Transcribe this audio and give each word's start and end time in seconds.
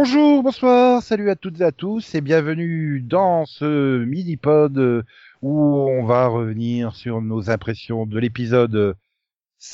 Bonjour, 0.00 0.44
bonsoir, 0.44 1.02
salut 1.02 1.28
à 1.28 1.34
toutes 1.34 1.60
et 1.60 1.64
à 1.64 1.72
tous 1.72 2.14
et 2.14 2.20
bienvenue 2.20 3.00
dans 3.00 3.46
ce 3.46 4.04
mini-pod 4.04 4.78
euh, 4.78 5.02
où 5.42 5.60
on 5.60 6.04
va 6.04 6.28
revenir 6.28 6.94
sur 6.94 7.20
nos 7.20 7.50
impressions 7.50 8.06
de 8.06 8.16
l'épisode 8.16 8.94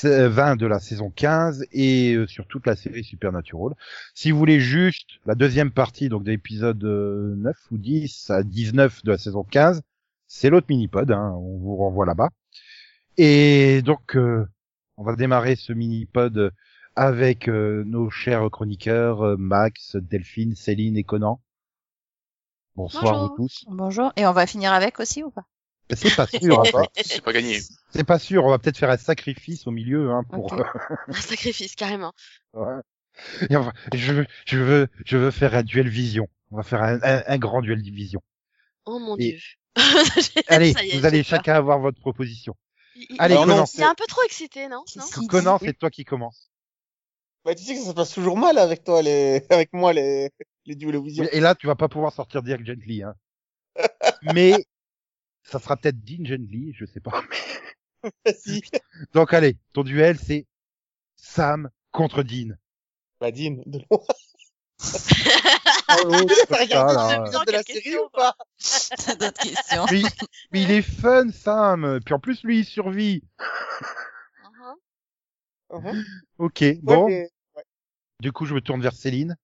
20 0.03 0.55
de 0.55 0.65
la 0.65 0.79
saison 0.79 1.11
15 1.11 1.67
et 1.71 2.15
euh, 2.15 2.25
sur 2.25 2.47
toute 2.47 2.65
la 2.65 2.75
série 2.75 3.03
Supernatural. 3.03 3.75
Si 4.15 4.31
vous 4.31 4.39
voulez 4.39 4.59
juste 4.59 5.09
la 5.27 5.35
deuxième 5.35 5.69
partie 5.69 6.09
donc 6.09 6.23
de 6.23 6.31
l'épisode 6.31 6.83
9 6.83 7.55
ou 7.69 7.77
10 7.77 8.31
à 8.31 8.41
19 8.41 9.03
de 9.03 9.11
la 9.11 9.19
saison 9.19 9.43
15, 9.43 9.83
c'est 10.25 10.49
l'autre 10.49 10.65
mini-pod, 10.71 11.11
hein, 11.11 11.35
on 11.37 11.59
vous 11.59 11.75
renvoie 11.75 12.07
là-bas. 12.07 12.31
Et 13.17 13.83
donc 13.83 14.15
euh, 14.15 14.47
on 14.97 15.03
va 15.03 15.15
démarrer 15.15 15.55
ce 15.55 15.71
mini-pod 15.71 16.51
avec 16.95 17.47
euh, 17.49 17.83
nos 17.85 18.09
chers 18.09 18.49
chroniqueurs 18.51 19.21
euh, 19.23 19.35
Max, 19.37 19.95
Delphine, 19.95 20.55
Céline 20.55 20.97
et 20.97 21.03
Conan. 21.03 21.41
Bonsoir 22.75 23.03
Bonjour. 23.13 23.29
vous 23.29 23.35
tous. 23.35 23.65
Bonjour. 23.69 24.11
Et 24.15 24.25
on 24.25 24.31
va 24.33 24.45
finir 24.47 24.73
avec 24.73 24.99
aussi 24.99 25.23
ou 25.23 25.31
pas? 25.31 25.45
C'est 25.93 26.15
pas 26.15 26.25
sûr, 26.27 26.59
hein, 26.61 26.83
C'est 27.03 27.21
pas 27.23 27.31
gagné. 27.31 27.59
c'est 27.91 28.03
pas 28.03 28.17
sûr. 28.19 28.43
On 28.43 28.49
va 28.49 28.57
peut-être 28.59 28.77
faire 28.77 28.89
un 28.89 28.97
sacrifice 28.97 29.67
au 29.67 29.71
milieu 29.71 30.11
hein, 30.11 30.23
pour. 30.29 30.51
Ok. 30.51 30.59
Un 31.07 31.13
sacrifice, 31.21 31.75
carrément. 31.75 32.11
Ouais. 32.53 32.81
Et 33.49 33.55
enfin, 33.55 33.71
je 33.93 34.11
veux, 34.13 34.27
je 34.45 34.57
veux, 34.57 34.87
je 35.05 35.17
veux 35.17 35.31
faire 35.31 35.53
un 35.55 35.63
duel 35.63 35.87
vision. 35.87 36.27
On 36.51 36.57
va 36.57 36.63
faire 36.63 36.81
un, 36.81 36.99
un, 37.03 37.23
un 37.27 37.37
grand 37.37 37.61
duel 37.61 37.81
vision. 37.81 38.21
Oh 38.85 38.99
mon 38.99 39.15
Et- 39.17 39.33
dieu. 39.33 39.39
Allez, 40.47 40.71
est, 40.71 40.97
vous 40.97 41.05
allez 41.05 41.21
peur. 41.21 41.29
chacun 41.29 41.55
avoir 41.55 41.79
votre 41.79 41.99
proposition. 41.99 42.55
Il, 42.95 43.05
il- 43.09 43.15
Allez, 43.19 43.35
Conan. 43.35 43.65
il 43.73 43.81
est 43.81 43.83
un 43.83 43.95
peu 43.95 44.05
trop 44.07 44.21
excité, 44.23 44.67
non, 44.67 44.83
non? 44.95 45.27
Conan, 45.27 45.57
c'est 45.61 45.77
toi 45.77 45.89
qui 45.89 46.03
commence. 46.03 46.49
Bah, 47.45 47.53
tu 47.53 47.63
sais 47.63 47.75
que 47.75 47.79
ça 47.79 47.89
se 47.89 47.93
passe 47.93 48.11
toujours 48.11 48.37
mal 48.37 48.57
avec 48.57 48.83
toi, 48.83 49.03
les, 49.03 49.45
avec 49.51 49.71
moi, 49.71 49.93
les, 49.93 50.31
les 50.65 50.75
duels 50.75 50.99
vision. 50.99 51.23
Et 51.31 51.39
là, 51.39 51.53
tu 51.53 51.67
vas 51.67 51.75
pas 51.75 51.87
pouvoir 51.87 52.11
sortir 52.11 52.41
direct 52.41 52.65
gently, 52.65 53.03
hein. 53.03 53.15
Mais 54.33 54.65
ça 55.43 55.59
sera 55.59 55.77
peut-être 55.77 56.03
Dean 56.03 56.25
gently, 56.25 56.73
je 56.73 56.85
sais 56.85 56.99
pas. 56.99 57.23
si. 58.35 58.63
Donc 59.13 59.31
allez, 59.33 59.57
ton 59.73 59.83
duel 59.83 60.17
c'est 60.17 60.47
Sam 61.15 61.69
contre 61.91 62.23
Dean. 62.23 62.55
Bah, 63.21 63.31
Dean, 63.31 63.61
de 63.65 63.79
loin. 63.89 63.99
Oh, 65.87 66.07
l'autre, 66.07 66.35
T'as 66.49 66.67
ça, 66.67 67.43
de 67.45 67.51
la 67.51 67.63
série 67.63 67.97
ou 67.97 68.09
pas? 68.09 68.35
D'autres 69.19 69.41
questions 69.41 69.85
mais, 69.91 70.01
mais 70.51 70.61
il 70.63 70.71
est 70.71 70.81
fun, 70.81 71.29
Sam. 71.31 71.99
Puis 72.03 72.13
en 72.13 72.19
plus, 72.19 72.43
lui, 72.43 72.59
il 72.59 72.65
survit. 72.65 73.23
Mhm. 75.71 75.79
Mhm. 75.79 76.05
Ok, 76.39 76.63
bon. 76.81 77.05
Ouais, 77.05 77.29
Du 78.21 78.31
coup, 78.31 78.45
je 78.45 78.53
me 78.53 78.61
tourne 78.61 78.81
vers 78.81 78.93
Céline. 78.95 79.37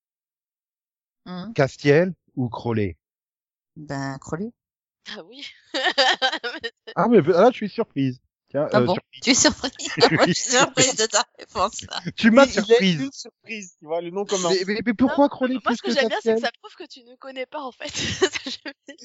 Hum, 1.25 1.53
Castiel 1.53 2.13
ou 2.35 2.49
Crowley? 2.49 2.97
Ben, 3.75 4.17
Crowley. 4.19 4.51
Ah 5.09 5.23
oui. 5.23 5.45
Ah, 6.95 7.07
mais 7.07 7.21
là, 7.21 7.49
je 7.51 7.55
suis 7.55 7.69
surprise. 7.69 8.19
Tiens, 8.49 8.67
Ah 8.73 8.79
euh, 8.79 8.85
bon? 8.85 8.93
surprise. 8.95 9.21
Tu 9.23 9.29
es 9.29 9.33
surpris 9.33 9.71
Moi, 10.11 10.25
je 10.27 10.33
suis 10.33 10.51
surprise 10.51 10.95
de 10.97 11.05
ta 11.05 11.25
réponse. 11.39 11.81
là. 11.89 12.01
Tu 12.17 12.31
m'as 12.31 12.45
surprise. 12.47 12.99
une 12.99 13.11
surprise, 13.13 13.75
tu 13.79 13.85
vois, 13.85 14.01
le 14.01 14.09
nom 14.09 14.25
commun. 14.25 14.49
Mais, 14.49 14.63
mais- 14.67 14.81
mais 14.85 14.93
pourquoi 14.93 15.25
Non, 15.25 15.29
Crowley 15.29 15.53
Moi, 15.63 15.75
ce 15.75 15.81
que 15.81 15.87
que 15.87 15.93
j'aime 15.93 16.09
bien, 16.09 16.17
c'est 16.21 16.35
que 16.35 16.41
ça 16.41 16.51
prouve 16.61 16.75
que 16.75 16.85
tu 16.85 17.03
ne 17.03 17.15
connais 17.15 17.45
pas, 17.45 17.61
en 17.61 17.71
fait. 17.71 17.93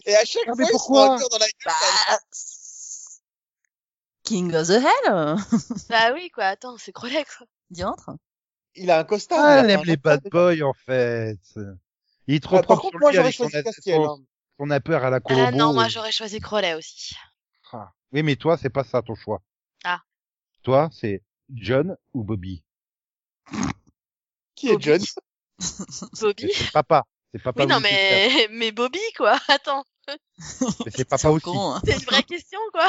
Et 0.07 0.17
à 0.17 0.25
chaque 0.25 0.43
Ah, 0.49 0.55
fois, 0.55 0.55
mais 0.57 0.71
pourquoi? 0.71 1.19
dans 1.19 1.39
la. 1.39 1.47
Bah, 1.65 2.19
King 4.25 4.53
of 4.55 4.67
the 4.67 4.83
Hell 4.83 5.37
bah 5.89 6.13
oui, 6.13 6.31
quoi. 6.31 6.45
Attends, 6.47 6.77
c'est 6.79 6.93
Crowley, 6.93 7.25
quoi. 7.39 7.47
Diantre. 7.71 8.11
Il 8.77 8.91
a 8.91 8.99
un 9.01 9.05
costard. 9.05 9.39
Ah, 9.43 9.59
elle 9.61 9.67
pas 9.67 9.73
aime 9.73 9.85
les 9.85 9.97
bad 9.97 10.23
boys, 10.31 10.63
en 10.63 10.73
fait. 10.75 11.39
Il 12.27 12.35
est 12.35 12.41
trop 12.43 12.57
Ah, 12.57 12.63
par 12.63 12.79
propre 12.79 12.83
contre, 12.83 12.93
sur 12.93 13.01
moi, 13.01 13.11
lui 13.11 13.17
j'aurais 13.17 13.25
avec 13.27 13.35
son, 13.37 13.49
choisi 13.49 13.65
Castiel. 13.65 13.97
son, 13.97 14.11
hein. 14.11 14.25
son 14.59 14.71
appeur 14.71 15.05
à 15.05 15.11
la 15.11 15.21
Colombo. 15.21 15.45
Ah 15.47 15.53
non, 15.53 15.73
moi, 15.73 15.89
j'aurais 15.89 16.13
choisi 16.13 16.41
Crowley 16.41 16.75
aussi. 16.75 17.15
Ah. 17.73 17.93
Oui, 18.13 18.23
mais 18.23 18.37
toi, 18.37 18.57
c'est 18.57 18.71
pas 18.71 18.85
ça 18.85 19.03
ton 19.03 19.15
choix. 19.15 19.43
Ah. 19.85 20.01
Toi, 20.63 20.89
c'est 20.93 21.23
John 21.53 21.97
ou 22.15 22.25
Bobby? 22.25 22.63
Qui 24.55 24.69
est 24.71 24.81
John? 24.81 25.01
Bobby 26.21 26.51
C'est 26.53 26.73
papa. 26.73 27.05
C'est 27.33 27.43
papa. 27.43 27.63
Oui, 27.63 27.69
non, 27.69 27.81
mais, 27.81 28.49
mais 28.51 28.73
Bobby, 28.73 29.01
quoi. 29.17 29.39
Attends. 29.49 29.85
Mais 30.09 30.91
c'est 30.95 31.05
papa 31.05 31.29
aussi. 31.31 31.49
Hein. 31.49 31.81
C'est 31.85 31.95
une 31.99 32.05
vraie 32.05 32.23
question, 32.23 32.61
quoi. 32.73 32.87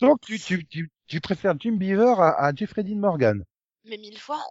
Donc, 0.00 0.20
tu, 0.22 0.38
tu, 0.38 0.66
tu, 0.66 0.90
tu 1.06 1.20
préfères 1.20 1.54
Jim 1.58 1.72
Beaver 1.72 2.14
à, 2.18 2.46
à 2.46 2.54
Jeffrey 2.54 2.82
Dean 2.82 2.96
Morgan? 2.96 3.44
Mais 3.84 3.98
mille 3.98 4.18
fois. 4.18 4.42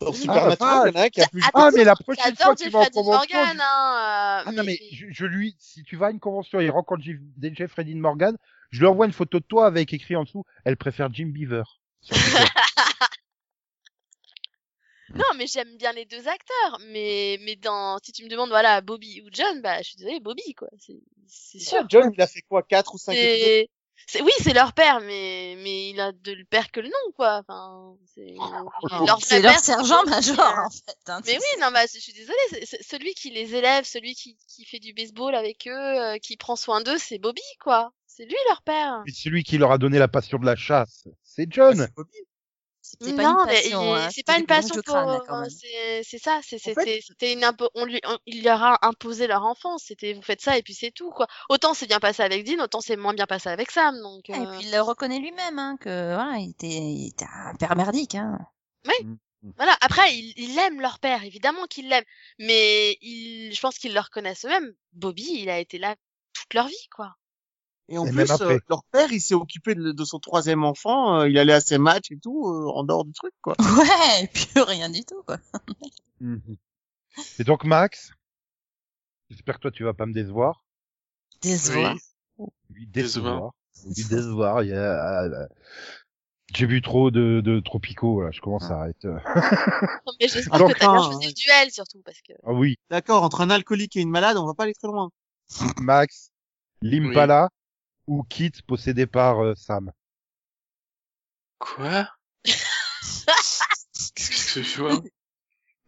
Dans 0.00 0.10
Ah, 0.10 0.14
Supernatural, 0.14 0.88
il 0.88 0.94
y 0.94 0.98
en 0.98 1.00
a 1.00 1.04
un 1.04 1.08
qui 1.10 1.20
a 1.20 1.28
plus. 1.28 1.42
Attends, 1.44 1.60
Ah, 1.64 1.70
mais 1.74 1.84
la 1.84 1.94
prochaine 1.94 2.34
fois 2.36 2.54
que 2.54 2.62
tu 2.62 2.70
vas 2.70 2.78
en 2.80 2.84
convention. 2.86 3.38
Hein. 3.38 3.54
euh, 3.54 4.42
Ah 4.46 4.52
non, 4.52 4.64
mais 4.64 4.78
je, 4.92 5.06
je 5.10 5.26
lui, 5.26 5.56
si 5.58 5.82
tu 5.82 5.96
vas 5.96 6.06
à 6.06 6.10
une 6.10 6.20
convention 6.20 6.58
et 6.60 6.64
il 6.64 6.70
rencontre 6.70 7.02
Jeffrey 7.52 7.84
Dean 7.84 7.98
Morgan, 7.98 8.36
je 8.70 8.80
lui 8.80 8.86
envoie 8.86 9.06
une 9.06 9.12
photo 9.12 9.38
de 9.40 9.44
toi 9.44 9.66
avec 9.66 9.92
écrit 9.92 10.16
en 10.16 10.24
dessous, 10.24 10.44
elle 10.64 10.76
préfère 10.76 11.12
Jim 11.12 11.26
Beaver. 11.32 11.64
Non, 15.12 15.24
mais 15.36 15.46
j'aime 15.48 15.76
bien 15.76 15.92
les 15.92 16.04
deux 16.04 16.28
acteurs. 16.28 16.78
Mais, 16.92 17.38
mais 17.42 17.56
dans, 17.56 17.98
si 18.02 18.12
tu 18.12 18.22
me 18.24 18.28
demandes, 18.28 18.50
voilà, 18.50 18.80
Bobby 18.80 19.20
ou 19.22 19.28
John, 19.32 19.60
bah, 19.60 19.78
je 19.82 19.88
suis 19.88 19.96
désolée, 19.96 20.20
Bobby, 20.20 20.54
quoi. 20.54 20.68
C'est, 20.78 21.00
c'est 21.26 21.58
sûr. 21.58 21.84
John, 21.88 22.12
il 22.14 22.22
a 22.22 22.28
fait 22.28 22.42
quoi? 22.42 22.62
4 22.62 22.94
ou 22.94 22.98
5 22.98 23.12
épisodes? 23.14 23.66
Oui, 24.22 24.32
c'est 24.42 24.52
leur 24.52 24.72
père, 24.72 25.00
mais, 25.00 25.54
mais 25.58 25.90
il 25.90 26.00
a 26.00 26.12
de 26.12 26.32
le 26.32 26.44
père 26.44 26.70
que 26.70 26.80
le 26.80 26.88
nom, 26.88 27.12
quoi. 27.14 27.42
Enfin, 27.46 27.94
c'est, 28.14 28.34
leur 28.34 28.64
vrai 28.82 29.06
leur 29.40 29.52
père, 29.52 29.60
sergent 29.60 30.02
major, 30.04 30.38
en 30.66 30.70
fait. 30.70 30.96
hein, 31.08 31.20
Mais 31.26 31.36
oui, 31.36 31.60
non, 31.60 31.70
bah, 31.72 31.84
je 31.92 31.98
suis 32.00 32.12
désolée, 32.12 32.36
c'est- 32.50 32.66
c'est 32.66 32.82
celui 32.82 33.14
qui 33.14 33.30
les 33.30 33.54
élève, 33.54 33.84
celui 33.84 34.14
qui, 34.14 34.36
qui 34.48 34.64
fait 34.64 34.78
du 34.80 34.92
baseball 34.92 35.34
avec 35.34 35.66
eux, 35.68 35.70
euh, 36.00 36.18
qui 36.18 36.36
prend 36.36 36.56
soin 36.56 36.80
d'eux, 36.80 36.98
c'est 36.98 37.18
Bobby, 37.18 37.42
quoi. 37.62 37.92
C'est 38.06 38.24
lui 38.24 38.34
leur 38.48 38.62
père. 38.62 39.02
Et 39.06 39.12
celui 39.12 39.44
qui 39.44 39.56
leur 39.58 39.70
a 39.72 39.78
donné 39.78 39.98
la 39.98 40.08
passion 40.08 40.38
de 40.38 40.44
la 40.46 40.56
chasse, 40.56 41.06
c'est 41.22 41.46
John. 41.48 41.88
Bobby. 41.96 42.10
C'est 43.00 43.16
pas 43.16 43.22
non, 43.22 43.40
une 43.40 43.46
passion, 43.46 43.82
il- 43.82 43.98
hein, 44.00 44.08
c'est 44.12 44.22
pas 44.26 44.32
une 44.38 44.46
boulons 44.46 44.60
passion 44.60 44.74
pour, 44.82 44.96
hein, 44.96 45.46
c'est, 45.50 46.02
c'est 46.04 46.18
ça, 46.18 46.40
fait- 46.42 46.58
c'était, 46.58 47.00
c'était 47.06 47.32
une 47.32 47.40
impo- 47.44 47.68
on 47.74 47.84
lui, 47.84 48.00
on- 48.06 48.18
il 48.26 48.42
leur 48.44 48.62
a 48.62 48.78
imposé 48.86 49.26
leur 49.26 49.44
enfance, 49.44 49.84
c'était, 49.86 50.12
vous 50.14 50.22
faites 50.22 50.40
ça 50.40 50.56
et 50.58 50.62
puis 50.62 50.74
c'est 50.74 50.90
tout, 50.90 51.10
quoi. 51.10 51.26
Autant 51.48 51.74
c'est 51.74 51.86
bien 51.86 52.00
passé 52.00 52.22
avec 52.22 52.44
Dean, 52.44 52.62
autant 52.62 52.80
c'est 52.80 52.96
moins 52.96 53.14
bien 53.14 53.26
passé 53.26 53.48
avec 53.48 53.70
Sam, 53.70 54.00
donc, 54.00 54.28
Et 54.30 54.34
euh, 54.34 54.50
puis 54.58 54.66
il 54.66 54.72
le 54.72 54.80
reconnaît 54.80 55.18
lui-même, 55.18 55.58
hein, 55.58 55.76
que 55.80 56.14
voilà, 56.14 56.38
il 56.38 56.50
était, 56.50 56.66
il 56.68 57.08
était 57.08 57.26
un 57.32 57.54
père 57.56 57.76
merdique. 57.76 58.14
Hein. 58.14 58.38
voilà. 59.56 59.76
Après, 59.80 60.14
ils, 60.14 60.34
ils 60.36 60.58
aiment 60.58 60.80
leur 60.80 60.98
père, 60.98 61.24
évidemment 61.24 61.64
qu'ils 61.66 61.88
l'aiment, 61.88 62.04
mais 62.38 62.96
ils, 63.00 63.52
je 63.54 63.60
pense 63.60 63.78
qu'ils 63.78 63.94
le 63.94 64.00
reconnaissent 64.00 64.44
eux-mêmes. 64.44 64.72
Bobby, 64.92 65.26
il 65.32 65.48
a 65.50 65.58
été 65.58 65.78
là 65.78 65.96
toute 66.32 66.52
leur 66.54 66.66
vie, 66.66 66.88
quoi. 66.94 67.16
Et 67.92 67.98
en 67.98 68.06
Et 68.06 68.12
plus, 68.12 68.30
euh, 68.40 68.58
leur 68.68 68.84
père, 68.84 69.10
il 69.12 69.20
s'est 69.20 69.34
occupé 69.34 69.74
de, 69.74 69.90
de 69.90 70.04
son 70.04 70.20
troisième 70.20 70.62
enfant, 70.64 71.20
euh, 71.20 71.28
il 71.28 71.36
allait 71.38 71.52
à 71.52 71.60
ses 71.60 71.76
matchs 71.76 72.12
et 72.12 72.18
tout, 72.18 72.48
euh, 72.48 72.70
en 72.70 72.84
dehors 72.84 73.04
du 73.04 73.12
truc, 73.12 73.34
quoi. 73.42 73.56
Ouais, 73.58 74.22
et 74.24 74.26
puis 74.28 74.46
rien 74.56 74.88
du 74.88 75.04
tout, 75.04 75.22
quoi. 75.24 75.36
Mhm. 76.20 76.56
Et 77.38 77.44
donc 77.44 77.64
Max, 77.64 78.12
j'espère 79.30 79.56
que 79.56 79.62
toi 79.62 79.70
tu 79.70 79.84
vas 79.84 79.94
pas 79.94 80.06
me 80.06 80.12
décevoir. 80.12 80.64
Décevoir. 81.42 81.96
Oui, 82.38 82.86
Décevoir. 82.86 83.52
Oui, 83.86 83.92
décevoir. 83.94 84.62
il 84.62 84.68
y 84.68 84.74
a- 84.74 85.02
ah, 85.02 85.28
ah, 85.34 85.48
J'ai 86.54 86.66
bu 86.66 86.82
trop 86.82 87.10
de, 87.10 87.40
de 87.42 87.58
tropicaux, 87.60 88.14
voilà, 88.14 88.30
je 88.32 88.40
commence 88.40 88.64
à 88.70 88.80
arrêter. 88.80 89.08
Non, 90.06 90.12
mais 90.20 90.28
j'espère 90.28 90.58
que 90.66 90.72
t'as 90.78 90.92
bien 90.92 91.02
choisi 91.02 91.26
le 91.28 91.32
duel, 91.32 91.70
surtout, 91.70 92.02
parce 92.04 92.20
que, 92.20 92.32
Ah 92.44 92.52
oui, 92.52 92.76
D'accord, 92.90 93.22
entre 93.22 93.40
un 93.40 93.50
alcoolique 93.50 93.96
et 93.96 94.00
une 94.00 94.10
malade, 94.10 94.36
on 94.36 94.46
va 94.46 94.54
pas 94.54 94.64
aller 94.64 94.74
très 94.74 94.88
loin. 94.88 95.10
Max, 95.80 96.30
l'Impala 96.82 97.48
ou 98.06 98.22
Kit 98.24 98.52
possédé 98.66 99.06
par 99.06 99.42
euh, 99.42 99.54
Sam. 99.54 99.92
Quoi? 101.58 102.08
Qu'est-ce 102.44 104.10
que 104.12 104.20
c'est 104.22 104.24
que 104.24 104.30
ce 104.30 104.62
choix 104.62 105.02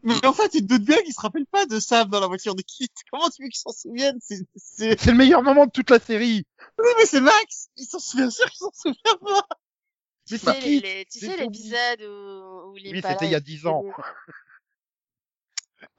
Mais 0.02 0.24
en 0.26 0.32
fait, 0.32 0.48
tu 0.50 0.58
te 0.60 0.64
doutes 0.66 0.84
bien 0.84 1.00
qu'il 1.02 1.12
se 1.12 1.20
rappelle 1.20 1.46
pas 1.46 1.66
de 1.66 1.78
Sam 1.80 2.08
dans 2.08 2.20
la 2.20 2.26
voiture 2.26 2.54
de 2.54 2.62
Kit. 2.62 2.88
Comment 3.10 3.30
tu 3.30 3.42
veux 3.42 3.48
qu'il 3.48 3.58
s'en 3.58 3.72
souvienne? 3.72 4.18
C'est, 4.20 4.38
c'est, 4.56 5.00
C'est 5.00 5.10
le 5.12 5.16
meilleur 5.16 5.42
moment 5.42 5.66
de 5.66 5.70
toute 5.70 5.90
la 5.90 5.98
série. 5.98 6.46
oui, 6.78 6.88
mais 6.98 7.06
c'est 7.06 7.20
Max! 7.20 7.68
Il 7.76 7.86
s'en 7.86 7.98
souvient 7.98 8.30
sûr 8.30 8.46
qu'il 8.46 8.58
s'en 8.58 8.72
souvient 8.72 9.16
pas! 9.20 9.46
tu 10.26 10.34
Mais 10.34 10.38
sais, 10.38 10.60
c'est 10.60 10.80
les, 10.80 11.06
tu 11.10 11.18
sais 11.20 11.36
l'épisode 11.36 12.02
où, 12.02 12.70
où 12.70 12.78
Oui, 12.92 12.92
l'Impala, 12.92 13.14
c'était 13.14 13.26
il 13.26 13.32
y 13.32 13.36
a 13.36 13.40
dix 13.40 13.66
ans. 13.66 13.84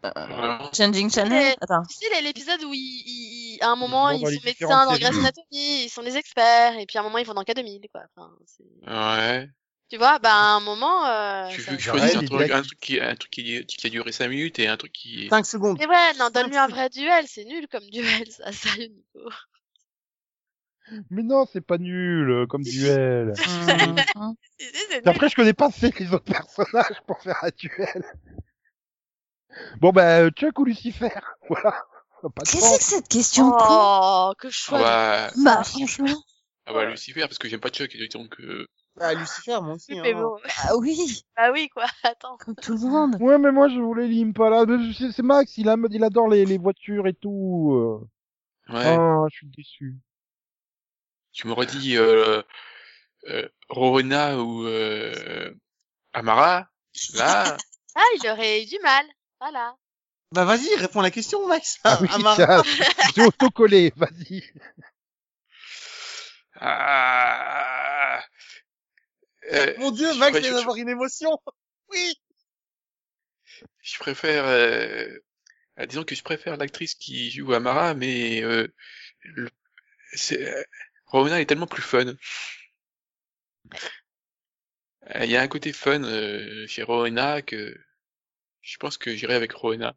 Voilà. 0.02 0.70
Changing 0.74 1.10
Channel? 1.10 1.56
Attends. 1.62 1.84
Tu 1.90 2.08
sais, 2.08 2.22
l'épisode 2.22 2.64
où 2.64 2.74
ils, 2.74 3.04
ils- 3.56 3.64
à 3.64 3.70
un 3.70 3.76
moment, 3.76 4.10
ils 4.10 4.20
sont 4.20 4.42
médecins 4.46 4.86
dans. 4.86 4.96
Grey's 4.98 5.18
Anatomy, 5.18 5.84
ils 5.86 5.90
sont 5.90 6.04
des 6.04 6.18
experts, 6.18 6.78
et 6.78 6.86
puis 6.86 6.98
à 6.98 7.02
un 7.02 7.04
moment, 7.04 7.18
ils 7.18 7.26
vont 7.26 7.34
dans 7.34 7.44
K2000, 7.44 7.88
quoi. 7.92 8.04
Enfin, 8.16 8.32
Ouais. 8.88 9.50
tu 9.90 9.98
vois, 9.98 10.20
bah, 10.20 10.34
à 10.34 10.56
un 10.56 10.60
moment, 10.60 11.06
euh, 11.06 11.48
Tu 11.50 11.62
veux 11.62 11.76
que 11.78 11.82
je 11.82 11.92
Ouais, 11.92 11.98
choisisse 12.00 12.16
un 12.16 12.26
truc, 12.26 12.30
blagues. 12.32 12.52
un 12.52 12.62
truc 12.62 12.80
qui, 12.80 13.00
un 13.00 13.16
truc 13.16 13.32
qui, 13.32 13.66
qui 13.66 13.88
a 13.88 13.90
duré 13.90 14.12
5 14.12 14.28
minutes 14.30 14.60
et 14.60 14.68
un 14.68 14.78
truc 14.78 14.92
qui... 14.92 15.30
5 15.30 15.46
secondes. 15.46 15.78
C'est 15.80 15.86
vrai, 15.88 16.14
non, 16.20 16.30
donne-lui 16.30 16.58
un 16.58 16.68
vrai 16.68 16.90
duel, 16.90 17.26
c'est 17.28 17.46
nul 17.46 17.68
comme 17.72 17.88
duel, 17.90 18.30
ça, 18.32 18.52
sérieux, 18.52 18.88
Nico. 18.88 19.30
Mais 21.10 21.24
non, 21.24 21.46
c'est 21.52 21.62
pas 21.62 21.78
nul 21.78 22.30
euh, 22.30 22.46
comme 22.46 22.62
duel. 22.64 23.34
Et 24.92 24.98
nul. 24.98 25.10
après, 25.10 25.30
je 25.30 25.36
connais 25.36 25.54
pas 25.54 25.68
assez 25.68 25.92
les 25.98 26.14
autres 26.14 26.26
personnages 26.26 27.02
pour 27.08 27.22
faire 27.22 27.42
un 27.44 27.50
duel. 27.58 28.04
Bon 29.80 29.92
bah 29.92 30.30
Chuck 30.32 30.58
ou 30.60 30.66
Lucifer, 30.66 31.10
voilà. 31.50 31.86
Qu'est-ce 32.30 32.52
que 32.54 32.60
chance. 32.60 32.72
c'est 32.72 32.78
que 32.80 32.84
cette 32.84 33.08
question 33.08 33.52
con 33.52 33.58
Oh, 33.70 34.34
que 34.38 34.48
Ah 34.48 34.52
choix. 34.52 34.80
bah, 34.80 35.32
Bah, 35.44 35.64
franchement. 35.64 36.24
ah 36.66 36.74
bah 36.74 36.86
Lucifer, 36.86 37.22
parce 37.22 37.38
que 37.38 37.48
j'aime 37.50 37.60
pas 37.60 37.70
Chuck, 37.70 37.94
et 37.96 38.08
donc, 38.08 38.40
euh, 38.40 38.68
Ah, 39.00 39.14
Lucifer, 39.14 39.60
moi 39.62 39.74
aussi. 39.76 39.98
Hein. 40.00 40.14
bon. 40.14 40.38
Ah 40.64 40.78
oui, 40.78 41.24
Bah 41.36 41.52
oui, 41.52 41.70
quoi. 41.70 41.86
Attends. 42.04 42.38
comme 42.38 42.56
tout 42.56 42.74
le 42.74 42.80
monde. 42.90 43.18
Ouais, 43.20 43.38
mais 43.38 43.52
moi 43.52 43.68
je 43.70 43.80
voulais 43.80 44.08
l'Impala. 44.08 44.66
Mais 44.66 44.94
C'est 44.94 45.12
c'est 45.12 45.24
Max, 45.24 45.58
il, 45.58 45.68
a, 45.70 45.76
il 45.90 46.04
adore 46.04 46.28
les, 46.30 46.46
les 46.46 46.58
voitures 46.58 47.08
et 47.08 47.14
tout. 47.14 47.72
euh. 48.70 48.74
ouais. 48.74 48.96
Ah, 48.98 49.26
je 49.32 49.36
suis 49.38 49.48
déçu. 49.48 49.96
Tu 51.32 51.48
m'aurais 51.48 51.66
dit, 51.66 51.98
euh, 51.98 52.42
euh, 53.30 53.48
Rowena 53.70 54.38
ou, 54.40 54.66
euh, 54.68 55.52
Amara. 56.14 56.68
Là, 57.16 57.58
Ah, 57.96 58.04
il 58.22 58.30
aurait 58.30 58.62
eu 58.64 58.66
du 58.68 58.78
mal. 58.84 59.06
Voilà. 59.40 59.76
Bah 60.34 60.46
vas-y, 60.46 60.76
réponds 60.78 61.02
à 61.02 61.04
la 61.04 61.12
question, 61.12 61.48
Max. 61.48 61.78
Ah 61.84 62.00
oui, 62.02 63.24
autocollé, 63.24 63.94
vas-y. 63.96 64.44
ah, 66.56 68.20
euh, 69.52 69.74
Mon 69.78 69.92
dieu, 69.92 70.12
Max 70.16 70.40
vient 70.40 70.50
je- 70.50 70.56
d'avoir 70.56 70.76
une 70.78 70.90
émotion. 70.90 71.38
Oui. 71.90 72.16
je 73.84 74.00
préfère, 74.00 74.46
euh, 74.46 75.08
euh, 75.80 75.86
disons 75.86 76.04
que 76.04 76.16
je 76.16 76.24
préfère 76.24 76.58
l'actrice 76.58 76.96
qui 76.96 77.30
joue 77.30 77.54
Amara, 77.54 77.94
mais, 77.94 78.42
euh, 78.42 78.68
le- 79.22 79.52
c'est, 80.14 80.42
euh, 80.42 80.64
est 81.38 81.46
tellement 81.46 81.68
plus 81.68 81.84
fun. 81.84 82.16
Il 85.22 85.30
y 85.30 85.38
a 85.38 85.42
un 85.42 85.48
côté 85.48 85.74
fun 85.74 86.02
chez 86.68 86.82
Rowena 86.82 87.44
que 87.44 87.78
je 88.62 88.78
pense 88.78 88.98
que 88.98 89.16
j'irai 89.16 89.36
avec 89.36 89.52
Rowena. 89.52 89.96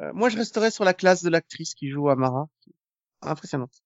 Euh, 0.00 0.12
moi, 0.12 0.28
je 0.28 0.36
resterai 0.36 0.70
sur 0.70 0.84
la 0.84 0.94
classe 0.94 1.22
de 1.22 1.30
l'actrice 1.30 1.74
qui 1.74 1.90
joue 1.90 2.08
Amara. 2.08 2.48
Impressionnante. 3.22 3.82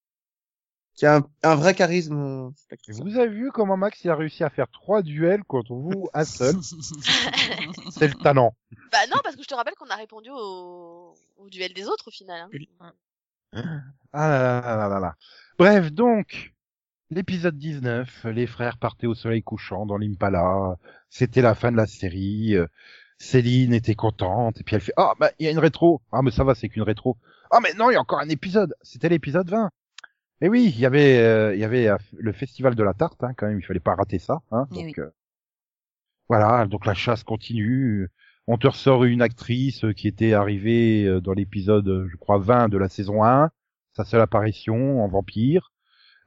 Qui 0.95 1.07
a 1.07 1.17
un, 1.17 1.29
un 1.45 1.55
vrai 1.55 1.75
charisme. 1.75 2.53
Vous 2.89 3.17
avez 3.19 3.29
vu 3.29 3.53
comment 3.53 3.77
Max 3.77 4.03
il 4.03 4.11
a 4.11 4.17
réussi 4.17 4.43
à 4.43 4.51
faire 4.51 4.69
trois 4.69 5.03
duels 5.03 5.45
contre 5.45 5.75
vous, 5.75 6.09
un 6.13 6.25
seul? 6.25 6.57
C'est 7.91 8.09
le 8.09 8.15
talent. 8.15 8.55
Bah 8.91 8.99
non, 9.11 9.19
parce 9.23 9.37
que 9.37 9.43
je 9.43 9.49
te 9.49 9.55
rappelle 9.55 9.75
qu'on 9.75 9.91
a 9.91 9.97
répondu 9.97 10.31
au, 10.33 11.15
au 11.37 11.51
duel 11.51 11.75
des 11.75 11.87
autres 11.87 12.09
au 12.09 12.11
final. 12.11 12.41
Hein. 12.41 12.49
Oui. 12.53 12.69
Ah 14.13 14.29
là 14.29 14.61
là 14.63 14.77
là 14.77 14.89
là 14.89 14.99
là. 14.99 15.17
Bref, 15.59 15.93
donc, 15.93 16.55
l'épisode 17.11 17.59
19, 17.59 18.25
les 18.25 18.47
frères 18.47 18.79
partaient 18.79 19.07
au 19.07 19.15
soleil 19.15 19.43
couchant 19.43 19.85
dans 19.85 19.99
l'Impala. 19.99 20.79
C'était 21.11 21.43
la 21.43 21.55
fin 21.55 21.71
de 21.71 21.77
la 21.77 21.87
série. 21.87 22.57
Céline 23.19 23.73
était 23.75 23.95
contente. 23.95 24.61
Et 24.61 24.65
puis 24.65 24.77
elle 24.77 24.81
fait, 24.83 24.93
ah, 24.97 25.15
bah, 25.19 25.31
il 25.39 25.45
y 25.47 25.49
a 25.49 25.53
une 25.53 25.59
rétro. 25.59 26.01
Ah, 26.13 26.23
mais 26.23 26.31
ça 26.31 26.45
va, 26.45 26.55
c'est 26.55 26.69
qu'une 26.69 26.83
rétro. 26.83 27.17
Ah, 27.51 27.59
mais 27.63 27.73
non, 27.75 27.91
il 27.91 27.95
y 27.95 27.97
a 27.97 28.01
encore 28.01 28.21
un 28.21 28.29
épisode. 28.29 28.75
C'était 28.83 29.09
l'épisode 29.09 29.49
20. 29.49 29.71
Et 30.41 30.49
oui, 30.49 30.73
il 30.73 30.79
y 30.81 30.87
avait, 30.87 31.19
euh, 31.19 31.55
il 31.55 31.61
y 31.61 31.65
avait 31.65 31.89
euh, 31.89 31.97
le 32.17 32.33
festival 32.33 32.75
de 32.75 32.83
la 32.83 32.95
tarte, 32.95 33.23
hein, 33.25 33.33
quand 33.37 33.47
même. 33.49 33.59
Il 33.59 33.65
fallait 33.65 33.81
pas 33.81 33.95
rater 33.97 34.19
ça, 34.19 34.41
hein. 34.53 34.69
Eh 34.73 34.75
Donc, 34.77 34.85
oui. 34.85 34.95
euh, 34.99 35.11
voilà. 36.29 36.67
Donc 36.67 36.87
la 36.87 36.95
chasse 36.95 37.25
continue. 37.25 38.09
On 38.47 38.57
te 38.57 38.67
ressort 38.67 39.05
une 39.05 39.21
actrice 39.21 39.85
qui 39.97 40.09
était 40.09 40.33
arrivée 40.33 41.05
euh, 41.05 41.21
dans 41.21 41.33
l'épisode, 41.33 42.07
je 42.11 42.17
crois, 42.17 42.39
20 42.39 42.69
de 42.69 42.79
la 42.79 42.89
saison 42.89 43.25
1 43.25 43.51
sa 43.95 44.05
seule 44.05 44.21
apparition 44.21 45.03
en 45.03 45.09
vampire. 45.09 45.73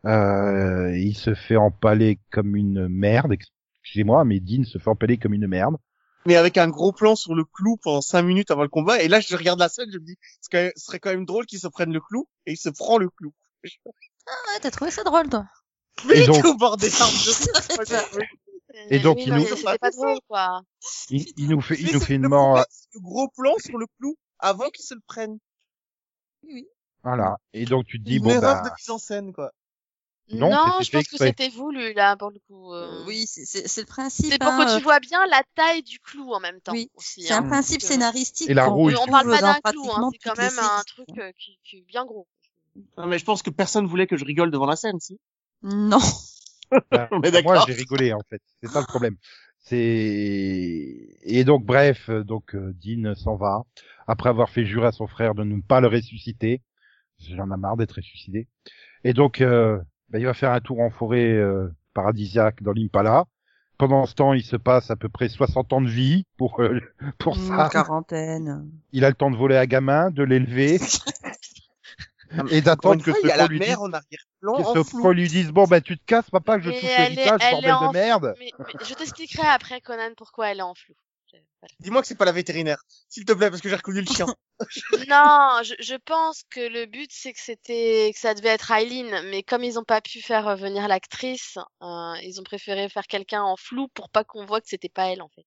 Euh, 0.05 0.93
il 0.97 1.15
se 1.15 1.33
fait 1.33 1.55
empaler 1.55 2.19
comme 2.31 2.57
une 2.57 2.89
merde. 2.89 3.33
Excusez-moi, 3.81 4.25
mais 4.25 4.41
Dean 4.41 4.65
se 4.65 4.77
fait 4.77 4.89
empaler 4.89 5.17
comme 5.17 5.33
une 5.33 5.47
merde. 5.47 5.77
Mais 6.25 6.35
avec 6.35 6.57
un 6.57 6.67
gros 6.67 6.91
plan 6.91 7.15
sur 7.15 7.33
le 7.33 7.43
clou 7.43 7.77
pendant 7.77 8.01
cinq 8.01 8.21
minutes 8.23 8.51
avant 8.51 8.61
le 8.63 8.69
combat. 8.69 9.01
Et 9.01 9.07
là, 9.07 9.19
je 9.19 9.35
regarde 9.35 9.59
la 9.59 9.69
scène, 9.69 9.89
je 9.91 9.97
me 9.97 10.05
dis, 10.05 10.17
ce 10.41 10.49
serait- 10.51 10.73
ce 10.75 10.85
serait 10.85 10.99
quand 10.99 11.09
même 11.09 11.25
drôle 11.25 11.45
qu'il 11.45 11.59
se 11.59 11.67
prenne 11.67 11.91
le 11.91 11.99
clou. 11.99 12.27
Et 12.45 12.51
il 12.53 12.57
se 12.57 12.69
prend 12.69 12.97
le 12.97 13.09
clou. 13.09 13.33
Ah, 14.27 14.59
t'as 14.61 14.71
trouvé 14.71 14.91
ça 14.91 15.03
drôle, 15.03 15.29
toi 15.29 15.45
Mais 16.05 16.25
donc- 16.25 16.35
il 16.35 16.39
était 16.39 16.47
au 16.47 16.55
bord 16.57 16.77
des 16.77 17.01
arbres 17.01 17.13
de 17.13 18.17
rire. 18.17 18.27
Et 18.89 18.99
donc, 18.99 19.17
oui, 19.17 19.23
il 19.27 19.33
nous- 19.33 19.39
mais 19.41 19.45
c'était 19.47 19.77
pas 19.77 19.89
drôle, 19.91 20.19
quoi. 20.29 20.61
Il, 21.09 21.25
il 21.35 21.49
nous 21.49 21.59
fait, 21.59 21.75
il 21.77 21.91
nous 21.93 21.99
fait 21.99 22.15
une 22.15 22.27
mort. 22.29 22.63
le 22.93 22.99
gros 23.01 23.27
plan 23.35 23.53
sur 23.57 23.77
le 23.77 23.85
clou 23.99 24.15
avant 24.39 24.69
qu'il 24.69 24.85
se 24.85 24.93
le 24.93 25.01
prenne. 25.05 25.37
Voilà. 27.03 27.37
Et 27.53 27.65
donc 27.65 27.85
tu 27.85 27.99
te 27.99 28.03
dis 28.05 28.17
Une 28.17 28.23
bon 28.23 28.29
erreur 28.29 28.61
bah, 28.63 28.69
de 28.69 28.73
mise 28.79 28.89
en 28.89 28.97
scène, 28.97 29.33
quoi. 29.33 29.51
Non, 30.33 30.79
je 30.81 30.89
pense 30.91 31.07
que 31.07 31.17
c'était 31.17 31.49
voulu, 31.49 31.93
là, 31.93 32.15
pour 32.15 32.31
le 32.31 32.39
coup. 32.47 32.73
euh. 32.73 33.03
Oui, 33.07 33.25
c'est- 33.27 33.45
c'est 33.45 33.67
c'est 33.67 33.81
le 33.81 33.87
principe. 33.87 34.27
C'est 34.31 34.39
pour 34.39 34.49
hein, 34.49 34.65
que 34.65 34.71
euh, 34.71 34.77
tu 34.77 34.83
vois 34.83 34.99
bien 34.99 35.25
la 35.27 35.41
taille 35.55 35.83
du 35.83 35.99
clou 35.99 36.33
en 36.33 36.39
même 36.39 36.61
temps. 36.61 36.71
Oui, 36.73 36.89
C'est 36.97 37.31
hein. 37.31 37.39
un 37.43 37.47
principe 37.47 37.81
Donc, 37.81 37.89
euh, 37.89 37.93
scénaristique. 37.93 38.49
Et 38.49 38.53
la 38.53 38.65
rouille. 38.67 38.95
On 39.01 39.07
parle 39.07 39.29
pas 39.29 39.41
d'un 39.41 39.59
clou, 39.71 39.89
hein, 39.91 40.09
c'est 40.11 40.29
quand 40.29 40.37
même 40.37 40.57
un 40.59 40.83
truc 40.85 41.07
euh, 41.17 41.31
qui, 41.37 41.59
qui 41.63 41.77
est 41.77 41.85
bien 41.87 42.05
gros. 42.05 42.27
Non, 42.97 43.07
mais 43.07 43.19
je 43.19 43.25
pense 43.25 43.41
que 43.43 43.49
personne 43.49 43.85
voulait 43.87 44.07
que 44.07 44.15
je 44.17 44.23
rigole 44.25 44.51
devant 44.51 44.65
la 44.67 44.75
scène, 44.77 44.99
si. 44.99 45.19
Non. 45.63 45.99
bah, 46.91 47.09
moi 47.43 47.63
j'ai 47.67 47.73
rigolé 47.73 48.13
en 48.13 48.21
fait. 48.29 48.41
C'est 48.63 48.69
ça 48.69 48.79
le 48.79 48.85
problème. 48.85 49.17
C'est 49.59 51.17
et 51.23 51.43
donc 51.43 51.65
bref, 51.65 52.09
donc 52.09 52.55
Dean 52.55 53.13
s'en 53.15 53.35
va 53.35 53.63
après 54.07 54.29
avoir 54.29 54.49
fait 54.49 54.65
jurer 54.65 54.87
à 54.87 54.91
son 54.91 55.07
frère 55.07 55.35
de 55.35 55.43
ne 55.43 55.61
pas 55.61 55.81
le 55.81 55.87
ressusciter. 55.87 56.61
J'en 57.19 57.51
ai 57.53 57.57
marre 57.57 57.77
d'être 57.77 57.93
ressuscité. 57.97 58.47
Et 59.03 59.13
donc 59.13 59.41
euh, 59.41 59.79
bah, 60.11 60.19
il 60.19 60.25
va 60.25 60.33
faire 60.33 60.51
un 60.51 60.59
tour 60.59 60.79
en 60.81 60.89
forêt 60.89 61.31
euh, 61.31 61.67
paradisiaque 61.93 62.61
dans 62.61 62.73
l'Impala. 62.73 63.25
Pendant 63.77 64.05
ce 64.05 64.13
temps, 64.13 64.33
il 64.33 64.43
se 64.43 64.57
passe 64.57 64.91
à 64.91 64.95
peu 64.95 65.09
près 65.09 65.27
60 65.27 65.73
ans 65.73 65.81
de 65.81 65.89
vie 65.89 66.25
pour 66.37 66.61
euh, 66.61 66.79
pour 67.17 67.35
Une 67.35 67.47
ça. 67.47 67.69
quarantaine. 67.71 68.69
Il 68.91 69.05
a 69.05 69.09
le 69.09 69.15
temps 69.15 69.31
de 69.31 69.37
voler 69.37 69.55
à 69.55 69.65
gamin, 69.65 70.11
de 70.11 70.23
l'élever 70.23 70.79
et 72.51 72.61
d'attendre 72.61 73.03
que 73.03 73.11
ce 73.11 73.27
la 73.27 73.47
lui 73.47 73.59
dise 73.59 73.75
que 73.75 74.83
ce 74.83 75.11
lui 75.11 75.27
dise 75.27 75.51
bon 75.51 75.65
ben 75.65 75.81
tu 75.81 75.97
te 75.97 76.05
casses 76.05 76.29
papa 76.29 76.57
que 76.57 76.63
je 76.63 76.71
touche 76.71 76.81
l'héritage 76.81 77.41
bordel 77.51 77.73
de 77.87 77.93
merde 77.93 78.35
Mais, 78.39 78.51
mais 78.59 78.85
je 78.85 78.93
t'expliquerai 78.93 79.47
après, 79.47 79.81
Conan, 79.81 80.11
pourquoi 80.15 80.51
elle 80.51 80.59
est 80.59 80.63
en 80.63 80.73
flou. 80.73 80.93
Voilà. 81.61 81.73
Dis-moi 81.79 82.01
que 82.01 82.07
c'est 82.07 82.17
pas 82.17 82.25
la 82.25 82.31
vétérinaire. 82.31 82.81
S'il 83.09 83.25
te 83.25 83.33
plaît, 83.33 83.49
parce 83.49 83.61
que 83.61 83.69
j'ai 83.69 83.75
reconnu 83.75 84.01
le 84.01 84.05
chien. 84.05 84.25
Non, 85.09 85.61
je, 85.63 85.73
je 85.79 85.95
pense 85.95 86.43
que 86.49 86.59
le 86.59 86.85
but 86.85 87.09
c'est 87.11 87.33
que 87.33 87.39
c'était 87.39 88.11
que 88.13 88.19
ça 88.19 88.33
devait 88.33 88.49
être 88.49 88.71
Eileen, 88.71 89.29
mais 89.29 89.43
comme 89.43 89.63
ils 89.63 89.79
ont 89.79 89.83
pas 89.83 90.01
pu 90.01 90.21
faire 90.21 90.45
revenir 90.45 90.87
l'actrice, 90.87 91.57
euh, 91.81 92.13
ils 92.23 92.39
ont 92.39 92.43
préféré 92.43 92.87
faire 92.89 93.07
quelqu'un 93.07 93.41
en 93.41 93.55
flou 93.57 93.87
pour 93.89 94.09
pas 94.09 94.23
qu'on 94.23 94.45
voit 94.45 94.61
que 94.61 94.67
c'était 94.69 94.89
pas 94.89 95.07
elle 95.07 95.21
en 95.21 95.29
fait. 95.29 95.45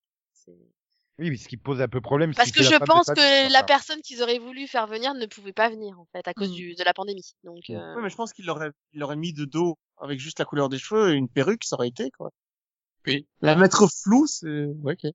Oui 1.18 1.30
mais 1.30 1.36
ce 1.36 1.46
qui 1.46 1.56
pose 1.56 1.80
un 1.80 1.86
peu 1.86 2.00
problème 2.00 2.34
Parce 2.34 2.50
que 2.50 2.64
c'est 2.64 2.72
je 2.72 2.84
pense 2.84 3.06
que 3.06 3.52
la 3.52 3.62
personne 3.62 4.00
qu'ils 4.02 4.20
auraient 4.20 4.40
voulu 4.40 4.66
faire 4.66 4.88
venir 4.88 5.14
ne 5.14 5.26
pouvait 5.26 5.52
pas 5.52 5.68
venir 5.68 6.00
en 6.00 6.06
fait 6.06 6.26
à 6.26 6.34
cause 6.34 6.50
Mm. 6.50 6.54
du, 6.54 6.74
de 6.74 6.82
la 6.82 6.92
pandémie. 6.92 7.34
Donc 7.44 7.62
euh, 7.70 7.94
Ouais, 7.94 8.02
mais 8.02 8.10
je 8.10 8.16
pense 8.16 8.32
qu'il 8.32 8.46
l'aurait, 8.46 8.70
il 8.92 8.98
l'aurait 8.98 9.14
mis 9.14 9.32
de 9.32 9.44
dos 9.44 9.78
avec 9.98 10.18
juste 10.18 10.40
la 10.40 10.44
couleur 10.44 10.68
des 10.68 10.78
cheveux 10.78 11.12
et 11.12 11.14
une 11.14 11.28
perruque, 11.28 11.62
ça 11.62 11.76
aurait 11.76 11.86
été, 11.86 12.10
quoi. 12.18 12.30
Oui. 13.06 13.28
La 13.42 13.54
mettre 13.54 13.86
floue, 13.86 14.26
c'est, 14.26 14.64
ouais, 14.64 14.94
ok. 14.94 15.12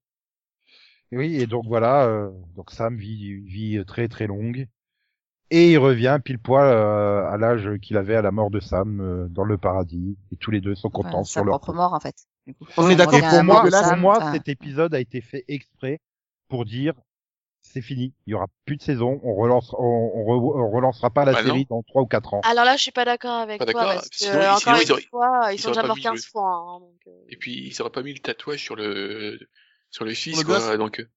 Oui 1.11 1.35
et 1.41 1.47
donc 1.47 1.65
voilà 1.67 2.05
euh, 2.05 2.29
donc 2.55 2.71
Sam 2.71 2.95
vit 2.97 3.27
une 3.29 3.45
vie 3.45 3.83
très 3.85 4.07
très 4.07 4.27
longue 4.27 4.67
et 5.51 5.71
il 5.71 5.77
revient 5.79 6.19
pile 6.23 6.37
poil 6.39 6.65
euh, 6.71 7.27
à 7.27 7.37
l'âge 7.37 7.69
qu'il 7.81 7.97
avait 7.97 8.15
à 8.15 8.21
la 8.21 8.31
mort 8.31 8.51
de 8.51 8.59
Sam 8.59 9.01
euh, 9.01 9.27
dans 9.29 9.43
le 9.43 9.57
paradis 9.57 10.17
et 10.31 10.35
tous 10.35 10.51
les 10.51 10.61
deux 10.61 10.75
sont 10.75 10.89
contents 10.89 11.09
Enfin, 11.19 11.23
sur 11.23 11.41
sa 11.41 11.45
leur 11.45 11.59
propre 11.59 11.73
mort, 11.75 11.93
en 11.93 11.99
fait. 11.99 12.15
Du 12.45 12.53
coup. 12.53 12.65
On 12.77 12.89
est 12.89 12.95
d'accord 12.95 13.19
pour 13.29 13.43
moi 13.43 13.61
pour 13.63 13.97
moi 13.97 14.17
enfin, 14.17 14.33
cet 14.33 14.47
épisode 14.47 14.93
a 14.93 14.99
été 14.99 15.21
fait 15.21 15.45
exprès 15.47 15.99
pour 16.49 16.65
dire 16.65 16.93
c'est 17.61 17.81
fini 17.81 18.13
il 18.25 18.31
y 18.31 18.33
aura 18.35 18.47
plus 18.65 18.77
de 18.77 18.81
saison 18.81 19.19
on 19.23 19.35
relance 19.35 19.73
on, 19.77 19.83
on, 20.15 20.23
re- 20.23 20.59
on 20.63 20.71
relancera 20.71 21.09
pas 21.09 21.25
la 21.25 21.33
Bah 21.33 21.41
non. 21.43 21.47
série 21.49 21.65
dans 21.69 21.83
trois 21.83 22.01
ou 22.03 22.05
quatre 22.05 22.33
ans 22.33 22.41
alors 22.43 22.63
là 22.63 22.77
je 22.77 22.81
suis 22.83 22.91
pas 22.91 23.03
d'accord 23.05 23.39
avec 23.41 23.59
Pas 23.59 23.65
toi 23.65 23.73
d'accord, 23.73 23.93
parce 23.95 24.09
que 24.09 24.15
sinon- 24.15 24.39
encore 24.39 24.57
sinon, 24.59 24.75
une 24.77 24.81
ils 24.83 24.91
auraient- 24.93 25.01
fois 25.09 25.41
ils 25.51 25.55
ils 25.55 25.59
sont 25.59 25.69
déjà 25.71 25.83
morts 25.83 25.95
mis 25.97 26.01
15 26.01 26.13
le- 26.15 26.21
fois. 26.31 26.49
hein, 26.55 26.79
donc, 26.79 26.95
euh, 27.07 27.11
Et 27.27 27.35
puis, 27.35 27.67
ils 27.67 27.81
auraient 27.81 27.91
pas 27.91 28.01
mis 28.01 28.13
le 28.13 28.19
tatouage 28.19 28.63
sur 28.63 28.75
le, 28.77 29.37
sur 29.91 30.05
le 30.05 30.13
fils, 30.13 30.37
le 30.37 30.43
quoi. 30.43 30.59
gosse. 30.59 30.77
Donc, 30.77 30.99
euh, 30.99 31.09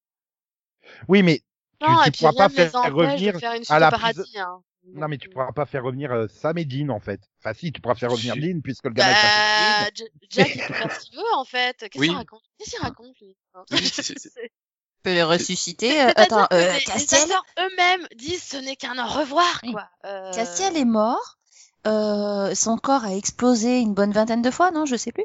oui 1.08 1.22
mais 1.22 1.42
tu, 1.80 1.86
Non, 1.88 1.98
tu 2.04 2.08
et 2.08 2.10
pourras 2.12 2.32
pas 2.32 2.48
ne 2.48 2.56
les 2.56 2.68
faire 2.68 2.94
revenir 2.94 3.38
faire 3.38 3.52
une 3.54 3.62
à 3.68 3.78
la 3.78 3.90
prise- 3.90 4.00
paradis. 4.00 4.38
Hein. 4.38 4.62
non 4.94 5.08
mais 5.08 5.18
tu 5.18 5.28
pourras 5.28 5.52
pas 5.52 5.66
faire 5.66 5.82
revenir 5.84 6.10
euh, 6.12 6.26
Sam 6.28 6.58
et 6.58 6.64
Dean 6.64 6.88
en 6.90 6.98
fait 7.00 7.20
enfin 7.40 7.54
si 7.54 7.72
tu 7.72 7.80
pourras 7.80 7.94
faire 7.94 8.10
revenir 8.10 8.34
Dean 8.36 8.60
puisque 8.62 8.84
le 8.86 8.92
est 8.92 8.94
Bah, 8.94 9.88
J- 9.94 10.04
Jack, 10.30 10.54
il 10.54 10.60
peut 10.66 10.74
faire 10.74 10.92
ce 10.92 11.00
qu'il 11.06 11.16
veut, 11.16 11.34
en 11.34 11.44
fait. 11.44 11.76
Qu'est-ce 11.78 11.98
Oui. 11.98 12.08
qu'il 12.08 12.16
raconte? 12.16 12.42
Qu'est-ce 12.58 12.70
qu'il 12.70 12.80
raconte, 12.80 13.16
lui? 13.20 13.36
Hein? 13.54 13.64
Peut 15.02 15.12
les 15.14 15.22
ressusciter. 15.24 16.00
Euh, 16.00 16.12
attends, 16.14 16.46
euh, 16.52 16.68
les, 16.72 16.78
les 16.78 16.84
Castiel, 16.84 17.22
acteurs 17.22 17.44
eux-mêmes 17.58 18.06
disent 18.14 18.44
ce 18.44 18.56
n'est 18.56 18.76
qu'un 18.76 19.04
au 19.04 19.08
revoir, 19.08 19.60
quoi. 19.72 19.88
Euh, 20.04 20.32
Castiel 20.32 20.76
est 20.76 20.84
mort. 20.84 21.38
Euh, 21.86 22.54
son 22.54 22.76
corps 22.76 23.04
a 23.04 23.14
explosé 23.14 23.80
une 23.80 23.94
bonne 23.94 24.12
vingtaine 24.12 24.42
de 24.42 24.50
fois, 24.50 24.70
non, 24.70 24.86
je 24.86 24.96
sais 24.96 25.10
plus. 25.12 25.24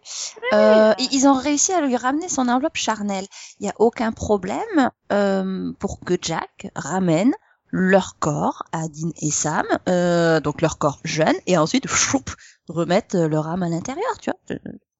Euh, 0.53 0.93
ils- 0.97 1.09
ils 1.13 1.27
ont 1.27 1.33
réussi 1.35 1.71
à 1.73 1.81
lui 1.81 1.95
ramener 1.95 2.29
son 2.29 2.47
enveloppe 2.47 2.77
charnelle. 2.77 3.25
Il 3.59 3.63
n'y 3.63 3.69
a 3.69 3.75
aucun 3.79 4.11
problème 4.11 4.89
euh, 5.11 5.71
pour 5.79 5.99
que 5.99 6.15
Jack 6.21 6.71
ramène 6.75 7.33
leur 7.69 8.17
corps 8.19 8.63
à 8.71 8.87
Dean 8.87 9.11
et 9.21 9.29
Sam, 9.29 9.65
euh, 9.89 10.39
donc 10.39 10.61
leur 10.61 10.77
corps 10.77 10.99
jeune, 11.03 11.35
et 11.47 11.57
ensuite 11.57 11.87
choup, 11.87 12.23
remettre 12.69 13.17
leur 13.17 13.47
âme 13.47 13.63
à 13.63 13.69
l'intérieur, 13.69 14.17
tu 14.21 14.31
vois. 14.31 14.57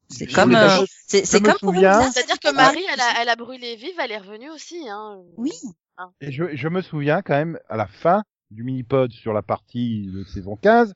C'est 0.09 0.27
comme, 0.27 0.51
me 0.51 0.55
euh, 0.57 0.85
c'est 1.07 1.25
c'est 1.25 1.39
me 1.41 1.45
comme 1.45 1.57
pour 1.59 1.73
C'est-à-dire 2.11 2.39
que 2.39 2.53
Marie, 2.53 2.85
elle 2.93 3.01
a, 3.01 3.21
elle 3.21 3.29
a 3.29 3.35
brûlé 3.35 3.75
vive, 3.75 3.95
elle 3.99 4.11
est 4.11 4.17
revenue 4.17 4.49
aussi. 4.49 4.87
Hein. 4.89 5.21
Oui, 5.37 5.51
Hein. 5.97 6.11
Et 6.21 6.31
je, 6.31 6.55
je 6.55 6.67
me 6.67 6.81
souviens 6.81 7.21
quand 7.23 7.33
même, 7.33 7.57
à 7.69 7.75
la 7.75 7.87
fin 7.87 8.23
du 8.51 8.63
mini-pod 8.63 9.11
sur 9.11 9.33
la 9.33 9.41
partie 9.41 10.07
de 10.13 10.23
saison 10.25 10.55
15, 10.55 10.93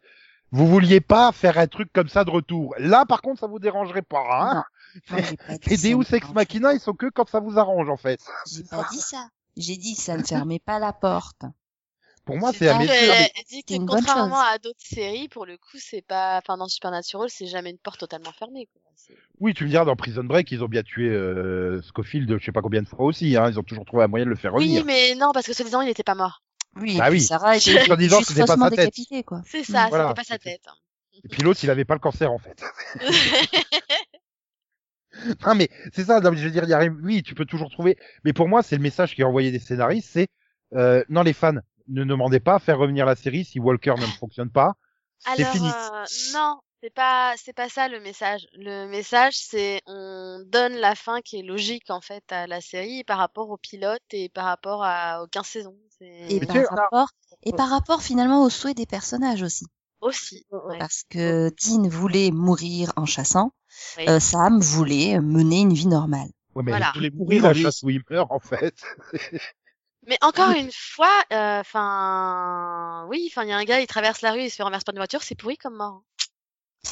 vous 0.52 0.68
vouliez 0.68 1.02
pas 1.02 1.32
faire 1.32 1.58
un 1.58 1.68
truc 1.68 1.92
comme 1.94 2.10
ça 2.10 2.24
de 2.24 2.30
retour. 2.30 2.76
Là, 2.78 3.06
par 3.06 3.22
contre, 3.22 3.40
ça 3.40 3.48
vous 3.48 3.60
dérangerait 3.60 4.02
pas, 4.02 4.26
hein 4.30 4.64
j'ai 5.30 5.38
pas 5.38 5.58
ça 5.58 5.88
Deus 5.90 6.14
Ex. 6.16 6.30
Machina, 6.34 6.74
ils 6.74 6.80
sont 6.80 6.94
que 6.94 7.10
quand 7.10 7.30
ça 7.30 7.40
vous 7.40 7.58
arrange, 7.58 7.90
en 7.90 7.98
fait. 7.98 8.20
J'ai 8.52 8.64
pas 8.64 8.86
dit 8.92 9.00
ça. 9.00 9.30
J'ai 9.58 9.78
dit 9.78 9.96
ça 9.96 10.18
ne 10.18 10.24
fermait 10.24 10.60
pas 10.60 10.80
la 10.80 10.94
porte. 10.94 11.44
Pour 12.26 12.38
moi, 12.38 12.52
C'est. 12.54 12.66
Elle 12.66 12.78
dit 12.80 12.88
c'est 13.50 13.62
que 13.64 13.74
une 13.74 13.86
bonne 13.86 13.98
contrairement 13.98 14.40
à 14.40 14.58
d'autres 14.60 14.80
séries, 14.80 15.28
pour 15.28 15.46
le 15.46 15.58
coup, 15.58 15.78
c'est 15.78 16.06
pas, 16.06 16.38
enfin, 16.38 16.58
dans 16.58 16.68
Supernatural, 16.68 17.30
c'est 17.30 17.48
jamais 17.48 17.72
une 17.72 17.80
porte 17.80 18.00
totalement 18.00 18.32
fermée, 18.32 18.68
quoi. 18.72 18.82
Oui, 19.40 19.54
tu 19.56 19.64
me 19.66 19.70
diras, 19.70 19.86
dans 19.86 19.96
Prison 19.96 20.24
Break, 20.24 20.52
ils 20.52 20.64
ont 20.64 20.68
bien 20.68 20.84
tué 20.84 21.10
euh, 21.10 21.82
Scofield, 21.82 22.38
je 22.40 22.46
sais 22.46 22.52
pas 22.52 22.62
combien 22.62 22.84
de 22.84 22.88
fois 22.88 23.06
aussi, 23.06 23.36
hein. 23.36 23.50
Ils 23.50 23.60
ont 23.60 23.64
toujours 23.64 23.86
trouvé 23.86 24.04
un 24.04 24.08
moyen 24.08 24.26
de 24.26 24.30
le 24.30 24.36
faire 24.36 24.54
Oui, 24.54 24.66
revenir. 24.78 24.86
mais 24.86 25.16
non, 25.16 25.32
parce 25.34 25.48
que 25.48 25.54
soi-disant, 25.54 25.82
il 25.82 25.88
n'était 25.88 26.04
pas 26.04 26.14
mort. 26.16 26.44
Oui, 26.78 26.98
Bah 26.98 27.08
et 27.08 27.12
puis 27.12 27.20
oui. 27.20 27.26
Sarah 27.26 27.58
était 27.58 27.92
En 27.92 27.96
disant 27.96 28.18
que 28.18 28.24
juste 28.26 28.30
c'était 28.38 28.46
pas 28.46 28.58
sa 28.58 28.70
tête. 28.72 28.94
quoi. 29.26 29.42
C'est 29.46 29.64
ça, 29.64 29.88
Voilà. 29.90 30.06
c'était 30.10 30.22
pas 30.22 30.24
sa 30.24 30.38
tête. 30.40 30.62
hein. 30.68 30.74
Et 31.24 31.28
puis 31.28 31.42
l'autre, 31.44 31.60
il 31.64 31.70
avait 31.70 31.86
pas 31.86 31.94
le 31.96 32.00
cancer, 32.00 32.32
en 32.32 32.38
fait. 32.40 32.64
Non, 35.46 35.56
mais 35.56 35.70
c'est 35.94 36.06
ça, 36.06 36.22
non, 36.22 36.34
je 36.34 36.46
veux 36.46 36.52
dire, 36.52 36.64
il 36.64 36.70
y 36.70 36.74
a 36.74 36.84
oui, 36.86 37.22
tu 37.22 37.36
peux 37.36 37.46
toujours 37.46 37.70
trouver. 37.70 37.98
Mais 38.24 38.32
pour 38.32 38.48
moi, 38.48 38.64
c'est 38.64 38.78
le 38.78 38.82
message 38.82 39.14
qui 39.14 39.22
est 39.22 39.26
envoyé 39.26 39.52
des 39.52 39.60
scénaristes, 39.60 40.10
c'est, 40.12 40.30
euh, 40.74 41.04
non, 41.10 41.22
les 41.22 41.34
fans, 41.34 41.56
ne 41.90 42.04
demandez 42.06 42.40
pas 42.40 42.56
à 42.56 42.60
faire 42.60 42.78
revenir 42.78 43.06
la 43.06 43.16
série 43.18 43.44
si 43.44 43.60
Walker 43.60 43.96
ne 44.00 44.06
fonctionne 44.20 44.50
pas. 44.50 44.76
C'est 45.20 45.42
Alors, 45.44 45.54
fini. 45.54 45.68
euh, 45.68 46.06
non, 46.34 46.60
c'est 46.82 46.90
pas, 46.90 47.36
c'est 47.38 47.54
pas 47.54 47.70
ça 47.70 47.88
le 47.88 48.00
message. 48.00 48.48
Le 48.54 48.88
message, 48.88 49.34
c'est 49.36 49.82
on 49.86 50.44
donne 50.48 50.74
la 50.74 50.96
fin 50.96 51.22
qui 51.22 51.40
est 51.40 51.44
logique 51.44 51.90
en 51.90 52.02
fait 52.02 52.24
à 52.32 52.48
la 52.48 52.62
série 52.62 53.04
par 53.04 53.18
rapport 53.18 53.50
au 53.50 53.58
pilote 53.58 54.02
et 54.12 54.30
par 54.30 54.46
rapport 54.46 54.84
à 54.84 55.24
aux 55.24 55.28
15 55.28 55.46
saisons. 55.46 55.78
Et 56.02 56.40
par 56.40 56.56
tu 56.56 56.66
rapport, 56.66 57.10
et 57.44 57.54
par 57.54 57.70
rapport 57.70 58.02
finalement 58.02 58.44
aux 58.44 58.50
souhaits 58.50 58.76
des 58.76 58.86
personnages 58.88 59.44
aussi. 59.44 59.66
aussi. 60.02 60.46
ouais. 60.52 60.80
Parce 60.80 61.04
que 61.10 61.50
Dean 61.50 61.88
voulait 61.88 62.32
mourir 62.32 62.92
en 62.96 63.06
chassant, 63.06 63.52
Oui. 63.98 64.10
euh, 64.10 64.20
Sam 64.20 64.60
voulait 64.60 65.20
mener 65.20 65.62
une 65.62 65.74
vie 65.74 65.88
normale. 65.88 66.30
Ouais, 66.56 66.64
mais 66.64 66.72
Voilà. 66.72 66.92
elle 66.96 67.00
voulait 67.00 67.12
mourir 67.12 67.44
la 67.44 67.52
oui. 67.52 67.62
chasse 67.62 67.84
où 67.84 67.90
il 67.92 68.02
meurt, 68.10 68.32
en 68.32 68.40
fait. 68.40 68.76
Mais 70.08 70.18
encore 70.22 70.50
une 70.50 70.72
fois, 70.74 71.24
enfin, 71.30 73.06
oui, 73.08 73.28
enfin, 73.32 73.44
il 73.44 73.50
y 73.50 73.52
a 73.52 73.58
un 73.58 73.64
gars, 73.64 73.80
il 73.80 73.88
traverse 73.88 74.22
la 74.22 74.32
rue, 74.32 74.42
il 74.42 74.50
se 74.50 74.56
fait 74.56 74.64
renverser 74.64 74.84
par 74.84 74.94
une 74.94 75.00
voiture, 75.00 75.22
c'est 75.22 75.36
pourri 75.36 75.58
comme 75.58 75.76
mort. 75.76 76.02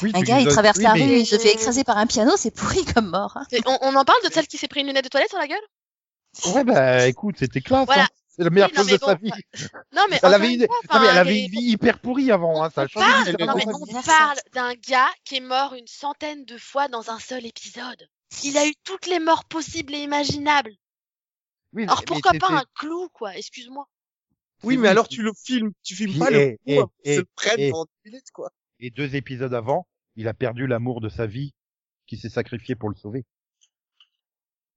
Oui, 0.01 0.11
Un 0.13 0.21
gars, 0.21 0.39
il 0.39 0.47
traverse 0.47 0.77
oui, 0.77 0.83
la 0.83 0.93
mais- 0.93 1.05
rue, 1.05 1.19
il 1.19 1.25
se 1.25 1.37
fait 1.37 1.53
écraser 1.53 1.83
par 1.83 1.97
un 1.97 2.05
piano, 2.05 2.31
c'est 2.37 2.51
pourri 2.51 2.85
comme 2.85 3.09
mort. 3.09 3.35
hein. 3.37 3.45
On, 3.65 3.77
on 3.81 3.95
en 3.95 4.05
parle 4.05 4.21
de 4.23 4.31
celle 4.31 4.47
qui 4.47 4.57
s'est 4.57 4.67
pris 4.67 4.81
une 4.81 4.87
lunette 4.87 5.03
de 5.03 5.09
toilette 5.09 5.29
sur 5.29 5.39
la 5.39 5.47
gueule? 5.47 5.57
Ouais, 6.53 6.63
bah, 6.63 7.07
écoute, 7.07 7.35
c'était 7.39 7.59
classe, 7.61 7.85
Voilà. 7.87 8.03
hein. 8.03 8.07
C'est 8.27 8.43
la 8.43 8.51
meilleure 8.51 8.69
Oui, 8.71 8.77
chose 8.77 8.87
de 8.87 8.97
sa 8.97 9.15
vie. 9.15 9.31
Non, 9.93 10.03
mais 10.09 10.19
Elle 10.23 10.33
avait 10.33 10.53
une 10.53 10.65
fois, 10.65 10.75
non, 10.93 10.99
mais 11.01 11.07
elle 11.07 11.17
avait 11.17 11.39
une 11.43 11.49
vie 11.51 11.71
hyper 11.71 11.99
pourrie 11.99 12.31
avant, 12.31 12.63
hein, 12.63 12.69
ça 12.73 12.87
parle, 12.87 13.25
non, 13.25 13.33
mais 13.37 13.45
complètement- 13.65 13.79
on 13.81 14.01
parle 14.03 14.37
d'un 14.53 14.73
gars 14.75 15.09
qui 15.25 15.37
est 15.37 15.41
mort 15.41 15.73
une 15.73 15.87
centaine 15.87 16.45
de 16.45 16.57
fois 16.57 16.87
dans 16.87 17.09
un 17.09 17.19
seul 17.19 17.45
épisode. 17.45 18.07
Il 18.43 18.57
a 18.57 18.65
eu 18.65 18.73
toutes 18.85 19.07
les 19.07 19.19
morts 19.19 19.43
possibles 19.45 19.93
et 19.95 19.99
imaginables. 20.03 20.71
Oui, 21.73 21.83
Alors 21.83 22.03
pourquoi 22.05 22.31
pas 22.33 22.51
un 22.51 22.63
clou, 22.75 23.09
quoi? 23.11 23.35
Excuse-moi. 23.35 23.87
Oui, 24.63 24.77
mais 24.77 24.87
alors 24.87 25.07
tu 25.09 25.21
le 25.21 25.31
filmes, 25.33 25.71
tu 25.83 25.95
filmes 25.95 26.17
pas 26.19 26.29
le 26.29 26.55
eh, 26.65 26.77
coup, 26.77 26.89
eh, 27.03 27.15
se 27.17 27.21
prennent 27.35 27.71
pendant 27.71 27.85
10 28.05 28.11
minutes, 28.11 28.31
quoi. 28.31 28.51
Et 28.79 28.89
deux 28.91 29.15
épisodes 29.15 29.53
avant, 29.53 29.87
il 30.15 30.27
a 30.27 30.33
perdu 30.33 30.67
l'amour 30.67 31.01
de 31.01 31.09
sa 31.09 31.25
vie, 31.25 31.53
qui 32.07 32.17
s'est 32.17 32.29
sacrifié 32.29 32.75
pour 32.75 32.89
le 32.89 32.95
sauver. 32.95 33.25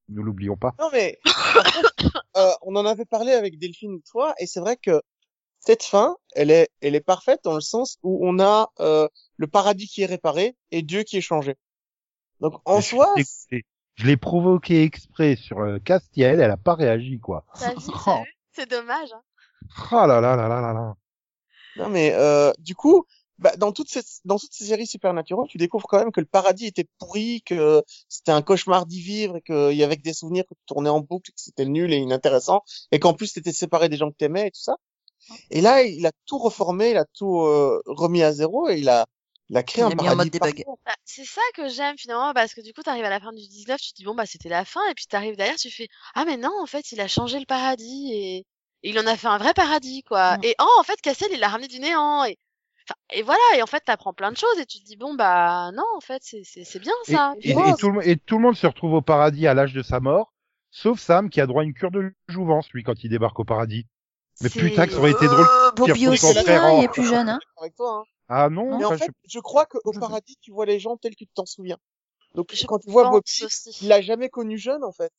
Nous 0.09 0.23
l'oublions 0.23 0.56
pas. 0.56 0.75
Non, 0.80 0.90
mais, 0.92 1.18
euh, 2.37 2.50
on 2.62 2.76
en 2.76 2.85
avait 2.85 3.04
parlé 3.04 3.32
avec 3.32 3.59
Delphine 3.59 4.00
fois, 4.11 4.35
et 4.38 4.47
c'est 4.47 4.61
vrai 4.61 4.76
que 4.76 5.00
cette 5.61 5.85
fin, 5.85 6.16
elle 6.35 6.50
est, 6.50 6.68
elle 6.80 6.94
est 6.97 7.00
parfaite 7.00 7.40
dans 7.44 7.54
le 7.54 7.61
sens 7.61 7.99
où 8.02 8.18
on 8.26 8.40
a 8.40 8.71
euh, 8.80 9.09
le 9.37 9.47
paradis 9.47 9.87
qui 9.87 10.02
est 10.02 10.06
réparé 10.06 10.56
et 10.73 10.82
Dieu 10.82 11.04
qui 11.04 11.16
est 11.16 11.23
changé. 11.23 11.56
Donc, 12.40 12.61
en 12.64 12.80
Je- 12.80 12.87
soi, 12.88 13.14
je 13.94 14.06
l'ai 14.06 14.16
provoqué 14.16 14.82
exprès 14.82 15.37
sur 15.37 15.61
euh, 15.61 15.78
Castiel, 15.78 16.40
elle 16.40 16.50
a 16.50 16.56
pas 16.56 16.75
réagi, 16.75 17.21
quoi. 17.21 17.44
C'est 18.54 18.68
dommage. 18.68 19.12
Hein. 19.14 19.23
Oh 19.92 20.06
là 20.06 20.21
là 20.21 20.37
là 20.37 20.49
là 20.49 20.61
là 20.61 20.73
là. 20.73 20.94
Non 21.76 21.88
mais 21.88 22.12
euh, 22.12 22.52
du 22.59 22.75
coup, 22.75 23.06
bah, 23.43 23.57
dans 23.57 23.73
toutes 23.73 23.91
ces 23.91 24.01
dans 24.25 24.39
toutes 24.39 24.53
ces 24.53 24.67
séries 24.67 24.87
supernatural, 24.87 25.47
tu 25.49 25.59
découvres 25.59 25.87
quand 25.87 25.99
même 25.99 26.13
que 26.13 26.21
le 26.21 26.27
paradis 26.27 26.67
était 26.67 26.87
pourri, 26.99 27.43
que 27.43 27.83
c'était 28.09 28.33
un 28.33 28.43
cauchemar 28.43 28.87
d'y 28.87 29.01
vivre, 29.01 29.37
et 29.37 29.43
qu'il 29.43 29.77
y 29.77 29.85
avait 29.85 29.97
que 29.97 30.03
des 30.03 30.15
souvenirs 30.15 30.45
que 30.49 30.55
tu 30.55 30.65
tournais 30.67 30.91
en 30.91 31.01
boucle, 31.01 31.31
que 31.33 31.41
c'était 31.41 31.67
nul 31.67 31.93
et 31.93 31.97
inintéressant, 31.97 32.63
et 32.93 32.99
qu'en 32.99 33.15
plus 33.15 33.33
t'étais 33.33 33.53
séparé 33.53 33.89
des 33.89 33.97
gens 33.97 34.11
que 34.11 34.17
t'aimais 34.17 34.49
et 34.49 34.51
tout 34.51 34.63
ça. 34.63 34.77
Et 35.51 35.61
là, 35.61 35.83
il 35.83 36.05
a 36.07 36.13
tout 36.27 36.39
reformé, 36.39 36.91
il 36.91 36.97
a 36.97 37.05
tout 37.05 37.41
euh, 37.41 37.81
remis 37.87 38.23
à 38.23 38.33
zéro 38.33 38.69
et 38.69 38.79
il 38.79 38.89
a 38.89 39.07
il 39.51 39.57
a 39.57 39.63
créé 39.63 39.83
Il 39.83 39.87
un 39.87 39.89
l'a 39.91 39.95
mis 39.95 40.09
en 40.09 40.39
paradis. 40.39 40.65
Bah, 40.87 40.95
c'est 41.05 41.27
ça 41.27 41.43
que 41.55 41.69
j'aime 41.69 41.99
finalement 41.99 42.33
parce 42.33 42.55
que 42.55 42.63
du 42.63 42.73
coup 42.73 42.83
t'arrives 42.83 43.05
à 43.05 43.11
la 43.11 43.21
fin 43.21 43.33
du 43.33 43.47
19, 43.47 43.79
tu 43.79 43.93
te 43.93 43.97
dis 43.97 44.05
bon 44.05 44.15
bah 44.15 44.25
c'était 44.25 44.49
la 44.49 44.65
fin 44.65 44.81
et 44.91 44.95
puis 44.95 45.07
t'arrives 45.07 45.37
derrière, 45.37 45.57
tu 45.57 45.71
fais 45.71 45.89
ah 46.15 46.25
mais 46.25 46.39
non 46.39 46.53
en 46.63 46.67
fait 46.67 46.91
il 46.93 47.01
a 47.03 47.09
changé 47.09 47.39
le 47.39 47.45
paradis 47.45 48.13
et, 48.13 48.37
et 48.39 48.47
il 48.83 48.99
en 48.99 49.07
a 49.07 49.15
fait 49.15 49.27
un 49.27 49.37
vrai 49.37 49.53
paradis 49.53 50.05
quoi. 50.05 50.39
Mm. 50.39 50.45
Et 50.45 50.55
oh 50.59 50.77
en 50.81 50.83
fait 50.85 51.01
Cassel 51.03 51.29
il 51.33 51.41
l'a 51.41 51.49
ramené 51.49 51.69
du 51.69 51.81
néant 51.81 52.25
et 52.25 52.39
et 53.15 53.23
voilà 53.23 53.41
et 53.57 53.62
en 53.62 53.67
fait 53.67 53.81
t'apprends 53.81 54.12
plein 54.12 54.33
de 54.33 54.37
choses 54.37 54.59
et 54.59 54.67
tu 54.67 54.79
te 54.81 54.85
dis 54.85 54.97
bon 54.97 55.15
bah 55.15 55.71
non 55.73 55.85
en 55.97 56.01
fait 56.01 56.21
c'est 56.25 56.43
c'est 56.45 56.65
c'est 56.65 56.79
bien 56.79 56.93
ça. 57.05 57.35
et- 57.43 57.55
tout 57.79 57.91
le, 57.91 58.07
et 58.09 58.17
tout 58.17 58.37
le 58.37 58.43
monde 58.43 58.57
se 58.57 58.67
retrouve 58.67 58.95
au 58.95 59.03
paradis 59.03 59.47
à 59.47 59.55
l'âge 59.55 59.73
de 59.75 59.83
sa 59.83 60.01
mort, 60.01 60.33
sauf 60.71 60.99
Sam 61.01 61.31
qui 61.31 61.41
a 61.41 61.47
droit 61.47 61.62
à 61.62 61.65
une 61.65 61.75
cure 61.75 61.91
de 61.91 62.12
jouvence, 62.29 62.69
lui, 62.71 62.83
quand 62.83 63.03
il 63.05 63.09
débarque 63.11 63.39
au 63.39 63.45
paradis. 63.45 63.87
Mais 64.41 64.49
C'est- 64.49 64.59
putain, 64.61 64.87
que 64.87 64.93
ça 64.93 64.99
aurait 64.99 65.11
été 65.12 65.27
drôle. 65.27 65.41
Euh, 65.47 65.71
Bobby 65.73 65.93
Pierre 65.93 66.12
aussi, 66.12 66.27
il 66.33 66.51
en- 66.51 66.81
est 66.83 66.89
plus 66.89 67.05
jeune. 67.07 67.29
Hein. 67.29 67.39
Avec 67.61 67.75
toi, 67.77 68.01
hein. 68.01 68.05
Ah 68.29 68.49
non, 68.49 68.79
Mais 68.79 68.85
en 68.87 68.97
fait, 68.97 69.11
je- 69.25 69.31
je 69.35 69.41
crois 69.41 69.67
qu'au 69.67 69.93
paradis, 69.93 70.37
tu 70.41 70.51
vois 70.53 70.65
les 70.67 70.79
gens 70.81 70.97
tels 70.97 71.12
que 71.12 71.19
tu 71.25 71.27
t'en 71.35 71.45
souviens. 71.47 71.77
Donc 72.35 72.49
Je 72.55 72.65
quand 72.67 72.79
tu 72.79 72.91
vois 72.91 73.11
Bobby, 73.11 73.21
aussi. 73.45 73.79
il 73.83 73.89
l'a 73.89 74.01
jamais 74.01 74.31
connu 74.31 74.57
jeune 74.57 74.83
en 74.85 74.93
fait. 74.93 75.12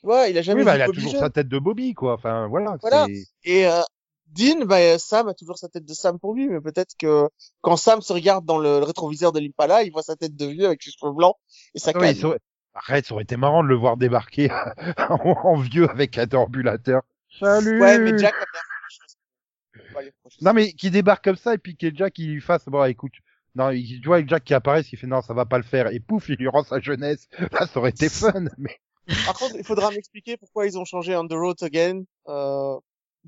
Tu 0.00 0.06
vois, 0.06 0.28
il 0.28 0.38
a 0.38 0.42
jamais 0.42 0.62
oui, 0.62 0.64
bah, 0.64 0.72
vu 0.72 0.78
il 0.78 0.82
a 0.82 0.86
Bobby 0.86 0.96
toujours 0.98 1.12
jeune. 1.12 1.20
sa 1.20 1.28
tête 1.30 1.48
de 1.48 1.58
Bobby, 1.58 1.92
quoi. 1.92 2.14
Enfin, 2.14 2.48
voilà. 2.48 2.78
Voilà. 2.80 3.04
c'est- 3.06 3.26
Et 3.44 3.66
euh, 3.66 3.82
Dean, 4.30 4.64
bah, 4.64 4.98
Sam 4.98 5.28
a 5.28 5.34
toujours 5.34 5.58
sa 5.58 5.68
tête 5.68 5.84
de 5.84 5.92
Sam 5.94 6.18
pour 6.18 6.34
lui, 6.34 6.48
mais 6.48 6.60
peut-être 6.60 6.94
que 6.98 7.28
quand 7.62 7.76
Sam 7.76 8.00
se 8.00 8.12
regarde 8.12 8.44
dans 8.44 8.58
le, 8.58 8.78
le 8.78 8.84
rétroviseur 8.84 9.32
de 9.32 9.40
l'Impala, 9.40 9.82
il 9.82 9.90
voit 9.92 10.02
sa 10.02 10.16
tête 10.16 10.36
de 10.36 10.46
vieux 10.46 10.66
avec 10.66 10.82
ses 10.82 10.90
cheveux 10.92 11.12
blancs 11.12 11.34
et 11.74 11.78
sa 11.78 11.90
Ah 11.94 12.00
canne. 12.00 12.36
Arrête, 12.74 13.06
ça 13.06 13.14
aurait 13.14 13.24
été 13.24 13.36
marrant 13.36 13.64
de 13.64 13.68
le 13.68 13.74
voir 13.74 13.96
débarquer 13.96 14.48
en, 15.08 15.16
en 15.44 15.56
vieux 15.58 15.90
avec 15.90 16.16
un 16.18 16.26
déambulateur. 16.26 17.02
Salut 17.38 17.80
Ouais, 17.80 17.98
mais 17.98 18.16
Jack 18.16 18.34
a 18.34 18.46
bien 18.52 18.60
fait 18.60 20.04
les 20.04 20.12
choses. 20.12 20.40
Non, 20.40 20.52
mais 20.52 20.72
qui 20.72 20.90
débarque 20.90 21.24
comme 21.24 21.36
ça 21.36 21.54
et 21.54 21.58
puis 21.58 21.76
que 21.76 21.92
Jack 21.94 22.18
il 22.18 22.34
lui 22.34 22.40
fasse, 22.40 22.64
bon, 22.66 22.84
écoute, 22.84 23.12
non, 23.56 23.70
il- 23.70 24.00
tu 24.00 24.06
vois, 24.06 24.24
Jack 24.24 24.44
qui 24.44 24.54
apparaît, 24.54 24.82
il 24.82 24.96
fait 24.96 25.08
non, 25.08 25.20
ça 25.22 25.34
va 25.34 25.46
pas 25.46 25.56
le 25.58 25.64
faire, 25.64 25.88
et 25.88 25.98
pouf, 25.98 26.28
il 26.28 26.36
lui 26.36 26.46
rend 26.48 26.62
sa 26.62 26.78
jeunesse. 26.80 27.28
Là, 27.52 27.66
ça 27.66 27.80
aurait 27.80 27.90
été 27.90 28.08
fun, 28.08 28.44
mais 28.58 28.78
Par 29.26 29.34
contre, 29.34 29.56
il 29.56 29.64
faudra 29.64 29.90
m'expliquer 29.90 30.36
pourquoi 30.36 30.66
ils 30.66 30.78
ont 30.78 30.84
changé 30.84 31.16
On 31.16 31.26
the 31.26 31.32
Road 31.32 31.56
Again, 31.62 32.04
euh, 32.28 32.76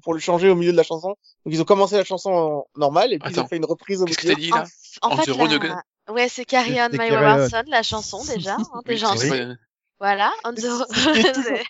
pour 0.03 0.15
le 0.15 0.21
changer 0.21 0.49
au 0.49 0.55
milieu 0.55 0.73
de 0.73 0.77
la 0.77 0.83
chanson. 0.83 1.09
Donc 1.45 1.55
ils 1.55 1.61
ont 1.61 1.65
commencé 1.65 1.97
la 1.97 2.05
chanson 2.05 2.31
en- 2.31 2.67
normale 2.77 3.13
et 3.13 3.19
puis 3.19 3.33
ils 3.33 3.41
ont 3.41 3.47
fait 3.47 3.57
une 3.57 3.65
reprise 3.67 4.01
au 4.03 4.07
Qu'est-ce 4.07 4.19
que 4.19 4.29
milieu. 4.29 4.35
t'as 4.35 4.41
dit 4.41 4.51
là 4.51 4.65
En, 5.03 5.09
en 5.09 5.13
On 5.13 5.17
fait 5.19 5.31
la- 5.31 5.55
again. 5.55 5.83
ouais 6.09 6.29
c'est 6.29 6.45
Carry 6.45 6.81
On 6.81 6.89
My 6.89 6.97
Carry 6.99 7.11
Wayward 7.11 7.41
On. 7.43 7.49
Son 7.49 7.63
la 7.69 7.83
chanson 7.83 8.25
déjà 8.35 8.55
hein, 8.55 8.65
Oui, 8.75 8.81
déjà 8.87 9.09
c'est 9.17 9.31
Oui. 9.31 9.39
vrai. 9.45 9.55
voilà 10.01 10.33
On 10.45 10.53
the 10.55 10.61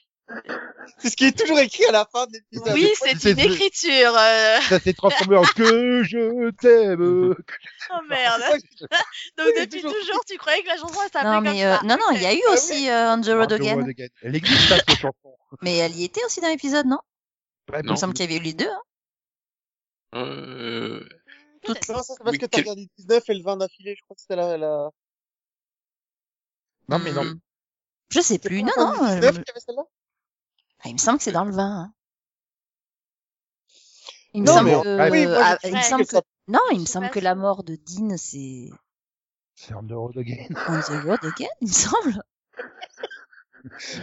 C'est- 0.98 1.10
ce 1.10 1.16
qui 1.16 1.26
est 1.26 1.38
toujours 1.38 1.58
écrit 1.58 1.84
à 1.84 1.92
la 1.92 2.06
fin 2.10 2.26
de 2.26 2.32
l'épisode. 2.32 2.72
Oui, 2.74 2.88
c'est- 2.94 3.30
une 3.32 3.38
écriture. 3.38 4.16
euh, 4.16 4.60
ça 4.60 4.78
s'est 4.80 4.94
transformé 4.94 5.36
en 5.36 5.42
que 5.42 6.02
je 6.04 6.50
t'aime. 6.52 7.34
Oh 7.90 7.94
merde. 8.08 8.42
Donc 9.36 9.46
Oui, 9.46 9.52
depuis 9.60 9.82
toujours. 9.82 9.92
toujours, 9.98 10.24
tu 10.26 10.38
croyais 10.38 10.62
que 10.62 10.68
la 10.68 10.76
chanson 10.78 10.94
s'appelait 11.12 11.24
Non, 11.24 11.34
comme 11.34 11.44
mais 11.44 11.64
euh, 11.66 11.76
ça. 11.76 11.82
non, 11.84 11.96
non, 11.96 12.12
il 12.14 12.22
y 12.22 12.26
a 12.26 12.32
eu 12.34 12.40
Ah 12.48 12.52
aussi 12.52 12.88
euh, 12.88 13.14
On 13.14 13.20
the 13.20 13.26
Road 13.26 13.52
Again. 13.52 13.84
Elle 14.22 14.36
existe, 14.36 14.68
cette 14.68 14.90
chanson. 14.96 15.34
Mais 15.60 15.76
elle 15.78 15.94
y 15.96 16.04
était 16.04 16.24
aussi 16.24 16.40
dans 16.40 16.48
l'épisode, 16.48 16.86
non? 16.86 16.98
Ouais, 17.70 17.80
Il 17.84 17.90
me 17.90 17.96
semble 17.96 18.14
qu'il 18.14 18.24
y 18.24 18.28
avait 18.28 18.38
eu 18.40 18.42
les 18.44 18.54
deux. 18.54 18.68
Hein. 18.68 18.82
Euh... 20.14 21.08
Tout- 21.62 21.72
Non, 21.74 21.80
ça 21.80 22.02
c'est 22.02 22.18
parce 22.18 22.32
Mais 22.32 22.38
que 22.38 22.46
t'as 22.46 22.48
quel- 22.58 22.60
regardé 22.64 22.88
19 22.98 23.28
et 23.28 23.34
le 23.34 23.42
20 23.44 23.56
d'affilée. 23.58 23.94
Je 23.96 24.02
crois 24.02 24.14
que 24.16 24.20
c'était 24.20 24.36
la, 24.36 24.56
la... 24.58 24.90
Non, 26.88 26.98
mais 26.98 27.12
non. 27.12 27.24
Hmm. 27.24 27.40
Je 28.10 28.20
sais 28.20 28.38
plus. 28.38 28.62
Non, 28.62 28.72
non. 28.76 28.92
du 28.92 28.98
euh, 29.04 29.14
19 29.20 29.34
qu'il 29.36 29.44
y 29.46 29.50
avait 29.50 29.60
celle-là? 29.60 29.82
Ah, 30.80 30.88
il 30.88 30.94
me 30.94 30.98
semble 30.98 31.18
que 31.18 31.24
c'est 31.24 31.32
dans 31.32 31.44
le 31.44 31.52
20. 31.54 31.62
hein. 31.64 31.94
Il 34.34 34.42
me 34.42 34.46
Non, 34.46 34.54
semble 34.54 34.70
mais- 34.70 34.82
que, 34.82 34.98
Ah 34.98 35.08
oui, 35.10 35.26
moi, 35.26 35.38
ah, 35.40 35.58
il 35.64 35.74
me 35.76 35.82
semble 35.82 36.04
que 36.04 36.10
ça- 36.10 36.20
que 36.20 36.26
non, 36.48 36.60
il 36.72 36.80
me 36.80 36.86
semble 36.86 37.10
que 37.10 37.20
la 37.20 37.34
mort 37.34 37.62
de 37.64 37.76
Dean 37.76 38.16
c'est 38.16 38.68
C'est 39.54 39.74
on 39.74 39.86
the 39.86 39.92
road 39.92 40.16
again. 40.18 40.48
On 40.68 40.80
the 40.80 41.04
Road 41.04 41.24
Again, 41.24 41.46
il 41.60 41.68
me 41.68 41.72
semble. 41.72 42.22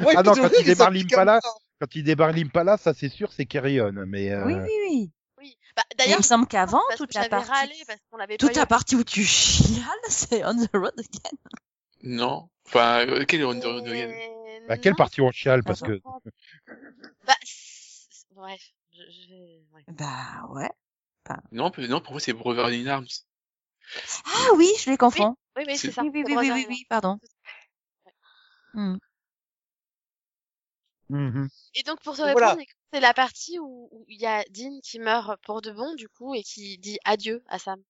Ouais, 0.05 0.13
Ah 0.15 0.23
non, 0.23 0.33
quand 0.33 0.49
il 0.57 0.65
démarre 0.65 0.91
l'Impala. 0.91 1.39
Quand 1.79 1.95
il 1.95 2.03
débarque 2.03 2.35
l'Impala, 2.35 2.77
ça 2.77 2.93
c'est 2.93 3.09
sûr, 3.09 3.31
c'est 3.31 3.45
Carry 3.45 3.79
On, 3.81 3.91
mais 3.93 4.31
euh... 4.31 4.45
Oui, 4.45 4.53
oui, 4.55 4.71
oui. 4.89 5.11
Oui. 5.37 5.57
Bah, 5.75 5.83
Et 5.91 5.93
il 5.93 5.97
D'ailleurs, 5.97 6.17
me 6.19 6.23
semble 6.23 6.47
qu'avant 6.47 6.81
toute 6.97 7.13
la 7.13 7.29
partie, 7.29 7.49
râlé 7.49 7.73
parce 7.87 7.99
toute 8.37 8.51
pas 8.53 8.59
la 8.59 8.63
eu. 8.63 8.67
partie 8.67 8.95
où 8.97 9.03
tu 9.05 9.23
chiales, 9.23 9.85
c'est 10.09 10.43
On 10.45 10.53
the 10.55 10.69
Road 10.73 10.93
Again. 10.97 11.37
Non. 12.03 12.49
Enfin, 12.65 13.05
euh, 13.07 13.23
quel 13.25 13.41
est 13.41 13.43
On 13.45 13.57
the 13.57 13.63
Road 13.63 13.87
Again? 13.87 14.13
Bah, 14.67 14.77
quelle 14.77 14.91
non, 14.91 14.97
partie 14.97 15.21
on 15.21 15.31
chiale 15.31 15.63
parce 15.63 15.81
que 15.81 16.01
Bah, 17.25 17.33
c'est- 17.43 18.25
ouais. 18.35 18.57
Je, 18.91 18.97
je 19.11 19.29
vais- 19.29 19.63
ouais. 19.73 19.83
Bah 19.87 20.45
ouais. 20.49 20.69
Non, 21.51 21.71
non, 21.77 22.01
pour 22.01 22.11
moi, 22.13 22.19
c'est 22.19 22.33
Brother 22.33 22.65
in 22.65 22.87
Arms. 22.87 23.05
Ah 24.25 24.53
oui, 24.55 24.67
je 24.83 24.89
les 24.89 24.97
confonds. 24.97 25.35
Oui, 25.55 25.63
oui, 25.67 25.77
c'est 25.77 25.87
C'est- 25.87 25.93
ça. 25.93 26.01
Oui, 26.01 26.09
oui, 26.13 26.23
oui, 26.27 26.35
oui, 26.37 26.51
oui, 26.51 26.65
oui, 26.67 26.85
pardon. 26.89 27.19
Hmm. 28.73 28.97
Mhm. 31.09 31.49
Et 31.75 31.83
donc 31.83 32.01
pour 32.03 32.15
te 32.15 32.21
répondre, 32.21 32.39
voilà. 32.45 32.63
c'est 32.93 32.99
la 32.99 33.13
partie 33.13 33.57
où 33.59 34.05
il 34.07 34.19
y 34.19 34.25
a 34.27 34.43
Dean 34.51 34.79
qui 34.83 34.99
meurt 34.99 35.39
pour 35.43 35.61
de 35.61 35.71
bon 35.71 35.95
du 35.95 36.07
coup 36.09 36.35
et 36.35 36.43
qui 36.43 36.77
dit 36.77 36.99
adieu 37.05 37.43
à 37.47 37.57
Sam. 37.59 37.81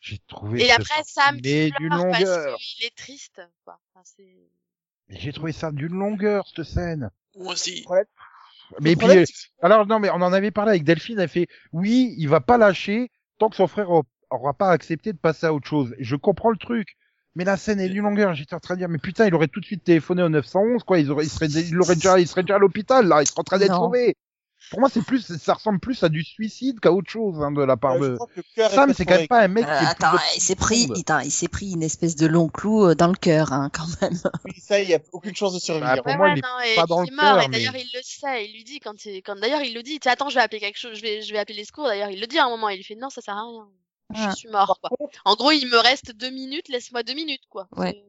J'ai 0.00 0.18
trouvé 0.26 0.62
Et 0.64 0.70
après 0.70 1.02
Sam 1.04 1.34
mais 1.36 1.40
qui 1.70 1.72
d'une 1.78 1.88
pleure 1.90 2.06
parce 2.10 2.20
longueur. 2.24 2.56
qu'il 2.58 2.86
est 2.86 2.96
triste. 2.96 3.40
Quoi. 3.64 3.78
Enfin, 3.94 4.02
c'est- 4.04 4.48
Mais 5.08 5.18
J'ai 5.18 5.32
trouvé 5.32 5.52
ça 5.52 5.70
d'une 5.70 5.92
longueur 5.94 6.46
cette 6.48 6.64
scène. 6.64 7.10
Moi 7.36 7.52
aussi. 7.52 7.84
Mais 8.80 8.92
Le 8.92 8.96
puis 8.96 9.10
euh, 9.10 9.24
alors 9.60 9.86
non 9.86 9.98
mais 9.98 10.08
on 10.10 10.14
en 10.22 10.32
avait 10.32 10.50
parlé 10.50 10.70
avec 10.70 10.84
Delphine, 10.84 11.18
elle 11.20 11.28
fait 11.28 11.48
oui, 11.72 12.14
il 12.16 12.28
va 12.28 12.40
pas 12.40 12.56
lâcher 12.56 13.10
tant 13.38 13.50
que 13.50 13.56
son 13.56 13.66
frère 13.66 13.90
aura- 13.90 14.06
aura 14.30 14.54
pas 14.54 14.70
accepté 14.70 15.12
de 15.12 15.18
passer 15.18 15.44
à 15.46 15.52
autre 15.52 15.68
chose. 15.68 15.94
Je 15.98 16.16
comprends 16.16 16.50
le 16.50 16.56
truc. 16.56 16.96
Mais 17.36 17.44
la 17.44 17.56
scène 17.56 17.80
est 17.80 17.88
d'une 17.88 18.04
longueur, 18.04 18.34
j'étais 18.34 18.54
en 18.54 18.60
train 18.60 18.74
de 18.74 18.78
dire 18.80 18.88
mais 18.88 18.98
putain, 18.98 19.26
il 19.26 19.34
aurait 19.34 19.48
tout 19.48 19.60
de 19.60 19.64
suite 19.64 19.82
téléphoné 19.84 20.22
au 20.22 20.28
911 20.28 20.84
quoi, 20.84 20.98
il 21.00 21.10
aurait 21.10 21.24
il 21.24 21.30
serait 21.30 21.46
il 21.48 21.80
aurait 21.80 21.96
déjà 21.96 22.20
il 22.20 22.28
serait 22.28 22.42
déjà 22.42 22.56
à 22.56 22.58
l'hôpital 22.58 23.06
là, 23.08 23.22
il 23.22 23.26
serait 23.26 23.40
en 23.40 23.44
train 23.44 23.58
d'être 23.58 23.74
sauvé. 23.74 24.16
Pour 24.70 24.80
moi, 24.80 24.88
c'est 24.88 25.02
plus 25.04 25.20
ça 25.36 25.52
ressemble 25.54 25.78
plus 25.78 26.02
à 26.04 26.08
du 26.08 26.24
suicide 26.24 26.80
qu'à 26.80 26.90
autre 26.90 27.10
chose 27.10 27.38
hein, 27.42 27.52
de 27.52 27.60
la 27.62 27.76
part 27.76 28.02
euh, 28.02 28.16
de 28.56 28.62
Sam, 28.70 28.94
c'est 28.94 29.04
quand 29.04 29.16
même 29.18 29.26
pas 29.28 29.42
un 29.42 29.48
mec 29.48 29.66
Euh, 29.66 29.78
qui 29.78 29.84
est 29.84 29.88
attends, 29.88 30.10
plus 30.16 30.20
il 30.36 30.40
s'est 30.40 30.54
pris, 30.54 30.88
il, 30.94 31.00
attends, 31.00 31.18
il 31.20 31.30
s'est 31.30 31.48
pris 31.48 31.72
une 31.72 31.82
espèce 31.82 32.16
de 32.16 32.26
long 32.26 32.48
clou 32.48 32.86
euh, 32.86 32.94
dans 32.94 33.08
le 33.08 33.14
cœur, 33.14 33.52
hein, 33.52 33.68
quand 33.74 33.84
même. 34.00 34.18
Oui, 34.46 34.52
ça, 34.58 34.80
il 34.80 34.88
y 34.88 34.94
a 34.94 35.00
aucune 35.12 35.34
chance 35.36 35.52
de 35.52 35.58
survivre. 35.58 35.86
Bah, 35.86 35.96
pour 35.98 36.06
Ouais, 36.06 36.16
moi, 36.16 36.26
ouais, 36.28 36.32
il 36.36 36.38
est 36.38 36.76
non, 36.76 36.80
pas 36.80 36.86
dans 36.86 37.02
il 37.02 37.08
le 37.10 37.12
est 37.12 37.16
mort, 37.22 37.34
cœur, 37.34 37.44
et 37.44 37.48
d'ailleurs 37.50 37.72
mais- 37.74 37.82
il 37.82 37.90
le 37.94 38.00
sait, 38.02 38.46
il 38.46 38.52
lui 38.54 38.64
dit 38.64 38.80
quand, 38.80 39.04
il- 39.04 39.22
quand 39.22 39.36
d'ailleurs 39.38 39.60
il 39.60 39.74
le 39.74 39.82
dit, 39.82 39.98
attends, 40.06 40.30
je 40.30 40.36
vais 40.36 40.40
appeler 40.40 40.60
quelque 40.60 40.78
chose, 40.78 40.96
je 40.96 41.02
vais, 41.02 41.20
je 41.20 41.30
vais 41.32 41.38
appeler 41.38 41.58
les 41.58 41.64
secours, 41.64 41.84
d'ailleurs 41.84 42.10
il 42.10 42.18
le 42.20 42.26
dit 42.26 42.38
à 42.38 42.46
un 42.46 42.48
moment, 42.48 42.70
il 42.70 42.78
lui 42.78 42.84
fait 42.84 42.94
non, 42.94 43.10
ça 43.10 43.20
sert 43.20 43.36
à 43.36 43.42
rien, 43.42 43.68
je 44.12 44.20
Ah. 44.22 44.34
suis 44.34 44.48
mort, 44.48 44.78
quoi. 44.80 44.90
contre, 44.98 45.20
En 45.24 45.34
gros, 45.36 45.50
il 45.52 45.66
me 45.68 45.78
reste 45.78 46.12
deux 46.12 46.30
minutes, 46.30 46.68
laisse-moi 46.68 47.02
deux 47.02 47.14
minutes, 47.14 47.42
quoi. 47.48 47.68
Ouais. 47.76 48.04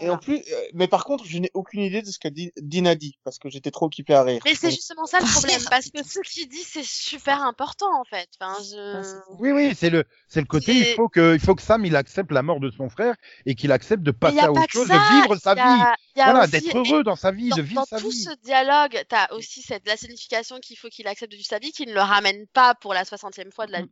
Et 0.00 0.10
en 0.10 0.18
plus, 0.18 0.38
euh, 0.38 0.60
mais 0.72 0.88
par 0.88 1.04
contre, 1.04 1.24
je 1.24 1.38
n'ai 1.38 1.52
aucune 1.54 1.80
idée 1.80 2.02
de 2.02 2.10
ce 2.10 2.18
qu'a 2.18 2.28
dit 2.30 2.50
Dean 2.60 2.84
a 2.86 2.96
dit, 2.96 3.16
parce 3.22 3.38
que 3.38 3.48
j'étais 3.48 3.70
trop 3.70 3.86
occupé 3.86 4.12
à 4.12 4.24
rire. 4.24 4.40
Mais 4.44 4.56
c'est 4.56 4.72
justement 4.72 5.06
ça 5.06 5.20
le 5.20 5.24
Ah, 5.28 5.38
problème, 5.38 5.62
parce 5.70 5.88
que 5.88 6.02
ce 6.04 6.18
qu'il 6.28 6.48
dit, 6.48 6.64
c'est 6.64 6.84
super 6.84 7.40
important, 7.44 7.86
en 8.00 8.02
fait. 8.04 8.28
Enfin, 8.40 8.56
Ah, 8.58 8.62
je... 8.62 9.02
c'est- 9.08 9.34
Oui, 9.38 9.52
oui, 9.52 9.72
c'est 9.76 9.90
le, 9.90 10.02
c'est 10.26 10.40
le 10.40 10.46
côté. 10.46 10.72
Il 10.74 10.84
faut 10.96 11.08
que, 11.08 11.34
il 11.34 11.38
faut 11.40 11.54
que 11.54 11.62
Sam 11.62 11.84
il 11.86 11.94
accepte 11.94 12.32
la 12.32 12.42
mort 12.42 12.58
de 12.58 12.70
son 12.72 12.88
frère 12.88 13.14
et 13.46 13.54
qu'il 13.54 13.70
accepte 13.70 14.02
de 14.02 14.10
passer 14.10 14.40
à 14.40 14.46
pas 14.46 14.50
autre 14.50 14.64
chose, 14.68 14.88
ça, 14.88 14.94
de 14.98 15.14
vivre 15.22 15.36
sa 15.36 15.54
y 15.54 15.60
a- 15.60 15.76
vie. 15.76 15.82
y 16.16 16.20
a 16.22 16.24
Voilà, 16.24 16.40
aussi- 16.42 16.50
d'être 16.50 16.76
heureux 16.76 17.04
dans 17.04 17.16
sa 17.16 17.30
vie, 17.30 17.50
dans, 17.50 17.56
de 17.56 17.62
vivre 17.62 17.82
dans 17.82 17.86
sa 17.86 18.00
tout 18.00 18.10
vie. 18.10 18.20
ce 18.20 18.30
dialogue, 18.42 19.00
t'as 19.08 19.28
aussi 19.32 19.62
cette, 19.62 19.86
la 19.86 19.96
signification 19.96 20.58
qu'il 20.58 20.76
faut 20.76 20.88
qu'il 20.88 21.06
accepte 21.06 21.30
de 21.30 21.36
vivre 21.36 21.48
sa 21.48 21.60
vie, 21.60 21.70
qu'il 21.70 21.88
ne 21.90 21.94
le 21.94 22.00
ramène 22.00 22.48
pas 22.52 22.74
pour 22.74 22.94
la 22.94 23.04
soixantième 23.04 23.52
fois 23.52 23.66
de 23.68 23.72
la- 23.72 23.82
de 23.82 23.88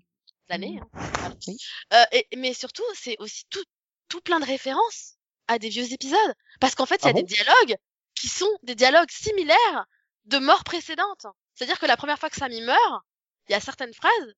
l'année. 0.52 0.78
hein. 0.80 0.88
Voilà. 0.92 1.34
Oui. 1.48 1.56
Euh, 1.92 2.04
et, 2.12 2.26
mais 2.36 2.54
surtout, 2.54 2.84
c'est 2.94 3.16
aussi 3.18 3.44
tout, 3.50 3.64
tout 4.08 4.20
plein 4.20 4.40
de 4.40 4.44
références 4.44 5.14
à 5.48 5.58
des 5.58 5.68
vieux 5.68 5.92
épisodes. 5.92 6.34
Parce 6.60 6.74
qu'en 6.74 6.86
fait, 6.86 7.00
il 7.02 7.04
y 7.04 7.08
a 7.08 7.10
Ah 7.10 7.12
bon? 7.14 7.20
des 7.20 7.26
dialogues 7.34 7.76
qui 8.14 8.28
sont 8.28 8.50
des 8.62 8.74
dialogues 8.74 9.10
similaires 9.10 9.86
de 10.26 10.38
morts 10.38 10.64
précédentes. 10.64 11.26
C'est-à-dire 11.54 11.78
que 11.78 11.86
la 11.86 11.96
première 11.96 12.18
fois 12.18 12.30
que 12.30 12.36
Sam 12.36 12.52
y 12.52 12.60
meurt, 12.62 13.02
il 13.48 13.52
y 13.52 13.54
a 13.54 13.60
certaines 13.60 13.92
phrases, 13.94 14.34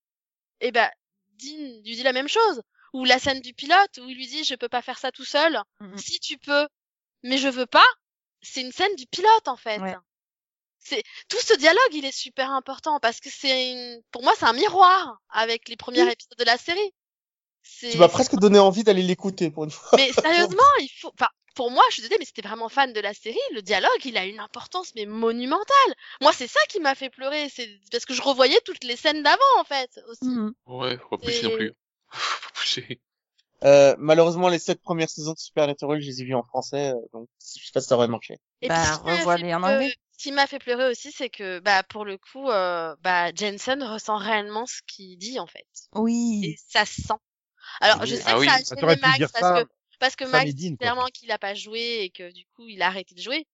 et 0.61 0.71
ben, 0.73 0.91
Dean 1.35 1.83
lui 1.85 1.97
dit 1.97 2.03
la 2.03 2.13
même 2.13 2.29
chose. 2.29 2.63
Ou 2.95 3.05
la 3.05 3.19
scène 3.19 3.41
du 3.41 3.53
pilote 3.55 3.99
où 3.99 4.09
il 4.09 4.17
lui 4.17 4.27
dit 4.29 4.45
je 4.45 4.55
peux 4.55 4.69
pas 4.69 4.81
faire 4.81 4.99
ça 4.99 5.11
tout 5.11 5.25
seul. 5.25 5.61
Mhm. 5.81 5.99
Si 5.99 6.21
tu 6.21 6.39
peux, 6.39 6.69
mais 7.25 7.39
je 7.39 7.49
veux 7.49 7.67
pas. 7.67 7.87
C'est 8.41 8.61
une 8.61 8.71
scène 8.73 8.95
du 8.95 9.07
pilote 9.07 9.49
en 9.49 9.57
fait. 9.57 9.79
Ouais. 9.81 9.97
C'est 10.85 11.03
tout 11.29 11.41
ce 11.41 11.57
dialogue, 11.57 11.93
il 11.93 12.05
est 12.05 12.17
super 12.17 12.51
important 12.51 13.01
parce 13.01 13.21
que 13.21 13.31
c'est 13.31 13.73
une... 13.73 14.03
pour 14.11 14.23
moi 14.23 14.33
c'est 14.39 14.45
un 14.45 14.53
miroir 14.53 15.19
avec 15.31 15.69
les 15.69 15.77
premiers 15.77 16.03
Oui. 16.03 16.11
épisodes 16.11 16.39
de 16.39 16.45
la 16.45 16.59
série. 16.59 16.93
C'est 17.63 17.91
Tu 17.91 17.99
m'as 17.99 18.09
presque 18.09 18.37
donné 18.37 18.59
envie 18.59 18.85
d'aller 18.85 19.03
l'écouter 19.03 19.51
pour 19.51 19.65
une 19.65 19.71
fois. 19.71 19.99
mais 19.99 20.13
sérieusement, 20.13 20.63
il 20.81 20.91
faut 21.01 21.11
enfin 21.19 21.31
pour 21.55 21.71
moi, 21.71 21.83
je 21.89 21.95
suis 21.95 22.03
désolée, 22.03 22.19
mais 22.19 22.25
c'était 22.25 22.43
vraiment 22.43 22.69
fan 22.69 22.93
de 22.93 22.99
la 23.01 23.15
série. 23.15 23.39
Le 23.53 23.63
dialogue, 23.63 24.05
il 24.05 24.17
a 24.17 24.27
une 24.27 24.41
importance 24.41 24.93
mais 24.97 25.07
monumentale. 25.07 25.95
Moi, 26.21 26.33
c'est 26.33 26.49
ça 26.49 26.59
qui 26.69 26.81
m'a 26.81 26.97
fait 26.97 27.11
pleurer. 27.11 27.49
C'est 27.49 27.69
parce 27.93 28.05
que 28.05 28.13
je 28.13 28.23
revoyais 28.23 28.61
toutes 28.65 28.83
les 28.83 28.97
scènes 28.97 29.23
d'avant, 29.23 29.61
en 29.61 29.65
fait. 29.65 30.01
Aussi. 30.09 30.25
Mhm. 30.27 30.53
Ouais, 30.67 30.99
faut 30.99 31.11
pas 31.11 31.19
pousser 31.19 31.43
non 31.45 31.57
plus. 31.57 31.73
Faut 32.09 32.19
pas 32.43 32.59
pousser. 32.59 33.01
Euh, 33.63 33.95
malheureusement, 33.99 34.49
les 34.49 34.59
sept 34.59 34.83
premières 34.83 35.09
saisons 35.09 35.33
de 35.33 35.39
Supernatural, 35.39 36.01
je 36.01 36.07
les 36.07 36.21
ai 36.21 36.25
vues 36.25 36.35
en 36.35 36.43
français, 36.43 36.91
euh, 36.91 37.01
donc 37.13 37.29
je 37.41 37.65
sais 37.65 37.71
pas 37.73 37.81
si 37.81 37.87
ça 37.87 37.95
aurait 37.95 38.09
marché. 38.09 38.39
Et 38.61 38.69
Bah, 38.69 38.97
revois-les 38.97 39.55
en 39.55 39.63
anglais. 39.63 39.95
Ce 40.17 40.23
qui 40.23 40.33
m'a 40.33 40.47
fait 40.47 40.61
pleurer 40.61 40.89
aussi, 40.91 41.11
c'est 41.11 41.29
que, 41.29 41.59
bah, 41.59 41.83
pour 41.83 42.05
le 42.05 42.19
coup, 42.19 42.49
euh, 42.49 42.95
bah, 43.01 43.35
Jensen 43.35 43.83
ressent 43.83 44.17
réellement 44.17 44.65
ce 44.65 44.81
qu'il 44.87 45.19
dit, 45.19 45.41
en 45.41 45.47
fait. 45.47 45.67
Et 45.97 45.99
Oui. 45.99 46.57
ça 46.69 46.85
se 46.85 47.03
sent. 47.03 47.15
Alors, 47.81 47.99
Oui. 48.03 48.09
je 48.09 48.17
sais 48.17 48.23
Ah 48.27 48.35
que 48.35 48.39
oui, 48.39 48.47
ça 48.47 48.55
a 48.55 48.77
gêné 48.81 48.97
Max 49.01 49.17
dire 49.19 49.33
parce 49.33 49.45
ça, 49.45 49.65
que, 49.65 49.69
parce 49.99 50.17
que 50.17 50.25
Sam 50.25 50.33
Max 50.33 50.51
et 50.51 50.69
quoi. 50.69 50.77
clairement 50.79 51.07
qu'il 51.07 51.33
a 51.33 51.39
pas 51.39 51.55
joué 51.55 52.03
et 52.03 52.11
que, 52.11 52.31
du 52.33 52.45
coup, 52.55 52.69
il 52.69 52.81
a 52.83 52.87
arrêté 52.87 53.15
de 53.15 53.21
jouer. 53.21 53.47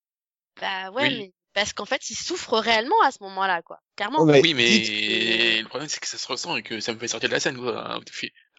Bah, 0.61 0.91
ouais, 0.91 1.09
Oui. 1.09 1.19
mais, 1.19 1.33
parce 1.55 1.73
qu'en 1.73 1.87
fait, 1.87 2.11
il 2.11 2.15
souffre 2.15 2.59
réellement 2.59 3.01
à 3.05 3.11
ce 3.11 3.23
moment-là, 3.23 3.63
quoi. 3.63 3.81
Clairement. 3.97 4.19
Oh, 4.21 4.25
mais 4.27 4.41
Oui, 4.43 4.53
mais 4.53 5.63
le 5.63 5.69
problème, 5.69 5.89
c'est 5.89 6.01
que 6.01 6.07
ça 6.09 6.19
se 6.19 6.27
ressent 6.29 6.57
et 6.57 6.63
que 6.63 6.79
ça 6.81 6.93
me 6.93 6.99
fait 6.99 7.09
sortir 7.09 7.31
de 7.31 7.35
la 7.35 7.41
scène, 7.41 7.57
quoi. 7.57 7.99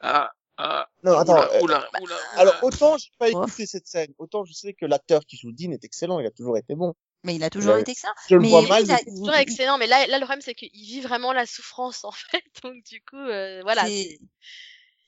Ah, 0.02 0.32
ah, 0.58 0.90
Non, 1.04 1.18
attends. 1.18 1.34
oula, 1.34 1.54
euh, 1.54 1.62
oula, 1.62 1.90
oula, 2.02 2.16
alors, 2.36 2.64
autant 2.64 2.98
j'ai 2.98 3.12
pas 3.18 3.30
écouté 3.30 3.66
cette 3.66 3.88
scène, 3.88 4.14
autant 4.18 4.44
je 4.44 4.54
sais 4.54 4.74
que 4.74 4.86
l'acteur 4.86 5.22
qui 5.26 5.38
joue 5.38 5.52
Dean 5.52 5.72
est 5.72 5.84
excellent, 5.84 6.20
il 6.20 6.26
a 6.26 6.32
toujours 6.32 6.58
été 6.58 6.76
bon. 6.76 6.94
Mais 7.24 7.36
il 7.36 7.44
a 7.44 7.50
toujours 7.50 7.74
Ouais. 7.76 7.82
été 7.82 7.92
excellent. 7.92 8.14
Je 8.30 8.36
Mais 8.36 8.50
vois 8.50 8.62
oui, 8.62 8.70
mal. 8.70 8.84
il 8.84 8.92
a- 8.92 9.00
mais- 9.06 9.12
toujours 9.14 9.34
excellent, 9.36 9.78
mais 9.78 9.88
là, 9.88 10.08
là, 10.08 10.18
le 10.18 10.26
problème, 10.26 10.42
c'est 10.42 10.56
qu'il 10.56 10.70
vit 10.74 11.02
vraiment 11.02 11.34
la 11.34 11.46
souffrance, 11.46 12.04
en 12.04 12.12
fait. 12.32 12.44
Donc, 12.64 12.74
du 12.90 13.02
coup, 13.02 13.16
euh, 13.18 13.62
voilà. 13.64 13.86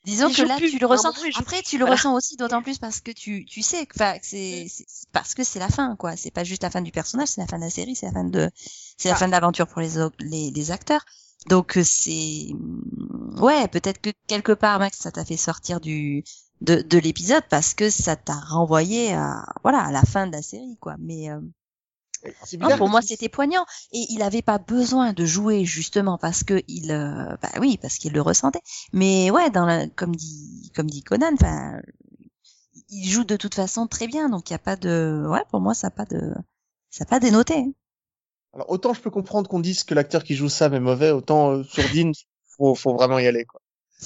Disons 0.06 0.28
Il 0.28 0.36
que 0.36 0.42
là, 0.42 0.58
plus. 0.58 0.70
tu 0.72 0.80
le 0.80 0.86
ressens. 0.86 1.14
moment, 1.14 1.30
Après, 1.38 1.60
plus. 1.62 1.70
tu 1.70 1.78
le 1.78 1.86
Voilà. 1.86 1.96
ressens 1.96 2.14
aussi 2.14 2.36
d'autant 2.36 2.62
plus 2.62 2.78
parce 2.78 3.00
que 3.00 3.12
tu, 3.12 3.46
tu 3.46 3.62
sais 3.62 3.86
que, 3.86 3.94
enfin, 3.96 4.20
que 4.20 4.26
c'est, 4.26 4.68
parce 5.14 5.34
que 5.34 5.46
c'est 5.46 5.60
la 5.60 5.70
fin, 5.70 5.96
quoi. 5.96 6.18
C'est 6.18 6.30
pas 6.32 6.44
juste 6.44 6.62
la 6.64 6.70
fin 6.70 6.82
du 6.82 6.92
personnage, 6.92 7.30
c'est 7.30 7.40
la 7.42 7.48
fin 7.48 7.58
de 7.58 7.64
la 7.64 7.70
série, 7.70 7.96
c'est 7.96 8.08
la 8.08 8.12
fin 8.12 8.26
de, 8.26 8.50
c'est 8.98 9.08
la 9.10 9.16
fin 9.16 9.28
de 9.28 9.32
l'aventure 9.32 9.66
pour 9.66 9.80
les, 9.80 9.92
les, 10.20 10.52
les 10.52 10.72
acteurs. 10.72 11.06
Donc, 11.48 11.78
euh, 11.78 11.84
c'est, 11.86 12.48
ouais, 13.38 13.68
peut-être 13.70 14.02
que 14.02 14.10
quelque 14.28 14.52
part, 14.52 14.78
Max, 14.80 14.98
ça 15.00 15.12
t'a 15.12 15.24
fait 15.24 15.38
sortir 15.38 15.80
du, 15.80 16.24
de, 16.60 16.82
de 16.82 16.98
l'épisode 17.00 17.44
parce 17.50 17.74
que 17.74 17.90
ça 17.90 18.18
t'a 18.18 18.36
renvoyé 18.50 19.14
à, 19.14 19.46
voilà, 19.64 19.80
à 19.84 19.92
la 19.92 20.04
fin 20.04 20.28
de 20.28 20.34
la 20.34 20.42
série, 20.42 20.78
quoi. 20.82 20.96
Mais, 21.00 21.30
euh, 21.32 21.40
non, 22.60 22.78
pour 22.78 22.90
moi, 22.90 23.02
c'était 23.02 23.30
poignant. 23.30 23.66
Et 23.92 24.06
il 24.10 24.22
avait 24.22 24.42
pas 24.42 24.58
besoin 24.58 25.14
de 25.14 25.26
jouer, 25.26 25.66
justement, 25.66 26.18
parce 26.18 26.44
que 26.44 26.62
il, 26.68 26.92
euh, 26.92 27.36
bah 27.42 27.50
oui, 27.60 27.78
parce 27.82 27.98
qu'il 27.98 28.14
le 28.14 28.22
ressentait. 28.22 28.62
Mais 28.92 29.32
ouais, 29.32 29.50
dans 29.50 29.66
la, 29.66 29.88
comme 29.88 30.16
dit, 30.16 30.72
comme 30.76 30.90
dit 30.90 31.04
Conan, 31.04 31.34
enfin, 31.34 31.80
il 32.90 33.10
joue 33.10 33.24
de 33.24 33.36
toute 33.36 33.56
façon 33.56 33.88
très 33.88 34.08
bien. 34.08 34.30
Donc, 34.30 34.50
il 34.50 34.54
y 34.54 34.56
a 34.56 34.60
pas 34.60 34.76
de, 34.76 35.26
ouais, 35.28 35.44
pour 35.50 35.62
moi, 35.62 35.74
ça 35.74 35.88
a 35.88 35.92
pas 35.92 36.06
de, 36.06 36.34
ça 36.90 37.04
a 37.04 37.08
pas 37.08 37.20
dénoté. 37.20 37.56
hein. 37.56 37.72
Alors, 38.54 38.70
autant 38.70 38.94
je 38.94 39.02
peux 39.02 39.10
comprendre 39.10 39.50
qu'on 39.50 39.60
dise 39.60 39.84
que 39.84 39.96
l'acteur 39.96 40.24
qui 40.24 40.36
joue 40.36 40.48
Sam 40.48 40.76
est 40.76 40.80
mauvais, 40.80 41.10
autant 41.10 41.52
euh, 41.54 41.64
sur 41.64 41.84
Dean, 41.90 42.12
faut, 42.56 42.76
faut 42.76 42.94
vraiment 42.94 43.18
y 43.18 43.26
aller, 43.26 43.46
quoi. 43.46 43.60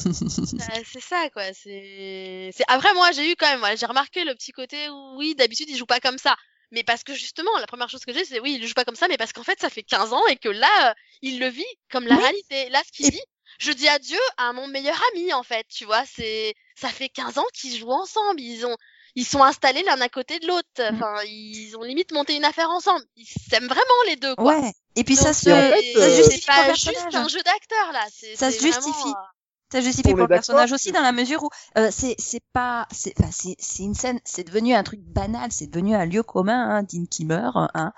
Euh, 0.05 0.11
c'est 0.93 1.01
ça 1.01 1.27
quoi 1.33 1.41
c'est 1.53 2.51
c'est 2.53 2.63
après 2.67 2.93
moi 2.93 3.11
j'ai 3.13 3.31
eu 3.31 3.35
quand 3.35 3.47
même 3.47 3.57
voilà, 3.59 3.75
j'ai 3.75 3.87
remarqué 3.87 4.25
le 4.25 4.35
petit 4.35 4.51
côté 4.51 4.89
où 4.89 5.17
oui 5.17 5.33
d'habitude 5.33 5.67
il 5.71 5.75
joue 5.75 5.87
pas 5.87 5.99
comme 5.99 6.19
ça 6.19 6.35
mais 6.71 6.83
parce 6.83 7.03
que 7.03 7.13
justement 7.13 7.55
la 7.59 7.67
première 7.67 7.89
chose 7.89 8.03
que 8.05 8.13
j'ai 8.13 8.25
c'est 8.25 8.39
oui 8.39 8.57
il 8.59 8.67
joue 8.67 8.73
pas 8.73 8.85
comme 8.85 8.95
ça 8.95 9.07
mais 9.07 9.17
parce 9.17 9.33
qu'en 9.33 9.43
fait 9.43 9.59
ça 9.59 9.69
fait 9.69 9.83
15 9.83 10.13
ans 10.13 10.25
et 10.27 10.35
que 10.37 10.49
là 10.49 10.89
euh, 10.89 10.93
il 11.21 11.39
le 11.39 11.47
vit 11.47 11.65
comme 11.91 12.05
la 12.07 12.15
Oui. 12.15 12.21
réalité 12.21 12.69
là 12.69 12.81
ce 12.85 12.91
qu'il 12.91 13.07
Et- 13.07 13.11
dit 13.11 13.21
je 13.59 13.71
dis 13.71 13.87
adieu 13.87 14.19
à 14.37 14.51
mon 14.53 14.67
meilleur 14.67 15.01
ami 15.13 15.33
en 15.33 15.43
fait 15.43 15.65
tu 15.69 15.85
vois 15.85 16.03
c'est 16.05 16.53
ça 16.75 16.89
fait 16.89 17.09
15 17.09 17.37
ans 17.37 17.45
qu'ils 17.53 17.77
jouent 17.77 17.91
ensemble 17.91 18.39
ils 18.41 18.65
ont 18.65 18.75
ils 19.15 19.25
sont 19.25 19.41
installés 19.41 19.81
l'un 19.83 19.99
à 20.01 20.09
côté 20.09 20.39
de 20.39 20.47
l'autre 20.47 20.67
Mm. 20.79 20.95
enfin 20.95 21.15
ils 21.25 21.75
ont 21.77 21.83
limite 21.83 22.11
monté 22.11 22.35
une 22.35 22.45
affaire 22.45 22.69
ensemble 22.69 23.03
ils 23.15 23.25
s'aiment 23.49 23.67
vraiment 23.67 24.03
les 24.07 24.15
deux 24.17 24.35
quoi 24.35 24.59
Ouais. 24.59 24.71
Et 24.95 25.03
puis 25.03 25.15
ça 25.15 25.31
se, 25.33 25.47
Et 25.49 25.53
en 25.53 25.55
c'est- 25.55 25.81
fait, 25.81 25.93
ça 25.93 25.99
euh, 25.99 26.09
se 26.09 26.09
c'est 26.09 26.23
justifie 26.23 26.45
pour 26.47 26.55
pas 26.55 26.73
juste 26.73 27.15
un 27.15 27.27
jeu 27.27 27.41
d'acteur 27.43 27.91
là 27.93 28.05
c'est 28.11 28.35
Ça 28.35 28.51
c'est 28.51 28.57
se 28.59 28.63
justifie. 28.65 28.89
vraiment, 28.89 29.09
euh, 29.11 29.36
Ça 29.71 29.81
justifie 29.81 30.13
pour 30.13 30.23
le 30.23 30.29
personnage 30.29 30.71
aussi 30.71 30.91
que- 30.91 30.93
dans 30.93 31.01
la 31.01 31.11
mesure 31.11 31.43
où 31.43 31.49
euh, 31.77 31.89
c'est 31.91 32.15
c'est 32.19 32.41
pas 32.53 32.87
c'est 32.91 33.13
enfin 33.19 33.29
c'est 33.31 33.55
c'est 33.59 33.83
une 33.83 33.93
scène 33.95 34.19
c'est 34.23 34.45
devenu 34.45 34.73
un 34.73 34.83
truc 34.83 35.01
banal 35.01 35.51
c'est 35.51 35.67
devenu 35.67 35.93
un 35.95 36.05
lieu 36.05 36.23
commun 36.23 36.69
hein, 36.69 36.83
Dean 36.83 37.05
qui 37.09 37.25
meurt 37.25 37.57
hein 37.73 37.91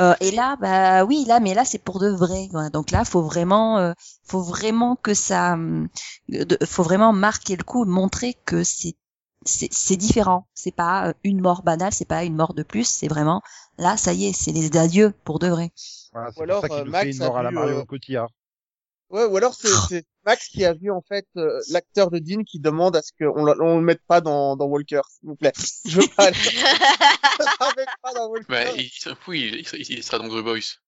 Euh, 0.00 0.14
et 0.20 0.30
là 0.32 0.56
bah 0.60 1.04
oui 1.04 1.24
là 1.28 1.40
mais 1.40 1.54
là 1.54 1.64
c'est 1.64 1.78
pour 1.82 2.00
de 2.00 2.08
vrai 2.08 2.48
quoi. 2.50 2.70
donc 2.70 2.90
là 2.90 3.04
faut 3.04 3.22
vraiment 3.22 3.78
euh, 3.78 3.92
faut 4.24 4.42
vraiment 4.42 4.96
que 4.96 5.14
ça 5.14 5.54
hum, 5.54 5.88
de- 6.28 6.58
faut 6.66 6.82
vraiment 6.82 7.12
marquer 7.12 7.56
le 7.56 7.64
coup 7.64 7.84
montrer 7.84 8.34
que 8.44 8.64
c'est 8.64 8.96
c'est 9.44 9.68
c'est 9.72 9.96
différent. 9.96 10.46
C'est 10.54 10.74
pas 10.74 11.08
euh, 11.08 11.12
une 11.24 11.40
mort 11.40 11.62
banale 11.62 11.92
c'est 11.92 12.04
pas 12.08 12.24
une 12.24 12.36
mort 12.36 12.54
de 12.54 12.62
plus 12.62 12.84
c'est 12.88 13.08
vraiment 13.08 13.42
là 13.78 13.96
ça 13.96 14.12
y 14.12 14.26
est 14.26 14.32
c'est 14.32 14.52
les 14.52 14.76
adieux 14.76 15.12
pour 15.24 15.38
de 15.40 15.48
vrai. 15.48 15.72
Voilà, 16.12 16.30
Ou 16.36 16.42
c'est 16.44 16.44
alors, 16.44 16.70
euh, 16.70 16.84
Max 16.84 17.00
fait 17.00 17.10
une 17.10 17.18
a 17.22 17.26
mort 17.26 17.36
à 17.38 17.42
la 17.42 17.50
euh, 17.56 17.82
Cotillard. 17.84 18.28
Ouais, 19.12 19.24
ou 19.26 19.36
alors 19.36 19.54
c'est 19.54 19.68
c'est 19.88 20.06
Max 20.24 20.48
qui 20.48 20.64
a 20.64 20.72
vu 20.72 20.90
en 20.90 21.02
fait 21.02 21.26
euh, 21.36 21.60
l'acteur 21.68 22.10
de 22.10 22.18
Dean 22.18 22.44
qui 22.44 22.58
demande 22.60 22.96
à 22.96 23.02
ce 23.02 23.12
qu'on 23.18 23.44
le- 23.44 23.60
on 23.62 23.76
le 23.78 23.84
mette 23.84 24.02
pas 24.08 24.20
dans, 24.22 24.56
dans 24.56 24.64
Walker, 24.66 25.02
s'il 25.08 25.28
vous 25.28 25.36
plaît. 25.36 25.52
Je 25.84 26.00
veux 26.00 26.08
pas, 26.16 26.30
le- 26.30 26.36
on 27.60 27.68
le 27.70 27.76
mette 27.76 27.88
pas 28.02 28.14
dans 28.14 28.28
Walker. 28.28 28.46
Bah, 28.48 28.72
il 28.72 28.88
s'en 28.90 29.14
fout, 29.14 29.36
il, 29.36 29.54
il, 29.56 29.90
il 29.90 30.02
sera 30.02 30.18
dans 30.18 30.28
The 30.28 30.42
Boys. 30.42 30.78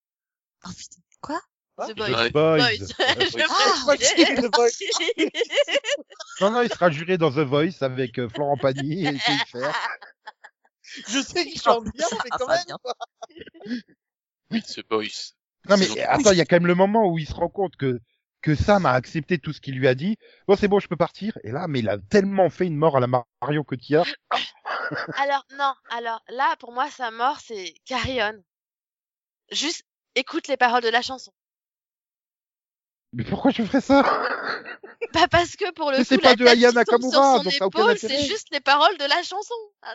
oh 0.66 0.70
putain 0.76 1.00
quoi? 1.20 1.40
The. 1.86 1.94
Boys. 1.96 2.28
The 2.28 2.32
Boys. 2.32 2.78
Boys. 4.52 4.70
Non, 6.40 6.50
non, 6.52 6.62
il 6.62 6.68
sera 6.70 6.90
juré 6.90 7.18
dans 7.18 7.30
The 7.30 7.38
Voice 7.46 7.82
avec 7.82 8.18
euh, 8.18 8.28
Florent 8.28 8.56
Pagny 8.56 9.06
et 9.06 9.18
Jennifer. 9.18 9.74
Je 11.08 11.20
sais 11.20 11.44
qu'il 11.44 11.60
chante 11.60 11.84
bien, 11.94 12.06
mais 12.12 12.18
Ah, 12.30 12.36
quand 12.38 12.48
même. 12.48 13.80
Oui, 14.50 14.62
The 14.62 14.88
Boys. 14.88 15.32
Non, 15.68 15.76
mais 15.76 16.00
attends, 16.02 16.30
il 16.32 16.38
y 16.38 16.40
a 16.40 16.44
quand 16.44 16.56
même 16.56 16.66
le 16.66 16.74
moment 16.74 17.08
où 17.10 17.18
il 17.18 17.26
se 17.26 17.34
rend 17.34 17.48
compte 17.48 17.74
que 17.76 17.98
que 18.44 18.54
Sam 18.54 18.84
a 18.84 18.90
accepté 18.92 19.38
tout 19.38 19.54
ce 19.54 19.60
qu'il 19.62 19.78
lui 19.78 19.88
a 19.88 19.94
dit. 19.94 20.18
Bon, 20.46 20.54
c'est 20.54 20.68
bon, 20.68 20.78
je 20.78 20.86
peux 20.86 20.96
partir. 20.96 21.38
Et 21.44 21.50
là, 21.50 21.66
mais 21.66 21.78
il 21.78 21.88
a 21.88 21.96
tellement 21.96 22.50
fait 22.50 22.66
une 22.66 22.76
mort 22.76 22.98
à 22.98 23.00
la 23.00 23.06
Marion 23.06 23.64
Cotillard. 23.64 24.06
Alors, 25.16 25.46
non, 25.56 25.72
alors 25.88 26.22
là, 26.28 26.54
pour 26.58 26.70
moi, 26.72 26.90
sa 26.90 27.10
mort, 27.10 27.40
c'est 27.40 27.72
Carry 27.86 28.22
On. 28.22 28.44
Juste, 29.50 29.84
écoute 30.14 30.46
les 30.46 30.58
paroles 30.58 30.82
de 30.82 30.90
la 30.90 31.00
chanson. 31.00 31.32
Mais 33.14 33.24
pourquoi 33.24 33.50
je 33.50 33.62
ferais 33.62 33.80
ça? 33.80 34.02
Bah 35.14 35.26
parce 35.30 35.56
que 35.56 35.72
pour 35.72 35.90
le 35.90 35.98
Mais 35.98 36.04
coup, 36.04 36.18
pas 36.18 36.34
la 36.34 36.36
de 36.36 36.44
tête 36.44 36.74
Nakamura, 36.74 37.40
sur 37.40 37.50
son 37.52 37.66
épaule, 37.68 37.98
c'est 37.98 38.24
juste 38.26 38.48
les 38.52 38.60
paroles 38.60 38.98
de 38.98 39.04
la 39.04 39.22
chanson. 39.22 39.54
Ah, 39.82 39.94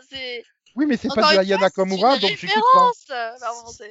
Oui, 0.75 0.87
mais 0.87 0.97
c'est 0.97 1.09
pas 1.09 1.33
de 1.33 1.39
Aya 1.39 1.57
Nakamura, 1.57 2.15
c'est 2.15 2.21
une 2.21 2.29
donc 2.29 2.37
j'écoute 2.37 2.63
pas. 2.73 2.89
référence. 3.09 3.81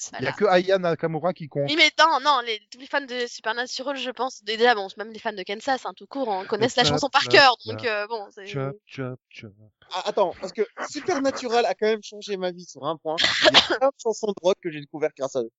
Il 0.00 0.12
y 0.12 0.16
a 0.16 0.18
Voilà. 0.20 0.32
que 0.32 0.44
Aya 0.44 0.78
Nakamura 0.78 1.32
qui 1.32 1.48
compte. 1.48 1.68
Oui, 1.68 1.76
mais 1.76 1.90
non, 1.98 2.18
non, 2.22 2.40
les, 2.46 2.60
tous 2.70 2.78
les 2.78 2.86
fans 2.86 3.00
de 3.04 3.26
Supernatural, 3.26 3.96
je 3.96 4.10
pense, 4.10 4.42
déjà, 4.44 4.74
bon, 4.74 4.86
même 4.96 5.10
les 5.12 5.18
fans 5.18 5.32
de 5.32 5.42
Kansas, 5.42 5.84
hein, 5.86 5.92
tout 5.96 6.06
court, 6.06 6.32
hein, 6.32 6.44
connaissent 6.46 6.76
la 6.76 6.84
Chop, 6.84 6.92
chanson 6.94 7.08
par 7.08 7.22
chop, 7.22 7.32
cœur, 7.32 7.56
chop. 7.64 7.74
donc 7.76 7.84
euh, 7.84 8.06
bon, 8.06 8.26
c'est... 8.30 8.46
Chop, 8.46 8.76
chop, 8.86 9.18
chop. 9.28 9.52
Ah, 9.92 10.02
attends, 10.06 10.34
parce 10.40 10.52
que 10.52 10.62
Supernatural 10.88 11.64
a 11.66 11.74
quand 11.74 11.86
même 11.86 12.02
changé 12.02 12.36
ma 12.36 12.50
vie 12.52 12.64
sur 12.64 12.84
un 12.84 12.96
point. 12.96 13.16
Il 13.42 13.54
y 13.54 13.56
a 13.56 13.78
plein 13.78 13.88
de 13.88 13.92
chansons 14.02 14.28
de 14.28 14.34
rock 14.42 14.56
que 14.62 14.70
j'ai 14.70 14.80
découvert 14.80 15.10
grâce 15.16 15.34
à 15.36 15.40
eux. 15.42 15.50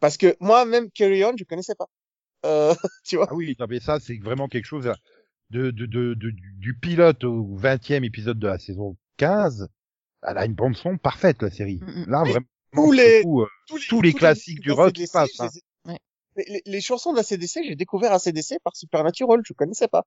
Parce 0.00 0.16
que 0.16 0.36
moi, 0.40 0.64
même 0.64 0.90
Carry 0.90 1.24
On, 1.24 1.32
je 1.36 1.44
connaissais 1.44 1.74
pas. 1.76 1.86
Euh, 2.44 2.74
tu 3.04 3.16
vois. 3.16 3.28
Ah 3.30 3.34
oui, 3.34 3.54
non, 3.58 3.66
mais 3.68 3.80
ça, 3.80 4.00
c'est 4.00 4.18
vraiment 4.18 4.48
quelque 4.48 4.64
chose 4.66 4.86
là, 4.86 4.96
de, 5.50 5.70
de, 5.70 5.86
de, 5.86 6.14
de- 6.14 6.30
du- 6.30 6.54
du 6.58 6.74
pilote 6.78 7.22
au 7.24 7.56
20e 7.56 8.04
épisode 8.04 8.38
de 8.38 8.48
la 8.48 8.58
saison 8.58 8.96
15. 9.18 9.68
Elle 10.26 10.38
a 10.38 10.44
une 10.44 10.54
bande 10.54 10.76
son 10.76 10.98
parfaite, 10.98 11.40
la 11.42 11.50
série. 11.50 11.78
Mm, 11.82 12.02
mm. 12.02 12.10
Là, 12.10 12.22
vraiment. 12.24 12.46
Tous 12.72 12.82
pour 12.82 12.92
les- 12.92 13.18
le 13.18 13.22
coup, 13.24 13.42
euh, 13.42 13.46
Tous 13.68 13.76
les, 13.76 13.86
Tous 13.88 14.02
les 14.02 14.12
classiques 14.12 14.60
du 14.60 14.72
rock 14.72 14.96
CDC, 14.96 15.12
passent, 15.12 15.40
hein. 15.40 15.48
Ouais. 15.86 15.98
Les, 16.66 16.80
chansons 16.80 17.12
de 17.12 17.16
la 17.18 17.22
CDC, 17.22 17.62
j'ai 17.64 17.76
découvert 17.76 18.12
à 18.12 18.18
CDC 18.18 18.58
par 18.64 18.74
Supernatural, 18.76 19.40
je 19.44 19.52
connaissais 19.52 19.88
pas. 19.88 20.04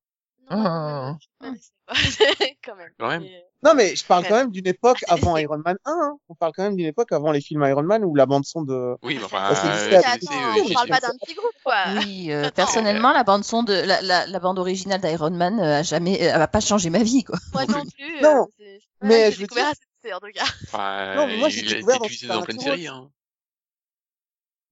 Non, 0.51 0.57
Ah. 0.63 1.17
je 1.19 1.27
connaissais 1.47 1.73
pas, 1.87 1.93
quand 2.63 2.75
même. 2.75 2.89
Quand 2.99 3.07
même. 3.07 3.21
Mais, 3.23 3.35
euh, 3.35 3.39
Non, 3.63 3.73
mais 3.73 3.95
je 3.95 4.05
parle 4.05 4.23
Ouais. 4.23 4.29
quand 4.29 4.35
même 4.35 4.51
d'une 4.51 4.67
époque 4.67 4.99
Ah, 5.07 5.13
avant. 5.13 5.37
Iron 5.37 5.57
Man 5.65 5.75
1. 5.85 5.91
Hein. 5.91 6.17
On 6.29 6.35
parle 6.35 6.51
quand 6.55 6.61
même 6.63 6.75
d'une 6.75 6.85
époque 6.85 7.11
avant 7.11 7.31
les 7.31 7.41
films 7.41 7.63
Iron 7.67 7.81
Man 7.81 8.03
où 8.05 8.13
la 8.15 8.27
bande 8.27 8.45
son 8.45 8.61
de. 8.61 8.95
Oui, 9.01 9.15
mais 9.17 9.23
enfin, 9.23 9.49
c'est 9.55 9.67
euh, 9.67 9.97
euh, 9.97 10.01
attends, 10.05 10.53
oui, 10.55 10.61
on 10.69 10.73
parle 10.73 10.89
pas 10.89 10.99
d'un 10.99 11.13
petit 11.23 11.33
groupe, 11.33 11.49
quoi. 11.63 11.75
Oui, 11.97 12.31
euh, 12.31 12.51
personnellement, 12.51 13.11
la 13.11 13.23
bande 13.23 13.43
son 13.43 13.63
de 13.63 13.73
la, 13.73 14.01
la, 14.03 14.27
la 14.27 14.39
bande 14.39 14.59
originale 14.59 15.01
d'Iron 15.01 15.31
Man 15.31 15.59
euh, 15.59 15.79
a 15.79 15.83
jamais, 15.83 16.15
euh, 16.21 16.29
elle 16.33 16.37
va 16.39 16.47
pas 16.47 16.59
changer 16.59 16.91
ma 16.91 17.01
vie, 17.01 17.23
quoi. 17.23 17.37
Moi 17.53 17.65
non 17.65 17.81
plus. 17.85 18.21
Non, 18.21 18.47
euh, 18.61 18.77
mais 19.01 19.31
je 19.31 19.39
veux 19.41 19.47
dire- 19.47 19.71
en 20.13 20.19
tout 20.19 20.31
cas. 20.33 20.43
Enfin, 20.67 21.15
Non, 21.15 21.27
mais 21.27 21.37
moi, 21.37 21.49
j'ai 21.49 21.61
il 21.61 21.67
a 21.67 21.69
été 21.69 21.75
découvert 21.77 21.99
dans 21.99 22.05
utilisé 22.05 22.27
dans 22.27 22.41
plein 22.41 22.55
de 22.55 22.61
séries. 22.61 22.87
Hein. 22.87 23.11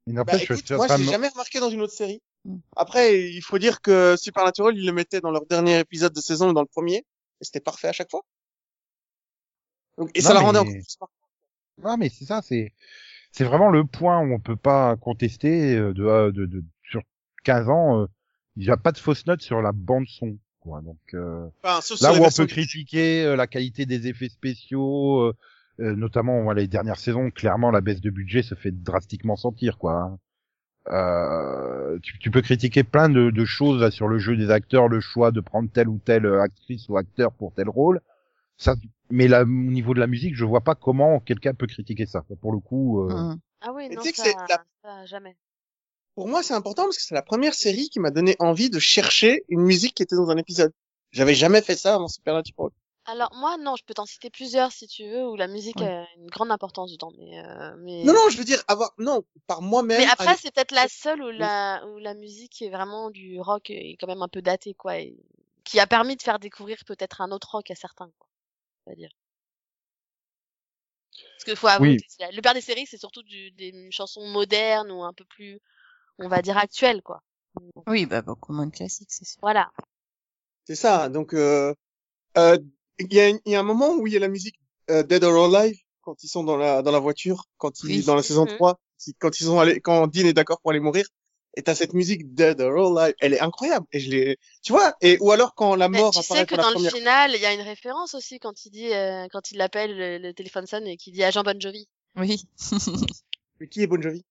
il 0.08 0.14
Bah, 0.14 0.24
écoute, 0.38 0.72
moi, 0.72 0.98
mo- 0.98 1.12
jamais 1.12 1.30
remarqué 1.30 1.60
dans 1.60 1.70
une 1.70 1.82
autre 1.82 1.94
série. 1.94 2.22
Mm. 2.46 2.58
Après, 2.76 3.30
il 3.32 3.42
faut 3.42 3.58
dire 3.58 3.82
que 3.82 4.16
Supernatural, 4.18 4.78
ils 4.78 4.86
le 4.86 4.92
mettaient 4.94 5.22
dans 5.22 5.32
leur 5.32 5.46
dernier 5.46 5.80
épisode 5.80 6.14
de 6.14 6.22
saison 6.22 6.50
ou 6.50 6.54
dans 6.54 6.62
le 6.62 6.68
premier. 6.68 6.98
Et 6.98 7.46
c'était 7.46 7.60
parfait 7.60 7.88
à 7.88 7.94
chaque 7.94 8.12
fois. 8.12 8.22
Donc, 9.98 10.10
et 10.14 10.22
ça 10.22 10.34
la 10.34 10.40
rendait 10.40 10.60
encore 10.60 10.74
plus 10.74 10.98
parfait. 11.00 11.14
Non, 11.84 11.98
mais 11.98 12.10
c'est 12.10 12.26
ça, 12.26 12.42
c'est 12.42 12.74
c'est 13.32 13.44
vraiment 13.44 13.70
le 13.70 13.84
point 13.84 14.20
où 14.20 14.32
on 14.34 14.40
peut 14.40 14.56
pas 14.56 14.96
contester 14.98 15.76
euh, 15.76 15.94
de, 15.94 16.04
euh, 16.04 16.32
de, 16.32 16.46
de 16.46 16.64
sur 16.84 17.02
15 17.44 17.68
ans, 17.68 18.02
euh, 18.02 18.06
il 18.56 18.66
n'y 18.66 18.72
a 18.72 18.78
pas 18.78 18.92
de 18.92 19.00
fausse 19.00 19.26
note 19.26 19.42
sur 19.42 19.62
la 19.62 19.72
bande 19.72 20.06
son. 20.08 20.38
Quoi. 20.64 20.82
Donc 20.82 20.98
euh, 21.14 21.48
Enfin, 21.64 21.82
sauf 21.82 22.02
là 22.02 22.10
où 22.14 22.16
on 22.16 22.30
peut 22.32 22.48
critiquer 22.48 23.26
euh, 23.26 23.36
la 23.36 23.48
qualité 23.48 23.86
des 23.86 24.08
effets 24.08 24.30
spéciaux, 24.30 25.22
euh, 25.22 25.34
euh, 25.80 25.96
notamment 25.96 26.42
voilà, 26.44 26.62
les 26.62 26.68
dernières 26.68 27.00
saisons, 27.00 27.30
clairement 27.32 27.70
la 27.72 27.82
baisse 27.82 28.02
de 28.02 28.10
budget 28.10 28.42
se 28.44 28.56
fait 28.56 28.72
drastiquement 28.72 29.36
sentir. 29.36 29.78
quoi. 29.78 29.94
hein. 30.02 30.20
Euh, 30.92 31.98
tu, 32.02 32.18
tu 32.20 32.30
peux 32.32 32.42
critiquer 32.42 32.84
plein 32.84 33.10
de, 33.10 33.30
de 33.30 33.46
choses 33.46 33.80
là, 33.82 33.90
sur 33.92 34.08
le 34.08 34.20
jeu 34.20 34.36
des 34.36 34.50
acteurs, 34.52 34.88
le 34.90 35.00
choix 35.00 35.32
de 35.32 35.40
prendre 35.40 35.70
telle 35.72 35.88
ou 35.88 36.00
telle 36.04 36.26
euh, 36.26 36.42
actrice 36.42 36.90
ou 36.90 36.98
acteur 36.98 37.32
pour 37.32 37.54
tel 37.54 37.70
rôle. 37.70 38.02
Ça, 38.58 38.76
mais 39.10 39.28
là, 39.28 39.44
au 39.44 39.48
niveau 39.48 39.94
de 39.94 40.00
la 40.00 40.08
musique, 40.08 40.36
je 40.36 40.46
vois 40.46 40.62
pas 40.62 40.76
comment 40.76 41.20
quelqu'un 41.20 41.54
peut 41.54 41.68
critiquer 41.68 42.06
ça. 42.06 42.24
Pour 42.42 42.52
le 42.54 42.60
coup, 42.60 43.02
euh, 43.10 43.14
Mm. 43.34 43.40
Ah 43.66 43.72
oui, 43.74 43.88
non, 43.96 44.02
ça, 44.04 44.24
la- 44.50 44.66
ça, 44.84 45.06
jamais. 45.06 45.36
Pour 46.16 46.28
moi, 46.28 46.44
c'est 46.44 46.54
important 46.54 46.84
parce 46.84 46.98
que 46.98 47.04
c'est 47.04 47.16
la 47.16 47.24
première 47.24 47.54
série 47.54 47.90
qui 47.90 48.00
m'a 48.00 48.12
donné 48.12 48.36
envie 48.40 48.70
de 48.70 48.80
chercher 48.80 49.44
une 49.50 49.62
musique 49.62 49.96
qui 49.96 50.04
était 50.04 50.16
dans 50.16 50.30
un 50.30 50.38
épisode. 50.38 50.72
J'avais 51.12 51.34
jamais 51.36 51.62
fait 51.62 51.76
ça 51.76 51.96
avant 51.96 52.08
Supernatural. 52.08 52.70
Alors 53.06 53.34
moi, 53.36 53.58
non, 53.58 53.76
je 53.76 53.84
peux 53.84 53.94
t'en 53.94 54.06
citer 54.06 54.30
plusieurs 54.30 54.72
si 54.72 54.88
tu 54.88 55.04
veux, 55.10 55.28
où 55.28 55.36
la 55.36 55.48
musique 55.48 55.82
Ouais. 55.82 55.88
a 55.88 56.08
une 56.18 56.28
grande 56.28 56.52
importance 56.52 56.92
dedans. 56.92 57.12
Mais, 57.18 57.38
euh, 57.40 57.76
mais... 57.80 58.04
Non, 58.04 58.14
non, 58.14 58.30
je 58.30 58.38
veux 58.38 58.46
dire 58.46 58.64
avoir, 58.68 58.94
non, 58.98 59.26
par 59.46 59.62
moi-même. 59.62 60.00
Mais 60.00 60.08
après, 60.10 60.38
c'est 60.38 60.54
peut-être 60.54 60.72
la 60.72 60.88
seule 60.88 61.22
où 61.22 61.30
la, 61.30 61.86
où 61.88 61.98
la 61.98 62.14
musique 62.14 62.62
est 62.62 62.70
vraiment 62.70 63.10
du 63.10 63.42
rock 63.42 63.70
est 63.70 63.98
quand 64.00 64.08
même 64.08 64.22
un 64.22 64.30
peu 64.30 64.42
datée, 64.42 64.74
quoi, 64.74 65.00
et 65.00 65.18
qui 65.66 65.80
a 65.80 65.88
permis 65.88 66.16
de 66.16 66.22
faire 66.22 66.40
découvrir 66.40 66.78
peut-être 66.86 67.22
un 67.22 67.32
autre 67.32 67.52
rock 67.52 67.70
à 67.72 67.76
certains, 67.76 68.10
quoi. 68.18 68.30
On 68.86 68.92
va 68.92 68.96
dire. 68.96 69.12
Parce 71.36 71.44
que 71.44 71.56
faut 71.56 71.68
avouer 71.68 71.98
Oui. 71.98 72.28
le 72.32 72.42
père 72.42 72.54
des 72.54 72.62
séries, 72.62 72.86
c'est 72.86 72.98
surtout 72.98 73.24
du, 73.24 73.52
des 73.52 73.90
chansons 73.92 74.26
modernes 74.28 74.92
ou 74.92 75.04
un 75.04 75.14
peu 75.14 75.26
plus, 75.26 75.60
on 76.20 76.28
va 76.28 76.42
dire 76.42 76.58
actuelles, 76.58 77.02
quoi. 77.02 77.22
Oui, 77.88 78.06
bah, 78.06 78.22
beaucoup 78.22 78.54
moins 78.54 78.66
de 78.68 78.72
classiques, 78.76 79.12
c'est 79.12 79.26
sûr. 79.26 79.40
Voilà. 79.42 79.72
C'est 80.66 80.76
ça. 80.76 81.10
Donc, 81.10 81.34
euh, 81.34 81.74
euh, 82.38 82.58
il 83.00 83.14
y, 83.14 83.20
a, 83.20 83.30
il 83.30 83.40
y 83.46 83.56
a 83.56 83.60
un 83.60 83.64
moment 83.64 83.96
où 83.96 84.08
il 84.08 84.14
y 84.14 84.18
a 84.18 84.20
la 84.20 84.28
musique 84.28 84.56
euh, 84.90 85.04
Dead 85.04 85.24
or 85.24 85.54
Alive 85.56 85.78
quand 86.02 86.22
ils 86.24 86.28
sont 86.28 86.44
dans 86.44 86.58
la 86.58 86.82
dans 86.82 86.92
la 86.92 87.00
voiture, 87.00 87.46
quand 87.58 87.82
ils 87.84 88.00
Oui. 88.00 88.04
dans 88.04 88.16
la 88.16 88.24
saison 88.24 88.46
Mhm. 88.46 88.56
3, 88.58 88.80
si- 88.98 89.14
quand 89.16 89.40
ils 89.40 89.46
sont 89.46 89.60
allés, 89.60 89.80
quand 89.82 90.08
Dean 90.08 90.26
est 90.26 90.34
d'accord 90.34 90.60
pour 90.62 90.72
aller 90.72 90.80
mourir. 90.80 91.06
Et 91.56 91.62
t'as 91.62 91.76
cette 91.76 91.94
musique 91.94 92.34
Dead 92.34 92.60
or 92.62 92.98
Alive, 93.00 93.14
elle 93.20 93.34
est 93.36 93.40
incroyable. 93.40 93.86
Et 93.92 94.00
je 94.00 94.10
l'ai, 94.10 94.38
tu 94.64 94.74
vois. 94.74 94.96
Et 95.02 95.18
ou 95.22 95.32
alors 95.32 95.54
quand 95.56 95.76
la 95.76 95.88
Mais 95.88 96.00
mort 96.00 96.12
tu 96.12 96.20
apparaît 96.20 96.42
sais 96.42 96.46
que 96.48 96.56
dans 96.56 96.72
le 96.72 96.90
final, 96.90 97.32
il 97.36 97.42
y 97.42 97.46
a 97.46 97.54
une 97.54 97.62
référence 97.62 98.16
aussi 98.16 98.40
quand 98.40 98.66
il 98.66 98.72
dit, 98.72 98.92
euh, 98.92 99.28
quand 99.32 99.52
il 99.52 99.58
l'appelle, 99.58 99.96
le, 99.96 100.18
le 100.18 100.34
téléphone 100.34 100.66
sonne 100.66 100.88
et 100.88 100.98
qu'il 100.98 101.14
dit 101.14 101.24
à 101.24 101.30
Jean 101.32 101.44
Bon 101.44 101.60
Jovi. 101.62 101.88
Oui. 102.16 102.44
Mais 103.64 103.70
Qui 103.70 103.82
est 103.84 103.88
Bon 103.88 104.02
Jovi? 104.02 104.26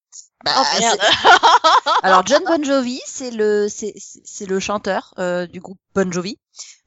Bah, 0.44 0.52
oh 0.58 0.62
c'est- 0.74 0.80
merde. 0.80 1.00
Alors 2.02 2.26
John 2.26 2.44
Bon 2.44 2.62
Jovi, 2.62 3.00
c'est 3.06 3.30
le 3.30 3.66
c'est 3.70 3.94
c'est 3.96 4.20
c'est 4.26 4.44
le 4.44 4.60
chanteur 4.60 5.14
euh, 5.18 5.46
du 5.46 5.58
groupe 5.60 5.78
Bon 5.94 6.12
Jovi 6.12 6.38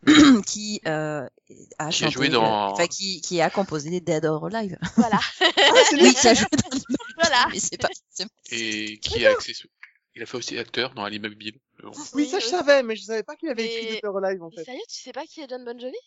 qui 0.46 0.80
euh, 0.86 1.28
a 1.80 1.90
chanté, 1.90 2.12
joué 2.12 2.30
dans- 2.30 2.44
euh, 2.44 2.72
enfin 2.74 2.86
qui 2.86 3.22
qui 3.22 3.42
a 3.42 3.50
composé 3.50 4.00
Dead 4.00 4.26
or 4.26 4.46
Alive. 4.46 4.78
voilà. 4.96 5.20
oui, 5.94 6.14
qui 6.14 6.28
a 6.28 6.36
joué 6.36 6.46
dans 6.52 6.78
Voilà. 7.18 7.48
mais 7.52 7.60
c'est 7.60 7.82
pas 7.82 7.90
c'est- 8.12 8.28
Et 8.52 9.00
qui 9.00 9.26
a 9.26 9.32
accès 9.32 9.54
Il 10.14 10.22
a 10.22 10.28
fait 10.28 10.38
aussi 10.38 10.60
acteur 10.60 10.94
dans 10.94 11.04
Ali 11.04 11.20
McBeal. 11.20 11.54
Bon. 11.82 11.92
Oui, 12.14 12.30
ça 12.30 12.38
je 12.38 12.46
savais, 12.46 12.84
mais 12.84 12.96
je 12.96 13.06
savais 13.06 13.24
pas 13.24 13.36
qu'il 13.36 13.50
avait 13.50 13.66
écrit 13.66 13.88
Dead 13.96 14.06
or 14.06 14.24
Alive 14.24 14.44
en 14.44 14.52
fait. 14.52 14.66
Sérieux, 14.66 14.82
tu 14.88 15.02
sais 15.02 15.14
pas 15.14 15.26
qui 15.26 15.42
est 15.42 15.50
John 15.50 15.66
Bon 15.66 15.80
Jovi? 15.80 15.98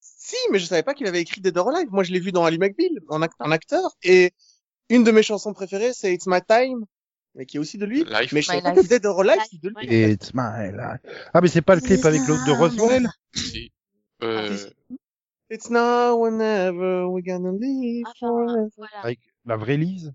Si, 0.00 0.36
mais 0.52 0.60
je 0.60 0.66
savais 0.66 0.82
pas 0.84 0.94
qu'il 0.94 1.08
avait 1.08 1.20
écrit 1.22 1.40
Dead 1.40 1.56
or 1.58 1.70
Alive. 1.70 1.88
Moi, 1.90 2.04
je 2.04 2.12
l'ai 2.12 2.20
vu 2.20 2.30
dans 2.30 2.44
Ali 2.44 2.58
McBeal 2.58 2.90
en, 3.08 3.20
en 3.22 3.50
acteur. 3.50 3.96
Et 4.02 4.32
une 4.88 5.04
de 5.04 5.10
mes 5.10 5.22
chansons 5.22 5.52
préférées, 5.52 5.92
c'est 5.92 6.12
It's 6.12 6.26
My 6.26 6.40
Time, 6.46 6.84
mais 7.34 7.46
qui 7.46 7.56
est 7.56 7.60
aussi 7.60 7.78
de 7.78 7.86
lui. 7.86 8.04
Life. 8.04 8.32
Mais 8.32 8.42
je 8.42 8.46
savais 8.46 8.62
pas 8.62 8.72
que 8.74 8.86
Dead 8.86 9.04
or 9.06 9.20
Alive, 9.20 9.42
c'est 9.50 9.60
de 9.60 9.68
lui. 9.80 10.10
It's 10.12 10.32
my 10.34 10.70
life. 10.72 11.00
Ah, 11.32 11.40
mais 11.40 11.48
c'est 11.48 11.62
pas 11.62 11.74
le 11.74 11.80
clip 11.80 12.04
avec 12.04 12.26
l'autre 12.26 12.44
de 12.46 12.52
Roswell 12.52 13.08
Si. 13.34 13.72
Euh, 14.22 14.56
It's 15.50 15.68
now 15.70 16.14
or 16.24 16.30
never 16.30 17.04
we're 17.06 17.22
gonna 17.22 17.52
leave 17.52 18.06
Enfin, 18.06 18.28
forever. 18.46 18.68
voilà. 18.76 19.00
avec 19.02 19.20
la 19.44 19.56
vraie 19.56 19.76
Lise 19.76 20.14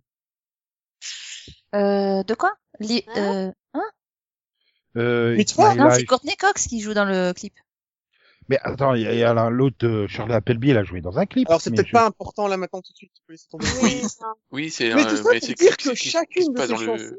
euh, 1.76 2.24
de 2.24 2.34
quoi? 2.34 2.54
Li- 2.80 3.04
Hein? 3.16 3.54
euh, 3.76 3.80
euh, 4.98 5.36
Mais 5.36 5.44
It's 5.44 5.54
toi, 5.54 5.74
My 5.76 5.80
Non, 5.80 5.90
c'est. 5.92 6.06
Courtney 6.06 6.36
Cox 6.36 6.68
qui 6.68 6.80
joue 6.82 6.94
dans 6.96 7.06
le 7.06 7.32
clip. 7.34 7.54
Mais 8.50 8.58
attends, 8.64 8.94
il 8.96 9.04
y 9.04 9.24
a, 9.24 9.30
a 9.30 9.34
là, 9.34 9.50
l'autre 9.50 9.86
euh, 9.86 10.08
Shirley 10.08 10.34
Appleby, 10.36 10.72
elle 10.72 10.78
a 10.78 10.84
joué 10.84 11.02
dans 11.02 11.18
un 11.20 11.26
clip. 11.26 11.48
Alors, 11.48 11.62
c'est 11.62 11.72
peut-être 11.72 11.88
je- 11.88 11.92
pas 11.94 12.06
important 12.06 12.48
là 12.48 12.58
maintenant 12.58 12.82
tout 12.82 12.92
de 12.92 12.98
suite. 12.98 13.12
Tu 13.16 13.22
peux 13.28 13.34
laisser 13.34 13.48
tomber. 13.50 13.66
Oui. 13.84 14.02
oui, 14.52 14.70
c'est 14.72 14.94
Mais 14.94 15.02
un, 15.04 15.06
tout 15.06 15.16
ça 15.18 15.24
mais 15.32 15.40
pour 15.40 15.48
c'est 15.48 15.54
dire 15.58 15.78
que 15.78 15.94
chacune 15.94 16.54
de 16.54 16.60
ces 16.62 16.68
le 16.68 16.76
chansons, 16.76 17.16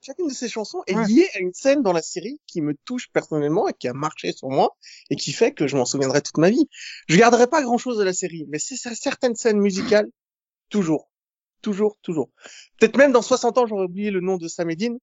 chacune 0.00 0.28
de 0.28 0.32
ces 0.34 0.48
chansons 0.48 0.82
est 0.86 0.94
Ouais. 0.96 1.06
liée 1.06 1.28
à 1.34 1.38
une 1.40 1.52
scène 1.52 1.82
dans 1.82 1.92
la 1.92 2.02
série 2.02 2.40
qui 2.46 2.60
me 2.60 2.74
touche 2.84 3.08
personnellement 3.12 3.68
et 3.68 3.72
qui 3.72 3.88
a 3.88 3.92
marché 3.92 4.32
sur 4.32 4.48
moi 4.48 4.76
et 5.10 5.16
qui 5.16 5.32
fait 5.32 5.52
que 5.52 5.66
je 5.66 5.76
m'en 5.76 5.84
souviendrai 5.84 6.22
toute 6.22 6.38
ma 6.38 6.50
vie. 6.50 6.68
Je 7.08 7.16
garderai 7.16 7.46
pas 7.46 7.62
grand 7.62 7.78
chose 7.78 7.96
de 7.98 8.04
la 8.04 8.12
série, 8.12 8.44
mais 8.48 8.58
c'est 8.58 8.74
cer- 8.76 8.94
certaines 8.94 9.34
scènes 9.36 9.58
musicales, 9.60 10.08
toujours. 10.70 11.10
Toujours, 11.60 11.96
toujours. 12.02 12.30
Peut-être 12.78 12.96
même 12.96 13.10
dans 13.10 13.22
60 13.22 13.58
ans, 13.58 13.66
j'aurais 13.66 13.84
oublié 13.86 14.12
le 14.12 14.20
nom 14.20 14.36
de 14.36 14.46
Sam 14.46 14.70
et 14.70 14.76
Dean, 14.76 14.96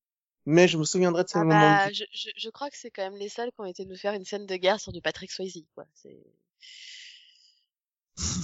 mais 0.46 0.68
je 0.68 0.78
me 0.78 0.84
souviendrai 0.84 1.24
de 1.24 1.30
ces 1.30 1.40
Ah 1.40 1.46
moments. 1.46 1.78
bah, 1.78 1.92
je, 1.94 2.04
je, 2.12 2.30
je 2.36 2.50
crois 2.50 2.70
que 2.72 2.78
c'est 2.78 2.90
quand 2.90 3.04
même 3.04 3.18
les 3.20 3.30
seuls 3.30 3.52
qui 3.52 3.62
ont 3.62 3.66
été 3.66 3.86
nous 3.86 3.96
faire 3.96 4.14
une 4.14 4.26
scène 4.26 4.46
de 4.48 4.56
guerre 4.56 4.80
sur 4.80 4.92
du 4.92 5.02
Patrick 5.02 5.32
Swayze, 5.32 5.66
quoi. 5.76 5.86
C'est... 5.94 6.18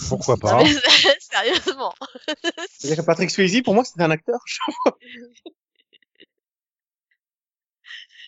Pourquoi 0.09 0.37
Non, 0.45 0.53
pas? 0.53 0.63
mais 0.63 0.73
sérieusement. 1.19 1.93
C'est-à-dire 2.77 3.03
que 3.03 3.05
Patrick 3.07 3.29
Swayze, 3.29 3.61
pour 3.63 3.73
moi, 3.75 3.83
c'était 3.85 4.03
un 4.03 4.11
acteur. 4.11 4.39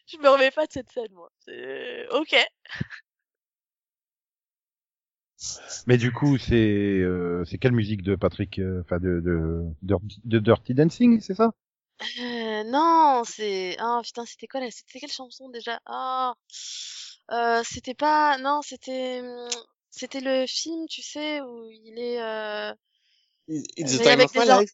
Je 0.08 0.18
me 0.18 0.30
remets 0.30 0.52
pas 0.52 0.66
de 0.66 0.72
cette 0.72 0.90
scène, 0.92 1.12
moi. 1.14 1.30
C'est- 1.46 2.08
Ok. 2.12 2.36
Mais 5.88 5.98
du 5.98 6.12
coup, 6.12 6.38
c'est 6.38 6.56
euh, 6.56 7.44
c'est 7.46 7.58
quelle 7.58 7.72
musique 7.74 8.02
de 8.04 8.16
Patrick, 8.16 8.60
euh, 8.60 8.82
enfin 8.82 9.00
de, 9.00 9.20
de, 9.22 9.64
de 9.82 9.96
de 10.26 10.40
Dirty 10.40 10.74
Dancing, 10.74 11.20
c'est 11.22 11.36
ça? 11.36 11.52
Euh, 12.19 12.63
non, 12.65 13.23
c'est... 13.25 13.75
Ah, 13.79 14.01
putain, 14.03 14.25
c'était 14.25 14.47
quoi 14.47 14.60
là 14.60 14.69
C'était 14.71 14.99
quelle 14.99 15.12
chanson 15.12 15.49
déjà? 15.49 15.79
Ah, 15.86 16.34
euh, 17.32 17.62
c'était 17.63 17.93
pas... 17.93 18.38
Non, 18.39 18.62
c'était... 18.62 19.21
hum, 19.21 19.49
C'était 19.89 20.19
le 20.21 20.45
film, 20.47 20.88
tu 20.88 21.01
sais, 21.01 21.39
où 21.41 21.69
il 21.69 21.97
est... 21.99 22.21
Euh... 22.21 22.73
It's 23.47 23.67
Mais 23.77 23.84
the 23.86 24.01
time 24.01 24.08
avec 24.12 24.25
of 24.29 24.36
my 24.36 24.41
des 24.45 24.49
or- 24.51 24.60
life? 24.62 24.71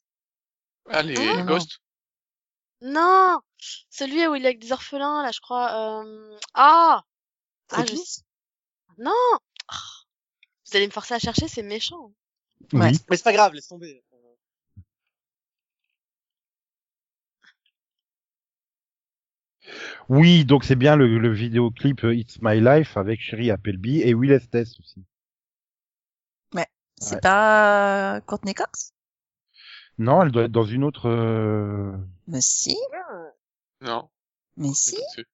Ah, 0.90 1.04
les 1.04 1.18
Ah, 1.18 1.38
non. 1.38 1.46
Ghosts 1.46 1.80
Non 2.82 3.40
Celui 3.90 4.26
où 4.28 4.36
il 4.36 4.44
est 4.46 4.48
avec 4.48 4.60
des 4.60 4.72
orphelins, 4.72 5.22
là, 5.24 5.32
je 5.32 5.40
crois. 5.40 6.02
Euh... 6.04 6.38
Ah 6.54 7.04
Ah, 7.72 7.86
je 7.86 7.96
sais. 7.96 8.22
Non 8.98 9.12
Ah. 9.68 9.76
Vous 10.66 10.78
allez 10.78 10.88
me 10.88 10.92
forcer 10.92 11.16
à 11.16 11.20
chercher, 11.20 11.48
c'est 11.48 11.64
méchant. 11.64 12.12
Ouais. 12.74 12.92
Oui. 12.92 13.00
Mais 13.10 13.18
c'est 13.18 13.24
pas 13.24 13.34
grave, 13.34 13.54
laisse 13.54 13.68
tomber. 13.68 14.04
Oui, 20.10 20.46
donc 20.46 20.64
c'est 20.64 20.76
bien 20.76 20.96
le, 20.96 21.18
le 21.20 21.32
vidéoclip 21.32 22.04
euh, 22.04 22.16
It's 22.16 22.42
My 22.42 22.60
Life 22.60 22.98
avec 22.98 23.22
Sherry 23.22 23.52
Appleby 23.52 24.02
et 24.02 24.14
Will 24.14 24.32
Estes 24.32 24.80
aussi. 24.80 25.04
C'est 27.02 27.16
Ouais. 27.16 27.22
pas 27.22 28.22
Courtney 28.28 28.54
Cox? 28.54 28.92
Non, 29.98 30.24
elle 30.24 30.32
doit 30.32 30.44
être 30.46 30.52
dans 30.52 30.64
une 30.66 30.84
autre. 30.84 31.08
euh, 31.10 31.92
Mais 32.28 32.42
si, 32.42 32.78
Non. 33.82 34.10
mais 34.58 34.74
si. 34.74 34.96
c'est- 35.16 35.26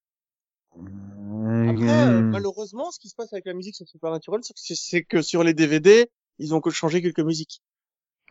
Après, 1.68 2.08
euh, 2.08 2.22
mm, 2.22 2.32
malheureusement, 2.32 2.92
ce 2.92 3.00
qui 3.00 3.10
se 3.10 3.16
passe 3.16 3.34
avec 3.34 3.46
la 3.46 3.54
musique 3.54 3.76
sur 3.76 3.88
Supernatural, 3.88 4.42
c'est 4.44 4.54
que, 4.54 4.60
c'est 4.76 5.04
que 5.04 5.22
sur 5.22 5.44
les 5.44 5.54
DVD, 5.54 6.10
ils 6.40 6.54
ont 6.54 6.62
que 6.62 6.70
changé 6.70 7.02
quelques 7.02 7.20
musiques. 7.20 7.62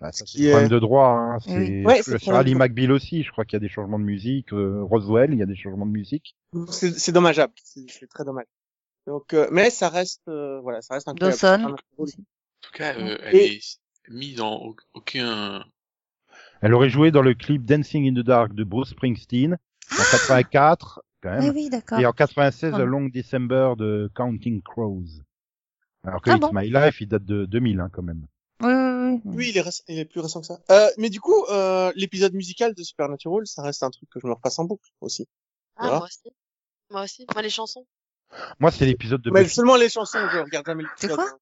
Ah, 0.01 0.13
ça, 0.13 0.25
c'est 0.27 0.41
est- 0.43 0.51
problème 0.51 0.71
de 0.71 0.79
droit. 0.79 1.09
Hein. 1.09 1.39
C'est 1.41 1.57
Oui. 1.57 1.85
Ouais, 1.85 2.03
c'est 2.03 2.29
Ali 2.31 2.53
de- 2.55 2.59
McBeal 2.59 2.93
aussi. 2.93 3.23
Je 3.23 3.31
crois 3.31 3.45
qu'il 3.45 3.55
y 3.55 3.57
a 3.57 3.61
des 3.61 3.69
changements 3.69 3.99
de 3.99 4.05
musique. 4.05 4.53
euh, 4.53 4.83
Roswell, 4.83 5.33
il 5.33 5.39
y 5.39 5.43
a 5.43 5.47
des 5.47 5.57
changements 5.57 5.87
de 5.87 5.91
musique. 5.93 6.37
C'est 6.69 7.13
dommageable, 7.13 7.53
c'est 7.65 8.09
très 8.09 8.25
dommage. 8.25 8.47
Donc, 9.07 9.35
euh, 9.35 9.49
mais 9.53 9.69
ça 9.71 9.89
reste, 9.91 10.23
euh, 10.29 10.61
voilà, 10.61 10.81
ça 10.81 10.95
reste 10.95 11.09
incroyable. 11.09 11.39
Dawson. 11.41 11.75
En 11.99 12.07
tout 12.63 12.73
cas, 12.73 12.95
euh, 12.99 13.17
Et- 13.33 13.37
elle 13.37 13.37
est 13.37 13.61
mise 14.09 14.41
en 14.41 14.55
au- 14.57 14.77
aucun... 14.95 15.65
Elle 16.63 16.73
aurait 16.73 16.89
joué 16.89 17.11
dans 17.11 17.21
le 17.21 17.35
clip 17.35 17.65
Dancing 17.67 18.09
in 18.09 18.15
the 18.21 18.25
Dark 18.25 18.55
de 18.55 18.65
Bruce 18.65 18.91
Springsteen 18.91 19.59
en 19.93 19.97
84 20.11 21.03
quand 21.23 21.37
Oui, 21.39 21.45
même. 21.47 21.55
oui, 21.55 21.69
d'accord. 21.69 21.99
Et 22.01 22.07
en 22.07 22.13
96, 22.13 22.73
Ah. 22.75 22.79
A 22.79 22.85
Long 22.85 23.09
December 23.13 23.75
de 23.77 24.11
Counting 24.15 24.63
Crows. 24.63 25.05
Alors 26.07 26.23
que 26.23 26.31
Ah 26.31 26.37
It's 26.37 26.41
bon 26.41 26.51
My 26.55 26.71
Life, 26.71 27.01
il 27.03 27.09
date 27.09 27.25
de 27.27 27.45
2000 27.45 27.81
hein, 27.81 27.91
quand 27.93 28.03
même. 28.03 28.27
Oui, 29.25 29.49
il 29.51 29.59
est, 29.59 29.63
réc- 29.63 29.83
il 29.89 29.99
est 29.99 30.05
plus 30.05 30.21
récent 30.21 30.41
que 30.41 30.47
ça. 30.47 30.59
Euh, 30.71 30.89
mais 30.99 31.11
du 31.11 31.21
coup, 31.21 31.45
euh, 31.51 31.93
l'épisode 31.97 32.35
musical 32.35 32.75
de 32.75 32.83
Supernatural, 32.83 33.47
ça 33.47 33.63
reste 33.63 33.83
un 33.83 33.91
truc 33.91 34.09
que 34.11 34.21
je 34.21 34.27
me 34.27 34.33
repasse 34.33 34.59
en 34.59 34.65
boucle 34.65 34.89
aussi. 35.01 35.29
Ah, 35.77 35.83
Voilà. 35.83 35.97
moi 35.99 36.07
aussi. 36.07 36.31
Moi 36.91 37.03
aussi. 37.03 37.27
Moi, 37.33 37.43
les 37.43 37.51
chansons. 37.51 37.87
Moi, 38.59 38.71
c'est 38.71 38.87
l'épisode 38.87 39.23
de 39.23 39.31
Mais 39.31 39.43
Buffy, 39.43 39.55
seulement 39.55 39.77
les 39.77 39.89
chansons, 39.89 40.19
je 40.33 40.39
regarde 40.39 40.67
jamais 40.67 40.85
C'est 40.97 41.09
l'épisode. 41.09 41.29
quoi 41.31 41.39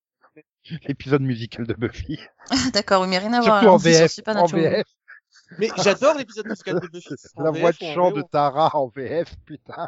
l'épisode 0.89 1.23
musical 1.23 1.67
de 1.67 1.75
Buffy. 1.75 2.19
Ah, 2.51 2.55
d'accord, 2.73 3.03
oui, 3.03 3.09
mais 3.09 3.19
rien 3.19 3.33
à 3.33 3.41
voir. 3.41 3.61
Surtout 3.61 3.73
en 3.73 3.77
hein, 3.77 3.79
c'est 3.79 4.09
sur 4.09 4.25
VF. 4.25 4.37
En. 4.37 4.47
VF. 4.47 4.87
Mais 5.59 5.69
j'adore 5.83 6.15
l'épisode 6.17 6.47
musical 6.47 6.81
de 6.81 6.87
Buffy. 6.87 7.15
En 7.37 7.43
La 7.43 7.51
VF 7.51 7.61
voix 7.61 7.73
de 7.73 7.85
en 7.85 7.95
chant 7.95 8.11
de 8.13 8.23
Tara 8.23 8.71
en 8.77 8.89
VF, 8.89 9.35
putain. 9.45 9.87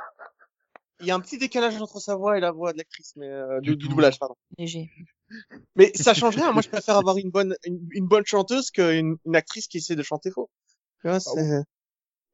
Il 1.00 1.06
y 1.06 1.10
a 1.10 1.14
un 1.14 1.20
petit 1.20 1.38
décalage 1.38 1.80
entre 1.80 2.00
sa 2.00 2.14
voix 2.16 2.36
et 2.38 2.40
la 2.40 2.50
voix 2.50 2.72
de 2.72 2.78
l'actrice, 2.78 3.14
mais 3.16 3.28
euh, 3.28 3.60
Du 3.60 3.76
du, 3.76 3.88
doublage, 3.88 4.18
pardon. 4.18 4.36
Léger. 4.58 4.90
Mais 5.76 5.92
ça 5.94 6.14
change 6.14 6.36
rien. 6.36 6.52
Moi, 6.52 6.62
je 6.62 6.68
préfère 6.68 6.96
avoir 6.96 7.16
une 7.16 7.30
bonne, 7.30 7.56
une, 7.64 7.80
une 7.92 8.06
bonne 8.06 8.24
chanteuse 8.26 8.70
qu'une 8.70 9.16
une 9.24 9.36
actrice 9.36 9.66
qui 9.68 9.78
essaie 9.78 9.96
de 9.96 10.02
chanter 10.02 10.30
faux. 10.30 10.50
Tu 11.00 11.08
vois, 11.08 11.20
c'est... 11.20 11.62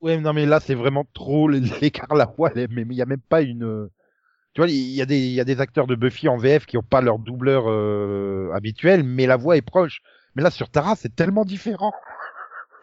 Ouais, 0.01 0.19
non, 0.19 0.33
mais 0.33 0.47
là, 0.47 0.61
c'est 0.61 0.75
vraiment 0.75 1.05
trop 1.13 1.49
l'écart 1.49 2.15
la 2.15 2.33
est- 2.57 2.69
Mais 2.69 2.83
il 2.83 2.95
y 2.95 3.03
a 3.03 3.07
même 3.07 3.21
pas 3.21 3.43
une. 3.43 3.89
Tu 4.53 4.61
vois, 4.61 4.69
il 4.69 4.75
y 4.91 5.01
a 5.03 5.07
des, 5.07 5.19
il 5.19 5.33
y 5.33 5.41
a 5.41 5.45
des 5.45 5.61
acteurs 5.61 5.87
de 5.87 5.95
Buffy 5.95 6.29
en 6.29 6.37
VF 6.37 6.67
qui 6.67 6.77
ont 6.77 6.83
pas 6.83 7.01
leur 7.01 7.19
doubleur 7.19 7.65
euh, 7.69 8.51
habituel, 8.53 9.05
mais 9.05 9.27
la 9.27 9.37
voix 9.37 9.57
est 9.57 9.63
proche. 9.63 10.01
Mais 10.35 10.43
là, 10.43 10.51
sur 10.51 10.71
Tara, 10.71 10.97
c'est 10.97 11.15
tellement 11.15 11.45
différent. 11.45 11.93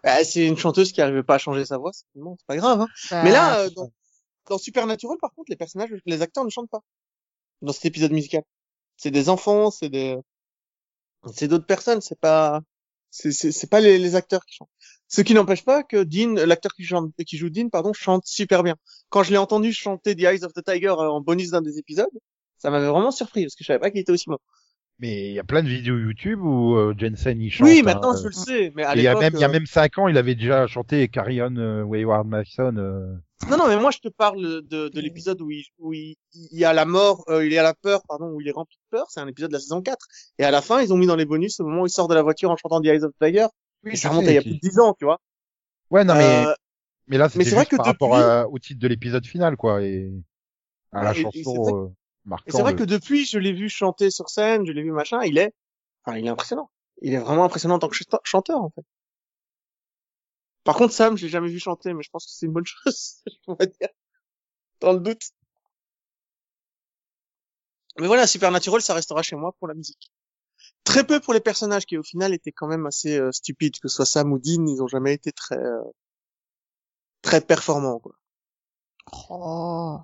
Bah, 0.03 0.23
c'est 0.23 0.47
une 0.47 0.57
chanteuse 0.57 0.91
qui 0.91 1.01
arrivait 1.01 1.23
pas 1.23 1.35
à 1.35 1.37
changer 1.39 1.65
sa 1.65 1.77
voix, 1.77 1.91
c'est 1.93 2.05
pas 2.47 2.55
grave. 2.55 2.81
Hein. 2.81 2.87
Bah, 3.11 3.23
Mais 3.23 3.31
là, 3.31 3.59
euh, 3.59 3.69
dans, 3.71 3.89
dans 4.49 4.57
Supernatural, 4.57 5.17
par 5.19 5.33
contre, 5.33 5.49
les 5.49 5.57
personnages, 5.57 5.89
les 6.05 6.21
acteurs 6.21 6.45
ne 6.45 6.49
chantent 6.49 6.69
pas. 6.69 6.81
Dans 7.61 7.73
cet 7.73 7.85
épisode 7.85 8.11
musical. 8.11 8.43
C'est 8.97 9.11
des 9.11 9.29
enfants, 9.29 9.71
c'est 9.71 9.89
des, 9.89 10.17
c'est 11.33 11.47
d'autres 11.47 11.65
personnes, 11.65 12.01
c'est 12.01 12.19
pas, 12.19 12.61
c'est, 13.09 13.69
pas 13.69 13.79
les, 13.79 13.97
les 13.97 14.15
acteurs 14.15 14.45
qui 14.45 14.55
chantent. 14.55 14.69
Ce 15.07 15.21
qui 15.21 15.33
n'empêche 15.33 15.63
pas 15.63 15.83
que 15.83 16.03
Dean, 16.03 16.33
l'acteur 16.45 16.73
qui 16.73 16.83
chante, 16.83 17.13
qui 17.25 17.37
joue 17.37 17.49
Dean, 17.49 17.69
pardon, 17.69 17.93
chante 17.93 18.25
super 18.25 18.63
bien. 18.63 18.75
Quand 19.09 19.23
je 19.23 19.31
l'ai 19.31 19.37
entendu 19.37 19.71
chanter 19.71 20.15
The 20.15 20.23
Eyes 20.23 20.43
of 20.43 20.53
the 20.53 20.63
Tiger 20.63 20.89
euh, 20.89 21.09
en 21.09 21.21
bonus 21.21 21.51
d'un 21.51 21.61
des 21.61 21.77
épisodes, 21.79 22.09
ça 22.57 22.69
m'avait 22.69 22.87
vraiment 22.87 23.11
surpris 23.11 23.43
parce 23.43 23.55
que 23.55 23.63
je 23.63 23.67
savais 23.67 23.79
pas 23.79 23.91
qu'il 23.91 24.01
était 24.01 24.11
aussi 24.11 24.25
bon. 24.29 24.37
Mais 24.99 25.27
il 25.29 25.33
y 25.33 25.39
a 25.39 25.43
plein 25.43 25.61
de 25.61 25.67
vidéos 25.67 25.97
YouTube 25.99 26.41
où 26.41 26.75
euh, 26.75 26.95
Jensen 26.97 27.39
il 27.39 27.51
chante. 27.51 27.67
Oui, 27.67 27.79
hein, 27.81 27.83
maintenant 27.83 28.15
euh, 28.15 28.19
je 28.19 28.25
le 28.27 28.31
sais, 28.31 28.71
mais 28.75 28.83
à 28.83 28.95
il 28.95 29.03
y 29.03 29.07
a 29.07 29.13
même, 29.13 29.33
il 29.35 29.39
y 29.39 29.43
a 29.43 29.47
euh, 29.47 29.51
même 29.51 29.67
cinq 29.67 29.99
ans, 29.99 30.07
il 30.07 30.17
avait 30.17 30.33
déjà 30.33 30.65
chanté 30.65 31.07
Carry 31.07 31.39
On 31.43 31.55
euh, 31.57 31.83
Wayward 31.83 32.27
Mason. 32.27 32.75
euh, 32.77 33.13
Non, 33.47 33.57
non, 33.57 33.67
mais 33.67 33.77
moi 33.77 33.91
je 33.91 33.99
te 33.99 34.07
parle 34.07 34.41
de, 34.63 34.89
de 34.89 34.99
l'épisode 34.99 35.39
où 35.41 35.51
il, 35.51 35.65
où 35.77 35.93
il, 35.93 36.15
il 36.33 36.57
y 36.59 36.65
a 36.65 36.73
la 36.73 36.85
mort, 36.85 37.23
euh, 37.29 37.45
il 37.45 37.53
y 37.53 37.59
a 37.59 37.63
la 37.63 37.75
peur, 37.75 38.01
pardon, 38.07 38.31
où 38.31 38.41
il 38.41 38.47
est 38.47 38.51
rempli 38.51 38.75
de 38.77 38.97
peur. 38.97 39.05
C'est 39.09 39.19
un 39.19 39.27
épisode 39.27 39.51
de 39.51 39.55
la 39.57 39.59
saison 39.59 39.83
4. 39.83 40.03
Et 40.39 40.43
à 40.43 40.49
la 40.49 40.61
fin, 40.63 40.81
ils 40.81 40.91
ont 40.91 40.97
mis 40.97 41.05
dans 41.05 41.15
les 41.15 41.25
bonus 41.25 41.59
au 41.59 41.65
moment 41.65 41.83
où 41.83 41.85
il 41.85 41.91
sort 41.91 42.07
de 42.07 42.15
la 42.15 42.23
voiture 42.23 42.49
en 42.49 42.57
chantant 42.57 42.81
The 42.81 42.85
Eyes 42.87 43.03
of 43.03 43.11
the 43.13 43.23
Tiger. 43.23 43.45
Oui, 43.83 43.95
ça 43.97 44.09
remonte 44.09 44.25
à 44.25 44.31
il 44.31 44.35
y 44.35 44.37
a 44.39 44.41
plus 44.41 44.55
de 44.55 44.59
10 44.59 44.79
ans, 44.79 44.95
tu 44.97 45.05
vois. 45.05 45.19
Ouais, 45.91 46.03
non, 46.05 46.15
mais, 46.15 46.47
Euh, 46.47 46.53
mais 47.05 47.19
là, 47.19 47.29
c'était 47.29 47.45
c'est 47.45 47.51
vrai 47.51 47.61
juste 47.61 47.71
que 47.71 47.75
par 47.77 47.85
rapport 47.85 48.09
depuis- 48.17 48.23
à- 48.23 48.47
au 48.49 48.57
titre 48.57 48.79
de 48.79 48.87
l'épisode 48.87 49.25
final, 49.27 49.55
quoi, 49.57 49.83
et 49.83 50.11
à 50.91 51.03
la 51.03 51.11
Et- 51.15 51.21
chanson 51.21 51.85
euh, 51.85 51.87
et 52.27 52.29
marquant. 52.29 52.57
c'est 52.57 52.61
vrai 52.61 52.71
le- 52.73 52.77
que 52.77 52.83
depuis, 52.83 53.25
je 53.25 53.39
l'ai 53.39 53.53
vu 53.53 53.69
chanter 53.69 54.09
sur 54.11 54.29
scène, 54.29 54.65
je 54.65 54.71
l'ai 54.71 54.83
vu 54.83 54.91
machin, 54.91 55.21
il 55.23 55.37
est, 55.37 55.53
enfin, 56.05 56.17
il 56.17 56.25
est 56.25 56.29
impressionnant. 56.29 56.69
Il 57.01 57.13
est 57.13 57.17
vraiment 57.19 57.43
impressionnant 57.43 57.75
en 57.75 57.79
tant 57.79 57.89
que 57.89 57.95
chanteur, 58.23 58.61
en 58.61 58.69
fait. 58.71 58.85
Par 60.63 60.75
contre, 60.75 60.93
Sam, 60.93 61.17
je 61.17 61.25
l'ai 61.25 61.29
jamais 61.31 61.49
vu 61.49 61.59
chanter, 61.59 61.93
mais 61.93 62.03
je 62.03 62.09
pense 62.09 62.25
que 62.25 62.31
c'est 62.31 62.45
une 62.45 62.51
bonne 62.53 62.65
chose, 62.85 63.23
on 63.47 63.53
va 63.55 63.65
dire. 63.65 63.89
Dans 64.81 64.93
le 64.93 64.99
doute. 64.99 65.21
Mais 67.99 68.07
voilà, 68.07 68.27
Supernatural, 68.27 68.81
ça 68.81 68.93
restera 68.93 69.21
chez 69.23 69.35
moi 69.35 69.53
pour 69.59 69.67
la 69.67 69.73
musique. 69.73 70.11
Très 70.83 71.05
peu 71.05 71.19
pour 71.19 71.33
les 71.33 71.39
personnages 71.39 71.85
qui, 71.85 71.97
au 71.97 72.03
final, 72.03 72.33
étaient 72.33 72.51
quand 72.51 72.67
même 72.67 72.85
assez 72.85 73.17
euh, 73.17 73.31
stupides, 73.31 73.79
que 73.79 73.87
ce 73.87 73.95
soit 73.97 74.05
Sam 74.05 74.31
ou 74.33 74.39
Dean, 74.39 74.65
ils 74.67 74.81
ont 74.81 74.87
jamais 74.87 75.13
été 75.13 75.31
très, 75.31 75.57
euh, 75.57 75.81
très 77.21 77.41
performants, 77.41 77.99
quoi. 77.99 78.13
Oh. 79.29 79.99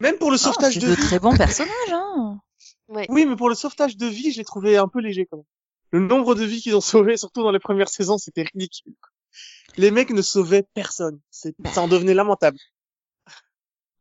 Même 0.00 0.16
pour 0.18 0.30
le 0.30 0.36
Ah, 0.36 0.38
sauvetage 0.38 0.74
c'est 0.74 0.80
de 0.80 0.88
de 0.88 0.94
vie. 0.94 1.02
très 1.02 1.18
bons 1.18 1.36
personnages, 1.36 1.92
hein. 1.92 2.40
Ouais. 2.88 3.06
Oui, 3.08 3.26
mais 3.26 3.36
pour 3.36 3.48
le 3.48 3.54
sauvetage 3.54 3.96
de 3.96 4.06
vie, 4.06 4.32
je 4.32 4.38
l'ai 4.38 4.44
trouvé 4.44 4.76
un 4.76 4.88
peu 4.88 5.00
léger 5.00 5.26
quand 5.26 5.38
même. 5.38 5.46
Le 5.90 6.00
nombre 6.00 6.34
de 6.34 6.44
vies 6.44 6.60
qu'ils 6.60 6.76
ont 6.76 6.80
sauvées, 6.80 7.16
surtout 7.16 7.42
dans 7.42 7.50
les 7.50 7.58
premières 7.58 7.88
saisons, 7.88 8.18
c'était 8.18 8.42
ridicule. 8.42 8.94
quoi. 9.00 9.10
Les 9.76 9.90
mecs 9.90 10.10
ne 10.10 10.22
sauvaient 10.22 10.64
personne. 10.74 11.20
C'est, 11.30 11.54
ça 11.72 11.82
en 11.82 11.88
devenait 11.88 12.14
lamentable. 12.14 12.58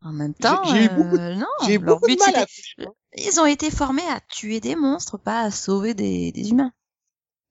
En 0.01 0.13
même 0.13 0.33
temps, 0.33 0.63
j'ai 0.65 0.85
eu 0.85 0.89
beaucoup 0.89 1.15
euh, 1.17 1.33
non, 1.35 1.47
eu 1.67 1.79
de 1.79 2.19
mal 2.19 2.35
à 2.35 2.45
c'était- 2.47 2.87
ils 3.15 3.39
ont 3.39 3.45
été 3.45 3.71
formés 3.71 4.07
à 4.09 4.19
tuer 4.29 4.59
des 4.59 4.75
monstres, 4.75 5.17
pas 5.17 5.41
à 5.41 5.51
sauver 5.51 5.93
des, 5.93 6.31
des 6.31 6.51
humains. 6.51 6.71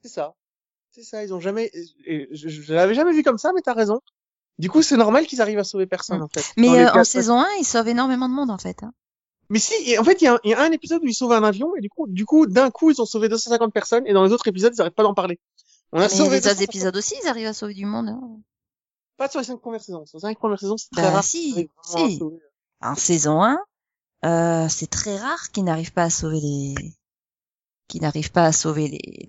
C'est 0.03 0.09
ça. 0.09 0.35
C'est 0.93 1.03
ça. 1.03 1.25
Ils 1.25 1.35
ont 1.35 1.41
jamais, 1.41 1.71
et 2.07 2.29
je, 2.35 2.49
je, 2.49 2.63
je 2.63 2.75
l'avais 2.75 2.95
jamais 2.95 3.13
vu 3.13 3.23
comme 3.23 3.39
ça, 3.39 3.53
mais 3.55 3.63
t'as 3.63 3.75
raison. 3.75 4.01
Du 4.59 4.71
coup, 4.71 4.83
c'est 4.83 4.97
normal 4.97 5.27
qu'ils 5.27 5.41
arrivent 5.43 5.59
à 5.59 5.65
sauver 5.65 5.87
personne, 5.87 6.21
Mm. 6.21 6.23
en 6.23 6.29
fait. 6.29 6.45
Mais 6.57 6.69
euh, 6.87 6.93
en 6.93 7.05
saison 7.05 7.41
1, 7.41 7.47
ils 7.61 7.65
sauvent 7.65 7.89
énormément 7.89 8.29
de 8.29 8.35
monde, 8.35 8.51
en 8.51 8.59
fait. 8.59 8.83
Hein. 8.83 8.93
Mais 9.51 9.59
si, 9.59 9.75
et 9.91 9.99
en 9.99 10.05
fait, 10.05 10.21
il 10.23 10.25
y, 10.25 10.29
a 10.29 10.35
un- 10.35 10.39
il 10.45 10.51
y 10.51 10.55
a 10.55 10.61
un 10.63 10.73
épisode 10.73 11.03
où 11.03 11.07
ils 11.07 11.15
sauvent 11.15 11.33
un 11.33 11.45
avion, 11.45 11.77
et 11.77 11.81
du 11.81 11.89
coup, 11.89 12.07
du 12.09 12.25
coup, 12.25 12.47
d'un 12.47 12.71
coup, 12.71 12.91
ils 12.91 13.01
ont 13.01 13.07
sauvé 13.07 13.29
250 13.29 13.73
personnes, 13.73 14.07
et 14.07 14.13
dans 14.13 14.25
les 14.25 14.33
autres 14.33 14.49
épisodes, 14.49 14.73
ils 14.75 14.81
arrêtent 14.81 14.95
pas 14.95 15.03
d'en 15.05 15.15
parler. 15.15 15.39
On 15.93 15.99
a 15.99 16.03
Mais 16.03 16.09
sauvé 16.09 16.31
les 16.41 16.47
autres 16.47 16.55
250 16.57 16.63
épisodes 16.63 16.97
aussi, 16.97 17.15
ils 17.23 17.29
arrivent 17.29 17.47
à 17.47 17.53
sauver 17.55 17.75
du 17.75 17.87
monde. 17.87 18.09
hein. 18.09 18.21
Pas 19.19 19.29
sur 19.31 19.39
les 19.41 19.47
cinq 19.47 19.61
premières 19.61 19.83
saisons. 19.83 20.05
Sur 20.05 20.19
les 20.19 20.23
cinq 20.23 20.39
premières 20.39 20.59
saisons, 20.59 20.77
c'est 20.77 20.91
très 20.91 21.03
Bah, 21.03 21.11
rare. 21.11 21.25
si, 21.25 21.69
si. 21.85 22.21
En 22.83 22.95
saison 22.97 23.43
1, 23.43 23.59
euh, 24.25 24.69
c'est 24.69 24.89
très 24.91 25.17
rare 25.17 25.51
qu'ils 25.53 25.65
n'arrivent 25.65 25.93
pas 25.93 26.03
à 26.05 26.11
sauver 26.11 26.41
les, 26.41 26.75
qu'ils 27.89 28.03
n'arrivent 28.03 28.33
pas 28.33 28.45
à 28.47 28.53
sauver 28.53 28.89
les, 28.89 29.29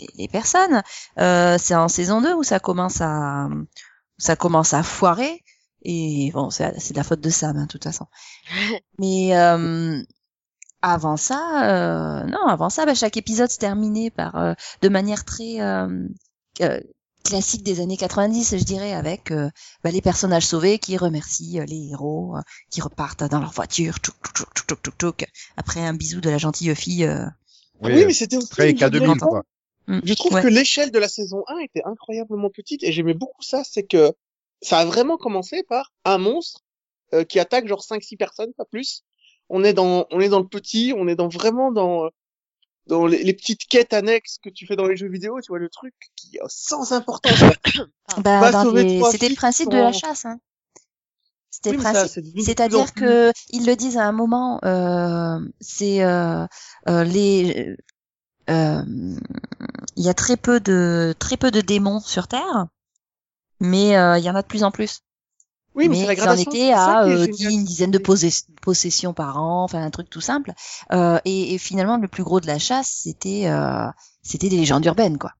les, 0.00 0.08
les 0.16 0.28
personnes. 0.28 0.82
Euh, 1.18 1.56
c'est 1.58 1.74
en 1.74 1.88
saison 1.88 2.20
2 2.20 2.34
où 2.34 2.42
ça 2.42 2.60
commence 2.60 3.00
à, 3.00 3.48
où 3.50 3.66
ça 4.18 4.36
commence 4.36 4.74
à 4.74 4.82
foirer. 4.82 5.42
Et 5.82 6.30
bon, 6.32 6.50
c'est 6.50 6.78
c'est 6.80 6.92
de 6.94 6.98
la 6.98 7.04
faute 7.04 7.20
de 7.20 7.30
Sam, 7.30 7.56
hein, 7.56 7.62
de 7.64 7.68
toute 7.68 7.84
façon. 7.84 8.06
Mais 8.98 9.36
euh, 9.36 10.02
avant 10.82 11.16
ça, 11.16 12.22
euh, 12.22 12.24
non, 12.24 12.46
avant 12.46 12.70
ça, 12.70 12.86
bah, 12.86 12.94
chaque 12.94 13.16
épisode 13.16 13.50
se 13.50 13.58
terminait 13.58 14.10
par, 14.10 14.36
euh, 14.36 14.54
de 14.82 14.88
manière 14.88 15.24
très 15.24 15.60
euh, 15.60 16.06
euh, 16.62 16.80
classique 17.24 17.62
des 17.64 17.80
années 17.80 17.96
90, 17.96 18.56
je 18.56 18.64
dirais, 18.64 18.92
avec 18.92 19.30
euh, 19.30 19.50
bah, 19.82 19.90
les 19.90 20.00
personnages 20.02 20.46
sauvés 20.46 20.78
qui 20.78 20.96
remercient 20.96 21.60
euh, 21.60 21.64
les 21.66 21.90
héros, 21.90 22.36
euh, 22.36 22.40
qui 22.70 22.80
repartent 22.80 23.24
dans 23.24 23.40
leur 23.40 23.52
voiture, 23.52 23.96
tchouk, 23.98 24.14
tchouk, 24.22 24.48
tchouk, 24.54 24.66
tchouk, 24.68 24.80
tchouk, 24.82 24.94
tchouk, 24.98 25.26
après 25.56 25.80
un 25.84 25.94
bisou 25.94 26.20
de 26.20 26.30
la 26.30 26.38
gentille 26.38 26.74
fille. 26.74 27.04
euh. 27.04 27.26
Ah 27.82 27.88
oui, 27.90 28.04
mais 28.06 28.12
c'était 28.14 28.38
très 28.50 28.70
une 28.70 28.76
cas 28.76 28.90
bonne 28.90 29.00
2000 29.00 29.10
raison. 29.14 29.26
quoi. 29.26 29.42
Mm. 29.86 30.00
Je 30.04 30.14
trouve 30.14 30.32
Ouais. 30.34 30.42
que 30.42 30.48
l'échelle 30.48 30.90
de 30.90 30.98
la 30.98 31.08
saison 31.08 31.44
1 31.48 31.58
était 31.58 31.82
incroyablement 31.84 32.50
petite 32.50 32.82
et 32.82 32.92
j'aimais 32.92 33.14
beaucoup 33.14 33.42
ça, 33.42 33.62
c'est 33.64 33.84
que 33.84 34.12
ça 34.62 34.78
a 34.78 34.84
vraiment 34.84 35.16
commencé 35.16 35.62
par 35.62 35.92
un 36.04 36.18
monstre 36.18 36.60
euh, 37.14 37.24
qui 37.24 37.38
attaque 37.38 37.68
genre 37.68 37.82
5-6 37.82 38.16
personnes, 38.16 38.52
pas 38.54 38.64
plus. 38.64 39.02
On 39.48 39.62
est 39.62 39.74
dans 39.74 40.06
on 40.10 40.20
est 40.20 40.28
dans 40.28 40.40
le 40.40 40.48
petit, 40.48 40.92
on 40.96 41.06
est 41.08 41.14
dans 41.14 41.28
vraiment 41.28 41.70
dans 41.70 42.06
euh, 42.06 42.08
dans 42.86 43.06
les, 43.06 43.22
les 43.24 43.32
petites 43.34 43.66
quêtes 43.66 43.92
annexes 43.92 44.38
que 44.42 44.48
tu 44.48 44.66
fais 44.66 44.76
dans 44.76 44.86
les 44.86 44.96
jeux 44.96 45.08
vidéo, 45.08 45.40
tu 45.40 45.48
vois 45.48 45.58
le 45.58 45.68
truc 45.68 45.94
qui 46.16 46.36
est 46.36 46.40
sans 46.48 46.92
importance. 46.92 47.32
Bah, 48.22 48.50
C'était 49.10 49.28
le 49.28 49.34
principe 49.34 49.70
de 49.70 49.76
la 49.76 49.92
chasse. 49.92 50.24
Hein. 50.24 50.38
C'était 51.50 51.76
Oui, 51.76 52.42
C'est-à-dire 52.44 52.92
que 52.92 53.32
ils 53.50 53.66
le 53.66 53.76
disent 53.76 53.96
à 53.96 54.04
un 54.04 54.12
moment, 54.12 54.60
euh, 54.64 55.38
c'est 55.60 56.02
euh, 56.04 56.46
euh, 56.88 57.02
les, 57.04 57.74
euh, 58.50 58.82
il 59.96 60.04
y 60.04 60.08
a 60.08 60.14
très 60.14 60.36
peu 60.36 60.60
de 60.60 61.14
très 61.18 61.36
peu 61.36 61.50
de 61.50 61.60
démons 61.60 62.00
sur 62.00 62.28
Terre, 62.28 62.66
mais 63.60 63.96
euh, 63.96 64.18
il 64.18 64.24
y 64.24 64.30
en 64.30 64.34
a 64.34 64.42
de 64.42 64.46
plus 64.46 64.64
en 64.64 64.70
plus. 64.70 65.00
Oui, 65.74 65.88
mais, 65.88 65.96
mais 65.96 66.00
c'est 66.00 66.06
la 66.06 66.12
en 66.12 66.14
gradation. 66.26 66.50
c'est 66.52 66.70
ça 66.70 66.98
à 67.00 67.04
euh, 67.06 67.26
une 67.50 67.64
dizaine 67.64 67.90
de 67.90 67.98
possess- 67.98 68.46
possessions 68.62 69.12
par 69.12 69.36
an, 69.42 69.62
enfin 69.64 69.82
un 69.82 69.90
truc 69.90 70.08
tout 70.08 70.22
simple. 70.22 70.52
Euh, 70.92 71.18
et, 71.26 71.54
et 71.54 71.58
finalement, 71.58 71.98
le 71.98 72.08
plus 72.08 72.24
gros 72.24 72.40
de 72.40 72.46
la 72.46 72.58
chasse, 72.58 73.00
c'était 73.02 73.46
c'était 74.22 74.48
des 74.48 74.56
légendes 74.56 74.84
urbaines, 74.86 75.18
quoi. 75.18 75.32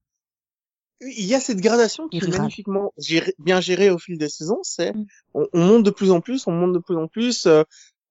Il 1.01 1.27
y 1.27 1.35
a 1.35 1.41
cette 1.41 1.61
gradation 1.61 2.09
qui 2.09 2.19
est 2.19 2.21
magnifiquement 2.39 2.93
bien 3.39 3.61
gérée 3.61 3.91
au 3.91 3.99
fil 3.99 4.17
des 4.19 4.29
saisons. 4.31 4.61
C'est 4.63 4.93
Mm. 4.95 5.05
on, 5.35 5.47
on 5.53 5.65
monte 5.65 5.83
de 5.85 5.91
plus 5.91 6.11
en 6.11 6.21
plus, 6.21 6.47
on 6.47 6.53
monte 6.53 6.73
de 6.73 6.79
plus 6.79 6.97
en 6.97 7.07
plus. 7.09 7.47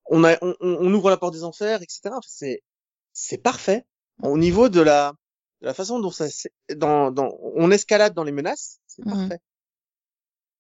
on, 0.10 0.24
a, 0.24 0.36
on, 0.42 0.56
on- 0.62 0.78
on 0.82 0.94
ouvre 0.94 1.10
la 1.10 1.18
porte 1.18 1.34
des 1.34 1.44
enfers, 1.44 1.82
etc. 1.82 2.16
C'est 2.28 2.62
c'est 3.14 3.38
parfait 3.38 3.86
au 4.24 4.38
niveau 4.38 4.70
de 4.70 4.82
la 4.82 5.14
de 5.66 5.70
la 5.70 5.74
façon 5.74 6.00
dont 6.00 6.12
ça 6.12 6.26
dans, 6.76 7.10
dans 7.10 7.36
on 7.56 7.72
escalade 7.72 8.14
dans 8.14 8.24
les 8.24 8.32
menaces. 8.32 8.78
C'est 8.86 9.04
Mhm. 9.04 9.12
parfait. 9.14 9.40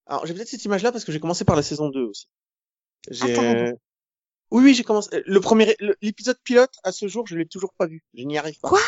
Alors 0.07 0.25
j'ai 0.25 0.33
peut-être 0.33 0.47
cette 0.47 0.65
image 0.65 0.81
là 0.81 0.91
parce 0.91 1.05
que 1.05 1.11
j'ai 1.11 1.19
commencé 1.19 1.45
par 1.45 1.55
la 1.55 1.61
saison 1.61 1.89
2 1.89 2.01
aussi. 2.05 2.27
J'ai 3.11 3.37
Ah, 3.37 3.71
oui 4.49 4.63
oui 4.63 4.73
j'ai 4.73 4.83
commencé 4.83 5.21
le 5.27 5.39
premier 5.41 5.75
l'épisode 6.01 6.39
pilote 6.43 6.73
à 6.83 6.91
ce 6.91 7.07
jour 7.07 7.27
je 7.27 7.37
l'ai 7.37 7.45
toujours 7.45 7.71
pas 7.77 7.85
vu. 7.85 8.03
Je 8.15 8.23
n'y 8.23 8.35
arrive 8.39 8.57
pas. 8.59 8.69
Quoi? 8.69 8.81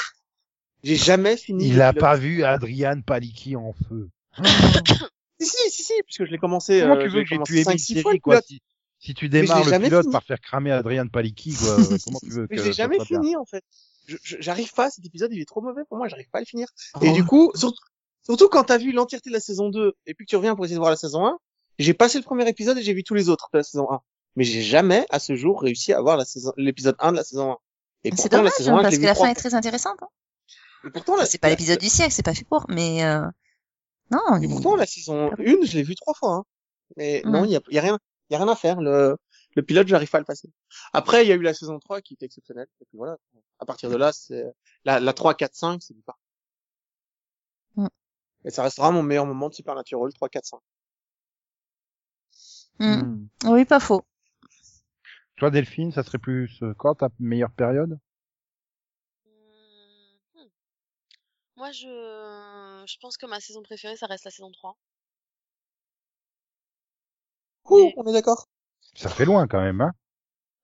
J'ai 0.83 0.95
jamais 0.95 1.37
fini. 1.37 1.67
Il 1.67 1.81
a 1.83 1.91
pilote. 1.91 2.01
pas 2.01 2.15
vu 2.15 2.43
Adrian 2.43 2.99
Paliki 3.01 3.55
en 3.55 3.73
feu. 3.73 4.09
Si, 4.37 4.43
si, 5.41 5.69
si, 5.69 5.83
si, 5.83 5.93
puisque 6.03 6.25
je 6.25 6.31
l'ai 6.31 6.39
commencé. 6.39 6.79
Comment 6.81 6.95
euh, 6.95 7.03
tu 7.03 7.09
veux 7.09 7.21
que 7.21 7.29
j'ai 7.29 7.35
commencé 7.35 7.51
pu 7.53 7.55
aimer 7.57 7.63
cinq, 7.65 7.71
une 7.73 7.77
six 7.77 7.93
série, 7.93 8.01
fois 8.01 8.13
quoi, 8.17 8.33
pilote. 8.41 8.45
si, 8.47 8.61
si 8.97 9.13
tu 9.13 9.29
démarres 9.29 9.65
le 9.65 9.79
pilote 9.81 10.01
fini. 10.03 10.11
par 10.13 10.23
faire 10.23 10.41
cramer 10.41 10.71
Adrian 10.71 11.07
Paliki, 11.09 11.53
quoi, 11.53 11.75
comment 12.05 12.19
tu 12.23 12.29
veux 12.31 12.47
que 12.47 12.55
Mais 12.55 12.57
ça 12.57 12.71
jamais 12.71 12.99
fini, 13.05 13.35
en 13.35 13.45
fait. 13.45 13.63
Je- 14.07 14.17
je- 14.23 14.37
J'arrive 14.39 14.73
pas, 14.73 14.89
cet 14.89 15.05
épisode, 15.05 15.31
il 15.33 15.41
est 15.41 15.45
trop 15.45 15.61
mauvais 15.61 15.83
pour 15.87 15.97
moi, 15.97 16.07
j'arrive 16.07 16.29
pas 16.29 16.39
à 16.39 16.41
le 16.41 16.45
finir. 16.45 16.67
Oh. 16.95 16.99
Et 17.03 17.11
du 17.11 17.23
coup, 17.25 17.51
surtout, 17.55 17.77
surtout 18.23 18.47
quand 18.49 18.63
t'as 18.63 18.77
vu 18.77 18.91
l'entièreté 18.91 19.29
de 19.29 19.33
la 19.35 19.39
saison 19.41 19.69
2, 19.69 19.93
et 20.05 20.13
puis 20.13 20.25
que 20.25 20.29
tu 20.29 20.35
reviens 20.37 20.55
pour 20.55 20.65
essayer 20.65 20.75
de 20.75 20.79
voir 20.81 20.91
la 20.91 20.97
saison 20.97 21.25
1, 21.25 21.37
j'ai 21.79 21.93
passé 21.93 22.17
le 22.17 22.23
premier 22.23 22.47
épisode 22.49 22.77
et 22.77 22.81
j'ai 22.83 22.93
vu 22.93 23.03
tous 23.03 23.13
les 23.13 23.29
autres 23.29 23.49
de 23.53 23.59
la 23.59 23.63
saison 23.63 23.91
1. 23.91 23.99
Mais 24.35 24.43
j'ai 24.43 24.61
jamais, 24.61 25.05
à 25.09 25.19
ce 25.19 25.35
jour, 25.35 25.61
réussi 25.61 25.93
à 25.93 26.01
voir 26.01 26.15
la 26.17 26.25
saison, 26.25 26.53
l'épisode 26.57 26.95
1 26.99 27.11
de 27.11 27.17
la 27.17 27.23
saison 27.23 27.51
1. 27.51 27.57
Et 28.03 28.09
C'est 28.11 28.15
pourtant, 28.23 28.37
dommage, 28.37 28.51
la 28.51 28.57
saison 28.57 28.73
1, 28.73 28.77
je 28.77 28.81
parce 28.83 28.97
que 28.97 29.03
la 29.03 29.15
fin 29.15 29.27
est 29.29 29.35
très 29.35 29.53
intéressante. 29.55 29.97
hein. 30.01 30.07
Et 30.85 30.91
pourtant, 30.91 31.15
la, 31.17 31.25
C'est 31.25 31.37
pas 31.39 31.49
l'épisode 31.49 31.79
du 31.79 31.89
siècle, 31.89 32.11
c'est 32.13 32.23
pas 32.23 32.33
fait 32.35 32.45
pour, 32.47 32.65
mais 32.69 33.03
euh... 33.03 33.25
non. 34.11 34.19
Et 34.39 34.45
il- 34.45 34.49
pourtant, 34.49 34.75
la 34.75 34.85
saison 34.85 35.31
1, 35.33 35.35
je 35.63 35.75
l'ai 35.77 35.83
vu 35.83 35.95
trois 35.95 36.13
fois. 36.13 36.33
Hein. 36.35 36.43
Mais 36.95 37.21
Mm. 37.25 37.29
non, 37.31 37.43
il 37.45 37.51
y 37.51 37.55
a, 37.57 37.61
y 37.71 37.77
a 37.77 37.81
rien, 37.81 37.99
il 38.29 38.33
y 38.33 38.35
a 38.35 38.39
rien 38.39 38.47
à 38.47 38.55
faire. 38.55 38.79
Le, 38.79 39.17
le 39.55 39.61
pilote, 39.63 39.87
j'arrive 39.87 40.09
pas 40.09 40.19
à 40.19 40.21
le 40.21 40.25
passer. 40.25 40.49
Après, 40.93 41.25
il 41.25 41.29
y 41.29 41.31
a 41.31 41.35
eu 41.35 41.41
la 41.41 41.53
saison 41.55 41.79
3 41.79 42.01
qui 42.01 42.13
était 42.13 42.25
exceptionnelle. 42.27 42.67
Et 42.81 42.85
puis 42.85 42.97
voilà. 42.97 43.17
À 43.59 43.65
partir 43.65 43.89
de 43.89 43.95
là, 43.95 44.11
c'est 44.11 44.45
la, 44.85 44.99
la 44.99 45.13
3, 45.13 45.33
4, 45.33 45.55
5, 45.55 45.81
c'est 45.81 45.93
du 45.93 46.01
pas. 46.01 46.17
Mm. 47.75 47.87
Et 48.45 48.51
ça 48.51 48.63
restera 48.63 48.91
mon 48.91 49.03
meilleur 49.03 49.25
moment 49.25 49.49
de 49.49 49.53
Supernatural, 49.53 50.13
3, 50.13 50.29
4, 50.29 50.45
5. 50.45 50.59
Hmm. 52.79 52.85
Hmm. 52.85 53.27
Oui, 53.45 53.65
pas 53.65 53.79
faux. 53.79 54.05
Toi, 55.37 55.49
Delphine, 55.51 55.91
ça 55.91 56.03
serait 56.03 56.19
plus 56.19 56.61
euh, 56.61 56.73
quand 56.77 56.95
ta 56.95 57.09
meilleure 57.19 57.51
période? 57.51 57.99
Hmm. 59.25 60.47
Moi, 61.55 61.71
je, 61.71 62.83
je 62.87 62.97
pense 62.99 63.17
que 63.17 63.25
ma 63.25 63.39
saison 63.39 63.63
préférée, 63.63 63.97
ça 63.97 64.05
reste 64.05 64.25
la 64.25 64.31
saison 64.31 64.51
3. 64.51 64.77
Ouh, 67.69 67.91
on 67.97 68.05
est 68.05 68.13
d'accord. 68.13 68.47
Ça 68.95 69.09
fait 69.09 69.25
loin 69.25 69.47
quand 69.47 69.61
même, 69.61 69.81
hein 69.81 69.93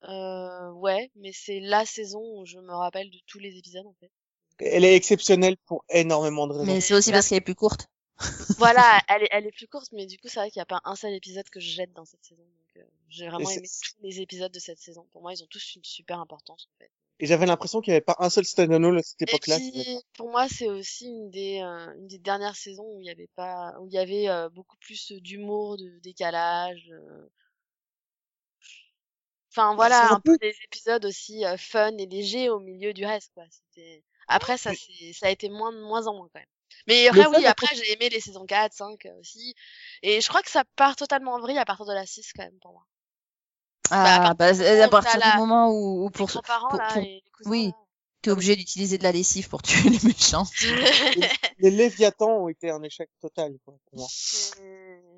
Euh, 0.10 0.72
ouais, 0.72 1.12
mais 1.16 1.32
c'est 1.34 1.60
la 1.60 1.86
saison 1.86 2.22
où 2.40 2.46
je 2.46 2.58
me 2.60 2.74
rappelle 2.74 3.10
de 3.10 3.20
tous 3.28 3.40
les 3.40 3.58
épisodes, 3.58 3.86
en 3.86 3.96
fait. 4.00 4.12
Elle 4.60 4.86
est 4.86 4.96
exceptionnelle 4.96 5.58
pour 5.66 5.84
énormément 5.90 6.48
de 6.48 6.54
raisons. 6.54 6.66
Mais 6.66 6.82
c'est 6.82 6.94
aussi 6.94 7.12
parce 7.12 7.28
qu'elle 7.30 7.40
est 7.40 7.42
plus 7.42 7.56
courte. 7.56 7.88
voilà, 8.58 9.00
elle 9.10 9.24
est, 9.24 9.30
elle 9.32 9.46
est 9.48 9.52
plus 9.52 9.68
courte, 9.68 9.92
mais 9.92 10.06
du 10.06 10.18
coup, 10.18 10.28
c'est 10.28 10.40
vrai 10.40 10.52
qu'il 10.52 10.60
n'y 10.60 10.64
a 10.64 10.66
pas 10.68 10.82
un 10.84 10.96
seul 10.96 11.14
épisode 11.14 11.50
que 11.50 11.60
je 11.60 11.70
jette 11.70 11.94
dans 11.94 12.06
cette 12.06 12.24
saison. 12.24 12.44
Donc, 12.44 12.78
euh, 12.84 12.88
j'ai 13.10 13.28
vraiment 13.28 13.50
aimé 13.50 13.68
tous 13.68 14.04
les 14.04 14.22
épisodes 14.22 14.52
de 14.52 14.60
cette 14.60 14.80
saison. 14.80 15.08
Pour 15.12 15.22
moi, 15.22 15.34
ils 15.34 15.44
ont 15.44 15.48
tous 15.50 15.76
une 15.76 15.84
super 15.84 16.20
importance, 16.20 16.68
en 16.72 16.78
fait. 16.84 16.92
Et 17.20 17.26
j'avais 17.26 17.46
l'impression 17.46 17.80
qu'il 17.80 17.92
n'y 17.92 17.96
avait 17.96 18.02
pas 18.02 18.16
un 18.20 18.30
seul 18.30 18.44
stand-alone 18.44 18.98
à 18.98 19.04
cette 19.04 19.22
Et 19.22 19.26
époque-là. 19.30 19.58
pour 20.18 20.30
moi, 20.30 20.48
c'est 20.50 20.68
aussi 20.68 21.06
une 21.06 21.30
des, 21.30 21.62
euh, 21.62 21.94
une 21.98 22.08
des 22.08 22.18
dernières 22.20 22.56
saisons 22.56 22.86
où 22.96 23.00
il 23.00 23.06
y 23.06 23.10
avait 23.12 23.30
pas, 23.36 23.74
où 23.80 23.88
il 23.88 23.94
y 23.94 23.98
avait 23.98 24.28
euh, 24.30 24.50
beaucoup 24.50 24.78
plus 24.78 25.12
d'humour, 25.14 25.78
de 25.78 26.00
décalage. 26.00 26.90
euh. 26.92 27.30
Enfin 29.56 29.76
voilà, 29.76 30.02
Bah, 30.02 30.08
c'est 30.08 30.14
un 30.14 30.16
un 30.18 30.20
peu 30.20 30.32
peu- 30.34 30.38
des 30.48 30.56
épisodes 30.66 31.06
aussi 31.06 31.46
euh, 31.46 31.58
fun 31.58 31.96
et 31.98 32.06
légers 32.08 32.50
au 32.50 32.60
milieu 32.60 32.94
du 32.94 33.06
reste, 33.06 33.32
quoi. 33.36 33.44
C'était. 33.52 34.04
Après, 34.28 34.58
ça, 34.58 34.72
c'est, 34.74 35.14
ça 35.14 35.28
a 35.28 35.30
été 35.30 35.50
moins, 35.50 35.72
moins 35.72 36.08
en 36.08 36.14
moins 36.16 36.28
quand 36.34 36.40
même. 36.40 36.48
Mais 36.88 37.08
après, 37.08 37.28
oui, 37.28 37.46
après- 37.46 37.76
j'ai 37.76 37.92
aimé 37.94 38.10
les 38.10 38.20
saisons 38.20 38.46
4, 38.46 38.74
5 38.74 39.06
euh, 39.06 39.20
aussi. 39.20 39.54
Et 40.02 40.22
je 40.22 40.28
crois 40.28 40.42
que 40.42 40.50
ça 40.50 40.64
part 40.76 40.96
totalement 40.96 41.34
en 41.34 41.40
vrille 41.40 41.58
à 41.60 41.66
partir 41.66 41.86
de 41.86 41.94
la 41.94 42.06
6 42.06 42.32
quand 42.36 42.44
même 42.44 42.58
pour 42.62 42.72
moi. 42.72 42.84
Ah, 43.92 44.30
à 44.30 44.34
bah, 44.34 44.48
partir 44.48 44.64
du 44.64 44.72
à 44.72 44.88
moment 44.88 44.88
où 44.88 44.90
partir 44.90 45.14
du 45.22 45.28
la- 45.28 45.36
moment 45.38 45.70
où, 45.70 46.04
où 46.04 46.08
Les 46.08 46.12
pour, 46.12 46.32
pour- 46.32 46.42
là, 46.42 46.88
pour- 46.94 46.98
et 46.98 47.02
les 47.02 47.24
oui. 47.46 47.72
t'es 48.22 48.32
obligé 48.32 48.56
d'utiliser 48.56 48.98
de 48.98 49.04
la 49.04 49.12
lessive 49.12 49.50
pour 49.50 49.62
tuer 49.62 49.74
les 49.90 50.08
méchants. 50.08 50.46
Les 51.60 51.70
Léviathans 51.70 52.32
ont 52.44 52.48
été 52.48 52.72
un 52.72 52.82
échec 52.82 53.10
total, 53.22 53.54
quoi, 53.66 53.76
pour 53.90 54.00
moi. 54.00 54.08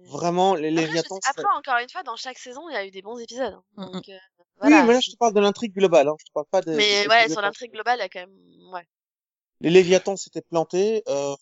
Vraiment, 0.06 0.56
les 0.56 0.70
Après, 0.72 0.88
je 0.98 1.02
c'est- 1.02 1.30
Après, 1.30 1.44
encore 1.58 1.78
une 1.82 1.90
fois, 1.90 2.04
dans 2.04 2.16
chaque 2.16 2.38
saison, 2.38 2.70
il 2.70 2.74
y 2.74 2.78
a 2.78 2.86
eu 2.86 2.92
des 2.92 3.02
bons 3.02 3.18
épisodes. 3.18 3.54
hein. 3.54 3.64
Mm, 3.88 3.92
Donc, 3.92 4.10
euh, 4.10 4.14
Oui, 4.14 4.46
voilà. 4.60 4.84
mais 4.84 4.94
là, 4.94 5.00
je 5.02 5.12
te 5.12 5.18
parle 5.18 5.34
de 5.34 5.40
l'intrigue 5.40 5.74
globale, 5.74 6.08
hein. 6.08 6.16
Je 6.20 6.26
te 6.26 6.32
parle 6.32 6.46
pas 6.48 6.62
de... 6.62 6.72
Mais 6.76 7.08
ouais, 7.08 7.30
sur 7.30 7.42
l'intrigue 7.42 7.72
globale, 7.72 7.98
il 8.00 8.02
y 8.02 8.06
a 8.06 8.10
quand 8.10 8.20
même, 8.20 8.74
ouais. 8.74 8.88
Les 9.62 9.70
Léviathans 9.70 10.16
s'étaient 10.18 10.42
plantés, 10.42 11.04
euh, 11.08 11.36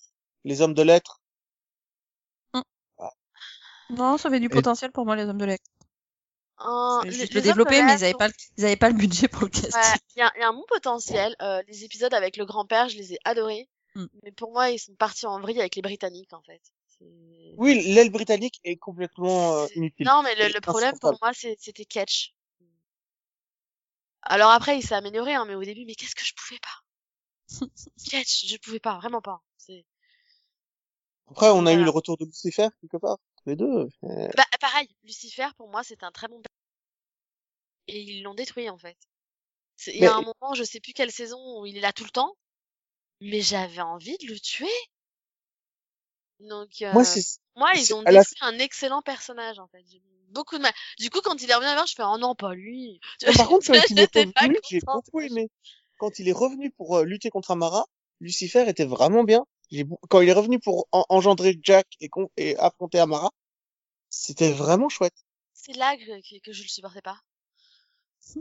les 0.45 0.61
hommes 0.61 0.73
de 0.73 0.83
lettres, 0.83 1.19
Non, 3.89 4.17
ça 4.17 4.29
avait 4.29 4.39
du 4.39 4.47
Et- 4.47 4.49
potentiel 4.49 4.91
pour 4.91 5.05
moi, 5.05 5.15
les 5.15 5.25
hommes 5.25 5.37
de 5.37 5.45
lettres. 5.45 5.69
Un- 6.57 7.01
Fallait 7.03 7.11
les- 7.11 7.25
les 7.25 7.33
le 7.33 7.41
développer, 7.41 7.71
mais 7.71 7.77
ils 7.79 7.85
lettres, 7.87 8.03
avaient 8.03 8.13
pas, 8.13 8.27
le- 8.27 8.33
ils 8.57 8.65
avaient 8.65 8.75
pas 8.77 8.87
le 8.89 8.95
budget 8.95 9.27
pour 9.27 9.43
le 9.43 9.49
casting. 9.49 9.73
Ouais, 9.75 9.97
il 10.15 10.19
y 10.19 10.21
a, 10.21 10.31
il 10.35 10.39
y 10.39 10.43
a 10.43 10.47
un 10.49 10.53
bon 10.53 10.63
potentiel. 10.67 11.35
Euh, 11.41 11.61
les 11.67 11.83
épisodes 11.83 12.13
avec 12.13 12.37
le 12.37 12.45
grand-père, 12.45 12.89
je 12.89 12.97
les 12.97 13.13
ai 13.13 13.19
adorés. 13.25 13.67
Mm. 13.95 14.05
Mais 14.23 14.31
pour 14.31 14.51
moi, 14.51 14.69
ils 14.71 14.79
sont 14.79 14.95
partis 14.95 15.25
en 15.27 15.39
vrille 15.41 15.59
avec 15.59 15.75
les 15.75 15.81
Britanniques, 15.83 16.33
en 16.33 16.41
fait. 16.41 16.61
C'est- 16.99 17.55
Oui, 17.57 17.81
l'aile 17.93 18.11
britannique 18.11 18.59
est 18.63 18.77
complètement 18.77 19.53
euh, 19.57 19.67
c'est- 19.67 19.75
inutile. 19.75 20.05
Non, 20.05 20.21
mais 20.23 20.35
le, 20.35 20.43
C'est 20.43 20.53
le 20.53 20.61
problème 20.61 20.97
pour 20.99 21.17
moi, 21.21 21.31
c'est- 21.33 21.57
c'était 21.59 21.85
Ketch. 21.85 22.33
Alors 24.21 24.51
après, 24.51 24.77
il 24.77 24.81
s'est 24.83 24.95
amélioré, 24.95 25.33
hein, 25.33 25.45
mais 25.45 25.55
au 25.55 25.63
début, 25.63 25.85
mais 25.85 25.95
qu'est-ce 25.95 26.15
que 26.15 26.23
je 26.23 26.33
pouvais 26.33 26.59
pas? 26.59 26.83
Ketch, 28.11 28.45
je 28.47 28.57
pouvais 28.57 28.79
pas, 28.79 28.97
vraiment 28.97 29.21
pas. 29.21 29.41
C'est 29.57 29.85
Après, 31.29 31.49
on 31.49 31.65
a 31.65 31.73
eu 31.73 31.83
le 31.83 31.89
retour 31.89 32.17
de 32.17 32.25
Lucifer, 32.25 32.67
quelque 32.81 32.97
part. 32.97 33.17
Les 33.45 33.55
deux. 33.57 33.89
euh, 34.03 34.29
bah, 34.37 34.45
pareil. 34.61 34.87
Lucifer, 35.03 35.47
pour 35.57 35.67
moi, 35.69 35.83
c'était 35.83 36.05
un 36.05 36.11
très 36.11 36.27
bon. 36.29 36.41
Et 37.87 37.99
ils 38.01 38.23
l'ont 38.23 38.33
détruit, 38.33 38.69
en 38.69 38.77
fait. 38.77 38.97
C'est- 39.75 39.93
Il 39.93 40.01
y 40.01 40.05
a 40.05 40.11
Mais- 40.11 40.15
un 40.15 40.21
moment, 40.21 40.53
je 40.53 40.63
sais 40.63 40.79
plus 40.79 40.93
quelle 40.93 41.11
saison, 41.11 41.59
où 41.59 41.65
il 41.65 41.75
est 41.77 41.81
là 41.81 41.91
tout 41.91 42.05
le 42.05 42.09
temps, 42.09 42.37
mais 43.19 43.41
j'avais 43.41 43.81
envie 43.81 44.17
de 44.19 44.27
le 44.27 44.39
tuer. 44.39 44.71
Donc, 46.49 46.81
euh, 46.81 46.91
Moi, 46.93 47.03
c'est... 47.03 47.21
Moi, 47.55 47.69
C'est- 47.75 47.81
ils 47.81 47.93
ont 47.93 48.01
la- 48.03 48.19
détruit 48.21 48.37
un 48.41 48.59
excellent 48.59 49.01
personnage, 49.01 49.59
en 49.59 49.67
fait. 49.67 49.83
Beaucoup 50.29 50.57
de 50.57 50.63
mal. 50.63 50.73
Du 50.99 51.09
coup, 51.09 51.21
quand 51.21 51.41
il 51.41 51.49
est 51.49 51.53
revenu 51.53 51.69
à 51.69 51.85
je 51.85 51.93
fais, 51.93 52.03
oh 52.05 52.17
non, 52.17 52.33
pas 52.35 52.53
lui. 52.53 52.99
Non, 53.25 53.33
par 53.47 53.47
contre, 53.47 53.67
quand 53.67 53.73
il 53.89 53.99
est 53.99 54.05
revenu, 54.15 54.57
j'ai 54.69 54.79
beaucoup 54.81 55.19
aimé. 55.21 55.49
Quand 55.99 56.19
il 56.19 56.27
est 56.27 56.33
revenu 56.33 56.71
pour 56.71 56.97
euh, 56.97 57.03
lutter 57.05 57.29
contre 57.29 57.51
Amara, 57.51 57.85
Lucifer 58.19 58.67
était 58.67 58.85
vraiment 58.85 59.23
bien. 59.23 59.45
Quand 60.09 60.21
il 60.21 60.29
est 60.29 60.33
revenu 60.33 60.59
pour 60.59 60.87
en- 60.91 61.05
engendrer 61.09 61.59
Jack 61.61 61.87
et, 61.99 62.09
con- 62.09 62.29
et 62.37 62.57
affronter 62.57 62.99
Amara, 62.99 63.31
c'était 64.09 64.51
vraiment 64.51 64.89
chouette. 64.89 65.15
C'est 65.53 65.73
là 65.73 65.95
que, 65.97 66.39
que, 66.39 66.51
je 66.51 66.63
le 66.63 66.67
supportais 66.67 67.01
pas. 67.01 67.19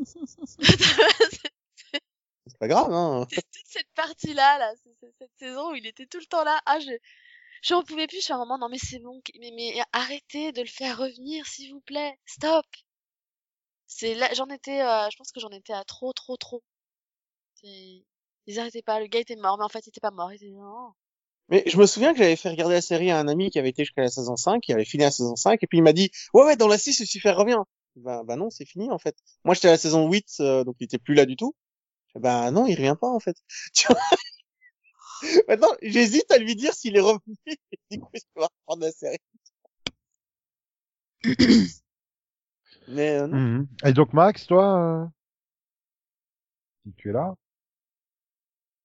C'est 2.47 2.59
pas 2.59 2.69
grave, 2.69 2.93
hein. 2.93 3.27
toute 3.31 3.45
cette 3.67 3.91
partie-là, 3.95 4.59
là, 4.59 4.73
c- 4.83 4.91
c- 5.01 5.15
cette 5.19 5.31
saison 5.39 5.71
où 5.71 5.75
il 5.75 5.87
était 5.87 6.07
tout 6.07 6.19
le 6.19 6.27
temps 6.27 6.45
là. 6.45 6.61
Ah, 6.67 6.81
je, 6.81 6.91
J'en 7.63 7.83
pouvais 7.83 8.07
plus, 8.07 8.19
je 8.19 8.25
suis 8.25 8.33
à 8.33 8.37
un 8.37 8.39
moment, 8.41 8.59
non 8.59 8.69
mais 8.69 8.79
c'est 8.79 8.99
bon, 8.99 9.21
mais, 9.41 9.53
mais 9.55 9.75
arrêtez 9.93 10.53
de 10.53 10.61
le 10.63 10.69
faire 10.69 10.99
revenir, 10.99 11.47
s'il 11.47 11.73
vous 11.73 11.81
plaît, 11.81 12.19
stop. 12.27 12.67
C'est 13.87 14.15
là, 14.15 14.29
j'en 14.35 14.47
étais, 14.49 14.83
euh, 14.83 15.09
je 15.11 15.17
pense 15.17 15.33
que 15.33 15.41
j'en 15.41 15.51
étais 15.51 15.73
à 15.73 15.85
trop, 15.85 16.13
trop, 16.13 16.37
trop. 16.37 16.63
Ils 17.63 18.59
arrêtaient 18.59 18.83
pas, 18.83 19.01
le 19.01 19.07
gars 19.07 19.21
était 19.21 19.37
mort, 19.37 19.57
mais 19.59 19.65
en 19.65 19.69
fait 19.69 19.87
il 19.87 19.91
était 19.91 20.01
pas 20.01 20.11
mort, 20.11 20.33
il 20.33 20.37
était 20.37 20.51
non. 20.51 20.93
Mais 21.49 21.63
je 21.67 21.77
me 21.77 21.87
souviens 21.87 22.13
que 22.13 22.19
j'avais 22.19 22.37
fait 22.37 22.49
regarder 22.49 22.75
la 22.75 22.81
série 22.81 23.11
à 23.11 23.19
un 23.19 23.29
ami 23.29 23.51
qui 23.51 23.59
avait 23.59 23.69
été 23.69 23.85
jusqu'à 23.85 24.03
la 24.03 24.09
saison 24.09 24.37
5, 24.37 24.61
qui 24.63 24.73
avait 24.73 24.85
fini 24.85 25.05
la 25.05 25.11
saison 25.11 25.37
5, 25.37 25.63
et 25.63 25.67
puis 25.67 25.79
il 25.79 25.83
m'a 25.83 25.93
dit, 25.93 26.11
ouais, 26.35 26.45
ouais, 26.45 26.57
dans 26.57 26.69
la 26.69 26.79
6, 26.79 26.99
Lucifer 27.01 27.31
revient. 27.33 27.63
Bah, 27.97 28.23
bah 28.25 28.37
non, 28.37 28.49
c'est 28.51 28.65
fini, 28.65 28.91
en 28.91 28.99
fait. 28.99 29.17
Moi, 29.45 29.55
j'étais 29.55 29.69
à 29.69 29.73
la 29.73 29.77
saison 29.77 30.09
8, 30.11 30.27
euh, 30.41 30.65
donc 30.65 30.77
il 30.81 30.85
était 30.85 30.99
plus 30.99 31.15
là 31.15 31.27
du 31.27 31.37
tout. 31.37 31.55
Bah 32.15 32.51
non, 32.51 32.67
il 32.67 32.75
revient 32.77 32.97
pas, 33.01 33.09
en 33.09 33.21
fait. 33.21 33.37
Tu 33.75 33.87
vois? 33.89 34.01
Maintenant, 35.49 35.73
j'hésite 35.83 36.31
à 36.33 36.39
lui 36.39 36.55
dire 36.57 36.73
s'il 36.75 36.97
est 36.97 37.01
revenu, 37.01 37.37
et 37.47 37.59
du 37.91 38.01
coup, 38.01 38.11
je 38.15 38.21
vais 38.37 38.45
reprendre 38.45 38.83
la 38.85 38.93
série. 38.93 39.19
Mais 42.89 43.11
euh, 43.19 43.27
non. 43.27 43.37
Mhm. 43.39 43.69
Et 43.85 43.93
donc 43.93 44.13
Max, 44.13 44.47
toi, 44.47 45.03
euh, 45.05 45.07
si 46.85 46.93
tu 46.95 47.11
es 47.11 47.13
là, 47.13 47.35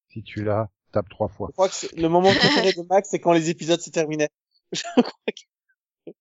si 0.10 0.22
tu 0.24 0.42
es 0.42 0.44
là, 0.44 0.70
tape 0.92 1.10
trois 1.10 1.28
fois. 1.28 1.48
Je 1.50 1.54
crois 1.54 1.70
que 1.70 1.96
le 2.00 2.08
moment 2.08 2.30
préféré 2.36 2.74
de 2.74 2.84
Max, 2.88 3.10
c'est 3.10 3.20
quand 3.20 3.34
les 3.34 3.50
épisodes 3.50 3.80
se 3.82 3.90
terminaient. 3.90 4.30
Je 4.72 4.84
crois 4.96 5.04
que- 5.28 6.12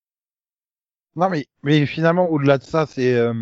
Non 1.17 1.29
mais 1.31 1.47
mais 1.63 1.85
finalement 1.87 2.29
au-delà 2.31 2.59
de 2.59 2.63
ça, 2.65 2.87
c'est 2.87 3.15
euh, 3.15 3.35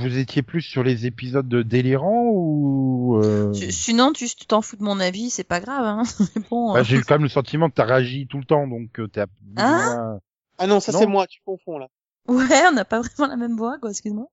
vous 0.00 0.16
étiez 0.18 0.42
plus 0.42 0.62
sur 0.62 0.82
les 0.82 1.06
épisodes 1.06 1.48
de 1.48 1.62
délirants 1.62 2.28
ou 2.32 3.16
euh... 3.22 3.52
Si- 3.52 3.72
Sinon, 3.72 4.12
tu 4.12 4.26
tu 4.28 4.46
t'en 4.46 4.62
fous 4.62 4.76
de 4.76 4.82
mon 4.82 4.98
avis, 5.00 5.30
c'est 5.30 5.44
pas 5.44 5.60
grave. 5.60 5.84
Hein. 5.84 6.02
Bon, 6.50 6.72
bah, 6.72 6.80
euh, 6.80 6.84
j'ai 6.84 6.96
eu 6.96 7.02
quand 7.04 7.14
même 7.16 7.22
le 7.24 7.28
sentiment 7.28 7.68
que 7.68 7.74
t'as 7.74 7.84
réagi 7.84 8.26
tout 8.26 8.38
le 8.38 8.44
temps, 8.44 8.66
donc 8.66 8.98
euh, 9.00 9.08
t'es 9.08 9.20
à 9.20 9.26
plus 9.26 9.36
ou 9.46 9.60
Hein 9.60 9.76
moins- 9.84 10.20
Ah 10.58 10.66
non, 10.66 10.80
ça 10.80 10.92
c'est 10.92 11.06
moi, 11.06 11.26
tu 11.26 11.40
confonds, 11.44 11.78
là. 11.78 11.88
ouais, 12.28 12.66
on 12.68 12.72
n'a 12.72 12.84
pas 12.84 13.00
vraiment 13.00 13.28
la 13.30 13.36
même 13.36 13.56
voix, 13.56 13.78
quoi. 13.78 13.90
Excuse-moi. 13.90 14.26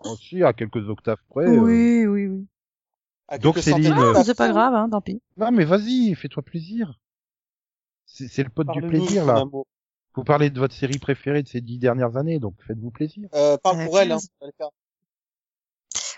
aussi 0.00 0.42
à 0.42 0.52
quelques 0.52 0.88
octaves 0.88 1.18
près. 1.28 1.46
euh. 1.46 1.58
Oui, 1.60 2.06
oui, 2.06 2.26
oui. 2.26 2.46
À 3.28 3.38
Donc, 3.38 3.54
quelques 3.54 3.64
Céline, 3.64 3.94
Ah, 4.16 4.24
c'est 4.24 4.34
pas 4.34 4.48
grave, 4.48 4.74
hein, 4.74 4.88
tant 4.90 5.00
pis. 5.00 5.20
Non 5.36 5.50
mais 5.52 5.64
vas-y, 5.64 6.14
fais-toi 6.14 6.42
plaisir. 6.42 6.98
C'est 8.06 8.26
c'est 8.28 8.42
le 8.42 8.48
pote 8.50 8.66
du 8.72 8.80
plaisir 8.82 9.24
là. 9.24 9.44
Vous 10.14 10.24
parlez 10.24 10.50
de 10.50 10.58
votre 10.58 10.74
série 10.74 10.98
préférée 10.98 11.42
de 11.42 11.48
ces 11.48 11.60
dix 11.60 11.78
dernières 11.78 12.16
années, 12.16 12.38
donc 12.38 12.54
faites-vous 12.66 12.90
plaisir. 12.90 13.28
Euh, 13.34 13.56
parle 13.58 13.80
Euh, 13.80 13.84
pour 13.86 13.98
elle, 13.98 14.12
hein. 14.12 14.18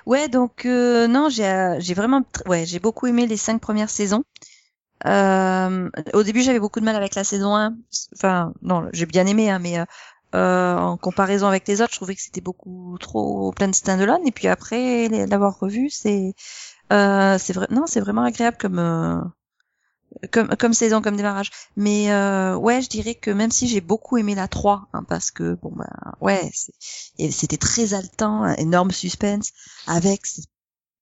Ouais, 0.07 0.29
donc 0.29 0.67
euh, 0.67 1.07
non, 1.07 1.29
j'ai 1.29 1.47
euh, 1.47 1.77
j'ai 1.79 1.95
vraiment 1.95 2.23
ouais, 2.47 2.67
j'ai 2.67 2.79
beaucoup 2.81 3.07
aimé 3.07 3.27
les 3.27 3.37
cinq 3.37 3.61
premières 3.61 3.91
saisons. 3.91 4.25
Euh, 5.07 5.91
au 6.15 6.23
début, 6.23 6.43
j'avais 6.43 6.61
beaucoup 6.61 6.81
de 6.81 6.85
mal 6.85 6.97
avec 6.97 7.15
la 7.15 7.25
saison 7.25 7.57
1. 7.57 7.75
Enfin, 8.15 8.53
non, 8.63 8.89
j'ai 8.93 9.07
bien 9.07 9.27
aimé, 9.27 9.51
hein, 9.51 9.59
mais 9.59 9.79
euh, 9.79 9.85
euh, 10.35 10.77
en 10.77 10.97
comparaison 10.97 11.47
avec 11.49 11.67
les 11.69 11.83
autres, 11.83 11.93
je 11.93 11.99
trouvais 11.99 12.15
que 12.15 12.23
c'était 12.23 12.41
beaucoup 12.41 12.97
trop 13.01 13.53
plein 13.53 13.69
de 13.69 13.75
stand-alone. 13.75 14.27
Et 14.27 14.33
puis 14.33 14.49
après, 14.49 15.09
l'avoir 15.09 15.59
revu, 15.59 15.91
c'est 15.91 16.35
euh, 16.93 17.39
c'est 17.39 17.53
vrai, 17.53 17.67
non, 17.71 17.87
c'est 17.87 18.01
vraiment 18.01 18.23
agréable 18.25 18.57
comme 18.61 18.79
euh, 18.79 19.21
comme 20.31 20.49
comme 20.57 20.75
saison, 20.75 21.03
comme 21.03 21.17
démarrage. 21.17 21.51
Mais 21.77 22.13
euh, 22.13 22.57
ouais, 22.57 22.83
je 22.83 22.89
dirais 22.89 23.15
que 23.15 23.31
même 23.31 23.51
si 23.51 23.69
j'ai 23.69 23.81
beaucoup 23.81 24.17
aimé 24.19 24.35
la 24.35 24.49
3, 24.49 24.89
hein, 24.93 25.05
parce 25.09 25.31
que 25.31 25.55
bon 25.63 25.73
ben 25.75 25.91
ouais, 26.21 26.51
c'était 27.31 27.57
très 27.57 27.95
haletant, 27.95 28.43
un 28.43 28.55
énorme 28.55 28.91
suspense 28.91 29.53
avec 29.87 30.27
ce 30.27 30.43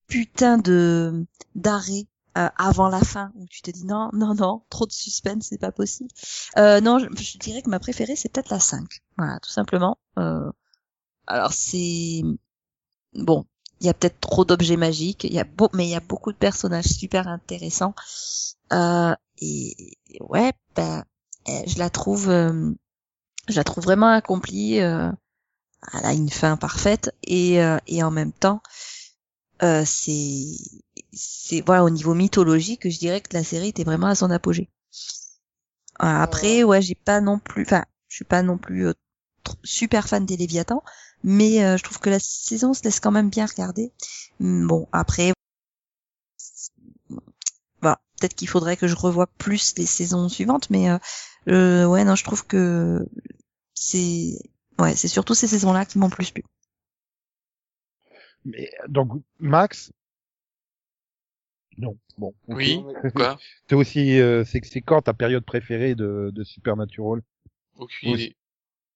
putain 0.07 0.59
de 0.59 1.27
d'arrêt 1.55 2.07
euh, 2.39 2.49
avant 2.57 2.89
la 2.89 3.01
fin 3.01 3.33
où 3.35 3.47
tu 3.49 3.63
te 3.63 3.71
dis 3.71 3.85
non 3.85 4.11
non 4.13 4.35
non 4.35 4.63
trop 4.71 4.87
de 4.87 4.93
suspense 4.93 5.47
c'est 5.49 5.61
pas 5.61 5.73
possible. 5.73 6.11
Euh, 6.59 6.81
non 6.81 6.99
je, 6.99 7.07
je 7.23 7.39
dirais 7.39 7.63
que 7.63 7.71
ma 7.71 7.81
préférée 7.81 8.17
c'est 8.17 8.29
peut-être 8.31 8.51
la 8.51 8.61
5 8.61 9.01
voilà 9.17 9.39
tout 9.41 9.51
simplement. 9.51 9.99
Euh, 10.19 10.51
alors 11.27 11.53
c'est 11.53 12.23
bon 13.15 13.47
il 13.81 13.87
y 13.87 13.89
a 13.89 13.95
peut-être 13.95 14.21
trop 14.21 14.45
d'objets 14.45 14.77
magiques 14.77 15.25
il 15.25 15.33
y 15.33 15.39
a 15.41 15.45
beau 15.45 15.69
mais 15.73 15.87
il 15.87 15.91
y 15.91 15.97
a 15.97 16.01
beaucoup 16.01 16.33
de 16.33 16.37
personnages 16.39 16.87
super 16.87 17.29
intéressants. 17.29 17.95
Euh, 18.73 19.15
et 19.39 19.97
et 20.09 20.19
ouais 20.21 20.53
ben 20.77 21.05
je 21.47 21.79
la 21.79 21.91
trouve 21.91 22.29
euh, 22.29 22.73
je 23.49 23.57
la 23.57 23.65
trouve 23.65 23.85
vraiment 23.85 24.09
accomplie 24.09 24.81
euh, 24.81 25.11
elle 25.93 26.07
a 26.07 26.13
une 26.13 26.31
fin 26.31 26.57
parfaite 26.57 27.15
et 27.25 27.63
euh, 27.63 27.79
et 27.87 28.03
en 28.03 28.11
même 28.11 28.33
temps 28.33 28.63
euh, 29.63 29.83
c'est 29.87 30.45
c'est 31.13 31.63
voilà 31.63 31.85
au 31.85 31.91
niveau 31.91 32.15
mythologique 32.15 32.89
je 32.89 32.99
dirais 32.99 33.21
que 33.21 33.35
la 33.35 33.45
série 33.45 33.69
était 33.69 33.85
vraiment 33.85 34.07
à 34.07 34.15
son 34.15 34.31
apogée. 34.31 34.69
Après 35.99 36.63
ouais. 36.63 36.81
j'ai 36.81 36.95
pas 36.95 37.21
non 37.21 37.39
plus 37.39 37.63
enfin 37.63 37.85
je 38.09 38.17
suis 38.17 38.25
pas 38.25 38.43
non 38.43 38.59
plus 38.59 38.89
super 39.65 40.09
fan 40.09 40.25
des 40.25 40.37
Léviathans 40.37 40.83
mais 41.23 41.65
euh, 41.65 41.77
je 41.77 41.83
trouve 41.83 41.99
que 41.99 42.11
la 42.11 42.19
saison 42.19 42.75
se 42.75 42.83
laisse 42.83 43.01
quand 43.01 43.11
même 43.11 43.31
bien 43.31 43.47
regarder. 43.47 43.93
Hum, 44.41 44.67
bon 44.67 44.89
après 44.93 45.33
bah, 47.83 48.01
peut-être 48.19 48.35
qu'il 48.35 48.49
faudrait 48.49 48.77
que 48.77 48.87
je 48.87 48.97
revoie 48.97 49.27
plus 49.27 49.75
les 49.77 49.87
saisons 49.87 50.29
suivantes 50.29 50.71
mais 50.71 50.91
euh, 50.91 50.99
euh, 51.49 51.85
ouais 51.87 52.05
non 52.05 52.15
je 52.15 52.25
trouve 52.25 52.47
que 52.47 53.07
c'est 53.75 54.39
ouais 54.79 54.95
c'est 54.95 55.09
surtout 55.09 55.35
ces 55.35 55.47
saisons 55.47 55.73
là 55.73 55.85
qui 55.85 55.99
m'ont 55.99 56.11
plus 56.11 56.31
plu. 56.31 56.45
Mais 58.45 58.71
donc 58.89 59.23
Max, 59.39 59.93
non, 61.81 61.97
bon. 62.19 62.35
Oui, 62.49 62.85
quoi? 63.15 63.39
T'es 63.67 63.75
aussi, 63.75 64.21
euh, 64.21 64.45
c'est 64.45 64.65
c'est 64.65 64.83
quand 64.83 65.03
ta 65.03 65.15
période 65.15 65.45
préférée 65.45 65.95
de, 65.95 66.31
de 66.33 66.45
Supernatural? 66.45 67.23
Aucune 67.77 68.11
idée. 68.11 68.37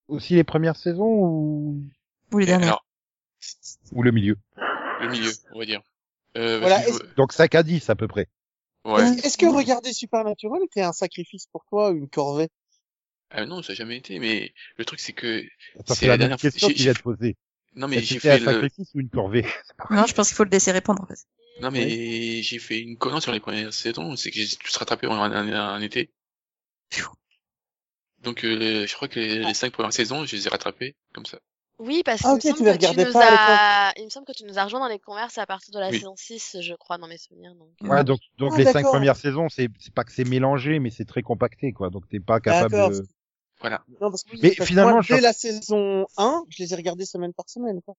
Aussi 0.09 0.35
les 0.35 0.45
premières 0.45 0.77
saisons 0.77 1.07
ou? 1.07 1.83
Ou 2.33 2.39
les 2.39 2.47
dernières 2.47 2.69
Alors, 2.69 2.87
ou 3.93 4.03
le 4.03 4.11
milieu 4.13 4.37
le 5.01 5.09
milieu, 5.09 5.31
on 5.53 5.59
va 5.59 5.67
dire. 5.67 5.83
Euh, 6.37 6.61
Voilà, 6.61 6.81
que- 6.83 7.15
Donc 7.17 7.33
5 7.33 7.55
à 7.55 7.63
10 7.63 7.91
à 7.91 7.95
peu 7.95 8.09
près. 8.09 8.29
ouais. 8.85 9.03
Est-ce 9.19 9.37
que 9.37 9.47
regarder 9.47 9.93
Supernatural 9.93 10.63
était 10.65 10.83
un 10.83 10.93
sacrifice 10.93 11.47
pour 11.53 11.65
toi 11.69 11.91
ou 11.91 11.97
une 11.97 12.09
corvée? 12.09 12.49
Ah 13.31 13.45
non, 13.47 13.63
ça 13.63 13.73
n'a 13.73 13.77
jamais 13.77 13.97
été, 13.97 14.19
mais 14.19 14.55
le 14.77 14.85
truc 14.85 15.01
c'est 15.01 15.13
que 15.13 15.45
C'est 15.87 16.07
la 16.07 16.13
la 16.13 16.19
dernière 16.19 16.39
question 16.39 16.69
fois- 16.69 16.75
qu'il 16.75 16.93
de 16.93 16.99
poser. 17.01 17.37
non 17.75 17.89
mais 17.89 17.97
Est-ce 17.97 18.07
j'ai 18.07 18.21
fait 18.21 18.31
un 18.31 18.39
le... 18.39 18.45
sacrifice 18.45 18.95
ou 18.95 19.01
une 19.01 19.11
corvée? 19.11 19.45
Non 19.91 20.07
je 20.07 20.15
pense 20.15 20.29
qu'il 20.29 20.37
faut 20.37 20.45
le 20.45 20.51
laisser 20.51 20.71
répondre 20.73 21.03
en 21.03 21.07
fait 21.07 21.19
non 21.61 21.71
mais 21.71 22.43
j'ai 22.43 22.59
fait 22.59 22.81
une 22.81 22.97
connerie 22.97 23.23
sur 23.23 23.33
les 23.33 23.41
premières 23.41 23.73
saisons, 23.73 24.17
c'est 24.17 24.31
que 24.31 24.37
j'ai 24.41 24.57
tous 24.57 24.77
rattrapé 24.77 25.07
en 25.07 25.15
un, 25.21 25.53
un 25.53 25.81
été. 25.83 26.11
Donc 28.21 28.45
euh, 28.45 28.87
je 28.87 28.95
crois 28.95 29.09
que 29.09 29.21
les, 29.21 29.39
les 29.45 29.55
cinq 29.55 29.73
premières 29.73 29.93
saisons, 29.93 30.25
je 30.25 30.35
les 30.37 30.47
ai 30.47 30.51
rattrapées 30.51 30.97
comme 31.13 31.27
ça. 31.27 31.39
Oui, 31.81 32.03
parce 32.05 32.23
Ah, 32.23 32.29
qu'il 32.29 32.35
ok, 32.35 32.41
me 32.41 32.41
tu 32.41 32.49
semble 32.51 32.65
les 32.65 32.73
que 32.73 32.77
tu 32.79 32.87
regardais 32.87 33.05
nous 33.05 33.13
pas 33.13 33.27
à 33.27 33.89
as, 33.89 33.93
il 33.99 34.05
me 34.05 34.11
semble 34.11 34.27
que 34.27 34.33
tu 34.33 34.45
nous 34.45 34.59
as 34.59 34.65
rejoint 34.65 34.81
dans 34.81 34.89
les 34.89 34.99
converses 35.01 35.39
à 35.39 35.47
partir 35.47 35.75
de 35.75 35.81
la 35.81 35.91
Oui. 35.91 35.99
saison 35.99 36.15
6, 36.17 36.57
je 36.61 36.75
crois, 36.75 36.99
dans 36.99 37.09
mes 37.09 37.19
souvenirs, 37.19 37.55
donc. 37.57 37.69
Ouais, 37.83 38.05
donc 38.05 38.21
donc 38.39 38.53
Ah, 38.55 38.59
les 38.59 38.65
cinq 38.65 38.85
premières 38.87 39.17
saisons, 39.17 39.49
c'est 39.49 39.69
c'est 39.81 39.93
pas 39.93 40.05
que 40.05 40.13
c'est 40.13 40.25
mélangé, 40.25 40.79
mais 40.79 40.91
c'est 40.91 41.05
très 41.05 41.23
compacté 41.23 41.73
quoi. 41.73 41.91
Donc 41.91 42.09
t'es 42.09 42.21
pas 42.21 42.39
capable. 42.41 42.75
De... 42.75 43.07
Voilà. 43.61 43.83
Non, 44.01 44.11
parce 44.11 44.23
que, 44.23 44.37
Mais 44.41 44.55
parce 44.55 44.69
finalement, 44.69 44.93
moi, 44.93 45.03
je- 45.03 45.15
dès 45.15 45.21
la 45.21 45.33
saison 45.33 46.07
1, 46.17 46.45
je 46.49 46.63
les 46.63 46.73
ai 46.73 46.77
regardés 46.77 47.07
semaine 47.07 47.33
par 47.33 47.49
semaine. 47.49 47.81
quoi. 47.83 47.95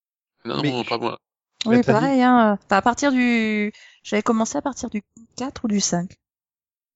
Non, 0.45 0.61
Mais 0.61 0.71
non, 0.71 0.83
pas 0.83 0.97
moi. 0.97 1.19
Oui, 1.65 1.81
pareil, 1.83 2.21
hein. 2.21 2.57
euh, 2.71 2.75
À 2.75 2.81
partir 2.81 3.11
du, 3.11 3.73
j'avais 4.03 4.21
commencé 4.21 4.57
à 4.57 4.61
partir 4.61 4.89
du 4.89 5.01
4 5.35 5.65
ou 5.65 5.67
du 5.67 5.79
5. 5.81 6.11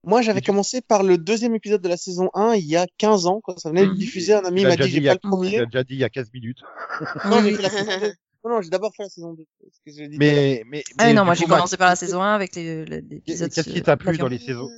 Moi, 0.03 0.21
j'avais 0.21 0.41
commencé 0.41 0.81
par 0.81 1.03
le 1.03 1.17
deuxième 1.17 1.55
épisode 1.55 1.81
de 1.81 1.89
la 1.89 1.97
saison 1.97 2.29
1 2.33 2.53
il 2.55 2.65
y 2.65 2.77
a 2.77 2.87
15 2.97 3.25
ans, 3.25 3.41
quand 3.43 3.59
ça 3.59 3.69
venait 3.69 3.85
de 3.85 3.93
diffuser. 3.93 4.33
Un 4.33 4.45
ami 4.45 4.63
m'a 4.63 4.75
dit, 4.77 4.89
j'ai 4.89 4.97
il 4.99 5.09
a- 5.09 5.15
pas 5.15 5.19
le 5.23 5.29
premier. 5.29 5.51
Tu 5.51 5.57
l'as 5.59 5.65
déjà 5.65 5.83
dit 5.83 5.93
il 5.95 5.99
y 5.99 6.03
a 6.05 6.09
15 6.09 6.31
minutes. 6.33 6.61
Non, 7.25 7.41
j'ai 7.43 7.57
la 7.57 7.69
saison 7.69 7.99
2. 7.99 8.13
Non, 8.45 8.51
non, 8.51 8.61
j'ai 8.61 8.69
d'abord 8.69 8.93
fait 8.95 9.03
la 9.03 9.09
saison 9.09 9.33
2. 9.33 9.43
parce 9.61 9.79
que 9.85 9.91
je 9.91 9.97
l'ai 9.99 10.07
dit 10.07 10.17
Mais 10.17 10.63
mais, 10.65 10.81
Ah 10.97 11.07
mais 11.07 11.13
non, 11.13 11.25
moi 11.25 11.33
j'ai 11.33 11.43
commencé 11.45 11.75
par 11.75 11.89
la 11.89 11.97
saison 11.97 12.21
1 12.21 12.33
avec 12.33 12.55
les- 12.55 12.85
les- 12.85 13.01
l'épisode. 13.01 13.51
Qu'est-ce 13.51 13.69
qui 13.69 13.81
t'a 13.81 13.97
plu 13.97 14.17
dans 14.17 14.29
les 14.29 14.39
saisons 14.39 14.69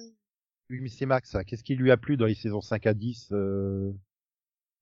Oui, 0.71 0.79
mais 0.81 0.89
c'est 0.89 1.05
Max, 1.05 1.29
ça. 1.29 1.43
Qu'est-ce 1.43 1.63
qui 1.63 1.75
lui 1.75 1.91
a 1.91 1.97
plu 1.97 2.17
dans 2.17 2.25
les 2.25 2.33
saisons 2.33 2.61
5 2.61 2.87
à 2.87 2.95
10 2.95 3.27
euh, 3.33 3.91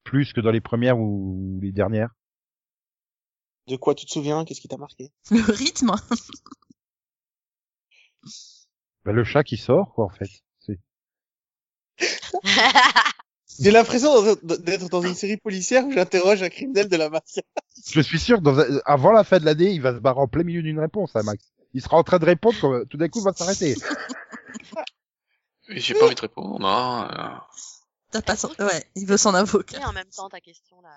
plus 0.06 0.32
que 0.32 0.40
dans 0.40 0.52
les 0.52 0.62
premières 0.62 0.98
ou 0.98 1.60
les 1.62 1.74
dernières? 1.74 2.12
De 3.68 3.76
quoi 3.76 3.96
tu 3.96 4.06
te 4.06 4.12
souviens? 4.12 4.46
Qu'est-ce 4.46 4.62
qui 4.62 4.70
t'a 4.70 4.78
marqué? 4.78 5.12
Le 5.30 5.42
rythme. 5.52 5.92
bah, 9.10 9.14
Le 9.16 9.24
chat 9.24 9.44
qui 9.44 9.58
sort, 9.58 9.94
quoi, 9.94 10.06
en 10.06 10.10
fait. 10.10 10.30
C'est- 10.60 10.80
J'ai 13.60 13.72
l'impression 13.72 14.22
d'être- 14.44 14.90
dans 14.90 15.02
une 15.02 15.16
série 15.16 15.38
policière 15.38 15.86
où 15.86 15.92
j'interroge 15.92 16.42
un 16.44 16.50
criminel 16.50 16.88
de 16.88 16.96
la 16.96 17.10
mafia. 17.10 17.42
Je 17.92 18.00
suis 18.02 18.20
sûr, 18.20 18.42
dans 18.42 18.58
un- 18.60 18.80
avant 18.86 19.12
la 19.12 19.24
fin 19.24 19.40
de 19.40 19.46
l'année, 19.46 19.72
il 19.72 19.82
va 19.82 19.94
se 19.94 20.00
barrer 20.00 20.20
en 20.22 20.28
plein 20.28 20.44
milieu 20.44 20.62
d'une 20.62 20.80
réponse, 20.80 21.16
hein, 21.16 21.24
Max. 21.24 21.44
Il 21.74 21.82
sera 21.82 21.98
en 21.98 22.04
train 22.04 22.20
de 22.20 22.26
répondre, 22.26 22.56
quand 22.62 22.86
tout 22.88 22.98
d'un 22.98 23.10
coup, 23.10 23.20
il 23.20 23.26
va 23.26 23.34
s'arrêter. 23.34 23.76
Mais 25.68 25.80
J'ai 25.80 25.94
pas 25.94 26.06
envie 26.06 26.16
de 26.16 26.22
répondre. 26.22 26.60
Non, 26.60 27.04
euh, 27.04 27.36
T'as 28.12 28.22
pas 28.24 28.36
son... 28.36 28.50
Ouais, 28.60 28.84
il 28.96 29.06
veut 29.06 29.18
son 29.18 29.36
avocat. 29.36 29.80
Et 29.80 29.86
en 29.86 29.94
même 29.94 30.08
temps, 30.16 30.30
ta 30.30 30.40
question, 30.40 30.82
là. 30.82 30.96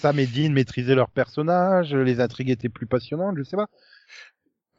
Sam 0.00 0.18
et 0.20 0.26
Dean 0.26 0.50
maîtrisaient 0.50 0.94
leurs 0.94 1.10
personnages, 1.10 1.92
les 1.94 2.20
intrigues 2.20 2.50
étaient 2.50 2.68
plus 2.68 2.86
passionnantes, 2.86 3.36
je 3.38 3.42
sais 3.44 3.56
pas. 3.56 3.68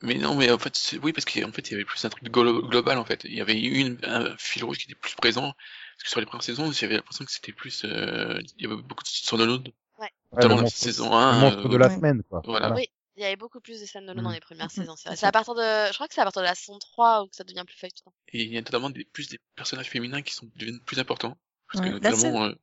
Mais 0.05 0.15
non, 0.15 0.35
mais 0.35 0.49
en 0.51 0.57
fait, 0.59 0.95
oui, 1.03 1.13
parce 1.13 1.25
qu'en 1.25 1.51
fait, 1.51 1.69
il 1.69 1.71
y 1.71 1.75
avait 1.75 1.85
plus 1.85 2.03
un 2.05 2.09
truc 2.09 2.23
glo- 2.29 2.67
global, 2.69 2.97
en 2.97 3.05
fait. 3.05 3.23
Il 3.25 3.33
y 3.33 3.41
avait 3.41 3.59
une, 3.59 3.97
un 4.03 4.35
fil 4.37 4.63
rouge 4.63 4.77
qui 4.77 4.85
était 4.85 4.95
plus 4.99 5.15
présent. 5.15 5.53
Parce 5.53 6.03
que 6.03 6.09
sur 6.09 6.19
les 6.19 6.25
premières 6.25 6.43
saisons, 6.43 6.71
j'avais 6.71 6.95
l'impression 6.95 7.25
que 7.25 7.31
c'était 7.31 7.53
plus, 7.53 7.83
euh, 7.85 8.39
il 8.57 8.63
y 8.63 8.65
avait 8.65 8.81
beaucoup 8.81 9.03
de 9.03 9.07
sonolodes. 9.09 9.71
Ouais, 9.99 10.09
Notamment 10.33 10.57
le 10.57 10.63
la 10.63 10.69
saison 10.69 11.09
le 11.09 11.15
1. 11.15 11.39
monstre 11.39 11.67
euh, 11.67 11.69
de 11.69 11.77
la 11.77 11.89
ouais. 11.89 11.95
semaine, 11.95 12.23
quoi. 12.29 12.41
Voilà. 12.45 12.73
Oui, 12.75 12.87
il 13.15 13.23
y 13.23 13.25
avait 13.25 13.35
beaucoup 13.35 13.61
plus 13.61 13.79
de 13.79 13.85
scènes 13.85 14.05
de 14.05 14.11
l'eau 14.13 14.21
dans 14.21 14.29
Mm. 14.29 14.33
les 14.33 14.39
premières 14.41 14.71
Mhm, 14.75 14.85
saisons. 14.85 14.95
C'est 14.97 15.23
à 15.23 15.31
partir 15.31 15.55
de, 15.55 15.61
je 15.61 15.93
crois 15.93 16.07
que 16.07 16.13
c'est 16.13 16.21
à 16.21 16.25
partir 16.25 16.41
de 16.41 16.47
la 16.47 16.55
saison 16.55 16.77
3 16.79 17.23
où 17.23 17.27
que 17.27 17.35
ça 17.35 17.43
devient 17.43 17.63
plus 17.65 17.77
feuilleton. 17.77 18.11
Et 18.33 18.43
il 18.43 18.53
y 18.53 18.57
a 18.57 18.61
notamment 18.61 18.89
des, 18.89 19.05
plus 19.05 19.29
des 19.29 19.39
personnages 19.55 19.89
féminins 19.89 20.21
qui 20.21 20.33
sont, 20.33 20.49
deviennent 20.57 20.81
plus 20.81 20.99
importants. 20.99 21.37
Parce 21.71 21.81
Ouais. 21.81 21.89
que 21.89 21.93
notamment, 21.95 22.45
euh, 22.45 22.53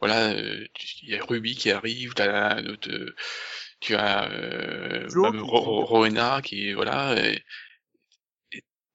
voilà, 0.00 0.30
euh, 0.30 0.66
il 1.02 1.10
y 1.10 1.16
a 1.16 1.24
Ruby 1.24 1.56
qui 1.56 1.70
arrive, 1.70 2.14
t'as, 2.14 2.60
notre, 2.62 2.90
euh, 2.90 3.14
tu 3.80 3.94
as, 3.94 4.30
euh, 4.30 5.06
Ro- 5.14 5.84
Rowena 5.84 6.40
qui, 6.42 6.72
voilà, 6.72 7.14
et, 7.18 7.42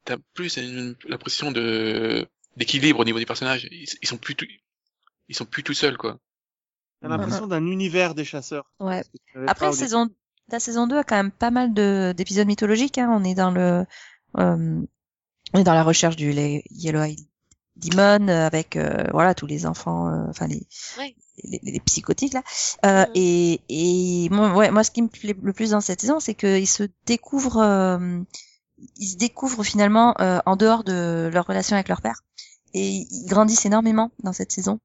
t'as 0.05 0.17
plus 0.33 0.57
une- 0.57 0.95
l'impression 1.07 1.51
de, 1.51 2.27
d'équilibre 2.57 2.99
au 2.99 3.05
niveau 3.05 3.19
des 3.19 3.25
personnages. 3.25 3.67
Ils, 3.71 3.87
ils 4.01 4.07
sont 4.07 4.17
plus 4.17 4.35
tout, 4.35 4.45
ils 5.29 5.35
sont 5.35 5.45
plus 5.45 5.63
tout 5.63 5.73
seuls, 5.73 5.97
quoi. 5.97 6.19
T'as 7.01 7.07
l'impression 7.09 7.47
d'un 7.47 7.65
univers 7.67 8.15
des 8.15 8.25
chasseurs. 8.25 8.65
Ouais. 8.79 9.03
Après, 9.47 9.65
la 9.67 9.71
saison, 9.73 10.09
la 10.49 10.59
saison 10.59 10.87
2 10.87 10.97
a 10.97 11.03
quand 11.03 11.15
même 11.17 11.31
pas 11.31 11.51
mal 11.51 11.73
de, 11.73 12.13
d'épisodes 12.15 12.47
mythologiques. 12.47 12.97
Hein. 12.97 13.09
On 13.11 13.23
est 13.23 13.35
dans 13.35 13.51
le, 13.51 13.85
euh, 14.37 14.81
on 15.53 15.59
est 15.59 15.63
dans 15.63 15.73
la 15.73 15.83
recherche 15.83 16.15
du 16.15 16.31
les- 16.31 16.63
Yellow 16.69 17.01
Eye 17.01 17.27
Demon 17.75 18.27
avec 18.27 18.75
euh, 18.75 19.05
voilà 19.11 19.33
tous 19.33 19.47
les 19.47 19.65
enfants, 19.65 20.07
euh, 20.07 20.25
enfin 20.29 20.47
les, 20.47 20.65
Ouais. 20.97 21.15
Les, 21.43 21.59
les 21.63 21.79
psychotiques 21.79 22.33
là. 22.33 22.43
Euh, 22.85 23.05
Mhm. 23.05 23.11
Et, 23.15 23.61
et 23.69 24.29
moi, 24.29 24.53
ouais, 24.55 24.71
moi, 24.71 24.83
ce 24.83 24.91
qui 24.91 25.01
me 25.01 25.07
plaît 25.09 25.35
le 25.41 25.53
plus 25.53 25.71
dans 25.71 25.81
cette 25.81 26.01
saison, 26.01 26.19
c'est 26.19 26.35
qu'ils 26.35 26.67
se 26.67 26.83
découvrent, 27.05 27.57
euh, 27.61 28.21
ils 28.97 29.07
se 29.07 29.17
découvrent 29.17 29.63
finalement 29.63 30.15
euh, 30.21 30.39
en 30.45 30.55
dehors 30.55 30.83
de 30.83 31.29
leur 31.33 31.45
relation 31.47 31.75
avec 31.75 31.89
leur 31.89 32.01
père, 32.01 32.21
et 32.73 33.05
ils 33.09 33.25
grandissent 33.27 33.65
énormément 33.65 34.11
dans 34.23 34.33
cette 34.33 34.51
saison. 34.51 34.79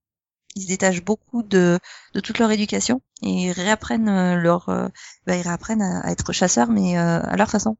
Ils 0.57 0.63
se 0.63 0.69
détachent 0.69 1.05
beaucoup 1.05 1.43
de, 1.43 1.79
de 2.15 2.21
toute 2.21 2.39
leur 2.39 2.51
éducation 2.51 3.03
et 3.23 3.31
ils 3.31 3.53
réapprennent 3.53 4.09
euh, 4.09 4.37
leur, 4.37 4.69
euh, 4.71 4.89
bah, 5.27 5.37
ils 5.37 5.43
réapprennent 5.43 5.83
à, 5.83 6.01
à 6.01 6.11
être 6.11 6.33
chasseurs, 6.33 6.71
mais 6.71 6.99
euh, 6.99 7.21
à 7.23 7.37
leur 7.37 7.51
façon. 7.51 7.77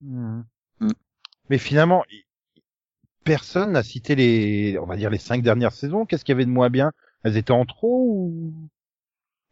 Mhm. 0.00 0.46
Mm. 0.80 0.92
Mais 1.50 1.58
finalement, 1.58 2.04
i- 2.10 2.24
personne 3.28 3.72
n'a 3.72 3.82
cité 3.82 4.14
les, 4.14 4.78
on 4.80 4.86
va 4.86 4.96
dire 4.96 5.10
les 5.10 5.18
cinq 5.18 5.42
dernières 5.42 5.72
saisons. 5.72 6.06
Qu'est-ce 6.06 6.24
qu'il 6.24 6.32
y 6.32 6.36
avait 6.36 6.44
de 6.46 6.50
moins 6.50 6.70
bien? 6.70 6.92
Elles 7.22 7.36
étaient 7.36 7.52
en 7.52 7.64
trop 7.64 8.04
ou 8.08 8.52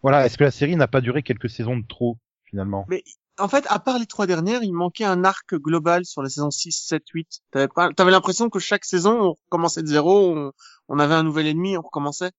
voilà 0.03 0.27
Est-ce 0.27 0.39
que 0.39 0.45
la 0.45 0.51
série 0.51 0.77
n'a 0.77 0.89
pas 0.89 1.01
duré 1.01 1.23
quelques 1.23 1.51
saisons 1.51 1.77
de 1.77 1.87
trop 1.87 2.19
finalement? 2.45 2.85
Mais 2.89 3.03
en 3.39 3.49
fait, 3.49 3.67
à 3.69 3.79
part 3.79 3.99
les 3.99 4.07
trois 4.07 4.27
dernières, 4.27 4.63
il 4.63 4.73
manquait 4.73 5.05
un 5.05 5.25
arc 5.25 5.55
global 5.55 6.05
sur 6.05 6.23
les 6.23 6.31
saisons 6.31 6.51
6, 6.51 6.73
7, 6.73 7.03
8. 7.13 7.41
T'avais 7.51 7.69
pas, 7.69 7.93
t'avais 7.93 8.11
l'impression 8.11 8.49
que 8.49 8.59
chaque 8.59 8.85
saison, 8.85 9.21
on 9.21 9.35
recommençait 9.45 9.83
de 9.83 9.89
zéro, 9.89 10.35
on, 10.37 10.53
on 10.89 10.99
avait 10.99 11.15
un 11.15 11.23
nouvel 11.23 11.47
ennemi, 11.47 11.77
on 11.77 11.83
recommençait. 11.83 12.31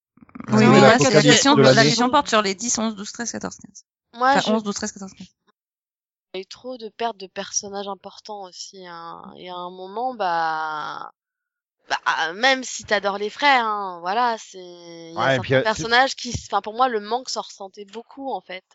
Oui, 0.49 0.65
mais 0.65 0.81
la 0.81 0.97
la 0.97 1.21
question, 1.21 1.55
de 1.55 1.61
la 1.61 1.73
l'année. 1.73 1.89
question 1.89 2.09
porte 2.09 2.29
sur 2.29 2.41
les 2.41 2.55
10, 2.55 2.79
11, 2.79 2.95
12, 2.95 3.11
13, 3.11 3.31
14, 3.31 3.55
15. 3.57 3.85
Moi, 4.17 4.29
Enfin, 4.31 4.39
je, 4.39 4.51
11, 4.51 4.63
12, 4.63 4.73
13, 4.75 4.91
14, 4.93 5.11
15. 5.13 5.27
il 5.27 6.37
y 6.37 6.39
a 6.39 6.41
eu 6.41 6.45
trop 6.47 6.77
de 6.77 6.89
pertes 6.89 7.17
de 7.17 7.27
personnages 7.27 7.87
importants 7.87 8.43
aussi. 8.43 8.85
Hein. 8.87 9.21
Et 9.37 9.49
à 9.49 9.55
un 9.55 9.69
moment, 9.69 10.15
bah, 10.15 11.11
bah 11.89 12.33
même 12.33 12.63
si 12.63 12.83
t'adores 12.83 13.17
les 13.17 13.29
frères, 13.29 13.65
hein, 13.65 13.99
voilà, 14.01 14.37
c'est 14.37 14.57
il 14.59 15.13
y 15.13 15.17
a 15.17 15.19
Ouais, 15.19 15.35
et 15.35 15.39
puis, 15.39 15.49
certains 15.49 15.55
euh, 15.55 15.63
personnages 15.63 16.15
qui, 16.15 16.33
enfin 16.47 16.61
pour 16.61 16.73
moi, 16.73 16.87
le 16.89 16.99
manque 16.99 17.29
s'en 17.29 17.41
ressentait 17.41 17.85
beaucoup 17.85 18.31
en 18.31 18.41
fait. 18.41 18.65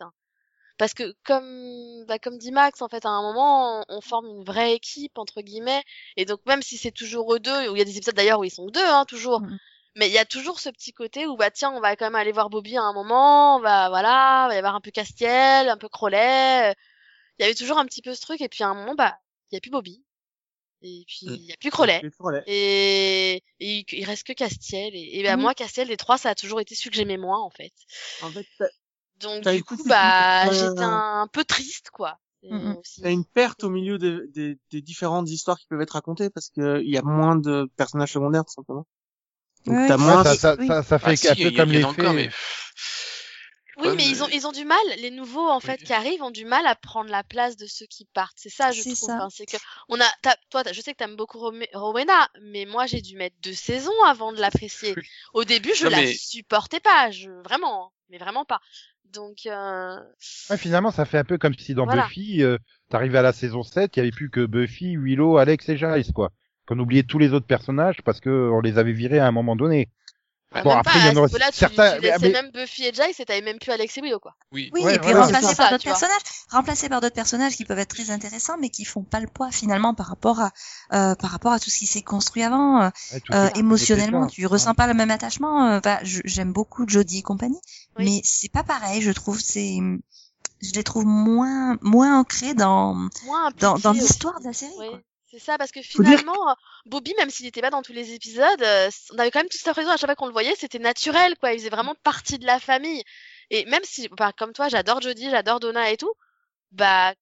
Parce 0.77 0.93
que 0.93 1.15
comme 1.23 2.05
bah, 2.07 2.19
comme 2.19 2.37
dit 2.37 2.51
Max, 2.51 2.81
en 2.81 2.87
fait, 2.89 3.05
à 3.05 3.09
un 3.09 3.21
moment, 3.21 3.81
on, 3.89 3.97
on 3.97 4.01
forme 4.01 4.27
une 4.27 4.43
vraie 4.43 4.73
équipe 4.73 5.17
entre 5.17 5.41
guillemets, 5.41 5.83
et 6.17 6.25
donc 6.25 6.41
même 6.45 6.61
si 6.61 6.77
c'est 6.77 6.91
toujours 6.91 7.33
eux 7.35 7.39
deux, 7.39 7.69
où 7.69 7.75
il 7.75 7.79
y 7.79 7.81
a 7.81 7.85
des 7.85 7.97
épisodes 7.97 8.15
d'ailleurs 8.15 8.39
où 8.39 8.43
ils 8.43 8.51
sont 8.51 8.67
deux, 8.67 8.85
hein, 8.85 9.05
toujours. 9.05 9.41
Mhm. 9.41 9.57
Mais 9.95 10.07
il 10.07 10.13
y 10.13 10.17
a 10.17 10.25
toujours 10.25 10.59
ce 10.59 10.69
petit 10.69 10.91
côté 10.93 11.27
où 11.27 11.35
bah 11.37 11.51
tiens, 11.51 11.71
on 11.71 11.79
va 11.79 11.95
quand 11.95 12.05
même 12.05 12.15
aller 12.15 12.31
voir 12.31 12.49
Bobby 12.49 12.77
à 12.77 12.81
un 12.81 12.93
moment, 12.93 13.57
on 13.57 13.59
va 13.59 13.89
voilà, 13.89 14.45
il 14.47 14.49
va 14.49 14.55
y 14.55 14.57
avoir 14.57 14.75
un 14.75 14.81
peu 14.81 14.89
Castiel, 14.91 15.69
un 15.69 15.77
peu 15.77 15.87
Crowley. 15.89 16.71
euh, 16.71 16.73
Il 17.39 17.43
y 17.43 17.45
avait 17.45 17.55
toujours 17.55 17.79
un 17.79 17.85
petit 17.85 18.01
peu 18.01 18.15
ce 18.15 18.21
truc 18.21 18.41
et 18.41 18.49
puis 18.49 18.63
à 18.63 18.69
un 18.69 18.73
moment 18.75 18.95
bah 18.95 19.19
il 19.51 19.55
y 19.55 19.57
a 19.57 19.61
plus 19.61 19.71
Bobby. 19.71 20.03
Et 20.83 21.03
puis 21.07 21.27
Mm. 21.27 21.35
il 21.35 21.45
y 21.45 21.51
a 21.53 21.55
plus 21.57 21.71
Crowley. 21.71 22.01
Et, 22.45 23.35
et 23.35 23.41
il, 23.59 23.85
il 23.91 24.05
reste 24.05 24.27
que 24.27 24.33
Castiel 24.33 24.93
et, 24.95 25.19
et 25.19 25.23
bah 25.23 25.35
Mhm. 25.35 25.41
moi 25.41 25.53
Castiel 25.53 25.87
des 25.87 25.97
trois 25.97 26.17
ça 26.17 26.29
a 26.31 26.35
toujours 26.35 26.59
été 26.59 26.75
celui 26.75 26.89
que 26.89 26.95
j'aimais 26.97 27.17
moins 27.17 27.39
en 27.41 27.49
fait. 27.49 27.71
En 28.21 28.29
fait, 28.31 28.45
Donc 29.21 29.47
du 29.47 29.63
coup 29.63 29.77
bah 29.87 30.47
euh, 30.47 30.53
j'étais 30.53 30.83
un 30.83 31.27
peu 31.31 31.43
triste 31.45 31.89
quoi. 31.91 32.19
Aussi. 32.77 33.01
t'as 33.01 33.11
une 33.11 33.23
perte 33.25 33.63
au 33.63 33.69
milieu 33.69 33.97
des, 33.97 34.19
des, 34.33 34.57
des 34.69 34.81
différentes 34.81 35.29
histoires 35.29 35.57
qui 35.57 35.65
peuvent 35.67 35.81
être 35.81 35.91
racontées 35.91 36.29
parce 36.29 36.49
que 36.49 36.81
il 36.83 36.89
y 36.89 36.97
a 36.97 37.01
moins 37.01 37.37
de 37.37 37.69
personnages 37.77 38.11
secondaires, 38.11 38.43
tout 38.43 38.51
simplement. 38.53 38.85
Donc 39.65 39.77
Oui, 39.79 39.87
t'as 39.87 39.95
moins, 39.97 40.17
Ouais, 40.17 40.23
ça, 40.23 40.35
ça, 40.35 40.57
oui. 40.59 40.67
ça, 40.67 40.83
ça 40.83 40.99
fait 40.99 41.05
Ah, 41.05 41.15
si, 41.15 41.25
y 41.25 41.43
peu 41.43 41.51
a- 41.51 41.57
comme 41.57 41.69
y 41.69 41.77
les 41.77 41.85
encore, 41.85 42.13
mais... 42.13 42.29
Oui, 43.77 43.87
mais 43.95 44.05
ils 44.07 44.21
ont 44.23 44.27
ils 44.29 44.45
ont 44.45 44.51
du 44.51 44.65
mal. 44.65 44.77
Les 44.99 45.09
nouveaux 45.11 45.47
en 45.49 45.59
fait 45.59 45.79
Oui. 45.79 45.85
qui 45.87 45.93
arrivent 45.93 46.21
ont 46.21 46.31
du 46.31 46.45
mal 46.45 46.65
à 46.67 46.75
prendre 46.75 47.09
la 47.09 47.23
place 47.23 47.57
de 47.57 47.65
ceux 47.65 47.85
qui 47.87 48.05
partent. 48.05 48.37
C'est 48.37 48.49
ça, 48.49 48.71
je 48.71 48.81
trouve. 48.83 49.09
hein, 49.09 49.27
c'est 49.31 49.45
que 49.45 49.57
on 49.89 49.99
a, 49.99 50.05
t'as- 50.21 50.35
toi, 50.49 50.63
je 50.71 50.79
sais 50.81 50.91
que 50.93 50.97
t'aimes 50.97 51.15
beaucoup 51.15 51.39
Rome- 51.39 51.63
Rowena, 51.73 52.27
mais 52.41 52.65
moi 52.65 52.85
j'ai 52.85 53.01
dû 53.01 53.15
mettre 53.17 53.35
deux 53.41 53.53
saisons 53.53 53.91
avant 54.05 54.31
de 54.31 54.39
l'apprécier. 54.39 54.93
Au 55.33 55.43
début, 55.43 55.71
je 55.75 55.85
Non, 55.85 55.91
la 55.91 55.97
mais- 56.01 56.13
supportais 56.13 56.79
pas, 56.79 57.09
je 57.11 57.29
vraiment, 57.43 57.93
mais 58.09 58.17
vraiment 58.19 58.45
pas. 58.45 58.59
Donc 59.05 59.45
euh... 59.45 59.99
Ouais, 60.49 60.57
finalement, 60.57 60.91
ça 60.91 61.05
fait 61.05 61.17
un 61.19 61.23
peu 61.23 61.37
comme 61.37 61.53
si 61.53 61.73
dans 61.75 61.85
Voilà. 61.85 62.03
Buffy, 62.07 62.41
euh, 62.43 62.57
t'arrivais 62.89 63.19
à 63.19 63.21
la 63.23 63.33
saison 63.33 63.61
7, 63.63 63.95
il 63.95 63.99
y 63.99 64.01
avait 64.01 64.11
plus 64.11 64.29
que 64.29 64.45
Buffy, 64.45 64.97
Willow, 64.97 65.37
Alex 65.37 65.69
et 65.69 65.77
Giles, 65.77 66.13
quoi. 66.13 66.31
Qu'on 66.65 66.79
oubliait 66.79 67.03
tous 67.03 67.19
les 67.19 67.33
autres 67.33 67.45
personnages 67.45 68.01
parce 68.03 68.19
que 68.21 68.49
on 68.51 68.61
les 68.61 68.77
avait 68.77 68.93
virés 68.93 69.19
à 69.19 69.27
un 69.27 69.31
moment 69.31 69.55
donné. 69.55 69.89
Bah, 70.53 70.61
Bon, 70.63 70.69
même 70.69 70.79
après, 70.79 70.93
pas, 70.93 70.99
il 70.99 71.05
y 71.05 71.09
en 71.09 71.15
à 71.15 71.19
aurait 71.19 71.27
ce 71.29 71.33
niveau-là, 71.33 71.51
tu, 71.51 71.57
certains- 71.59 71.95
tu 71.95 72.01
laissais 72.01 72.17
mais- 72.21 72.29
même 72.31 72.51
Buffy 72.51 72.83
et 72.85 72.93
Giles 72.93 73.03
et 73.19 73.25
t'avais 73.25 73.41
même 73.41 73.59
plus 73.59 73.71
Alex 73.71 73.97
et 73.97 74.01
Willow 74.01 74.19
quoi. 74.19 74.35
Oui. 74.51 74.69
Oui, 74.73 74.83
Ouais, 74.83 74.95
et 74.95 74.99
puis 74.99 75.11
voilà, 75.11 75.25
remplacés 75.25 75.47
ça, 75.47 75.55
par 75.55 75.71
d'autres 75.71 75.83
personnages, 75.83 76.21
remplacés 76.51 76.89
par 76.89 77.01
d'autres 77.01 77.15
personnages 77.15 77.55
qui 77.55 77.65
peuvent 77.65 77.79
être 77.79 77.93
très 77.95 78.09
intéressants, 78.11 78.57
mais 78.59 78.69
qui 78.69 78.85
font 78.85 79.03
pas 79.03 79.19
le 79.19 79.27
poids 79.27 79.51
finalement 79.51 79.93
par 79.93 80.07
rapport 80.07 80.39
à 80.39 80.51
euh, 80.93 81.15
par 81.15 81.31
rapport 81.31 81.51
à 81.53 81.59
tout 81.59 81.69
ce 81.69 81.79
qui 81.79 81.85
s'est 81.87 82.01
construit 82.03 82.43
avant. 82.43 82.81
Euh, 82.83 82.89
Ouais, 83.13 83.21
euh, 83.33 83.49
émotionnellement, 83.55 84.27
tu 84.27 84.45
ressens 84.45 84.73
pas 84.75 84.87
le 84.87 84.93
même 84.93 85.11
attachement. 85.11 85.79
bah, 85.79 85.99
j'aime 86.03 86.53
beaucoup 86.53 86.87
Jodie 86.87 87.19
et 87.19 87.21
compagnie, 87.23 87.59
Oui. 87.97 88.05
mais 88.05 88.21
c'est 88.23 88.51
pas 88.51 88.63
pareil. 88.63 89.01
Je 89.01 89.11
trouve 89.11 89.39
c'est 89.39 89.77
je 90.61 90.71
les 90.75 90.83
trouve 90.83 91.05
moins 91.05 91.77
moins 91.81 92.19
ancrés 92.19 92.53
dans 92.53 92.93
Moins 93.25 93.51
dans, 93.59 93.77
dans 93.79 93.91
l'histoire 93.91 94.39
de 94.39 94.45
la 94.45 94.53
série. 94.53 94.71
Oui, 94.79 94.87
quoi. 94.89 94.99
C'est 95.33 95.39
ça, 95.39 95.57
parce 95.57 95.71
que 95.71 95.79
dire 95.79 95.89
finalement, 95.89 96.49
euh, 96.49 96.53
Bobby, 96.85 97.15
même 97.17 97.31
s'il 97.31 97.47
n'était 97.47 97.61
pas 97.61 97.71
dans 97.71 97.81
tous 97.81 97.91
les 97.91 98.13
épisodes, 98.13 98.61
euh, 98.61 98.91
on 99.13 99.17
avait 99.17 99.31
quand 99.31 99.39
même 99.39 99.49
toute 99.49 99.59
cette 99.59 99.67
impression 99.67 99.91
à 99.91 99.97
chaque 99.97 100.07
fois 100.07 100.15
qu'on 100.15 100.27
le 100.27 100.31
voyait, 100.31 100.53
c'était 100.55 100.77
naturel, 100.77 101.35
quoi. 101.39 101.53
Il 101.53 101.57
faisait 101.57 101.71
vraiment 101.71 101.95
partie 102.03 102.37
de 102.37 102.45
la 102.45 102.59
famille. 102.59 103.03
Et 103.49 103.65
même 103.65 103.81
si, 103.83 104.07
bah, 104.09 104.31
comme 104.37 104.53
toi, 104.53 104.69
j'adore 104.69 105.01
Jodie, 105.01 105.31
j'adore 105.31 105.59
Donna 105.59 105.89
et 105.89 105.97
tout, 105.97 106.13
bah, 106.71 107.15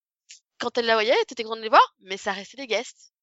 quand 0.60 0.78
elle 0.78 0.88
la 0.88 0.96
voyait, 0.96 1.16
t'étais 1.26 1.44
contente 1.44 1.60
de 1.60 1.64
les 1.64 1.70
voir, 1.70 1.96
mais 2.02 2.18
ça 2.18 2.34
restait 2.34 2.58
des 2.58 2.68
guests. 2.68 3.14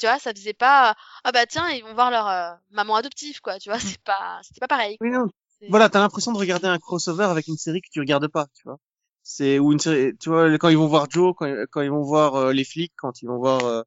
Tu 0.00 0.06
vois, 0.06 0.18
ça 0.18 0.32
faisait 0.32 0.52
pas, 0.52 0.96
ah 1.22 1.30
bah 1.30 1.46
tiens, 1.46 1.68
ils 1.70 1.84
vont 1.84 1.94
voir 1.94 2.10
leur 2.10 2.26
euh, 2.26 2.52
maman 2.70 2.96
adoptive, 2.96 3.40
quoi. 3.40 3.60
Tu 3.60 3.70
vois, 3.70 3.78
c'est 3.78 4.02
pas, 4.02 4.40
c'était 4.42 4.58
pas 4.58 4.66
pareil. 4.66 4.96
Oui, 5.00 5.10
non. 5.10 5.28
Voilà, 5.68 5.88
t'as 5.88 6.00
l'impression 6.00 6.32
de 6.32 6.38
regarder 6.38 6.66
un 6.66 6.78
crossover 6.78 7.24
avec 7.24 7.46
une 7.46 7.56
série 7.56 7.82
que 7.82 7.88
tu 7.90 8.00
regardes 8.00 8.26
pas, 8.26 8.46
tu 8.54 8.64
vois. 8.64 8.78
C'est 9.22 9.60
ou 9.60 9.72
une 9.72 9.78
série, 9.78 10.16
tu 10.18 10.28
vois, 10.30 10.50
quand 10.58 10.70
ils 10.70 10.78
vont 10.78 10.88
voir 10.88 11.08
Joe, 11.08 11.34
quand, 11.36 11.46
quand 11.70 11.82
ils 11.82 11.90
vont 11.90 12.02
voir 12.02 12.34
euh, 12.34 12.52
les 12.52 12.64
flics, 12.64 12.94
quand 12.96 13.22
ils 13.22 13.26
vont 13.26 13.38
voir 13.38 13.64
euh, 13.64 13.82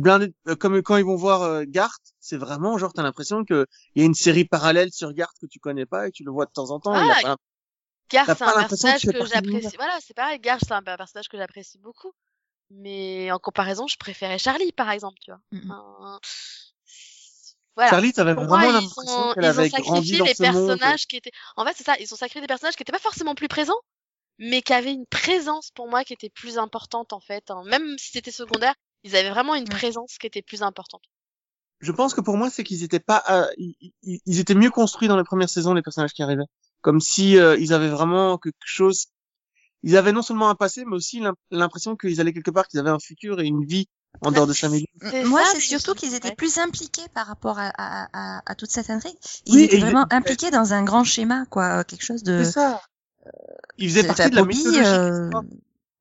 blindé, 0.00 0.32
euh, 0.48 0.56
comme 0.56 0.82
quand 0.82 0.96
ils 0.96 1.04
vont 1.04 1.16
voir 1.16 1.42
euh, 1.42 1.64
Garth, 1.66 2.02
c'est 2.18 2.36
vraiment 2.36 2.78
genre 2.78 2.92
t'as 2.92 3.02
l'impression 3.02 3.44
que 3.44 3.66
il 3.94 4.00
y 4.00 4.02
a 4.02 4.06
une 4.06 4.14
série 4.14 4.44
parallèle 4.44 4.92
sur 4.92 5.12
Garth 5.12 5.36
que 5.40 5.46
tu 5.46 5.58
connais 5.58 5.86
pas 5.86 6.08
et 6.08 6.10
tu 6.10 6.24
le 6.24 6.30
vois 6.30 6.46
de 6.46 6.52
temps 6.52 6.70
en 6.70 6.80
temps. 6.80 6.92
Ah, 6.94 7.00
a 7.00 7.22
pas 7.22 7.36
Garth, 8.10 8.26
T'as 8.26 8.34
c'est 8.34 8.44
un 8.44 8.52
que 8.54 8.68
personnage 8.68 9.02
que 9.02 9.24
j'apprécie. 9.26 9.76
Voilà, 9.76 9.98
c'est 10.00 10.14
pareil. 10.14 10.38
Garth, 10.40 10.62
c'est 10.66 10.72
un 10.72 10.82
personnage 10.82 11.28
que 11.28 11.36
j'apprécie 11.36 11.78
beaucoup. 11.78 12.12
Mais 12.70 13.30
en 13.32 13.38
comparaison, 13.38 13.86
je 13.88 13.96
préférais 13.96 14.38
Charlie, 14.38 14.72
par 14.72 14.90
exemple, 14.90 15.18
tu 15.20 15.30
vois. 15.30 15.40
Enfin, 15.52 16.20
Voilà. 17.76 17.90
Charlie, 17.90 18.12
t'avais 18.12 18.34
vraiment 18.34 18.70
l'impression 18.70 19.32
qu'elle 19.34 19.44
ils 19.44 19.46
ont 19.46 19.58
avait 19.58 19.68
grandi 19.70 20.00
sacrifié 20.00 20.18
dans 20.18 20.24
les 20.24 20.34
ce 20.34 20.42
monde. 20.44 20.68
personnages 20.68 21.06
qui 21.06 21.16
étaient. 21.16 21.32
En 21.56 21.64
fait, 21.64 21.74
c'est 21.76 21.84
ça. 21.84 21.96
Ils 21.98 22.12
ont 22.12 22.16
sacrifié 22.16 22.40
des 22.40 22.46
personnages 22.46 22.76
qui 22.76 22.82
étaient 22.82 22.92
pas 22.92 22.98
forcément 22.98 23.34
plus 23.34 23.48
présents, 23.48 23.80
mais 24.38 24.62
qui 24.62 24.72
avaient 24.72 24.92
une 24.92 25.06
présence 25.06 25.70
pour 25.72 25.88
moi 25.88 26.04
qui 26.04 26.12
était 26.12 26.30
plus 26.30 26.58
importante 26.58 27.12
en 27.12 27.20
fait. 27.20 27.50
hein. 27.50 27.62
Même 27.66 27.96
si 27.98 28.12
c'était 28.12 28.30
secondaire, 28.30 28.74
ils 29.04 29.16
avaient 29.16 29.30
vraiment 29.30 29.54
une 29.54 29.68
présence 29.68 30.16
qui 30.18 30.26
était 30.26 30.42
plus 30.42 30.62
importante. 30.62 31.02
Je 31.80 31.92
pense 31.92 32.12
que 32.12 32.20
pour 32.20 32.36
moi, 32.36 32.50
c'est 32.50 32.62
qu'ils 32.62 32.82
étaient 32.82 33.00
pas, 33.00 33.22
euh, 33.30 33.46
ils, 34.02 34.38
étaient 34.38 34.54
mieux 34.54 34.70
construits 34.70 35.08
dans 35.08 35.16
les 35.16 35.24
premières 35.24 35.48
saisons 35.48 35.72
les 35.72 35.82
personnages 35.82 36.12
qui 36.12 36.22
arrivaient. 36.22 36.44
Comme 36.82 37.00
si 37.00 37.38
euh, 37.38 37.56
ils 37.58 37.72
avaient 37.72 37.88
vraiment 37.88 38.36
quelque 38.38 38.56
chose. 38.64 39.06
Ils 39.82 39.96
avaient 39.96 40.12
non 40.12 40.20
seulement 40.20 40.50
un 40.50 40.54
passé, 40.54 40.84
mais 40.84 40.94
aussi 40.96 41.20
l'im- 41.20 41.34
l'impression 41.50 41.96
qu'ils 41.96 42.20
allaient 42.20 42.34
quelque 42.34 42.50
part, 42.50 42.68
qu'ils 42.68 42.80
avaient 42.80 42.90
un 42.90 42.98
futur 42.98 43.40
et 43.40 43.46
une 43.46 43.64
vie 43.64 43.88
en 44.20 44.30
dehors 44.30 44.46
de 44.46 44.52
Chameleon. 44.52 44.84
C'est 45.00 45.24
Moi, 45.24 45.42
c'est 45.46 45.60
surtout 45.60 45.94
qu'ils 45.94 46.14
étaient 46.14 46.28
ouais. 46.28 46.34
plus 46.34 46.58
impliqués 46.58 47.08
par 47.14 47.26
rapport 47.26 47.58
à, 47.58 47.70
à, 47.78 48.08
à, 48.12 48.42
à 48.44 48.54
toute 48.54 48.70
cette 48.70 48.90
intrigue. 48.90 49.16
Ils 49.46 49.54
Oui, 49.54 49.64
étaient 49.64 49.78
vraiment 49.78 50.06
impliqués 50.10 50.50
dans 50.50 50.74
un 50.74 50.82
grand 50.84 51.04
schéma, 51.04 51.46
quoi, 51.46 51.82
quelque 51.84 52.04
chose 52.04 52.22
de. 52.22 52.44
C'est 52.44 52.52
ça. 52.52 52.82
Ils 53.78 53.88
faisaient 53.88 54.02
de- 54.02 54.08
partie 54.08 54.22
enfin, 54.22 54.30
de 54.30 54.36
la 54.36 54.42
Bobby, 54.42 54.58
mythologie. 54.58 54.84
euh, 54.84 55.30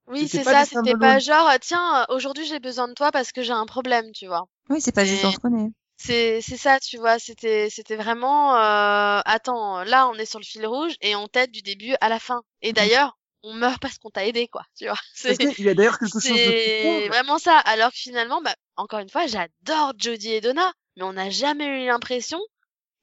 Oui, 0.09 0.27
c'est 0.27 0.43
ça, 0.43 0.65
c'était 0.65 0.97
pas 0.97 1.19
genre, 1.19 1.49
tiens, 1.61 2.05
aujourd'hui 2.09 2.45
j'ai 2.45 2.59
besoin 2.59 2.87
de 2.87 2.93
toi 2.93 3.11
parce 3.11 3.31
que 3.31 3.41
j'ai 3.43 3.53
un 3.53 3.65
problème, 3.65 4.11
tu 4.11 4.27
vois. 4.27 4.45
Oui, 4.69 4.81
c'est 4.81 4.91
pas 4.91 5.05
juste 5.05 5.39
connaît. 5.39 5.69
C'est 6.01 6.39
c'est 6.41 6.57
ça, 6.57 6.79
tu 6.79 6.97
vois, 6.97 7.19
c'était 7.19 7.69
c'était 7.69 7.97
vraiment 7.97 8.55
euh, 8.55 9.19
attends, 9.25 9.83
là 9.83 10.07
on 10.07 10.13
est 10.13 10.25
sur 10.25 10.39
le 10.39 10.45
fil 10.45 10.65
rouge 10.65 10.93
et 11.01 11.15
on 11.17 11.27
t'aide 11.27 11.51
du 11.51 11.61
début 11.61 11.93
à 11.99 12.07
la 12.07 12.19
fin. 12.19 12.41
Et 12.61 12.71
d'ailleurs, 12.71 13.17
on 13.43 13.53
meurt 13.53 13.81
parce 13.81 13.97
qu'on 13.97 14.09
t'a 14.09 14.25
aidé 14.25 14.47
quoi, 14.47 14.63
tu 14.77 14.85
vois. 14.85 14.97
Qu'il 15.35 15.65
y 15.65 15.69
a 15.69 15.73
d'ailleurs 15.73 15.99
quelque 15.99 16.11
chose 16.11 16.23
de 16.23 16.29
c'est 16.29 17.07
vraiment 17.09 17.37
ça. 17.37 17.57
Alors 17.57 17.91
que 17.91 17.97
finalement, 17.97 18.41
bah 18.41 18.55
encore 18.77 18.99
une 18.99 19.09
fois, 19.09 19.27
j'adore 19.27 19.93
Jodie 19.97 20.31
et 20.31 20.41
Donna, 20.41 20.71
mais 20.95 21.03
on 21.03 21.13
n'a 21.13 21.29
jamais 21.29 21.83
eu 21.83 21.87
l'impression 21.87 22.39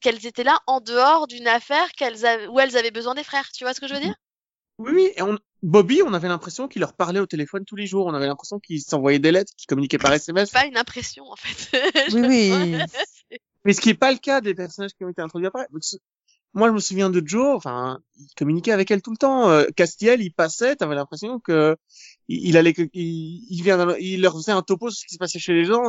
qu'elles 0.01 0.25
étaient 0.27 0.45
là 0.45 0.59
en 0.67 0.81
dehors 0.81 1.27
d'une 1.27 1.49
affaire 1.49 1.91
qu'elles 1.93 2.25
avaient 2.25 2.47
où 2.47 2.59
elles 2.61 2.79
avaient 2.79 2.91
besoin 2.91 3.15
des 3.15 3.25
frères, 3.25 3.51
tu 3.53 3.65
vois 3.65 3.75
ce 3.75 3.81
que 3.81 3.89
je 3.89 3.95
veux 3.95 4.01
dire? 4.01 4.15
Oui, 4.79 4.93
oui. 4.95 5.13
Et 5.17 5.23
on... 5.23 5.39
Bobby, 5.67 6.01
on 6.03 6.15
avait 6.15 6.29
l'impression 6.29 6.69
qu'il 6.69 6.81
leur 6.81 6.93
parlait 6.95 7.19
au 7.21 7.27
téléphone 7.27 7.65
tous 7.65 7.75
les 7.77 7.87
jours. 7.87 8.07
On 8.07 8.15
avait 8.15 8.27
l'impression 8.29 8.61
qu'ils 8.61 8.81
s'envoyaient 8.83 9.19
des 9.19 9.33
lettres, 9.33 9.53
qu'ils 9.57 9.67
communiquaient 9.67 9.99
par 9.99 10.13
SMS. 10.13 10.51
Pas 10.51 10.65
une 10.67 10.77
impression 10.77 11.25
en 11.31 11.37
fait. 11.37 11.77
Oui, 12.15 12.53
oui. 12.53 12.77
Mais 13.65 13.73
ce 13.73 13.81
qui 13.81 13.91
est 13.91 13.95
pas 13.95 14.13
le 14.13 14.19
cas 14.19 14.41
des 14.41 14.55
personnages 14.55 14.93
qui 14.97 15.05
ont 15.05 15.09
été 15.09 15.21
introduits 15.21 15.49
après. 15.49 15.67
Moi, 16.55 16.69
je 16.69 16.73
me 16.73 16.79
souviens 16.79 17.11
de 17.11 17.21
Joe. 17.27 17.57
Enfin, 17.57 17.99
il 18.17 18.29
communiquait 18.37 18.71
avec 18.73 18.91
elle 18.93 19.03
tout 19.03 19.11
le 19.11 19.17
temps. 19.17 19.51
Euh, 19.51 19.65
Castiel, 19.75 20.23
il 20.23 20.31
passait. 20.33 20.77
T'avais 20.77 20.95
l'impression 20.95 21.41
que 21.41 21.77
il, 22.29 22.49
il 22.51 22.57
allait, 22.57 22.73
que- 22.73 22.89
il, 22.93 23.45
il 23.51 23.63
vient, 23.63 23.95
il 23.99 24.23
leur 24.23 24.35
faisait 24.35 24.53
un 24.53 24.63
topo 24.63 24.89
sur 24.91 25.01
ce 25.01 25.07
qui 25.07 25.15
se 25.15 25.19
passait 25.19 25.39
chez 25.41 25.53
les 25.53 25.65
gens. 25.65 25.83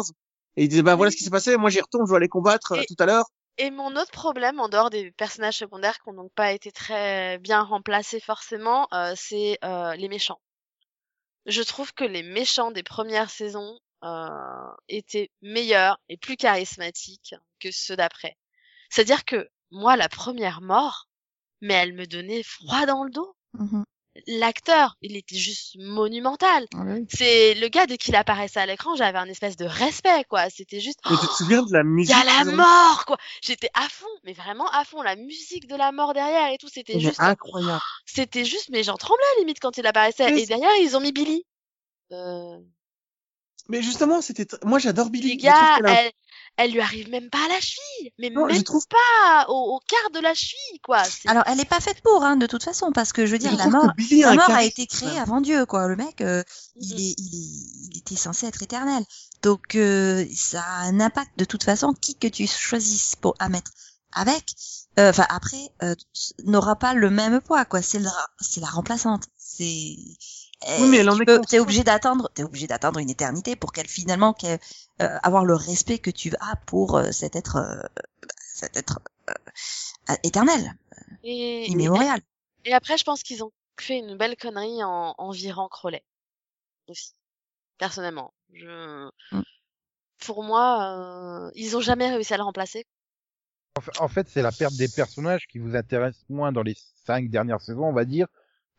Et 0.56 0.64
il 0.64 0.70
disait, 0.70 0.82
bah 0.82 0.96
voilà 0.96 1.12
ce 1.12 1.18
qui 1.18 1.24
s'est 1.24 1.30
passé. 1.30 1.56
Moi, 1.56 1.70
j'y 1.70 1.80
retourne. 1.82 2.06
Je 2.06 2.10
dois 2.10 2.18
aller 2.18 2.28
combattre 2.28 2.72
euh, 2.72 2.82
Et- 2.82 2.86
tout 2.88 2.96
à 2.98 3.06
l'heure. 3.06 3.26
Et 3.58 3.72
mon 3.72 3.96
autre 3.96 4.12
problème, 4.12 4.60
en 4.60 4.70
dehors 4.70 4.90
des 4.90 5.12
personnages 5.12 5.58
secondaires 5.58 6.00
qui 6.00 6.10
n'ont 6.10 6.24
donc 6.24 6.34
pas 6.34 6.52
été 6.52 6.72
très 6.72 7.40
bien 7.40 7.64
remplacés 7.64 8.20
forcément, 8.20 8.88
euh, 8.94 9.14
c'est 9.16 9.58
euh, 9.64 9.96
les 9.96 10.10
méchants. 10.10 10.40
Je 11.48 11.64
trouve 11.64 11.94
que 11.94 12.04
les 12.04 12.24
méchants 12.24 12.72
des 12.72 12.84
premières 12.84 13.32
saisons 13.32 13.80
euh, 14.04 14.70
étaient 14.90 15.32
meilleurs 15.42 16.00
et 16.08 16.18
plus 16.18 16.38
charismatiques 16.38 17.34
que 17.60 17.72
ceux 17.72 17.96
d'après. 17.96 18.38
C'est-à-dire 18.90 19.26
que 19.26 19.50
moi, 19.72 19.96
la 19.96 20.10
première 20.10 20.62
mort, 20.62 21.08
mais 21.62 21.74
elle 21.74 21.94
me 21.94 22.06
donnait 22.06 22.44
froid 22.44 22.86
dans 22.86 23.04
le 23.04 23.12
dos. 23.12 23.36
Mhm. 23.54 23.86
L'acteur, 24.26 24.96
il 25.02 25.16
était 25.16 25.36
juste 25.36 25.76
monumental. 25.78 26.66
Ah 26.74 26.84
bah 26.84 26.92
oui. 26.96 27.06
C'est 27.10 27.54
le 27.56 27.68
gars 27.68 27.86
dès 27.86 27.98
qu'il 27.98 28.16
apparaissait 28.16 28.60
à 28.60 28.66
l'écran, 28.66 28.96
j'avais 28.96 29.18
un 29.20 29.28
espèce 29.28 29.56
de 29.58 29.66
respect 29.66 30.24
quoi. 30.30 30.50
C'était 30.50 30.80
juste 30.80 31.00
Mais 31.10 31.16
tu 31.22 31.28
te 31.28 31.34
souviens 31.34 31.62
de 31.64 31.72
la 31.72 31.80
il 31.84 31.86
musique 31.90 32.16
y 32.16 32.20
a 32.20 32.24
la 32.24 32.46
mort, 32.46 33.06
quoi. 33.06 33.18
J'étais 33.44 33.70
à 33.74 33.88
fond, 33.90 34.06
mais 34.24 34.34
vraiment 34.34 34.70
à 34.72 34.84
fond. 34.86 35.02
La 35.02 35.16
musique 35.16 35.68
de 35.68 35.76
la 35.76 35.92
mort 35.92 36.14
derrière 36.14 36.52
et 36.52 36.58
tout, 36.58 36.70
c'était 36.70 37.00
juste, 37.00 37.20
incroyable. 37.20 37.82
c'était 38.06 38.46
juste, 38.46 38.70
mais 38.70 38.84
j'en 38.84 38.96
tremblais 38.98 39.24
limite 39.40 39.60
quand 39.60 39.78
il 39.78 39.86
apparaissait. 39.86 40.32
Mais 40.32 40.42
Et 40.42 40.46
derrière, 40.46 40.76
ils 40.82 40.96
ont 40.98 41.02
mis 41.02 41.12
Billy. 41.12 41.46
Euh, 42.12 42.58
Mais 43.70 43.82
justement, 43.82 44.22
c'était, 44.22 44.48
moi, 44.64 44.80
j'adore 44.80 45.10
Billy. 45.10 45.28
les 45.28 45.34
Je 45.34 45.40
trouve 45.40 45.52
gars, 45.52 45.76
qu'elle 45.78 45.86
a- 45.86 46.02
elle, 46.06 46.12
elle 46.58 46.72
lui 46.72 46.82
arrive 46.82 47.10
même 47.10 47.30
pas 47.30 47.44
à 47.46 47.48
la 47.50 47.60
cheville, 47.62 48.12
mais 48.20 48.30
Non, 48.30 48.48
je 48.50 48.54
même 48.56 48.64
trouve- 48.64 48.88
pas 48.88 49.46
au, 49.50 49.76
au 49.76 49.80
quart 49.88 50.10
de 50.14 50.20
la 50.20 50.34
cheville, 50.34 50.80
quoi. 50.84 51.04
C'est- 51.04 51.30
Alors, 51.30 51.44
elle 51.48 51.60
est 51.60 51.66
pas 51.66 51.80
faite 51.80 52.02
pour, 52.02 52.24
hein, 52.24 52.36
de 52.36 52.48
toute 52.48 52.64
façon, 52.64 52.92
parce 52.92 53.14
que 53.14 53.26
je 53.26 53.32
veux 53.32 53.38
dire, 53.38 53.52
je 53.52 53.58
la 53.58 53.68
mort, 53.70 53.92
la 54.12 54.34
mort 54.34 54.50
a 54.50 54.64
été 54.64 54.88
créée 54.88 55.18
avant 55.20 55.40
Dieu, 55.42 55.66
quoi. 55.66 55.88
Le 55.88 55.96
mec, 55.96 56.22
euh, 56.22 56.44
il 56.76 56.94
Mhm. 56.94 57.00
est, 57.00 57.14
il 57.18 57.36
est, 57.36 57.92
il 57.94 57.98
était 58.00 58.16
censé 58.16 58.46
être 58.48 58.62
éternel. 58.64 59.04
Donc, 59.44 59.76
euh, 59.76 60.26
ça 60.36 60.62
a 60.64 60.82
un 60.82 61.00
impact 61.00 61.32
de 61.38 61.46
toute 61.46 61.64
façon, 61.64 61.94
qui 61.94 62.16
que 62.16 62.28
tu 62.28 62.48
choisisses 62.48 63.16
pour 63.16 63.36
à 63.40 63.50
mettre 63.50 63.72
avec, 64.14 64.44
euh, 65.00 65.12
enfin 65.12 65.26
après, 65.30 65.70
euh, 65.84 65.94
n'aura 66.46 66.76
pas 66.76 66.94
le 66.96 67.10
même 67.12 67.40
poids, 67.42 67.66
quoi. 67.66 67.82
C'est 67.84 68.00
la, 68.00 68.12
c'est 68.40 68.62
la 68.62 68.68
remplaçante. 68.68 69.26
C'est 69.38 69.96
Oui, 70.80 70.90
mais 70.90 70.98
elle 70.98 71.10
en 71.10 71.16
tu 71.16 71.24
est. 71.24 71.46
T'es 71.48 71.60
obligé 71.60 71.84
d'attendre, 71.84 72.30
t'es 72.34 72.44
obligé 72.44 72.68
d'attendre 72.68 73.00
une 73.00 73.10
éternité 73.10 73.56
pour 73.56 73.72
qu'elle 73.72 73.88
finalement, 73.88 74.34
qu'elle, 74.34 74.60
euh, 75.02 75.18
avoir 75.22 75.46
le 75.46 75.54
respect 75.56 76.00
que 76.00 76.10
tu 76.10 76.34
as 76.40 76.56
pour 76.66 76.98
euh, 76.98 77.12
cet 77.12 77.36
être, 77.36 77.58
euh, 77.58 78.02
cet 78.54 78.76
être 78.76 79.00
euh, 79.30 80.16
éternel, 80.24 80.74
et, 81.24 81.68
immémorial. 81.70 82.22
et 82.66 82.74
après, 82.74 82.98
je 82.98 83.04
pense 83.04 83.22
qu'ils 83.22 83.44
ont 83.44 83.52
fait 83.80 84.00
une 84.00 84.18
belle 84.18 84.36
connerie 84.36 84.84
en, 84.84 85.14
en 85.18 85.32
virant 85.32 85.68
Crowley. 85.70 86.04
Aussi. 86.88 87.14
Personnellement. 87.78 88.34
Je, 88.54 89.10
Mm. 89.32 89.42
pour 90.26 90.44
moi, 90.44 91.48
euh, 91.48 91.52
ils 91.56 91.78
ont 91.78 91.82
jamais 91.82 92.10
réussi 92.10 92.34
à 92.34 92.38
le 92.38 92.44
remplacer. 92.44 92.86
En 94.00 94.08
fait, 94.08 94.28
c'est 94.28 94.42
la 94.42 94.52
perte 94.52 94.76
des 94.76 94.88
personnages 94.88 95.46
qui 95.46 95.60
vous 95.60 95.76
intéresse 95.76 96.26
moins 96.30 96.52
dans 96.52 96.64
les 96.64 96.76
cinq 97.06 97.30
dernières 97.30 97.62
saisons, 97.62 97.86
on 97.86 97.94
va 97.94 98.06
dire, 98.06 98.28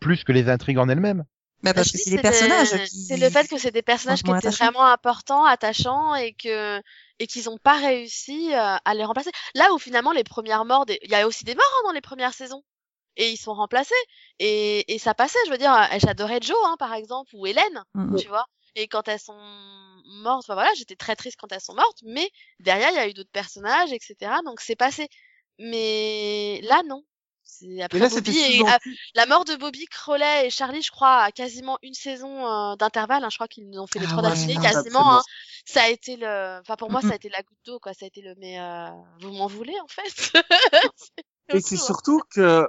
plus 0.00 0.24
que 0.24 0.32
les 0.32 0.48
intrigues 0.48 0.78
en 0.78 0.88
elles-mêmes. 0.88 1.24
Bah, 1.62 1.74
parce 1.74 1.88
Je 1.88 1.92
que 1.92 1.98
c'est 1.98 2.10
des- 2.10 2.22
personnages 2.22 2.84
qui... 2.88 3.04
C'est 3.06 3.16
le 3.16 3.30
fait 3.30 3.48
que 3.48 3.58
c'est 3.58 3.70
des 3.70 3.82
personnages 3.82 4.22
qui 4.22 4.30
étaient 4.30 4.48
vraiment 4.50 4.84
importants, 4.86 5.44
attachants 5.44 6.14
et 6.14 6.32
que 6.34 6.80
et 7.20 7.26
qu'ils 7.26 7.44
n'ont 7.46 7.58
pas 7.58 7.76
réussi 7.78 8.54
euh, 8.54 8.76
à 8.84 8.94
les 8.94 9.04
remplacer. 9.04 9.30
Là 9.54 9.72
où 9.72 9.78
finalement 9.78 10.12
les 10.12 10.22
premières 10.24 10.64
morts, 10.64 10.86
des- 10.86 10.98
il 11.02 11.10
y 11.10 11.14
a 11.16 11.26
aussi 11.26 11.44
des 11.44 11.54
morts 11.56 11.64
hein, 11.78 11.82
dans 11.86 11.92
les 11.92 12.00
premières 12.00 12.32
saisons 12.34 12.62
et 13.16 13.30
ils 13.30 13.36
sont 13.38 13.54
remplacés 13.54 13.94
et, 14.38 14.94
et 14.94 14.98
ça 14.98 15.14
passait. 15.14 15.38
Je 15.46 15.50
veux 15.52 15.58
dire, 15.58 15.72
euh, 15.74 15.98
j'adorais 16.00 16.40
Joe 16.42 16.56
hein, 16.66 16.76
par 16.78 16.94
exemple 16.94 17.30
ou 17.34 17.46
Hélène, 17.46 17.82
Mhm. 17.94 18.16
tu 18.18 18.28
vois. 18.28 18.46
Et 18.76 18.88
quand 18.88 19.08
elles 19.08 19.20
sont 19.20 19.38
mortes, 20.22 20.44
enfin, 20.44 20.54
voilà, 20.54 20.70
j'étais 20.76 20.96
très 20.96 21.16
triste 21.16 21.38
quand 21.40 21.50
elles 21.52 21.60
sont 21.60 21.74
mortes, 21.74 21.98
mais 22.04 22.30
derrière 22.60 22.90
il 22.90 22.96
y 22.96 22.98
a 22.98 23.08
eu 23.08 23.14
d'autres 23.14 23.30
personnages, 23.32 23.92
etc. 23.92 24.40
Donc 24.44 24.60
c'est 24.60 24.76
passé. 24.76 25.08
Mais 25.58 26.60
là 26.62 26.82
non. 26.86 27.02
C'est 27.60 27.82
après 27.82 27.98
là, 27.98 28.08
Bobby 28.08 28.38
et, 28.38 28.62
la 29.14 29.26
mort 29.26 29.44
de 29.44 29.56
Bobby, 29.56 29.86
Crowley 29.86 30.46
et 30.46 30.50
Charlie, 30.50 30.82
je 30.82 30.90
crois, 30.90 31.22
à 31.22 31.32
quasiment 31.32 31.78
une 31.82 31.94
saison 31.94 32.46
euh, 32.46 32.76
d'intervalle. 32.76 33.24
hein, 33.24 33.30
je 33.30 33.36
crois 33.36 33.48
qu'ils 33.48 33.68
nous 33.68 33.80
ont 33.80 33.86
fait 33.86 33.98
les 33.98 34.06
Ah 34.06 34.10
trois 34.10 34.22
ouais, 34.22 34.28
d'affilée, 34.28 34.56
quasiment. 34.56 35.18
Hein, 35.18 35.22
ça 35.64 35.82
a 35.82 35.88
été 35.88 36.16
le, 36.16 36.60
enfin 36.60 36.76
pour 36.76 36.90
moi, 36.90 37.00
ça 37.00 37.12
a 37.12 37.14
été 37.16 37.28
la 37.28 37.42
goutte 37.42 37.58
d'eau, 37.64 37.78
quoi. 37.80 37.94
Ça 37.94 38.04
a 38.04 38.08
été 38.08 38.22
le, 38.22 38.34
mais 38.38 38.60
euh, 38.60 38.88
vous 39.20 39.32
m'en 39.32 39.48
voulez 39.48 39.74
en 39.82 39.88
fait? 39.88 40.32
Et 41.54 41.60
c'est 41.60 41.76
surtout 41.78 42.20
que 42.30 42.66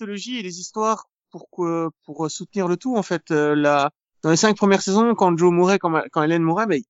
mythologie 0.00 0.38
et 0.38 0.42
les 0.42 0.58
histoires 0.58 1.08
pour 1.30 1.48
que, 1.50 1.90
pour 2.04 2.30
soutenir 2.30 2.66
le 2.68 2.76
tout 2.76 2.96
en 2.96 3.02
fait 3.02 3.30
euh, 3.30 3.54
la 3.54 3.90
dans 4.22 4.30
les 4.30 4.36
cinq 4.36 4.56
premières 4.56 4.82
saisons 4.82 5.14
quand 5.14 5.36
Joe 5.36 5.52
mourait 5.52 5.78
quand, 5.78 5.92
quand 6.10 6.22
Hélène 6.22 6.42
mourait 6.42 6.66
mais 6.66 6.82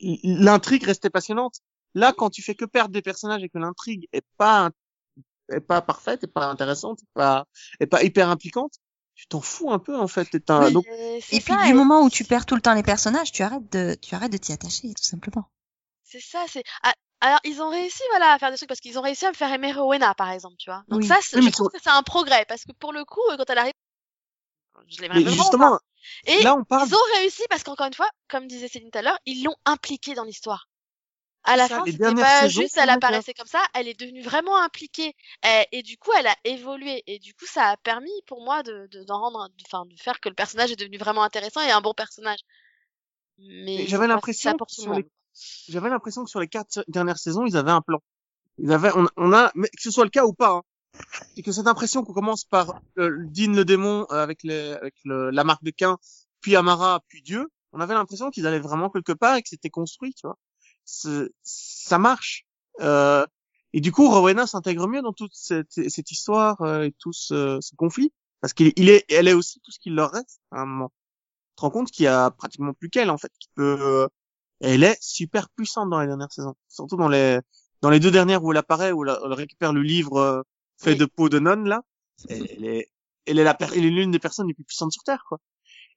il- 0.00 0.42
l'intrigue 0.42 0.84
restait 0.84 1.10
passionnante 1.10 1.56
là 1.94 2.12
quand 2.16 2.30
tu 2.30 2.42
fais 2.42 2.54
que 2.54 2.64
perdre 2.64 2.92
des 2.92 3.02
personnages 3.02 3.42
et 3.44 3.48
que 3.48 3.58
l'intrigue 3.58 4.08
est 4.12 4.24
pas 4.36 4.70
est 5.50 5.60
pas 5.60 5.82
parfaite 5.82 6.24
est 6.24 6.26
pas 6.28 6.46
intéressante 6.46 7.00
est 7.02 7.12
pas 7.14 7.46
est 7.80 7.86
pas 7.86 8.02
hyper 8.02 8.28
impliquante 8.28 8.74
tu 9.14 9.26
t'en 9.28 9.40
fous 9.40 9.70
un 9.72 9.78
peu 9.78 9.96
en 9.98 10.08
fait 10.08 10.26
t'es 10.26 10.50
un 10.50 10.70
Oui. 10.70 10.72
donc 10.72 10.86
Et 11.30 11.40
puis 11.40 11.56
ça, 11.56 11.56
du 11.56 11.72
et 11.72 11.74
moment 11.74 12.02
où 12.02 12.10
tu 12.10 12.24
perds 12.24 12.46
tout 12.46 12.54
le 12.54 12.60
temps 12.60 12.74
les 12.74 12.82
personnages, 12.82 13.32
tu 13.32 13.42
arrêtes 13.42 13.70
de, 13.72 13.94
tu 14.00 14.14
arrêtes 14.14 14.32
de 14.32 14.38
t'y 14.38 14.52
attacher, 14.52 14.88
tout 14.94 15.02
simplement. 15.04 15.50
c'est 16.02 16.20
ça, 16.20 16.44
c'est. 16.48 16.64
Ah, 16.82 16.92
alors 17.20 17.40
ils 17.44 17.60
ont 17.62 17.70
réussi, 17.70 18.02
voilà, 18.10 18.32
à 18.32 18.38
faire 18.38 18.50
des 18.50 18.56
trucs 18.56 18.68
parce 18.68 18.80
qu'ils 18.80 18.98
ont 18.98 19.02
réussi 19.02 19.26
à 19.26 19.30
me 19.30 19.34
faire 19.34 19.52
aimer 19.52 19.72
Rowena, 19.72 20.14
par 20.14 20.30
exemple, 20.30 20.56
tu 20.58 20.70
vois. 20.70 20.84
Donc 20.88 21.02
Oui. 21.02 21.08
ça, 21.08 21.18
Oui, 21.34 21.42
je 21.42 21.50
trouve 21.50 21.68
que 21.68 21.78
c'est 21.82 21.90
un 21.90 22.02
progrès 22.02 22.44
parce 22.48 22.64
que 22.64 22.72
pour 22.72 22.92
le 22.92 23.04
coup, 23.04 23.20
euh, 23.30 23.36
quand 23.36 23.48
elle 23.50 23.58
arrive, 23.58 23.72
je 24.88 25.00
l'ai 25.02 25.08
mais 25.12 25.20
vraiment. 25.20 25.34
justement 25.34 25.70
pas. 25.70 25.78
Et 26.26 26.38
là 26.42 26.56
on 26.56 26.64
parle 26.64 26.88
Ils 26.88 26.94
ont 26.94 27.18
réussi 27.18 27.42
parce 27.50 27.62
qu'encore 27.62 27.86
une 27.86 27.94
fois, 27.94 28.08
comme 28.28 28.46
disait 28.46 28.68
Céline 28.68 28.90
tout 28.90 28.98
à 28.98 29.02
l'heure, 29.02 29.18
ils 29.26 29.42
l'ont 29.44 29.56
impliquée 29.66 30.14
dans 30.14 30.24
l'histoire. 30.24 30.67
À 31.44 31.56
la 31.56 31.68
ça, 31.68 31.78
fin, 31.78 31.84
c'était 31.86 32.14
pas 32.14 32.40
saisons 32.48 32.60
juste 32.60 32.76
elle 32.76 32.84
bien. 32.84 32.94
apparaissait 32.94 33.32
comme 33.34 33.46
ça, 33.46 33.62
elle 33.74 33.88
est 33.88 33.98
devenue 33.98 34.22
vraiment 34.22 34.56
impliquée 34.62 35.14
et, 35.44 35.64
et 35.72 35.82
du 35.82 35.96
coup 35.96 36.10
elle 36.18 36.26
a 36.26 36.36
évolué 36.44 37.02
et 37.06 37.18
du 37.18 37.32
coup 37.34 37.46
ça 37.46 37.70
a 37.70 37.76
permis 37.78 38.12
pour 38.26 38.42
moi 38.44 38.62
de 38.62 38.86
de- 38.90 39.04
d'en 39.04 39.18
rendre, 39.20 39.48
enfin 39.66 39.86
de 39.86 39.94
faire 39.96 40.20
que 40.20 40.28
le 40.28 40.34
personnage 40.34 40.72
est 40.72 40.76
devenu 40.76 40.98
vraiment 40.98 41.22
intéressant 41.22 41.60
et 41.62 41.70
un 41.70 41.80
bon 41.80 41.94
personnage. 41.94 42.40
Mais 43.38 43.86
j'avais 43.86 44.06
l'impression 44.06 44.56
les 44.94 45.06
j'avais 45.68 45.88
l'impression 45.88 46.24
que 46.24 46.30
sur 46.30 46.40
les 46.40 46.48
quatre 46.48 46.84
dernières 46.88 47.18
saisons, 47.18 47.46
ils 47.46 47.56
avaient 47.56 47.70
un 47.70 47.80
plan. 47.80 48.02
Ils 48.58 48.72
avaient, 48.72 48.90
on, 48.96 49.06
on 49.16 49.32
a, 49.32 49.52
mais 49.54 49.68
que 49.68 49.82
ce 49.82 49.90
soit 49.90 50.04
le 50.04 50.10
cas 50.10 50.24
ou 50.24 50.32
pas, 50.32 50.50
hein, 50.50 50.62
et 51.36 51.42
que 51.42 51.52
cette 51.52 51.68
impression 51.68 52.04
qu'on 52.04 52.12
commence 52.14 52.44
par 52.44 52.80
euh, 52.98 53.16
Dean 53.30 53.52
le 53.54 53.64
démon 53.64 54.06
euh, 54.10 54.22
avec, 54.22 54.42
les, 54.42 54.72
avec 54.72 54.94
le, 55.04 55.30
la 55.30 55.44
marque 55.44 55.62
de 55.64 55.70
Cain, 55.70 55.98
puis 56.40 56.56
Amara, 56.56 57.02
puis 57.08 57.22
Dieu, 57.22 57.48
on 57.72 57.80
avait 57.80 57.94
l'impression 57.94 58.30
qu'ils 58.30 58.46
allaient 58.46 58.58
vraiment 58.60 58.90
quelque 58.90 59.12
part 59.12 59.36
et 59.36 59.42
que 59.42 59.48
c'était 59.48 59.70
construit, 59.70 60.14
tu 60.14 60.26
vois. 60.26 60.36
Ça 61.42 61.98
marche. 61.98 62.46
Euh, 62.80 63.24
et 63.72 63.80
du 63.80 63.92
coup, 63.92 64.08
Rowena 64.08 64.46
s'intègre 64.46 64.86
mieux 64.88 65.02
dans 65.02 65.12
toute 65.12 65.34
cette, 65.34 65.72
cette 65.90 66.10
histoire 66.10 66.60
euh, 66.62 66.84
et 66.84 66.92
tout 66.92 67.12
ce, 67.12 67.58
ce 67.60 67.74
conflit, 67.76 68.12
parce 68.40 68.54
qu'il 68.54 68.72
il 68.76 68.88
est, 68.88 69.04
elle 69.10 69.28
est 69.28 69.34
aussi 69.34 69.60
tout 69.60 69.70
ce 69.70 69.78
qu'il 69.78 69.94
leur 69.94 70.10
reste 70.12 70.40
à 70.50 70.60
un 70.62 70.66
moment. 70.66 70.92
Tu 71.50 71.56
te 71.56 71.60
rends 71.62 71.70
compte 71.70 71.90
qu'il 71.90 72.04
y 72.04 72.08
a 72.08 72.30
pratiquement 72.30 72.72
plus 72.72 72.88
qu'elle 72.88 73.10
en 73.10 73.18
fait, 73.18 73.32
qui 73.38 73.48
peut 73.54 73.78
euh, 73.80 74.08
elle 74.60 74.84
est 74.84 74.96
super 75.02 75.50
puissante 75.50 75.90
dans 75.90 76.00
les 76.00 76.06
dernières 76.06 76.32
saisons. 76.32 76.54
Surtout 76.68 76.96
dans 76.96 77.08
les 77.08 77.40
dans 77.82 77.90
les 77.90 78.00
deux 78.00 78.10
dernières 78.10 78.42
où 78.42 78.52
elle 78.52 78.58
apparaît, 78.58 78.92
où 78.92 79.04
elle, 79.04 79.16
elle 79.24 79.32
récupère 79.34 79.72
le 79.72 79.82
livre 79.82 80.16
euh, 80.18 80.42
fait 80.78 80.92
Oui. 80.92 80.96
de 80.96 81.04
peau 81.04 81.28
de 81.28 81.38
nonne 81.38 81.68
là. 81.68 81.82
Elle, 82.28 82.64
est 82.64 82.90
elle 83.26 83.38
est 83.38 83.44
la 83.44 83.56
elle 83.60 83.84
est 83.84 83.90
l'une 83.90 84.10
des 84.10 84.18
personnes 84.18 84.48
les 84.48 84.54
plus 84.54 84.64
puissantes 84.64 84.92
sur 84.92 85.02
terre 85.04 85.24
quoi. 85.28 85.38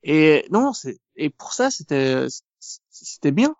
Et 0.03 0.45
non, 0.51 0.73
c'est 0.73 0.99
et 1.15 1.29
pour 1.29 1.53
ça 1.53 1.71
c'était 1.71 2.27
c'était 2.59 3.31
bien. 3.31 3.55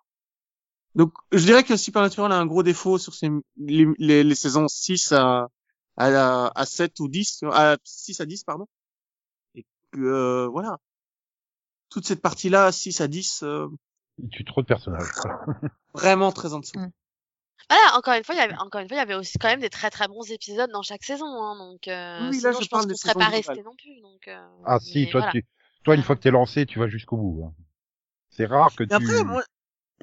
Donc 0.94 1.12
je 1.32 1.44
dirais 1.44 1.64
que 1.64 1.76
Supernatural 1.76 2.30
a 2.32 2.36
un 2.38 2.46
gros 2.46 2.62
défaut 2.62 2.98
sur 2.98 3.14
ces 3.14 3.30
les, 3.56 3.86
les, 3.98 4.24
les 4.24 4.34
saisons 4.34 4.68
6 4.68 5.12
à 5.12 5.48
à, 5.96 6.52
à 6.54 6.66
7 6.66 7.00
ou 7.00 7.08
10 7.08 7.44
à 7.52 7.76
6 7.84 8.20
à 8.20 8.26
10 8.26 8.44
pardon. 8.44 8.66
Et 9.54 9.64
que 9.92 9.98
euh, 10.00 10.46
voilà. 10.48 10.78
toute 11.90 12.06
cette 12.06 12.22
partie-là, 12.22 12.72
6 12.72 13.00
à 13.00 13.08
10, 13.08 13.42
euh, 13.42 13.68
Il 14.18 14.28
tue 14.30 14.44
trop 14.44 14.62
de 14.62 14.66
personnages. 14.66 15.06
vraiment 15.94 16.32
très 16.32 16.54
en 16.54 16.60
dessous. 16.60 16.78
Mm. 16.78 16.90
Voilà, 17.70 17.96
encore 17.96 18.14
une 18.14 18.24
fois, 18.24 18.34
il 18.34 18.38
y 18.38 18.40
avait, 18.42 18.56
encore 18.56 18.80
une 18.80 18.88
fois, 18.88 18.96
il 18.96 19.00
y 19.00 19.02
avait 19.02 19.14
aussi 19.14 19.38
quand 19.38 19.48
même 19.48 19.60
des 19.60 19.70
très 19.70 19.88
très 19.88 20.08
bons 20.08 20.30
épisodes 20.30 20.70
dans 20.72 20.82
chaque 20.82 21.04
saison, 21.04 21.26
hein, 21.26 21.56
donc, 21.56 21.86
euh, 21.88 22.28
Oui, 22.30 22.40
là, 22.40 22.52
sinon, 22.52 22.58
je 22.60 22.64
je 22.64 22.68
pense 22.68 22.86
qu'on 22.86 22.94
serait 22.94 23.14
pas 23.14 23.28
resté 23.28 23.62
non 23.62 23.74
plus, 23.76 24.00
donc, 24.02 24.28
euh, 24.28 24.46
Ah 24.66 24.78
si, 24.80 25.04
mais 25.04 25.10
toi, 25.10 25.20
voilà. 25.20 25.32
tu, 25.32 25.46
toi, 25.84 25.94
une 25.94 26.02
fois 26.02 26.16
que 26.16 26.22
t'es 26.22 26.30
lancé, 26.30 26.66
tu 26.66 26.78
vas 26.80 26.88
jusqu'au 26.88 27.16
bout. 27.16 27.44
hein. 27.46 27.54
C'est 28.30 28.46
rare 28.46 28.74
que 28.74 28.82
Et 28.84 28.88
tu... 28.88 28.94
après, 28.94 29.24
moi, 29.24 29.42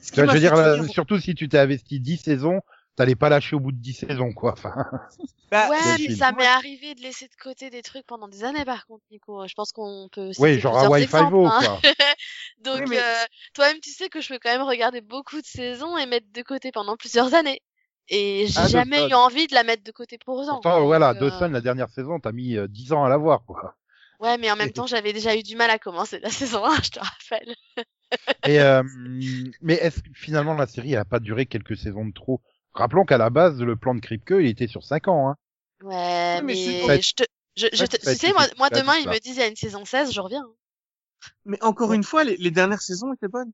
ce 0.01 0.11
qui 0.11 0.19
je 0.19 0.25
veux 0.25 0.39
dire, 0.39 0.55
là, 0.55 0.87
surtout 0.87 1.19
si 1.19 1.35
tu 1.35 1.49
t'es 1.49 1.59
investi 1.59 1.99
10 1.99 2.17
saisons, 2.17 2.61
t'allais 2.95 3.15
pas 3.15 3.29
lâcher 3.29 3.55
au 3.55 3.59
bout 3.59 3.71
de 3.71 3.77
10 3.77 3.93
saisons, 3.93 4.33
quoi. 4.33 4.53
Enfin, 4.53 4.73
bah, 5.51 5.69
Ouais, 5.69 5.97
mais 5.99 6.15
ça 6.15 6.31
m'est 6.31 6.45
arrivé 6.45 6.95
de 6.95 7.01
laisser 7.01 7.27
de 7.27 7.35
côté 7.41 7.69
des 7.69 7.81
trucs 7.81 8.05
pendant 8.05 8.27
des 8.27 8.43
années, 8.43 8.65
par 8.65 8.85
contre, 8.85 9.03
Nico. 9.11 9.47
Je 9.47 9.53
pense 9.53 9.71
qu'on 9.71 10.09
peut 10.11 10.31
ouais, 10.39 10.59
genre 10.59 10.77
Hawaii 10.77 11.07
Five-O, 11.07 11.45
hein. 11.45 11.59
quoi. 11.59 11.81
Donc, 12.63 12.81
Oui, 12.81 12.85
mais- 12.89 12.99
euh, 12.99 13.25
toi-même, 13.53 13.79
tu 13.79 13.91
sais 13.91 14.09
que 14.09 14.21
je 14.21 14.27
peux 14.29 14.39
quand 14.41 14.51
même 14.51 14.67
regarder 14.67 15.01
beaucoup 15.01 15.41
de 15.41 15.45
saisons 15.45 15.97
et 15.97 16.05
mettre 16.05 16.27
de 16.31 16.41
côté 16.41 16.71
pendant 16.71 16.97
plusieurs 16.97 17.33
années. 17.33 17.61
Et 18.09 18.47
j'ai 18.47 18.59
Ah, 18.59 18.67
jamais 18.67 18.97
Dawson. 18.97 19.09
eu 19.09 19.13
envie 19.13 19.47
de 19.47 19.53
la 19.53 19.63
mettre 19.63 19.83
de 19.83 19.91
côté 19.91 20.17
pour 20.17 20.37
autant. 20.39 20.53
Pourtant, 20.61 20.83
voilà, 20.85 21.13
Donc, 21.13 21.21
euh, 21.21 21.29
Dawson, 21.29 21.49
la 21.51 21.61
dernière 21.61 21.89
saison, 21.89 22.19
t'as 22.19 22.31
mis 22.31 22.57
euh, 22.57 22.67
10 22.67 22.91
ans 22.91 23.03
à 23.03 23.09
la 23.09 23.17
voir, 23.17 23.43
quoi. 23.45 23.75
Ouais, 24.19 24.37
mais 24.37 24.51
en 24.51 24.55
même 24.55 24.71
temps, 24.73 24.87
j'avais 24.87 25.13
déjà 25.13 25.35
eu 25.35 25.43
du 25.43 25.55
mal 25.55 25.69
à 25.69 25.79
commencer 25.79 26.19
la 26.19 26.29
saison 26.29 26.65
1, 26.65 26.81
je 26.81 26.89
te 26.89 26.99
rappelle. 26.99 27.55
Et, 28.45 28.59
euh, 28.59 28.83
mais 29.61 29.75
est-ce 29.75 30.01
que 30.01 30.09
finalement 30.13 30.53
la 30.55 30.67
série 30.67 30.93
elle 30.93 30.99
a 30.99 31.05
pas 31.05 31.19
duré 31.19 31.45
quelques 31.45 31.77
saisons 31.77 32.05
de 32.05 32.13
trop? 32.13 32.41
Rappelons 32.73 33.05
qu'à 33.05 33.17
la 33.17 33.29
base, 33.29 33.61
le 33.61 33.75
plan 33.75 33.95
de 33.95 33.99
Kripke, 33.99 34.35
il 34.39 34.47
était 34.47 34.67
sur 34.67 34.83
5 34.83 35.07
ans. 35.07 35.29
Hein. 35.29 35.35
Ouais, 35.81 36.41
mais 36.41 36.55
je 36.55 37.13
te, 37.13 37.23
je, 37.55 37.85
te- 37.85 37.97
tu 37.97 38.15
sais, 38.15 38.33
moi, 38.33 38.69
demain, 38.69 38.95
ils 38.97 39.07
me 39.09 39.19
disent 39.19 39.35
il 39.35 39.39
y 39.39 39.43
a 39.43 39.47
une 39.47 39.55
saison 39.55 39.85
16, 39.85 40.11
je 40.13 40.21
reviens. 40.21 40.45
mais 41.45 41.61
encore 41.63 41.93
une 41.93 42.03
fois, 42.03 42.23
les, 42.23 42.37
les 42.37 42.51
dernières 42.51 42.81
saisons 42.81 43.13
étaient 43.13 43.27
bonnes. 43.27 43.51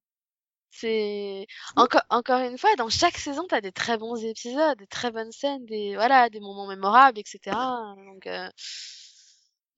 C'est 0.72 1.48
encore 1.78 2.04
encore 2.10 2.42
une 2.42 2.58
fois 2.58 2.76
dans 2.76 2.90
chaque 2.90 3.18
saison 3.18 3.46
t'as 3.48 3.62
des 3.62 3.72
très 3.72 3.98
bons 3.98 4.18
épisodes, 4.26 4.78
des 4.78 4.88
très 4.88 5.10
bonnes 5.10 5.32
scènes, 5.32 5.66
des 5.66 5.96
voilà 5.96 6.30
des 6.30 6.42
moments 6.42 6.68
mémorables, 6.68 7.18
etc. 7.18 7.56
Donc 7.96 8.28
euh, 8.28 8.50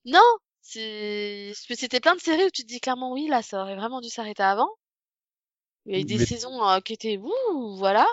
non, 0.06 0.20
c'était 0.70 2.00
plein 2.00 2.16
de 2.16 2.20
séries 2.20 2.46
où 2.46 2.50
tu 2.54 2.64
te 2.64 2.68
dis 2.68 2.80
clairement 2.80 3.14
oui 3.14 3.28
là 3.28 3.42
ça 3.42 3.62
aurait 3.62 3.76
vraiment 3.76 4.02
dû 4.02 4.10
s'arrêter 4.10 4.44
avant. 4.44 4.70
Il 5.86 5.94
y 5.94 5.98
a 5.98 6.02
eu 6.02 6.04
des 6.04 6.18
Mais- 6.18 6.26
saisons 6.26 6.68
euh, 6.68 6.80
qui 6.82 6.94
étaient 6.94 7.18
ouh 7.18 7.76
voilà 7.78 8.06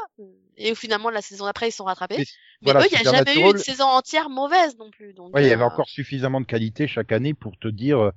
et 0.57 0.71
où 0.73 0.75
finalement 0.77 1.11
la 1.11 1.23
saison 1.23 1.45
d'après 1.47 1.69
ils 1.69 1.73
sont 1.73 1.85
rattrapés. 1.85 2.19
Mais 2.19 2.25
Mais, 2.63 2.73
voilà, 2.73 2.81
eux 2.85 2.89
il 2.91 2.93
y 2.93 3.07
a 3.09 3.11
jamais 3.11 3.35
eu 3.35 3.51
une 3.51 3.59
saison 3.59 3.85
entière 3.87 4.31
mauvaise 4.31 4.77
non 4.79 4.91
plus. 4.91 5.13
Donc 5.13 5.35
Ouais, 5.35 5.45
il 5.45 5.49
y 5.49 5.53
avait 5.53 5.63
euh, 5.63 5.67
encore 5.67 5.89
suffisamment 5.89 6.41
de 6.41 6.47
qualité 6.47 6.87
chaque 6.87 7.11
année 7.11 7.35
pour 7.35 7.59
te 7.59 7.67
dire, 7.67 7.99
euh, 7.99 8.11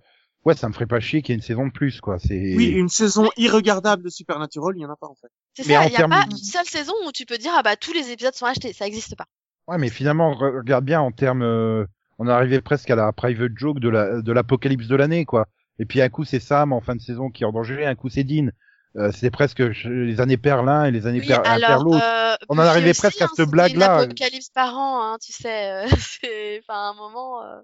ouais, 0.46 0.56
ça 0.56 0.68
me 0.68 0.74
ferait 0.74 0.86
pas 0.86 1.00
chier 1.00 1.24
qu'il 1.24 1.34
y 1.34 1.34
ait 1.34 1.38
une 1.40 1.42
saison 1.44 1.66
de 1.66 1.72
plus, 1.72 2.00
quoi. 2.02 2.20
C'est. 2.20 2.54
Oui, 2.56 2.68
une 2.68 2.90
saison 2.90 3.32
irregardable 3.38 4.04
de 4.04 4.10
Supernatural, 4.10 4.76
il 4.78 4.82
y 4.82 4.86
en 4.86 4.92
a 4.92 4.96
pas 4.96 5.08
en 5.08 5.16
fait. 5.16 5.28
c'est 5.56 5.66
mais 5.68 5.74
ça, 5.74 5.86
il 5.88 5.92
y 5.92 5.96
a 5.96 5.98
termes- 5.98 6.12
pas 6.12 6.26
une 6.30 6.38
seule 6.38 6.66
saison 6.68 6.94
où 7.08 7.12
tu 7.12 7.26
peux 7.26 7.40
dire 7.40 7.54
ah 7.56 7.64
bah 7.64 7.76
tous 7.76 7.94
les 7.94 8.12
épisodes 8.12 8.36
sont 8.36 8.46
achetés, 8.46 8.74
ça 8.74 8.86
existe 8.86 9.16
pas. 9.16 9.26
Ouais, 9.68 9.80
mais 9.80 9.90
finalement, 9.90 10.32
re- 10.36 10.58
regarde 10.60 10.86
bien 10.86 11.02
en 11.02 11.12
termes, 11.12 11.42
euh, 11.42 11.84
on 12.20 12.28
est 12.28 12.32
arrivé 12.32 12.61
presque 12.61 12.89
à 12.89 12.95
la 12.95 13.11
private 13.13 13.51
joke 13.55 13.80
de 13.80 13.89
la 13.89 14.22
de 14.22 14.32
l'apocalypse 14.32 14.88
de 14.88 14.95
l'année, 14.95 15.26
quoi. 15.26 15.47
Et 15.80 15.86
puis 15.86 16.01
un 16.01 16.09
coup 16.09 16.24
c'est 16.26 16.39
Sam 16.39 16.74
en 16.74 16.82
fin 16.82 16.95
de 16.95 17.01
saison 17.01 17.30
qui 17.30 17.43
est 17.43 17.45
en 17.45 17.51
danger, 17.51 17.86
un 17.86 17.95
coup 17.95 18.09
c'est 18.09 18.24
Dean. 18.24 18.49
Euh, 18.95 19.11
c'est 19.11 19.30
presque 19.30 19.59
les 19.59 20.20
années 20.22 20.38
perdent 20.38 20.65
l'un 20.65 20.86
et 20.86 20.91
les 20.91 21.05
années 21.05 21.20
Oui, 21.20 21.32
alors, 21.32 21.84
l'autre. 21.84 22.01
euh, 22.03 22.36
On 22.49 22.55
en 22.57 22.61
arrivait 22.61 22.89
aussi, 22.91 23.01
presque 23.01 23.22
à 23.22 23.28
cette 23.36 23.49
blague-là. 23.49 23.97
Une 23.97 24.03
apocalypse 24.05 24.49
par 24.49 24.76
an, 24.76 25.03
hein, 25.13 25.18
tu 25.22 25.32
sais. 25.34 25.72
euh, 25.72 25.88
c'est, 25.99 26.59
enfin, 26.63 26.74
à 26.88 26.89
un 26.89 26.93
moment, 26.95 27.43
euh, 27.43 27.59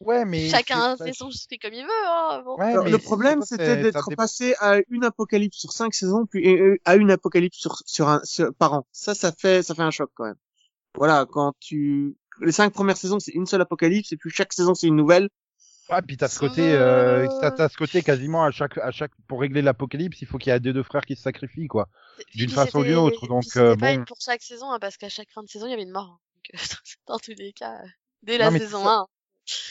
Ouais, 0.00 0.24
mais 0.24 0.48
chacun 0.48 0.96
fait 0.96 1.12
son 1.12 1.28
truc 1.28 1.60
comme 1.60 1.74
il 1.74 1.84
veut. 1.84 1.90
Hein, 2.08 2.42
bon. 2.44 2.56
Ouais, 2.56 2.90
le 2.90 2.98
problème, 2.98 3.42
c'était 3.42 3.76
d'être 3.76 4.08
passé 4.16 4.54
à 4.60 4.78
une 4.88 5.04
apocalypse 5.04 5.58
sur 5.58 5.72
cinq 5.72 5.94
saisons, 5.94 6.26
puis 6.26 6.58
à 6.84 6.96
une 6.96 7.10
apocalypse 7.10 7.56
sur, 7.58 7.76
sur 7.86 8.08
un, 8.08 8.20
sur- 8.24 8.52
par 8.54 8.72
an. 8.72 8.86
Ça, 8.92 9.14
ça 9.14 9.30
fait, 9.30 9.62
ça 9.62 9.74
fait 9.76 9.82
un 9.82 9.90
choc 9.92 10.10
quand 10.14 10.24
même. 10.24 10.34
Voilà, 10.96 11.24
quand 11.30 11.52
tu, 11.60 12.16
les 12.40 12.52
cinq 12.52 12.72
premières 12.72 12.96
saisons, 12.96 13.20
c'est 13.20 13.32
une 13.32 13.46
seule 13.46 13.60
apocalypse, 13.60 14.12
et 14.12 14.16
puis 14.16 14.30
chaque 14.30 14.52
saison, 14.52 14.74
c'est 14.74 14.86
une 14.86 14.96
nouvelle. 14.96 15.28
Ouais, 15.90 16.00
puis 16.00 16.16
t'as 16.16 16.28
ce 16.28 16.38
côté, 16.38 16.72
euh, 16.74 17.26
t'as, 17.40 17.50
t'as 17.50 17.68
ce 17.68 17.76
côté 17.76 18.02
quasiment 18.02 18.44
à 18.44 18.50
chaque, 18.50 18.78
à 18.78 18.90
chaque, 18.92 19.10
pour 19.28 19.40
régler 19.40 19.60
l'apocalypse, 19.62 20.22
il 20.22 20.26
faut 20.26 20.38
qu'il 20.38 20.52
y 20.52 20.56
ait 20.56 20.60
des 20.60 20.72
deux 20.72 20.82
frères 20.82 21.04
qui 21.04 21.16
se 21.16 21.22
sacrifient, 21.22 21.66
quoi. 21.66 21.88
d'une 22.34 22.50
façon 22.50 22.78
ou 22.80 22.84
d'une 22.84 22.94
autre, 22.94 23.26
donc, 23.26 23.44
c'était 23.44 23.58
euh, 23.60 23.76
pas 23.76 23.96
bon. 23.96 24.04
pour 24.04 24.16
chaque 24.20 24.42
saison, 24.42 24.70
hein, 24.72 24.78
parce 24.80 24.96
qu'à 24.96 25.08
chaque 25.08 25.30
fin 25.30 25.42
de 25.42 25.48
saison, 25.48 25.66
il 25.66 25.70
y 25.70 25.74
avait 25.74 25.82
une 25.82 25.90
mort. 25.90 26.08
hein. 26.14 26.18
Donc, 26.36 26.54
euh, 26.54 26.58
dans 27.08 27.18
tous 27.18 27.34
les 27.36 27.52
cas, 27.52 27.82
euh, 27.82 27.86
dès 28.22 28.38
la 28.38 28.50
Non, 28.50 28.58
saison 28.58 28.84
ça- 28.84 28.90
1. 28.90 29.06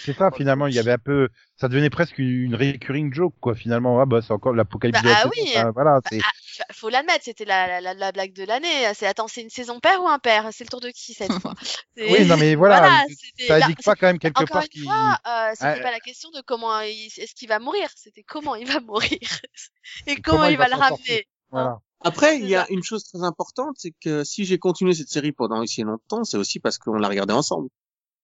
C'est 0.03 0.13
ça, 0.17 0.31
finalement, 0.31 0.67
il 0.67 0.73
y 0.75 0.79
avait 0.79 0.91
un 0.93 0.97
peu, 0.97 1.29
ça 1.57 1.67
devenait 1.67 1.89
presque 1.89 2.17
une, 2.17 2.55
recurring 2.55 3.13
joke, 3.13 3.35
quoi, 3.39 3.55
finalement. 3.55 3.99
Ah, 4.01 4.05
bah, 4.05 4.21
c'est 4.21 4.33
encore 4.33 4.53
l'apocalypse 4.53 4.99
Bah, 4.99 5.01
de 5.01 5.09
la 5.09 5.15
ah 5.15 5.27
oui. 5.27 5.55
Enfin, 5.55 5.71
voilà, 5.71 5.99
c'est, 6.09 6.25
Fa- 6.57 6.65
Faut 6.73 6.89
l'admettre, 6.89 7.23
c'était 7.25 7.45
la, 7.45 7.79
la, 7.81 7.93
la 7.93 8.11
blague 8.11 8.33
de 8.33 8.43
l'année. 8.43 8.93
C'est 8.93 9.07
attends, 9.07 9.27
c'est 9.27 9.41
une 9.41 9.49
saison 9.49 9.79
père 9.79 10.01
ou 10.03 10.07
un 10.07 10.19
père 10.19 10.49
C'est 10.51 10.63
le 10.65 10.69
tour 10.69 10.81
de 10.81 10.89
qui 10.89 11.13
cette 11.13 11.33
fois? 11.33 11.53
Oui, 12.03 12.25
non, 12.25 12.37
mais 12.37 12.55
voilà, 12.55 12.89
c'était 13.07 13.47
ça 13.47 13.55
indique 13.57 13.83
pas 13.83 13.95
quand 13.95 14.07
même 14.07 14.19
quelque 14.19 14.43
Encore 14.43 14.53
part 14.53 14.63
une 14.63 14.69
qu'il, 14.69 14.83
fois, 14.83 15.19
euh, 15.27 15.53
c'était 15.55 15.79
Ah, 15.79 15.81
pas 15.81 15.91
la 15.91 15.99
question 15.99 16.29
de 16.31 16.41
comment 16.41 16.79
il- 16.81 17.07
est-ce 17.17 17.35
qu'il 17.35 17.49
va 17.49 17.59
mourir, 17.59 17.89
c'était 17.95 18.23
comment 18.23 18.55
il 18.55 18.67
va 18.67 18.79
mourir? 18.79 19.09
Et 20.07 20.17
comment 20.21 20.45
comment, 20.45 20.47
il 20.47 20.55
il 20.55 20.57
va 20.57 20.65
va 20.65 20.67
le 20.67 20.75
ramener? 20.75 21.27
voilà. 21.51 21.79
Après, 22.03 22.39
il 22.39 22.47
y 22.47 22.55
a 22.55 22.65
une 22.71 22.83
chose 22.83 23.03
très 23.05 23.23
importante, 23.23 23.75
c'est 23.77 23.93
que 24.01 24.23
si 24.23 24.45
j'ai 24.45 24.57
continué 24.57 24.93
cette 24.93 25.09
série 25.09 25.31
pendant 25.31 25.61
aussi 25.61 25.83
longtemps, 25.83 26.23
c'est 26.23 26.37
aussi 26.37 26.59
parce 26.59 26.77
qu'on 26.79 26.93
l'a 26.95 27.07
regardé 27.09 27.33
ensemble. 27.33 27.69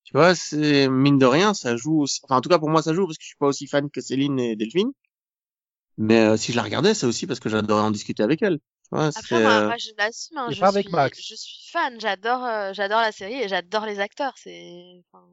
Tu 0.07 0.13
vois, 0.13 0.33
c'est 0.33 0.89
mine 0.89 1.19
de 1.19 1.27
rien, 1.27 1.53
ça 1.53 1.75
joue 1.77 2.01
aussi. 2.01 2.19
Enfin, 2.23 2.37
en 2.37 2.41
tout 2.41 2.49
cas 2.49 2.57
pour 2.59 2.69
moi, 2.69 2.81
ça 2.81 2.93
joue 2.95 3.05
parce 3.05 3.17
que 3.17 3.23
je 3.23 3.27
suis 3.27 3.35
pas 3.37 3.45
aussi 3.47 3.67
fan 3.67 3.89
que 3.91 4.01
Céline 4.01 4.39
et 4.39 4.55
Delphine. 4.55 4.91
Mais 5.97 6.19
euh, 6.19 6.37
si 6.37 6.51
je 6.51 6.57
la 6.57 6.63
regardais, 6.63 6.93
c'est 6.93 7.05
aussi 7.05 7.27
parce 7.27 7.39
que 7.39 7.49
j'adorais 7.49 7.81
en 7.81 7.91
discuter 7.91 8.23
avec 8.23 8.41
elle. 8.41 8.57
Tu 8.57 8.89
vois, 8.91 9.11
Après 9.13 9.35
c'est, 9.35 9.43
moi, 9.43 9.61
euh, 9.61 9.67
moi, 9.67 9.77
je 9.77 9.89
l'assume, 9.97 10.37
hein, 10.37 10.49
je 10.51 10.59
pas 10.59 10.67
avec 10.69 10.85
suis 10.85 10.93
Max. 10.93 11.19
je 11.29 11.35
suis 11.35 11.69
fan, 11.71 11.99
j'adore 11.99 12.45
euh, 12.45 12.71
j'adore 12.73 13.01
la 13.01 13.11
série 13.11 13.41
et 13.41 13.47
j'adore 13.49 13.85
les 13.85 13.99
acteurs, 13.99 14.33
c'est 14.37 15.01
enfin, 15.11 15.25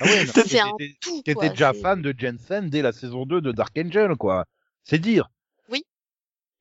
Ah 0.00 0.06
ouais, 0.06 0.26
c'est 0.26 0.58
un 0.58 0.72
tout 1.00 1.22
déjà 1.40 1.72
c'est- 1.72 1.80
fan 1.82 2.02
de 2.02 2.14
Jensen 2.18 2.68
dès 2.68 2.82
la 2.82 2.92
saison 2.92 3.26
2 3.26 3.40
de 3.40 3.52
Dark 3.52 3.76
Angel, 3.78 4.16
quoi. 4.16 4.44
C'est 4.82 4.98
dire. 4.98 5.30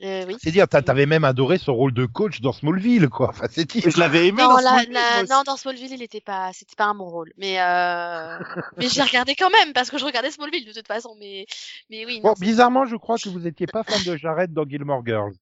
Euh, 0.03 0.25
oui. 0.27 0.35
C'est 0.43 0.51
dire, 0.51 0.67
t'a- 0.67 0.81
t'avais 0.81 1.05
même 1.05 1.23
adoré 1.23 1.57
son 1.57 1.73
rôle 1.73 1.93
de 1.93 2.05
coach 2.05 2.41
dans 2.41 2.51
Smallville, 2.51 3.07
quoi. 3.07 3.29
Enfin, 3.29 3.45
c'est 3.49 3.63
dire. 3.65 3.89
je 3.89 3.97
l'avais 3.99 4.27
aimé 4.27 4.41
Non, 4.41 4.49
dans 4.49 4.57
la, 4.57 5.23
non, 5.29 5.43
dans 5.45 5.55
Smallville, 5.55 5.93
il 5.93 6.01
était 6.01 6.19
pas, 6.19 6.51
c'était 6.51 6.75
pas 6.75 6.85
un 6.85 6.95
bon 6.95 7.09
rôle. 7.09 7.31
Mais, 7.37 7.61
euh, 7.61 8.37
mais 8.77 8.89
j'ai 8.89 9.01
regardé 9.01 9.33
quand 9.35 9.49
même 9.49 9.71
parce 9.71 9.89
que 9.89 9.97
je 9.97 10.03
regardais 10.03 10.29
Smallville 10.31 10.65
de 10.65 10.73
toute 10.73 10.87
façon. 10.87 11.15
Mais, 11.19 11.45
mais 11.89 12.05
oui. 12.05 12.19
Bon, 12.21 12.29
non, 12.29 12.33
bizarrement, 12.37 12.85
je 12.85 12.97
crois 12.97 13.17
que 13.17 13.29
vous 13.29 13.47
étiez 13.47 13.65
pas 13.67 13.83
fan 13.83 14.03
de 14.03 14.17
Jared 14.17 14.51
dans 14.51 14.67
Gilmore 14.67 15.05
Girls. 15.05 15.33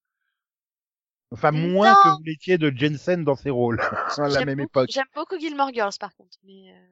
Enfin, 1.34 1.52
moins 1.52 1.90
Non. 1.92 1.96
que 2.04 2.08
vous 2.18 2.24
l'étiez 2.26 2.58
de 2.58 2.72
Jensen 2.76 3.24
dans 3.24 3.36
ses 3.36 3.50
rôles, 3.50 3.80
à 4.18 4.28
la 4.28 4.30
j'aime 4.30 4.46
même 4.46 4.58
beaucoup- 4.58 4.82
époque. 4.82 4.90
J'aime 4.92 5.06
beaucoup 5.16 5.40
Gilmore 5.40 5.72
Girls 5.74 5.94
par 6.00 6.14
contre. 6.16 6.38
Mais, 6.44 6.72
euh, 6.72 6.88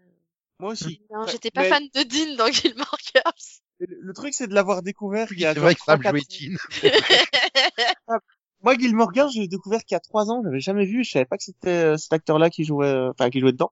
Moi 0.59 0.71
aussi. 0.71 1.01
non, 1.11 1.27
j'étais 1.27 1.51
pas 1.51 1.61
mais 1.63 1.69
fan 1.69 1.83
de 1.93 2.03
Dean 2.03 2.35
dans 2.37 2.47
Gilmore 2.51 2.97
Girls. 3.13 3.59
Le, 3.79 4.13
truc, 4.13 4.33
c'est 4.33 4.47
de 4.47 4.53
l'avoir 4.53 4.81
découvert 4.81 5.27
il 5.31 5.39
y 5.39 5.45
a 5.45 5.53
C'est 5.53 5.59
vrai 5.59 5.75
que 5.75 5.81
ça 5.81 5.97
me 5.97 6.03
3-4 6.03 6.57
jouait. 6.81 6.91
Moi, 8.61 8.75
Gilmore 8.77 9.13
Girls, 9.13 9.31
je 9.33 9.39
l'ai 9.39 9.47
découvert 9.47 9.79
qu'il 9.79 9.95
y 9.95 9.97
a 9.97 10.01
trois 10.01 10.29
ans. 10.29 10.41
J'avais 10.43 10.59
jamais 10.59 10.85
vu. 10.85 11.03
Je 11.05 11.11
savais 11.11 11.25
pas 11.25 11.37
que 11.37 11.43
c'était 11.43 11.93
euh, 11.93 11.97
cet 11.97 12.11
acteur-là 12.11 12.49
qui 12.49 12.65
jouait, 12.65 12.87
euh, 12.87 13.11
enfin, 13.11 13.29
qui 13.29 13.39
jouait 13.39 13.53
dedans. 13.53 13.71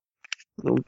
Donc, 0.64 0.80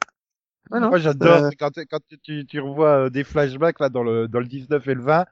ouais, 0.71 0.79
non. 0.79 0.89
Moi, 0.89 0.99
j'adore 0.99 1.45
Euh, 1.45 1.49
quand, 1.59 1.71
quand 1.89 1.99
tu, 2.23 2.45
tu 2.45 2.59
revois 2.61 3.05
euh, 3.05 3.09
des 3.09 3.25
flashbacks 3.25 3.79
là 3.81 3.89
dans 3.89 4.03
le, 4.03 4.29
dans 4.29 4.39
le 4.39 4.45
19 4.45 4.87
et 4.87 4.93
le 4.93 5.01
20 5.01 5.25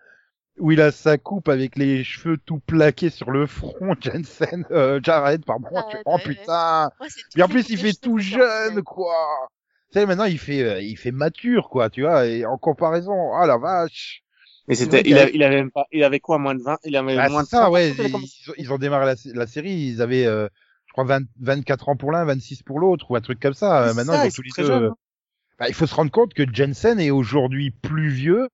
où 0.60 0.72
il 0.72 0.82
a 0.82 0.92
sa 0.92 1.18
coupe 1.18 1.50
avec 1.50 1.76
les 1.76 2.04
cheveux 2.04 2.38
tout 2.38 2.60
plaqués 2.60 3.10
sur 3.10 3.32
le 3.32 3.46
front, 3.46 3.96
Jensen, 4.02 4.66
euh, 4.72 5.00
Jared, 5.04 5.46
pardon. 5.46 5.68
Jared, 5.72 5.90
tu- 5.92 5.98
oh 6.06 6.16
ouais. 6.16 6.24
putain. 6.24 6.90
Moi, 7.00 7.08
Puis 7.34 7.44
en 7.44 7.48
plus, 7.48 7.70
il 7.70 7.78
fait 7.78 7.94
tout 7.94 8.18
jeune, 8.18 8.78
ouais. 8.78 8.84
quoi. 8.84 9.48
Tu 9.92 10.00
sais, 10.00 10.06
maintenant, 10.06 10.26
il 10.26 10.38
fait, 10.40 10.62
euh, 10.64 10.82
il 10.82 10.98
fait 10.98 11.12
mature, 11.12 11.70
quoi, 11.70 11.90
tu 11.90 12.02
vois, 12.02 12.26
et 12.26 12.46
en 12.46 12.58
comparaison, 12.58 13.34
ah 13.34 13.46
la 13.48 13.58
vache. 13.58 14.22
Mais 14.68 14.76
c'était, 14.76 15.00
il, 15.00 15.04
qu'il 15.04 15.18
a- 15.18 15.30
il 15.30 15.44
avait 15.44 15.56
même 15.56 15.72
pas, 15.72 15.86
il 15.94 16.04
avait 16.04 16.20
quoi, 16.20 16.38
moins 16.40 16.56
de 16.56 16.62
20, 16.62 16.78
il 16.84 16.96
avait 16.98 17.18
Ah, 17.18 17.30
moins 17.30 17.44
de 17.44 17.48
ça, 17.48 17.62
30 17.62 17.74
ouais. 17.74 17.92
il 17.92 18.06
Ils, 18.06 18.54
ils 18.58 18.74
ont 18.74 18.78
démarré 18.78 19.06
la, 19.06 19.16
la 19.34 19.48
série, 19.48 19.72
ils 19.72 20.02
avaient, 20.02 20.26
euh, 20.26 20.48
je 20.88 20.92
crois, 20.92 21.06
20 21.06 21.26
24 21.40 21.88
ans 21.90 21.96
pour 21.96 22.12
l'un, 22.12 22.26
26 22.26 22.64
pour 22.64 22.80
l'autre, 22.80 23.10
ou 23.10 23.16
un 23.16 23.22
truc 23.22 23.40
comme 23.40 23.54
ça. 23.54 23.84
Euh, 23.88 23.94
Maintenant, 23.94 24.14
ça, 24.14 24.26
ils 24.26 24.28
ont 24.28 24.32
tous 24.32 24.42
les 24.42 24.52
deux. 24.64 24.72
euh, 24.72 24.90
hein. 24.90 24.96
bah, 25.58 25.70
il 25.70 25.74
faut 25.74 25.88
se 25.88 25.96
rendre 25.96 26.12
compte 26.12 26.34
que 26.34 26.44
Jensen 26.52 27.00
est 27.00 27.12
aujourd'hui 27.12 27.72
plus 27.72 28.10
vieux 28.10 28.50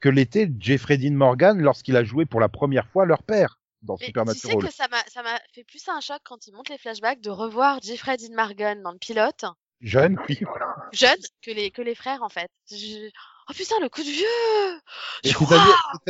que 0.00 0.10
l'était 0.10 0.50
Jeffrey 0.60 0.98
Dean 0.98 1.12
Morgan 1.14 1.58
lorsqu'il 1.62 1.96
a 1.96 2.04
joué 2.04 2.26
pour 2.26 2.40
la 2.40 2.50
première 2.50 2.86
fois 2.88 3.06
leur 3.06 3.22
père 3.22 3.58
dans 3.82 3.94
Mais 3.94 4.00
tu 4.00 4.04
sais 4.04 4.06
Supernatural. 4.08 4.58
que 4.58 4.70
ça 4.74 4.86
m'a, 4.88 5.02
ça 5.08 5.22
m'a 5.22 5.38
fait 5.54 5.64
plus 5.64 5.88
un 5.88 6.00
choc 6.00 6.18
quand 6.24 6.46
ils 6.46 6.52
montent 6.52 6.68
les 6.68 6.76
flashbacks 6.78 7.22
de 7.22 7.30
revoir 7.30 7.80
Jeffrey 7.82 8.18
Dean 8.18 8.34
Morgan 8.34 8.82
dans 8.82 8.92
le 8.92 8.98
pilote, 8.98 9.46
Jeune, 9.84 10.18
oui, 10.28 10.38
voilà. 10.46 10.74
jeune, 10.92 11.18
que 11.42 11.50
les, 11.52 11.70
que 11.70 11.82
les 11.82 11.94
frères 11.94 12.22
en 12.24 12.28
fait. 12.28 12.48
Je- 12.70 13.08
Oh 13.48 13.52
putain, 13.54 13.74
le 13.82 13.90
coup 13.90 14.00
de 14.00 14.06
vieux! 14.08 14.80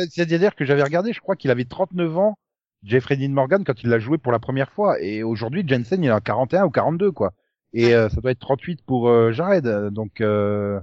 C'est-à-dire 0.09 0.55
que 0.55 0.63
j'avais 0.65 0.83
regardé, 0.83 1.11
je 1.13 1.19
crois 1.19 1.35
qu'il 1.35 1.51
avait 1.51 1.65
39 1.65 2.17
ans, 2.17 2.37
Jeffrey 2.83 3.17
Dean 3.17 3.29
Morgan, 3.29 3.63
quand 3.65 3.83
il 3.83 3.89
l'a 3.89 3.99
joué 3.99 4.17
pour 4.17 4.31
la 4.31 4.39
première 4.39 4.71
fois. 4.71 5.01
Et 5.01 5.21
aujourd'hui, 5.23 5.63
Jensen, 5.67 6.01
il 6.03 6.11
a 6.11 6.21
41 6.21 6.65
ou 6.65 6.69
42, 6.69 7.11
quoi. 7.11 7.31
Et 7.73 7.93
euh, 7.93 8.07
ça 8.09 8.21
doit 8.21 8.31
être 8.31 8.39
38 8.39 8.81
pour 8.85 9.09
euh, 9.09 9.33
Jared. 9.33 9.67
Donc, 9.89 10.21
euh, 10.21 10.79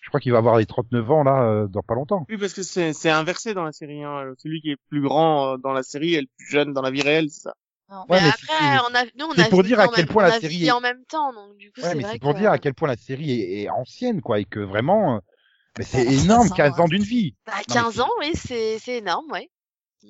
je 0.00 0.08
crois 0.08 0.18
qu'il 0.20 0.32
va 0.32 0.38
avoir 0.38 0.56
les 0.56 0.64
39 0.66 1.10
ans 1.10 1.24
là 1.24 1.42
euh, 1.42 1.66
dans 1.68 1.82
pas 1.82 1.94
longtemps. 1.94 2.24
Oui, 2.30 2.38
parce 2.38 2.54
que 2.54 2.62
c'est 2.62 2.92
c'est 2.94 3.10
inversé 3.10 3.52
dans 3.52 3.64
la 3.64 3.72
série. 3.72 4.02
Hein. 4.02 4.32
Celui 4.38 4.62
qui 4.62 4.70
est 4.70 4.78
plus 4.88 5.02
grand 5.02 5.52
euh, 5.52 5.56
dans 5.58 5.72
la 5.72 5.82
série 5.82 6.14
est 6.14 6.22
le 6.22 6.28
plus 6.38 6.46
jeune 6.48 6.72
dans 6.72 6.80
la 6.82 6.90
vie 6.90 7.02
réelle, 7.02 7.28
c'est 7.28 7.42
ça. 7.42 7.54
Non. 7.92 8.00
Ouais, 8.08 8.20
mais 8.20 8.20
mais 8.22 8.28
après, 8.28 8.46
c'est- 8.58 8.90
on 8.90 8.94
a, 8.94 9.04
nous, 9.18 9.26
on 9.26 9.38
a 9.42 9.48
pour 9.50 9.62
dire 9.62 9.78
à 9.78 9.88
quel 9.88 10.06
point 10.06 10.22
la 10.22 10.40
série 10.40 10.64
est- 10.66 10.70
en 10.70 10.80
même 10.80 11.04
temps, 11.04 11.32
donc 11.34 11.56
du 11.58 11.70
coup, 11.72 11.82
Ouais, 11.82 11.92
c'est 12.10 12.18
pour 12.20 12.32
que- 12.32 12.38
dire 12.38 12.50
à 12.50 12.58
quel 12.58 12.72
point 12.74 12.88
la 12.88 12.96
série 12.96 13.30
est, 13.32 13.62
est 13.64 13.68
ancienne 13.68 14.22
quoi 14.22 14.40
et 14.40 14.46
que 14.46 14.60
vraiment, 14.60 15.16
euh, 15.16 15.18
mais 15.78 15.84
c'est 15.84 16.04
Bah, 16.06 16.10
énorme, 16.12 16.48
15 16.48 16.52
ans, 16.52 16.54
15 16.56 16.80
ans 16.80 16.84
hein. 16.84 16.88
d'une 16.88 17.02
vie, 17.02 17.36
Bah, 17.44 17.52
mais 17.58 17.64
15 17.74 17.94
c'est- 17.94 18.00
ans, 18.00 18.08
oui, 18.20 18.32
c'est, 18.34 18.78
c'est 18.78 18.96
énorme, 18.98 19.30
ouais. 19.30 19.50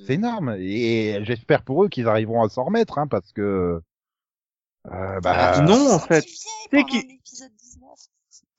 c'est 0.06 0.14
énorme. 0.14 0.54
Et 0.60 1.24
j'espère 1.24 1.64
pour 1.64 1.82
eux 1.84 1.88
qu'ils 1.88 2.06
arriveront 2.06 2.44
à 2.44 2.48
s'en 2.48 2.64
remettre, 2.64 2.98
hein, 2.98 3.08
parce 3.08 3.32
que 3.32 3.80
euh, 4.90 5.20
bah, 5.20 5.52
Ah, 5.56 5.60
non, 5.62 5.92
en 5.92 5.98
fait. 5.98 6.24
19. 6.72 7.48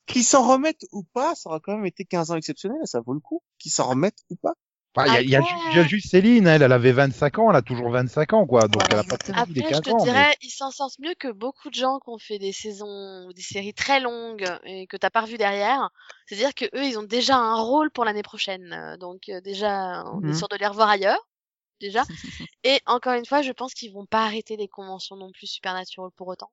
Qu'ils 0.06 0.24
s'en 0.24 0.46
remettent 0.46 0.84
ou 0.92 1.02
pas, 1.02 1.34
ça 1.34 1.48
aura 1.48 1.60
quand 1.60 1.74
même 1.76 1.86
été 1.86 2.04
15 2.04 2.30
ans 2.30 2.36
exceptionnels, 2.36 2.76
ça 2.84 3.00
vaut 3.00 3.14
le 3.14 3.20
coup. 3.20 3.40
Qu'ils 3.58 3.72
s'en 3.72 3.88
remettent 3.88 4.22
ou 4.28 4.36
pas. 4.36 4.52
Enfin, 4.96 5.08
il 5.08 5.12
y 5.12 5.16
a, 5.16 5.20
il 5.22 5.30
y 5.30 5.34
il 5.70 5.74
y 5.76 5.78
a 5.78 5.84
juste 5.84 6.10
Céline, 6.10 6.46
elle, 6.46 6.62
elle 6.62 6.72
avait 6.72 6.92
25 6.92 7.38
ans, 7.38 7.50
elle 7.50 7.56
a 7.56 7.62
toujours 7.62 7.90
25 7.90 8.32
ans, 8.32 8.46
quoi. 8.46 8.68
Donc 8.68 8.82
elle 8.88 8.98
a 8.98 9.04
pas 9.04 9.16
Après, 9.34 9.72
je 9.72 9.80
15 9.80 9.80
te 9.80 9.90
ans. 9.90 10.06
mais- 10.06 10.12
dirais, 10.12 10.36
ils 10.42 10.50
s'en 10.50 10.70
sortent 10.70 10.98
mieux 11.00 11.14
que 11.14 11.28
beaucoup 11.32 11.68
de 11.70 11.74
gens 11.74 11.98
qui 11.98 12.08
ont 12.10 12.18
fait 12.18 12.38
des 12.38 12.52
saisons 12.52 13.26
ou 13.26 13.32
des 13.32 13.42
séries 13.42 13.74
très 13.74 14.00
longues 14.00 14.46
et 14.64 14.86
que 14.86 14.96
t'as 14.96 15.10
pas 15.10 15.22
revu 15.22 15.36
derrière. 15.36 15.90
C'est-à-dire 16.26 16.54
que 16.54 16.64
eux, 16.76 16.84
ils 16.84 16.98
ont 16.98 17.02
déjà 17.02 17.36
un 17.36 17.60
rôle 17.60 17.90
pour 17.90 18.04
l'année 18.04 18.22
prochaine. 18.22 18.72
Euh, 18.72 18.96
Donc 18.96 19.28
euh, 19.28 19.40
déjà, 19.40 20.04
on 20.06 20.20
est 20.20 20.32
Mhm. 20.32 20.38
sûr 20.38 20.48
de 20.48 20.56
les 20.56 20.66
revoir 20.66 20.88
ailleurs, 20.88 21.20
déjà. 21.80 22.04
Et 22.64 22.80
encore 22.86 23.14
une 23.14 23.26
fois, 23.26 23.42
je 23.42 23.52
pense 23.52 23.74
qu'ils 23.74 23.92
vont 23.92 24.06
pas 24.06 24.24
arrêter 24.26 24.56
les 24.56 24.68
conventions 24.68 25.16
non 25.16 25.32
plus 25.32 25.46
Supernatural 25.48 26.10
pour 26.16 26.28
autant. 26.28 26.50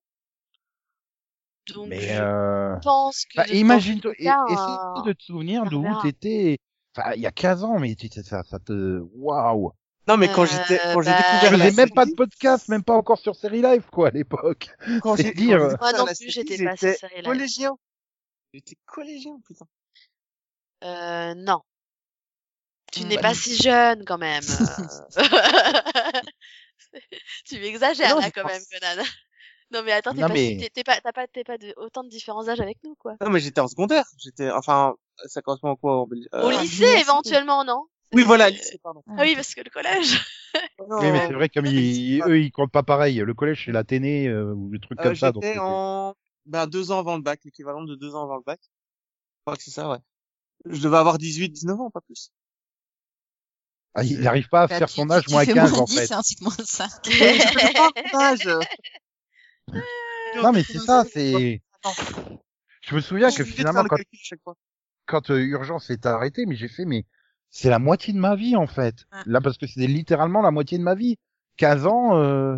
Donc 1.68 1.90
Mais 1.90 2.08
je 2.08 2.24
euh... 2.24 2.76
pense 2.84 3.26
que 3.26 3.38
bah, 3.38 3.46
imagine-toi, 3.52 4.12
euh, 4.12 4.34
essaie 4.48 4.80
de 4.96 5.14
te 5.14 5.24
souvenir 5.24 5.66
d'où 5.66 5.96
t'étais. 5.96 6.58
Enfin, 6.96 7.14
il 7.16 7.22
y 7.22 7.26
a 7.28 7.32
15 7.32 7.64
ans, 7.64 7.80
mais 7.80 7.96
tu- 7.96 8.10
ça, 8.24 8.44
ça 8.44 8.60
te, 8.60 9.00
waouh. 9.16 9.72
Non, 10.08 10.18
mais 10.18 10.28
quand 10.32 10.44
Euh, 10.44 10.46
j'étais, 10.48 10.80
quand 10.94 11.02
j'ai 11.02 11.12
bah, 11.12 11.18
Je 11.18 11.32
découvert 11.34 11.58
la 11.58 11.66
faisais 11.66 11.76
même 11.86 11.92
pas 11.94 12.06
de 12.06 12.14
podcast, 12.14 12.68
même 12.68 12.84
pas 12.84 12.94
encore 12.96 13.20
sur 13.20 13.36
Série 13.36 13.62
Live, 13.62 13.86
quoi, 13.92 14.08
à 14.08 14.12
l'époque. 14.12 14.70
quand 15.02 15.16
j'ai 15.16 15.32
dire. 15.32 15.60
Moi 15.80 15.94
non 15.94 16.06
plus, 16.06 16.30
j'étais 16.30 16.64
pas 16.64 16.76
sur 16.76 16.88
j'étais 16.90 16.98
Série 17.00 17.16
Live. 17.18 17.26
collégien. 17.26 17.72
J'étais 18.54 18.76
collégien, 18.86 19.38
putain. 19.48 19.66
Euh, 20.84 21.34
non. 21.36 21.62
Tu 22.92 23.04
Mm, 23.04 23.08
n'es 23.08 23.16
bah 23.16 23.22
pas 23.22 23.34
si 23.36 23.56
jeune 23.56 24.04
quand 24.04 24.18
même. 24.18 24.44
euh. 25.18 25.22
tu 27.46 27.60
m'exagères 27.60 28.16
là 28.18 28.22
je 28.26 28.32
quand 28.32 28.42
pense- 28.42 28.52
même, 28.52 28.64
Conan. 28.82 29.04
Non 29.72 29.84
mais 29.84 29.92
attends, 29.94 30.14
t'es 30.14 30.22
pas, 30.22 30.28
mais- 30.30 30.58
t'es- 30.60 30.70
t'es 30.70 30.84
pas, 30.84 31.00
t'as 31.02 31.14
pas, 31.14 31.28
t'es 31.28 31.44
pas 31.44 31.58
de 31.58 31.74
autant 31.78 32.04
de 32.04 32.10
différents 32.10 32.48
âges 32.50 32.60
avec 32.60 32.78
nous 32.84 32.96
quoi. 32.96 33.16
Non, 33.22 33.30
mais 33.30 33.40
j'étais 33.40 33.62
en 33.62 33.68
secondaire. 33.68 34.04
J'étais, 34.18 34.52
enfin, 34.52 34.96
ça 35.28 35.42
correspond 35.42 35.72
à 35.74 35.76
quoi 35.78 36.02
en 36.02 36.08
Belgique 36.08 36.28
Au 36.34 36.50
Euh, 36.50 36.62
lycée. 36.62 36.86
éventuellement, 37.00 37.64
non? 37.64 37.86
Oui, 38.14 38.24
voilà, 38.24 38.48
Euh, 38.48 38.50
lycée, 38.50 38.78
pardon. 38.84 39.02
Ah 39.08 39.22
oui, 39.22 39.34
parce 39.36 39.54
que 39.56 39.62
le 39.62 39.70
collège. 39.70 40.20
Non, 40.90 41.00
Oui, 41.00 41.12
mais 41.12 41.26
c'est 41.28 41.34
vrai, 41.34 41.48
comme 41.48 41.66
ils, 41.68 42.22
eux, 42.28 42.40
ils 42.42 42.52
comptent 42.52 42.72
pas 42.72 42.84
pareil. 42.84 43.16
Le 43.20 43.34
collège, 43.34 43.64
c'est 43.66 43.72
l'Athénée, 43.72 44.28
euh, 44.28 44.54
ou 44.54 44.70
des 44.70 44.80
trucs 44.80 45.00
euh, 45.00 45.04
comme 45.04 45.16
ça. 45.16 45.32
Donc, 45.32 45.44
j'étais 45.44 45.60
en, 45.60 46.14
ben, 46.46 46.68
deux 46.68 46.92
ans 46.92 47.00
avant 47.00 47.16
le 47.16 47.22
bac, 47.22 47.40
l'équivalent 47.46 47.84
de 47.84 47.96
deux 47.96 48.16
ans 48.16 48.24
avant 48.24 48.36
le 48.36 48.44
bac. 48.46 48.60
Je 48.64 49.42
crois 49.46 49.56
que 49.56 49.64
c'est 49.64 49.72
ça, 49.72 49.90
ouais. 49.90 50.00
Je 50.66 50.82
devais 50.82 50.98
avoir 50.98 51.18
18, 51.18 51.50
19 51.50 51.80
ans, 51.80 51.90
pas 51.92 52.02
plus. 52.02 52.32
Ah, 53.94 54.04
il 54.04 54.20
n'arrive 54.22 54.50
pas 54.50 54.64
à 54.64 54.68
Bah, 54.68 54.78
faire 54.80 54.88
tu- 54.90 54.96
son 54.96 55.10
âge 55.12 55.26
tu 55.26 55.32
moins 55.32 55.46
fais 55.46 55.54
15, 55.54 55.72
moins 55.72 55.82
en 55.82 55.84
10 55.86 55.96
fait. 56.00 56.12
et 56.12 56.16
ensuite 56.16 56.42
moins 56.42 56.56
5. 56.64 56.90
Mais 57.08 57.36
je 57.40 57.48
faisais 57.48 57.74
pas 57.74 57.90
mon 58.14 58.20
âge. 58.20 58.50
Non, 60.42 60.52
mais 60.52 60.64
c'est 60.64 60.80
ça, 60.80 61.04
c'est... 61.12 61.62
Je 62.82 62.96
me 62.96 63.02
souviens 63.02 63.32
que 63.32 63.44
finalement, 63.44 63.84
quand, 63.84 63.98
quand 65.06 65.30
euh, 65.32 65.40
Urgence 65.40 65.90
est 65.90 66.06
arrêté, 66.06 66.46
mais 66.46 66.56
j'ai 66.56 66.68
fait, 66.68 66.86
mais 66.86 67.06
c'est 67.50 67.70
la 67.70 67.80
moitié 67.80 68.14
de 68.14 68.18
ma 68.18 68.36
vie, 68.36 68.56
en 68.56 68.68
fait. 68.68 69.06
Ouais. 69.12 69.20
Là, 69.26 69.42
parce 69.42 69.58
que 69.58 69.68
c'était 69.68 69.88
littéralement 69.88 70.42
la 70.42 70.52
moitié 70.52 70.78
de 70.78 70.84
ma 70.84 70.96
vie. 70.96 71.18
15 71.58 71.86
ans, 71.86 72.18
euh... 72.18 72.58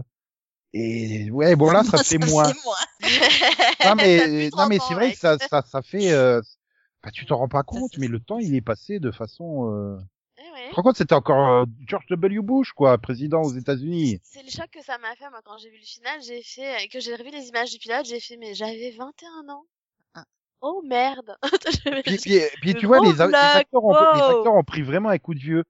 et 0.71 1.29
ouais, 1.31 1.55
bon, 1.55 1.71
là, 1.71 1.83
ça 1.83 2.03
fait 2.03 2.19
moins. 2.19 2.51
Non, 3.85 3.95
mais, 3.95 4.49
non, 4.55 4.67
mais 4.67 4.77
c'est 4.87 4.93
vrai 4.93 5.11
que 5.11 5.17
ça, 5.17 5.37
ça, 5.37 5.61
ça 5.63 5.81
fait, 5.81 6.13
euh... 6.13 6.41
bah, 7.03 7.11
tu 7.11 7.25
t'en 7.25 7.37
rends 7.37 7.49
pas 7.49 7.63
compte, 7.63 7.91
c'est 7.93 7.99
mais 7.99 8.07
le 8.07 8.19
temps, 8.19 8.39
il 8.39 8.55
est 8.55 8.61
passé 8.61 8.99
de 8.99 9.11
façon, 9.11 9.99
euh... 10.43 10.45
Eh 10.45 10.49
Tu 10.49 10.53
ouais. 10.53 10.69
te 10.69 10.75
rends 10.75 10.83
compte, 10.83 10.97
c'était 10.97 11.13
encore 11.13 11.49
euh, 11.49 11.65
George 11.87 12.05
W. 12.09 12.41
Bush, 12.41 12.71
quoi, 12.73 12.97
président 12.97 13.41
aux 13.41 13.53
États-Unis. 13.53 14.19
C'est 14.23 14.43
le 14.43 14.49
choc 14.49 14.69
que 14.71 14.83
ça 14.83 14.97
m'a 14.97 15.15
fait 15.15 15.29
moi 15.29 15.41
quand 15.43 15.57
j'ai 15.57 15.69
vu 15.69 15.77
le 15.77 15.85
final, 15.85 16.21
j'ai 16.21 16.41
fait 16.41 16.87
que 16.89 16.99
j'ai 16.99 17.15
revu 17.15 17.29
les 17.31 17.47
images 17.47 17.71
du 17.71 17.79
pilote, 17.79 18.05
j'ai 18.05 18.19
fait 18.19 18.37
mais 18.37 18.53
j'avais 18.53 18.91
21 18.91 19.53
ans. 19.53 19.65
Ah. 20.15 20.25
Oh 20.61 20.81
merde. 20.85 21.37
Puis, 22.05 22.41
puis, 22.61 22.75
tu 22.75 22.85
vois, 22.85 22.99
les, 22.99 23.21
acteurs 23.21 23.83
ont, 23.83 23.93
les 23.93 24.21
acteurs 24.21 24.55
ont 24.55 24.63
pris 24.63 24.81
vraiment 24.81 25.09
un 25.09 25.17
coup 25.17 25.33
de 25.33 25.39
vieux. 25.39 25.63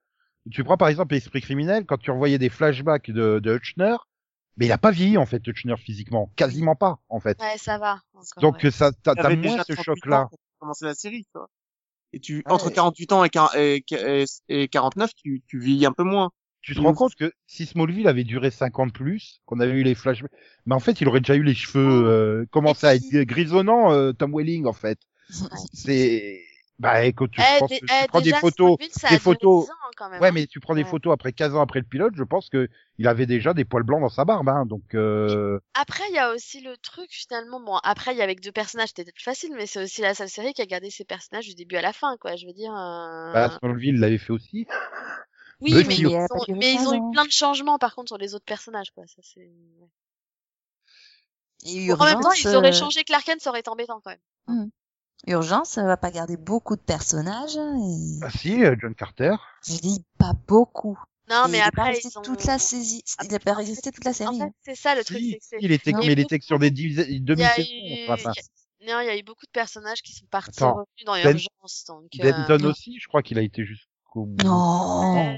Tu 0.52 0.64
prends 0.64 0.78
par 0.78 0.90
exemple 0.90 1.14
l'esprit 1.14 1.42
criminel, 1.42 1.86
quand 1.86 1.98
tu 1.98 2.12
revoyais 2.12 2.38
des 2.38 2.50
flashbacks 2.50 3.10
de, 3.10 3.40
de 3.40 3.56
Hutchner, 3.56 3.96
mais 4.58 4.66
il 4.66 4.72
a 4.72 4.78
pas 4.78 4.92
vieilli 4.92 5.18
en 5.18 5.26
fait 5.26 5.46
Hutchner 5.48 5.78
physiquement, 5.78 6.32
quasiment 6.36 6.76
pas 6.76 7.00
en 7.10 7.20
fait. 7.20 7.40
Ouais, 7.42 7.58
ça 7.58 7.78
va. 7.78 8.02
encore, 8.14 8.42
Donc 8.42 8.64
ouais. 8.64 8.72
ça, 8.72 8.92
t'as, 8.92 9.14
moins 9.36 9.64
ce 9.64 9.74
38 9.74 9.84
choc-là. 9.84 10.28
la 10.82 10.94
série, 10.94 11.24
tu 11.24 11.32
vois. 11.34 11.50
Et 12.14 12.20
tu, 12.20 12.44
Ouais. 12.46 12.52
entre 12.52 12.70
48 12.70 13.12
ans 13.12 13.24
et, 13.24 13.30
quar- 13.30 13.56
et, 13.58 13.84
et, 13.92 14.24
et 14.50 14.68
49, 14.68 15.12
tu, 15.16 15.42
tu 15.48 15.60
vieillis 15.60 15.86
un 15.86 15.92
peu 15.92 16.04
moins. 16.04 16.30
Tu 16.62 16.74
te 16.76 16.80
rends 16.80 16.92
Ouf. 16.92 16.98
compte 16.98 17.16
que 17.16 17.34
si 17.46 17.66
Smallville 17.66 18.08
avait 18.08 18.24
duré 18.24 18.50
50 18.50 18.94
plus, 18.94 19.42
qu'on 19.46 19.60
avait 19.60 19.74
eu 19.74 19.84
les 19.84 19.96
flashbacks, 19.96 20.32
mais 20.66 20.76
en 20.76 20.80
fait 20.80 21.02
il 21.02 21.08
aurait 21.10 21.20
déjà 21.20 21.36
eu 21.36 21.44
les 21.44 21.54
cheveux 21.56 22.06
euh, 22.08 22.46
commencé 22.52 22.88
à 22.88 22.96
être 22.96 23.24
grisonnants, 23.24 23.92
euh, 23.92 24.14
Tom 24.14 24.34
Welling 24.34 24.66
en 24.66 24.74
fait. 24.74 25.00
C'est, 25.74 26.43
bah 26.80 27.06
écoute, 27.06 27.32
je 27.36 27.42
Eh, 27.42 27.60
pense 27.60 27.70
que 27.72 27.76
eh, 27.76 27.88
tu 28.02 28.08
prends 28.08 28.20
déjà, 28.22 28.36
des 28.36 28.42
photos, 28.42 28.78
des 28.78 29.20
photos- 29.20 29.66
10 29.66 29.72
ans, 29.72 29.76
quand 29.96 30.10
même, 30.10 30.22
Ouais, 30.22 30.30
hein. 30.30 30.32
mais 30.34 30.48
tu 30.48 30.60
prends 30.60 30.76
des 30.76 30.84
Ouais. 30.84 30.90
photos 30.90 31.14
après 31.14 31.32
15 31.32 31.56
ans 31.56 31.62
après 31.62 31.80
le 31.80 31.86
pilote, 31.86 32.14
je 32.16 32.24
pense 32.24 32.50
que 32.50 32.68
il 32.98 33.08
avait 33.08 33.26
déjà 33.26 33.54
des 33.54 33.64
poils 33.66 33.84
blancs 33.84 34.02
dans 34.02 34.10
sa 34.10 34.26
barbe, 34.26 34.50
hein, 34.50 34.66
donc 34.66 34.96
euh... 34.96 35.60
Après, 35.76 36.04
il 36.10 36.16
y 36.16 36.20
a 36.20 36.32
aussi 36.34 36.62
le 36.62 36.76
truc, 36.78 37.08
finalement, 37.10 37.60
bon, 37.60 37.78
après, 37.84 38.14
il 38.14 38.18
y 38.18 38.22
a 38.22 38.24
avec 38.24 38.42
deux 38.42 38.52
personnages, 38.52 38.90
c'était 38.90 39.04
peut-être 39.04 39.16
plus 39.16 39.24
facile, 39.24 39.54
mais 39.56 39.66
c'est 39.66 39.84
aussi 39.84 40.02
la 40.02 40.14
seule 40.14 40.30
série 40.30 40.54
qui 40.54 40.62
a 40.62 40.66
gardé 40.66 40.90
ses 40.90 41.06
personnages 41.06 41.48
du 41.48 41.56
début 41.56 41.76
à 41.76 41.82
la 41.82 41.94
fin, 41.94 42.18
quoi, 42.18 42.36
je 42.36 42.46
veux 42.46 42.54
dire, 42.54 42.74
euh... 42.76 43.34
bah, 43.34 43.50
Smallville 43.60 44.00
l'avait 44.00 44.18
fait 44.18 44.32
aussi. 44.34 44.68
oui, 45.62 45.72
mais, 45.74 45.84
Mais 45.88 45.96
ils 45.96 46.08
a 46.08 46.10
ont, 46.10 46.28
pas 46.28 46.40
duré 46.46 46.60
mais 46.60 46.74
ils 46.74 46.78
15 46.78 46.88
ont 46.88 46.94
eu 46.94 47.00
ans. 47.00 47.12
plein 47.12 47.26
de 47.26 47.32
changements, 47.32 47.78
par 47.78 47.96
contre, 47.96 48.10
sur 48.10 48.18
les 48.18 48.36
autres 48.36 48.46
personnages, 48.46 48.92
quoi, 48.92 49.06
ça 49.08 49.22
c'est... 49.22 49.40
ouais. 49.40 49.88
En 52.00 52.06
même 52.06 52.20
temps, 52.20 52.32
ils 52.34 52.56
auraient 52.56 52.70
euh, 52.70 52.72
changé 52.74 53.04
Clark 53.04 53.26
Kent, 53.26 53.42
ça 53.42 53.50
aurait 53.50 53.62
été 53.62 53.70
embêtant, 53.70 54.02
quand 54.04 54.12
même. 54.12 54.70
Urgence, 55.28 55.70
ça 55.70 55.84
va 55.86 55.98
pas 55.98 56.12
garder 56.12 56.38
beaucoup 56.38 56.76
de 56.76 56.82
personnages. 56.82 57.56
Et... 57.56 58.20
Ah 58.22 58.30
si, 58.30 58.64
euh, 58.64 58.76
John 58.80 58.94
Carter. 58.96 59.36
Je 59.66 59.78
dis 59.78 60.04
pas 60.18 60.34
beaucoup. 60.48 61.00
Non, 61.30 61.46
Et 61.48 61.52
mais 61.52 61.58
il 61.60 61.62
après, 61.62 61.98
ils 62.04 62.18
ont... 62.18 62.22
toute 62.22 62.44
la 62.46 62.60
saisie. 62.60 63.04
Il 63.24 63.34
a 63.34 63.40
pas 63.40 63.54
resté 63.54 63.92
toute 63.92 64.04
la 64.04 64.12
En 64.12 64.14
série. 64.14 64.38
fait, 64.40 64.52
c'est 64.66 64.76
ça, 64.76 64.96
le 64.96 65.04
truc, 65.06 65.20
Si, 65.20 65.30
c'est 65.32 65.38
que 65.38 65.44
c'est... 65.50 65.58
il 65.62 65.72
était, 65.72 65.92
Non. 65.92 66.00
mais 66.00 66.12
il 66.12 66.20
était 66.20 66.40
que 66.40 66.46
sur 66.46 66.60
des 66.60 66.70
demi-saisons. 66.72 68.34
Non, 68.86 69.00
il 69.00 69.06
y 69.06 69.10
a 69.10 69.18
eu 69.18 69.24
beaucoup 69.24 69.46
de 69.46 69.52
personnages 69.52 70.02
qui 70.02 70.12
sont 70.14 70.26
partis 70.26 70.62
Attends. 70.62 70.74
revenus 70.74 71.06
dans 71.06 71.16
Den- 71.16 71.38
Urgence, 71.38 71.86
donc... 71.88 72.10
euh, 72.22 72.46
Denton 72.46 72.66
aussi, 72.70 73.00
je 73.00 73.08
crois 73.08 73.24
qu'il 73.24 73.40
a 73.40 73.42
été 73.42 73.64
jusqu'au 73.64 74.26
bout. 74.26 74.44
Non, 74.46 75.36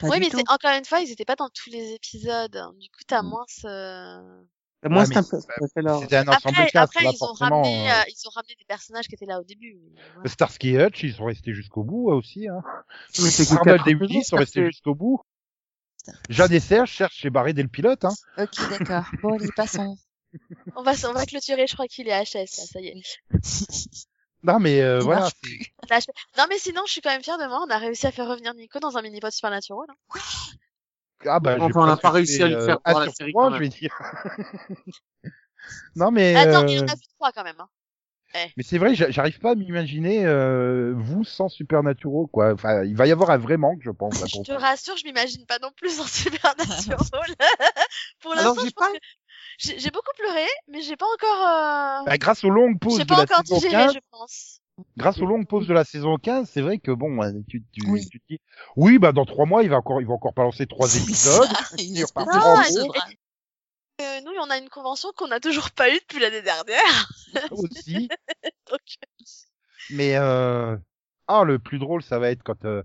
pas 0.00 0.08
Oui, 0.08 0.14
du 0.16 0.20
mais 0.20 0.30
c'est 0.30 0.50
encore 0.50 0.70
une 0.70 0.86
fois, 0.86 1.00
ils 1.00 1.10
étaient 1.10 1.26
pas 1.26 1.36
dans 1.36 1.50
tous 1.50 1.68
les 1.68 1.92
épisodes. 1.92 2.58
Du 2.80 2.88
coup, 2.88 3.02
t'as 3.06 3.20
Mm. 3.20 3.26
moins 3.28 3.44
ce... 3.46 4.42
Moi, 4.84 4.98
Ouais, 5.00 5.04
c'est 5.06 5.10
mais 5.10 5.16
un 5.18 5.22
peu, 5.22 5.38
ça 5.40 5.54
fait 5.74 5.82
leur- 5.82 6.00
C'était 6.00 6.16
un 6.16 6.28
ensemble 6.28 6.56
Après, 6.56 6.66
de 6.66 6.70
cast, 6.70 6.90
après 6.96 7.04
là, 7.04 7.10
ils 7.12 7.14
ont 7.14 7.26
forcément. 7.28 7.62
ramené, 7.62 7.90
euh, 7.90 7.94
euh, 7.94 8.04
ils 8.08 8.26
ont 8.28 8.30
ramené 8.30 8.54
des 8.58 8.64
personnages 8.64 9.06
qui 9.06 9.14
étaient 9.14 9.26
là 9.26 9.40
au 9.40 9.44
début. 9.44 9.78
Starsky 10.26 10.70
et 10.70 10.84
Hutch, 10.86 11.02
ils 11.04 11.14
sont 11.14 11.24
restés 11.24 11.54
jusqu'au 11.54 11.84
bout 11.84 12.10
aussi. 12.10 12.48
Hein. 12.48 12.62
Arnold 13.50 13.64
quatre 13.64 13.88
et 13.88 13.94
Willy 13.94 14.24
sont 14.24 14.36
restés 14.36 14.64
jusqu'au 14.66 14.94
bout. 14.94 15.20
Jeanne 16.28 16.52
et 16.52 16.58
Serge 16.60 16.90
cherchent 16.90 17.14
chez 17.16 17.30
barré 17.30 17.52
dès 17.52 17.62
le 17.62 17.68
pilote. 17.68 18.04
Hein. 18.04 18.12
Ok, 18.38 18.68
d'accord. 18.70 19.04
Bon, 19.22 19.34
allez, 19.34 19.48
passons. 19.54 19.96
On 20.74 20.82
va, 20.82 20.92
on 21.08 21.12
va 21.12 21.26
clôturer, 21.26 21.66
je 21.68 21.74
crois 21.74 21.86
qu'il 21.86 22.08
est 22.08 22.24
HS, 22.24 22.34
là, 22.34 22.46
ça 22.66 22.80
y 22.80 22.88
est. 22.88 23.02
Non 24.44 24.58
mais 24.58 24.80
euh, 24.80 24.98
Il 24.98 25.04
voilà. 25.04 25.30
Non, 26.36 26.46
mais 26.48 26.58
sinon, 26.58 26.82
je 26.86 26.92
suis 26.92 27.00
quand 27.00 27.10
même 27.10 27.22
fière 27.22 27.38
de 27.38 27.46
moi. 27.46 27.64
On 27.64 27.70
a 27.70 27.78
réussi 27.78 28.08
à 28.08 28.10
faire 28.10 28.26
revenir 28.26 28.52
Nico 28.54 28.80
dans 28.80 28.96
un 28.96 29.02
mini-pod 29.02 29.30
Supernatural. 29.30 29.86
hein. 29.88 29.94
Ah 31.26 31.40
bah, 31.40 31.56
Enfin, 31.56 31.68
j'ai 31.68 31.78
on 31.78 31.86
n'a 31.86 31.96
pas 31.96 32.10
réussi 32.10 32.42
à 32.42 32.48
le 32.48 32.56
euh, 32.56 32.66
faire 32.66 32.80
pour 32.80 32.98
la 32.98 33.06
sur 33.06 33.14
série, 33.14 33.32
trois, 33.32 33.44
quand 33.44 33.56
je 33.56 33.60
même. 33.60 33.70
vais 33.70 33.76
dire. 33.78 34.00
non 35.96 36.10
mais. 36.10 36.34
Attends, 36.36 36.64
euh, 36.64 36.68
il 36.68 36.78
en 36.80 36.88
a 36.88 36.94
vu 36.94 37.02
trois 37.16 37.32
quand 37.32 37.44
même. 37.44 37.56
Hein. 37.58 37.68
Mais 38.56 38.62
c'est 38.62 38.78
vrai, 38.78 38.94
j'a- 38.94 39.10
j'arrive 39.10 39.38
pas 39.40 39.50
à 39.50 39.54
m'imaginer 39.54 40.24
euh, 40.24 40.94
vous 40.96 41.22
sans 41.22 41.50
Supernatural 41.50 42.26
quoi. 42.32 42.54
Enfin, 42.54 42.82
il 42.82 42.96
va 42.96 43.06
y 43.06 43.12
avoir 43.12 43.30
un 43.30 43.36
vrai 43.36 43.58
manque, 43.58 43.80
je 43.82 43.90
pense. 43.90 44.18
là, 44.20 44.26
Je 44.34 44.40
te 44.40 44.52
rassure, 44.52 44.96
je 44.96 45.04
m'imagine 45.04 45.44
pas 45.44 45.58
non 45.58 45.70
plus 45.76 46.00
en 46.00 46.04
Supernatural. 46.06 46.96
pour 48.22 48.34
l'instant, 48.34 48.54
j'ai 48.62 48.68
je 48.68 48.74
pas- 48.74 48.90
que 49.58 49.90
beaucoup 49.90 50.10
pleuré, 50.16 50.46
mais 50.68 50.80
j'ai 50.80 50.96
pas 50.96 51.04
encore... 51.14 51.42
Euh... 51.46 52.04
Bah, 52.06 52.16
grâce 52.16 52.42
aux 52.42 52.50
longues 52.50 52.78
pauses 52.80 52.96
J'ai 52.96 53.04
de 53.04 53.08
pas 53.08 53.16
la 53.16 53.22
encore 53.24 53.42
saison 53.44 53.56
digéré, 53.56 53.84
15, 53.84 53.94
je 53.94 54.00
pense. 54.10 54.61
Grâce 54.96 55.18
aux 55.18 55.26
longues 55.26 55.46
pauses 55.46 55.66
de 55.66 55.74
la 55.74 55.84
saison 55.84 56.16
15, 56.16 56.48
c'est 56.48 56.62
vrai 56.62 56.78
que 56.78 56.90
bon, 56.90 57.18
ouais, 57.18 57.32
tu, 57.48 57.62
tu, 57.72 57.82
Oui. 57.88 58.06
tu 58.08 58.20
te 58.20 58.24
dis, 58.28 58.40
oui, 58.76 58.98
bah 58.98 59.12
dans 59.12 59.24
trois 59.24 59.46
mois, 59.46 59.62
il 59.62 59.70
va 59.70 59.76
encore, 59.76 60.00
il 60.00 60.06
va 60.06 60.14
encore 60.14 60.32
balancer 60.32 60.66
trois 60.66 60.94
épisodes. 60.96 61.48
il 61.78 62.04
haut. 62.04 62.24
drame. 62.24 62.64
Euh, 64.00 64.20
nous, 64.22 64.32
on 64.40 64.50
a 64.50 64.58
une 64.58 64.68
convention 64.68 65.10
qu'on 65.16 65.28
n'a 65.28 65.38
toujours 65.38 65.70
pas 65.70 65.90
eue 65.90 65.98
depuis 65.98 66.18
l'année 66.18 66.42
dernière. 66.42 67.12
aussi. 67.52 68.08
Donc, 68.70 68.80
Mais 69.90 70.16
euh... 70.16 70.76
ah, 71.28 71.44
le 71.44 71.58
plus 71.58 71.78
drôle, 71.78 72.02
ça 72.02 72.18
va 72.18 72.30
être 72.30 72.42
quand 72.42 72.64
euh, 72.64 72.82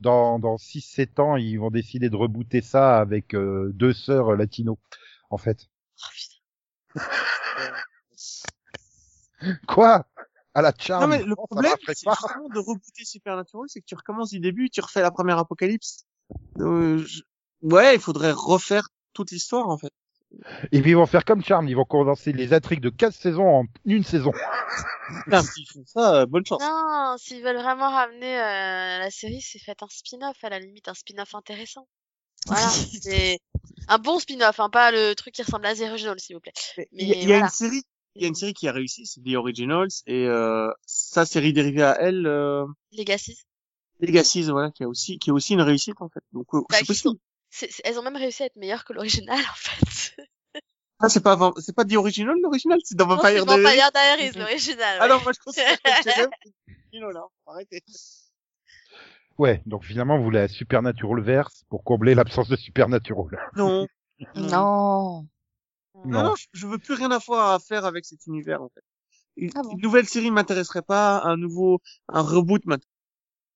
dans 0.00 0.38
dans 0.38 0.58
six 0.58 0.80
sept 0.80 1.20
ans, 1.20 1.36
ils 1.36 1.56
vont 1.56 1.70
décider 1.70 2.10
de 2.10 2.16
rebooter 2.16 2.60
ça 2.60 2.98
avec 2.98 3.34
euh, 3.34 3.70
deux 3.74 3.92
sœurs 3.92 4.34
latino, 4.34 4.78
en 5.30 5.38
fait. 5.38 5.68
Oh, 6.02 6.06
putain. 6.12 6.38
Quoi? 9.66 10.06
À 10.58 10.62
la 10.62 10.72
charme. 10.76 11.10
Non 11.10 11.16
mais 11.18 11.22
le 11.24 11.36
problème, 11.36 11.72
c'est 11.86 11.94
justement 12.10 12.48
de 12.48 12.58
rebooter 12.58 13.04
Supernatural, 13.04 13.66
c'est 13.68 13.80
que 13.80 13.86
tu 13.86 13.94
recommences 13.94 14.30
du 14.30 14.40
début, 14.40 14.70
tu 14.70 14.80
refais 14.80 15.02
la 15.02 15.10
première 15.12 15.38
apocalypse. 15.38 16.04
Euh, 16.58 16.98
je- 17.06 17.22
Ouais, 17.62 17.94
il 17.94 18.00
faudrait 18.00 18.32
refaire 18.32 18.88
toute 19.12 19.30
l'histoire 19.30 19.68
en 19.68 19.78
fait. 19.78 19.92
Et 20.72 20.80
puis 20.82 20.90
ils 20.90 20.96
vont 20.96 21.06
faire 21.06 21.24
comme 21.24 21.42
Charme, 21.42 21.68
ils 21.68 21.74
vont 21.76 21.84
condenser 21.84 22.32
les 22.32 22.52
intrigues 22.52 22.80
de 22.80 22.90
quatre 22.90 23.14
saisons 23.14 23.48
en 23.48 23.64
une 23.84 24.04
saison. 24.04 24.32
Putain, 25.24 25.42
s'ils 25.42 25.66
font 25.68 25.84
ça, 25.86 26.14
euh, 26.20 26.26
bonne 26.26 26.44
chance. 26.44 26.60
Non, 26.60 27.16
s'ils 27.18 27.42
veulent 27.42 27.56
vraiment 27.56 27.90
ramener 27.90 28.36
euh, 28.38 28.98
la 28.98 29.10
série, 29.10 29.40
c'est 29.40 29.58
faites 29.58 29.82
un 29.82 29.88
spin-off 29.88 30.36
à 30.42 30.48
la 30.50 30.58
limite, 30.58 30.88
un 30.88 30.94
spin-off 30.94 31.34
intéressant. 31.34 31.88
Voilà, 32.46 32.68
c'est 33.02 33.38
un 33.88 33.98
bon 33.98 34.18
spin-off, 34.18 34.60
hein, 34.60 34.70
pas 34.70 34.90
le 34.90 35.14
truc 35.14 35.34
qui 35.34 35.42
ressemble 35.42 35.66
à 35.66 35.74
The 35.74 35.80
Original, 35.82 36.18
s'il 36.20 36.36
vous 36.36 36.40
plaît. 36.40 36.52
Mais 36.76 36.86
Il 36.92 37.08
y 37.08 37.12
a, 37.12 37.16
y 37.16 37.32
a 37.32 37.38
une 37.38 37.48
série, 37.48 37.82
il 38.18 38.22
y 38.22 38.24
a 38.24 38.28
une 38.28 38.34
série 38.34 38.54
qui 38.54 38.68
a 38.68 38.72
réussi, 38.72 39.06
c'est 39.06 39.20
The 39.22 39.34
Originals 39.36 39.88
et 40.06 40.26
euh, 40.26 40.70
sa 40.86 41.24
série 41.24 41.52
dérivée 41.52 41.82
à 41.82 41.96
elle, 42.00 42.26
euh, 42.26 42.66
Legacy. 42.96 43.38
Legacies, 44.00 44.42
voilà, 44.50 44.70
qui 44.70 44.84
a 44.84 44.88
aussi, 44.88 45.18
qui 45.18 45.30
est 45.30 45.32
aussi 45.32 45.54
une 45.54 45.60
réussite 45.62 45.96
en 46.00 46.08
fait. 46.08 46.20
Donc 46.32 46.46
euh, 46.54 46.60
Bah, 46.70 46.76
c'est 46.86 47.08
c'est- 47.50 47.80
elles 47.84 47.98
ont 47.98 48.02
même 48.02 48.16
réussi 48.16 48.42
à 48.42 48.46
être 48.46 48.56
meilleures 48.56 48.84
que 48.84 48.92
l'original, 48.92 49.38
en 49.38 49.54
fait. 49.56 50.16
Ah, 51.00 51.08
c'est 51.08 51.22
pas, 51.22 51.32
avant- 51.32 51.54
c'est 51.58 51.74
pas 51.74 51.84
The 51.84 51.94
Original, 51.94 52.34
l'original, 52.42 52.78
c'est 52.84 52.96
dans 52.96 53.06
Vampire 53.06 53.46
Diaries. 53.46 53.62
Vampire 53.62 53.90
Diaries, 53.92 54.32
l'original. 54.38 54.98
Ah 55.00 55.04
ouais. 55.04 55.08
non, 55.08 55.22
moi 55.22 55.32
je 55.32 55.38
considère 55.44 55.80
que 55.80 55.90
c'est 56.02 56.16
même 56.16 56.30
l'original, 56.92 57.12
là. 57.14 57.22
Arrêtez. 57.46 57.82
Ouais, 59.38 59.62
donc 59.66 59.84
finalement 59.84 60.18
vous 60.18 60.24
voulez 60.24 60.40
un 60.40 60.48
Supernatural 60.48 61.22
verse 61.22 61.62
pour 61.70 61.84
combler 61.84 62.14
l'absence 62.16 62.48
de 62.48 62.56
Supernatural. 62.56 63.38
Non. 63.54 63.86
Non. 64.34 65.26
Non, 66.04 66.22
Non. 66.22 66.24
non, 66.30 66.34
je- 66.36 66.46
je 66.52 66.66
veux 66.66 66.78
plus 66.78 66.94
rien 66.94 67.10
avoir 67.10 67.52
à 67.54 67.58
faire 67.58 67.84
avec 67.84 68.04
cet 68.04 68.26
univers, 68.26 68.62
en 68.62 68.68
fait. 68.68 68.82
Une, 69.36 69.50
Ah 69.54 69.62
bon 69.62 69.70
une 69.72 69.80
nouvelle 69.80 70.06
série 70.08 70.30
m'intéresserait 70.30 70.82
pas, 70.82 71.22
un 71.24 71.36
nouveau, 71.36 71.80
un 72.08 72.22
reboot 72.22 72.64
m'intéresse. 72.66 72.88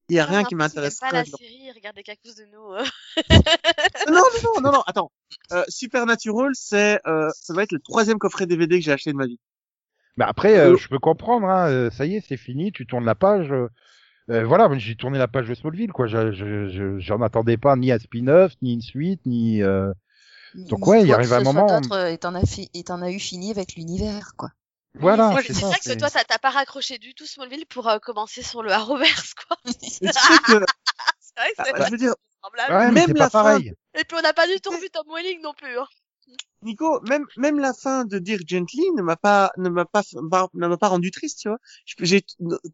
Il 0.08 0.16
y 0.16 0.18
a 0.18 0.24
Ah, 0.24 0.26
rien 0.26 0.44
qui 0.44 0.54
peu, 0.54 0.58
m'intéresserait. 0.58 1.10
Pas 1.10 1.16
la 1.16 1.24
série, 1.24 1.70
regardez 1.74 2.02
qu'à 2.02 2.16
cause 2.16 2.34
de 2.36 2.44
nous. 2.52 2.72
euh. 2.72 2.84
Non, 4.08 4.14
non, 4.14 4.22
non, 4.56 4.60
non, 4.62 4.72
non, 4.72 4.82
attends. 4.86 5.10
Euh, 5.52 5.64
Supernatural, 5.68 6.50
c'est, 6.54 7.00
euh, 7.06 7.28
ça 7.34 7.54
va 7.54 7.62
être 7.62 7.72
le 7.72 7.78
troisième 7.80 8.18
coffret 8.18 8.46
DVD 8.46 8.78
que 8.78 8.84
j'ai 8.84 8.92
acheté 8.92 9.12
de 9.12 9.16
ma 9.16 9.26
vie. 9.26 9.38
Mais 10.16 10.24
après, 10.26 10.58
euh, 10.58 10.72
Euh, 10.72 10.76
je 10.76 10.88
peux 10.88 10.98
comprendre, 10.98 11.48
hein, 11.48 11.68
euh, 11.70 11.90
ça 11.90 12.04
y 12.04 12.16
est, 12.16 12.20
c'est 12.26 12.36
fini, 12.36 12.72
tu 12.72 12.86
tournes 12.86 13.04
la 13.06 13.14
page. 13.14 13.52
euh, 14.30 14.44
voilà, 14.44 14.68
j'ai 14.78 14.94
tourné 14.96 15.18
la 15.18 15.28
page 15.28 15.48
de 15.48 15.54
Smallville, 15.54 15.92
quoi. 15.92 16.06
Je- 16.06 16.32
je- 16.32 16.68
je- 16.68 16.98
J'en 16.98 17.20
attendais 17.22 17.56
pas 17.56 17.74
ni 17.76 17.90
un 17.92 17.98
spin-off, 17.98 18.52
ni 18.62 18.74
une 18.74 18.80
suite, 18.82 19.20
ni. 19.26 19.62
euh, 19.62 19.92
Donc 20.54 20.86
ouais, 20.86 21.02
il 21.02 21.12
arrive 21.12 21.32
un 21.32 21.38
ce 21.38 21.44
soit 21.44 21.52
moment- 21.52 21.80
d'autre, 21.80 22.06
Et 22.08 22.18
t'en 22.18 22.34
as, 22.34 22.44
fi- 22.46 22.70
eu 22.74 23.18
fini 23.18 23.50
avec 23.50 23.74
l'univers, 23.74 24.32
quoi. 24.36 24.50
Voilà, 24.94 25.32
c'est 25.40 25.54
c'est 25.54 25.60
ça. 25.60 25.66
vrai 25.68 25.78
que 25.78 25.98
toi, 25.98 26.08
ça 26.10 26.22
t'a 26.24 26.38
pas 26.38 26.50
raccroché 26.50 26.98
du 26.98 27.14
tout 27.14 27.24
Smallville 27.26 27.64
pour 27.66 27.88
euh, 27.88 27.98
commencer 27.98 28.42
sur 28.42 28.62
le 28.62 28.70
Arrowverse, 28.72 29.32
quoi. 29.48 29.56
Sais 29.64 29.78
que, 29.78 30.10
c'est 30.10 30.52
vrai 30.52 30.64
que 31.56 31.64
c'est 31.64 31.72
bah, 31.72 31.84
je 31.86 31.90
veux 31.92 31.96
dire, 31.96 32.14
semblable. 32.44 32.72
Ouais, 32.74 32.86
mais 32.88 32.92
même 32.92 33.06
c'est 33.06 33.18
la 33.18 33.30
fin- 33.30 33.42
pareil. 33.42 33.72
Et 33.94 34.04
puis 34.04 34.16
on 34.18 34.22
n'a 34.22 34.34
pas 34.34 34.46
du 34.46 34.60
tout 34.60 34.70
revu 34.70 34.90
Tom 34.90 35.04
Welling 35.14 35.40
non 35.42 35.54
plus. 35.54 35.78
Hein. 35.78 35.86
Nico, 36.62 37.00
même 37.08 37.26
même 37.36 37.58
la 37.58 37.72
fin 37.74 38.04
de 38.04 38.18
Dear 38.18 38.38
Gently 38.46 38.82
ne 38.94 39.02
m'a 39.02 39.16
pas 39.16 39.50
ne 39.56 39.68
m'a 39.68 39.84
pas 39.84 40.02
pas- 40.30 40.48
ne 40.54 40.68
m'a 40.68 40.76
pas 40.76 40.88
rendu 40.88 41.10
triste, 41.10 41.40
tu 41.40 41.48
vois. 41.48 41.58
Je- 41.86 41.96
J'ai 42.04 42.24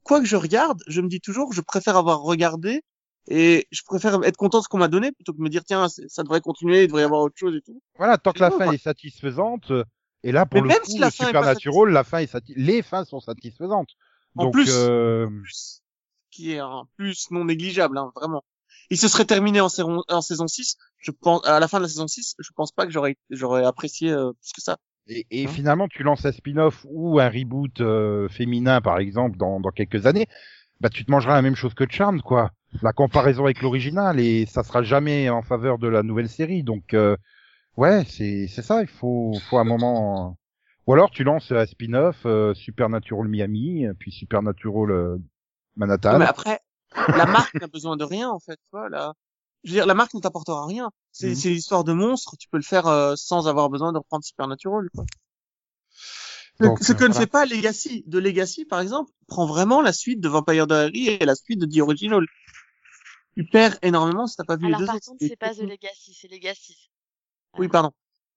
quoi 0.03 0.21
que 0.21 0.27
je 0.27 0.37
regarde, 0.37 0.83
je 0.89 1.01
me 1.01 1.09
dis 1.09 1.21
toujours, 1.21 1.53
je 1.53 1.61
préfère 1.61 1.97
avoir 1.97 2.21
regardé 2.21 2.83
et 3.31 3.67
je 3.71 3.83
préfère 3.85 4.23
être 4.25 4.37
content 4.37 4.59
de 4.59 4.65
ce 4.65 4.69
qu'on 4.69 4.79
m'a 4.79 4.89
donné 4.89 5.13
plutôt 5.13 5.33
que 5.33 5.39
de 5.39 5.43
me 5.43 5.49
dire 5.49 5.65
tiens 5.65 5.89
ça 5.89 6.23
devrait 6.23 6.41
continuer, 6.41 6.83
il 6.83 6.87
devrait 6.87 7.03
y 7.03 7.05
avoir 7.05 7.23
autre 7.23 7.37
chose 7.37 7.55
et 7.57 7.61
tout. 7.63 7.81
Voilà, 7.97 8.17
tant 8.19 8.33
que 8.33 8.41
la 8.41 8.51
fin 8.51 8.71
est 8.73 8.79
satisfaisante. 8.83 9.71
euh, 9.71 9.85
Et 10.23 10.33
là, 10.33 10.47
pour 10.47 10.63
Mais 10.63 10.75
le 10.75 10.81
coup, 10.81 10.87
si 10.87 10.99
la 10.99 11.11
fin 11.11 11.27
Supernatural, 11.27 11.91
la 11.91 12.05
fin 12.05 12.19
est 12.19 12.33
sati- 12.33 12.55
les 12.57 12.83
fins 12.83 13.05
sont 13.05 13.21
satisfaisantes. 13.21 13.91
En 14.37 14.45
Donc, 14.45 14.55
plus- 14.55 14.71
euh, 14.71 15.29
Plus, 15.43 15.83
qui 16.31 16.53
est 16.53 16.59
un 16.59 16.85
plus 16.97 17.31
non 17.31 17.45
négligeable, 17.45 17.99
hein, 17.99 18.13
vraiment. 18.15 18.45
Il 18.91 18.97
se 18.99 19.09
serait 19.09 19.25
terminé 19.25 19.61
en 19.61 19.69
saison 19.69 20.03
en 20.09 20.21
saison 20.23 20.47
6, 20.47 20.77
je 20.99 21.11
pense 21.11 21.47
à 21.47 21.61
la 21.61 21.69
fin 21.69 21.79
de 21.79 21.83
la 21.83 21.89
saison 21.89 22.07
6, 22.07 22.35
je 22.39 22.51
pense 22.55 22.73
pas 22.73 22.87
que 22.87 22.93
j'aurais 22.93 23.17
j'aurais 23.31 23.65
apprécié 23.65 24.11
euh, 24.13 24.33
plus 24.41 24.53
que 24.53 24.61
ça. 24.63 24.79
Et, 25.09 25.27
et 25.31 25.47
Hein? 25.47 25.51
finalement, 25.53 25.89
tu 25.89 26.03
lances 26.03 26.25
un 26.25 26.33
spin-off 26.33 26.87
ou 26.89 27.19
un 27.19 27.29
reboot 27.29 27.81
euh, 27.81 28.29
féminin, 28.29 28.81
par 28.81 28.99
exemple, 28.99 29.37
dans, 29.39 29.59
dans 29.61 29.71
quelques 29.71 30.07
années, 30.07 30.27
bah 30.81 30.89
tu 30.89 31.05
te 31.05 31.11
mangeras 31.11 31.35
la 31.35 31.43
même 31.43 31.57
chose 31.57 31.75
que 31.75 31.85
Charmed, 31.89 32.23
quoi. 32.23 32.51
La 32.83 32.93
comparaison 32.93 33.45
avec 33.45 33.63
l'original, 33.63 34.21
et 34.21 34.47
ça 34.47 34.63
sera 34.63 34.83
jamais 34.83 35.31
en 35.31 35.43
faveur 35.43 35.79
de 35.79 35.89
la 35.89 36.03
nouvelle 36.03 36.29
série. 36.29 36.63
Donc, 36.63 36.95
euh, 36.95 37.17
ouais, 37.77 38.05
c'est 38.05 38.47
c'est 38.49 38.63
ça. 38.63 38.83
Il 38.83 38.89
faut 38.89 39.33
faut 39.49 39.59
un 39.59 39.65
moment. 39.65 40.37
Ou 40.87 40.93
alors 40.95 41.11
tu 41.11 41.25
lances 41.25 41.51
un 41.53 41.67
spin-off 41.67 42.17
euh, 42.27 42.55
Supernatural 42.55 43.29
Miami, 43.29 43.87
puis 43.99 44.11
Supernatural 44.13 44.91
euh, 44.91 45.17
Manhattan. 45.77 46.13
Non, 46.15 46.19
mais 46.21 46.25
après, 46.27 46.61
la 47.17 47.27
marque 47.27 47.55
n'a 47.61 47.67
besoin 47.67 47.97
de 47.97 48.05
rien, 48.05 48.31
en 48.31 48.39
fait. 48.39 48.57
Tu 48.57 48.69
vois, 48.73 48.89
là. 48.89 49.15
Je 49.65 49.71
veux 49.71 49.77
dire, 49.77 49.87
la 49.87 49.95
marque 49.95 50.15
ne 50.15 50.21
t'apportera 50.21 50.67
rien. 50.67 50.91
C'est 51.11 51.31
Mhm. 51.31 51.53
l'histoire 51.53 51.85
de 51.85 51.93
monstres, 51.93 52.37
tu 52.39 52.49
peux 52.49 52.59
le 52.59 52.63
faire 52.63 52.87
euh, 52.87 53.15
sans 53.17 53.49
avoir 53.49 53.69
besoin 53.71 53.93
de 53.93 53.99
reprendre 53.99 54.25
Supernatural, 54.25 54.89
quoi. 54.95 55.05
Ce- 56.61 56.67
Donc, 56.67 56.79
ce 56.81 56.93
euh, 56.93 56.95
que 56.97 57.05
ne 57.05 57.13
fait 57.13 57.27
pas 57.27 57.47
Legacy. 57.47 58.05
De 58.07 58.19
Legacy, 58.19 58.65
par 58.65 58.81
exemple, 58.81 59.11
prend 59.27 59.47
vraiment 59.47 59.81
la 59.81 59.93
suite 59.93 60.21
de 60.21 60.29
Vampire 60.29 60.67
Diaries 60.67 61.09
et 61.09 61.25
la 61.25 61.35
suite 61.35 61.61
de 61.61 61.67
The 61.67 61.81
Original. 61.83 62.25
Tu 63.37 63.45
perds 63.45 63.79
énormément 63.83 64.27
si 64.27 64.37
t'as 64.37 64.45
pas 64.45 64.57
vu 64.57 64.67
Alors 64.67 64.81
les 64.81 64.83
deux 64.83 64.87
par 64.87 64.97
autres. 64.97 65.07
contre, 65.07 65.25
c'est 65.27 65.37
pas 65.37 65.55
The 65.55 65.61
Legacy, 65.63 66.15
c'est 66.21 66.29
Legacy. 66.29 66.91
Oui, 67.59 67.69
pardon. 67.69 67.93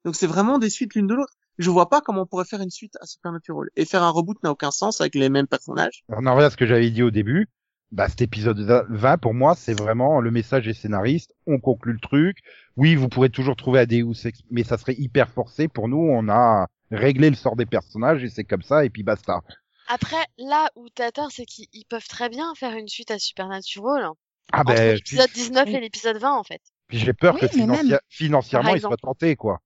Donc 0.06 0.16
c'est 0.16 0.28
vraiment 0.28 0.60
des 0.60 0.70
suites 0.70 0.94
l'une 0.96 1.08
de 1.08 1.16
l'autre. 1.16 1.34
Je 1.58 1.70
vois 1.70 1.90
pas 1.90 2.02
comment 2.02 2.22
on 2.22 2.26
pourrait 2.26 2.46
faire 2.46 2.62
une 2.62 2.70
suite 2.70 2.96
à 3.02 3.06
Supernatural. 3.06 3.70
Et 3.76 3.86
faire 3.86 4.04
un 4.04 4.10
reboot 4.10 4.42
n'a 4.44 4.52
aucun 4.52 4.72
sens 4.72 5.02
avec 5.02 5.16
les 5.16 5.30
mêmes 5.30 5.48
personnages. 5.48 6.04
On 6.10 6.26
en 6.26 6.36
revient 6.36 6.46
à 6.46 6.50
ce 6.50 6.58
que 6.58 6.66
j'avais 6.66 6.90
dit 6.90 7.04
au 7.04 7.12
début. 7.12 7.48
Bah, 7.92 8.08
cet 8.08 8.22
épisode 8.22 8.60
20, 8.90 9.18
pour 9.18 9.34
moi, 9.34 9.54
c'est 9.54 9.74
vraiment 9.78 10.22
le 10.22 10.32
message 10.32 10.66
des 10.66 10.74
scénaristes. 10.74 11.34
On 11.46 11.60
conclut 11.60 11.94
le 11.94 12.00
truc. 12.00 12.38
Oui, 12.78 12.96
vous 12.96 13.10
pourrez 13.10 13.30
toujours 13.30 13.56
trouver 13.56 13.82
un 13.82 13.86
Deus 13.86 14.06
mais 14.50 14.64
ça 14.64 14.78
serait 14.78 14.96
hyper 14.98 15.30
forcé. 15.30 15.68
Pour 15.68 15.90
nous, 15.90 15.98
on 15.98 16.30
a 16.30 16.68
réglé 16.92 17.30
le 17.30 17.36
sort 17.36 17.56
des 17.56 17.66
personnages 17.66 18.24
et 18.24 18.30
c'est 18.30 18.44
comme 18.44 18.62
ça 18.64 18.86
et 18.86 18.90
puis 18.90 19.04
basta. 19.04 19.40
Après, 19.88 20.24
là 20.38 20.70
où 20.76 20.88
t'as 20.90 21.12
tort, 21.12 21.32
c'est 21.32 21.46
qu'ils 21.46 21.68
ils 21.74 21.86
peuvent 21.86 22.08
très 22.08 22.30
bien 22.30 22.54
faire 22.56 22.74
une 22.76 22.88
suite 22.88 23.12
à 23.12 23.20
Supernatural 23.20 24.04
hein, 24.04 24.14
Ah 24.54 24.62
entre 24.62 24.74
ben, 24.76 24.94
l'épisode 24.96 25.30
puis, 25.30 25.42
19 25.42 25.66
oui. 25.68 25.76
et 25.76 25.80
l'épisode 25.82 26.18
20 26.18 26.34
en 26.38 26.44
fait. 26.44 26.62
puis 26.88 26.98
j'ai 27.00 27.14
peur 27.14 27.34
Oui, 27.36 27.42
que 27.42 27.46
mais 27.58 27.64
financi- 27.66 27.90
même- 27.90 28.00
financièrement, 28.10 28.76
ils 28.76 28.82
soient 28.82 28.96
tentés, 28.98 29.36
quoi. 29.36 29.60